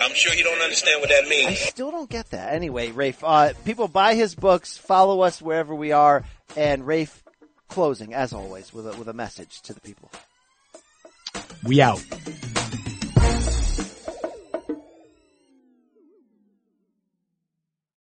I'm 0.00 0.14
sure 0.14 0.32
you 0.34 0.42
don't 0.42 0.60
understand 0.62 1.00
what 1.00 1.10
that 1.10 1.28
means. 1.28 1.48
I 1.48 1.54
still 1.54 1.90
don't 1.90 2.08
get 2.08 2.30
that. 2.30 2.54
Anyway, 2.54 2.90
Rafe, 2.90 3.22
uh, 3.22 3.52
people 3.64 3.88
buy 3.88 4.14
his 4.14 4.34
books, 4.34 4.76
follow 4.76 5.20
us 5.20 5.42
wherever 5.42 5.74
we 5.74 5.92
are, 5.92 6.24
and 6.56 6.86
Rafe, 6.86 7.22
closing 7.68 8.14
as 8.14 8.32
always 8.32 8.72
with 8.72 8.86
a 8.86 8.96
with 8.96 9.08
a 9.08 9.12
message 9.12 9.60
to 9.62 9.74
the 9.74 9.80
people. 9.80 10.10
We 11.64 11.80
out. 11.80 12.02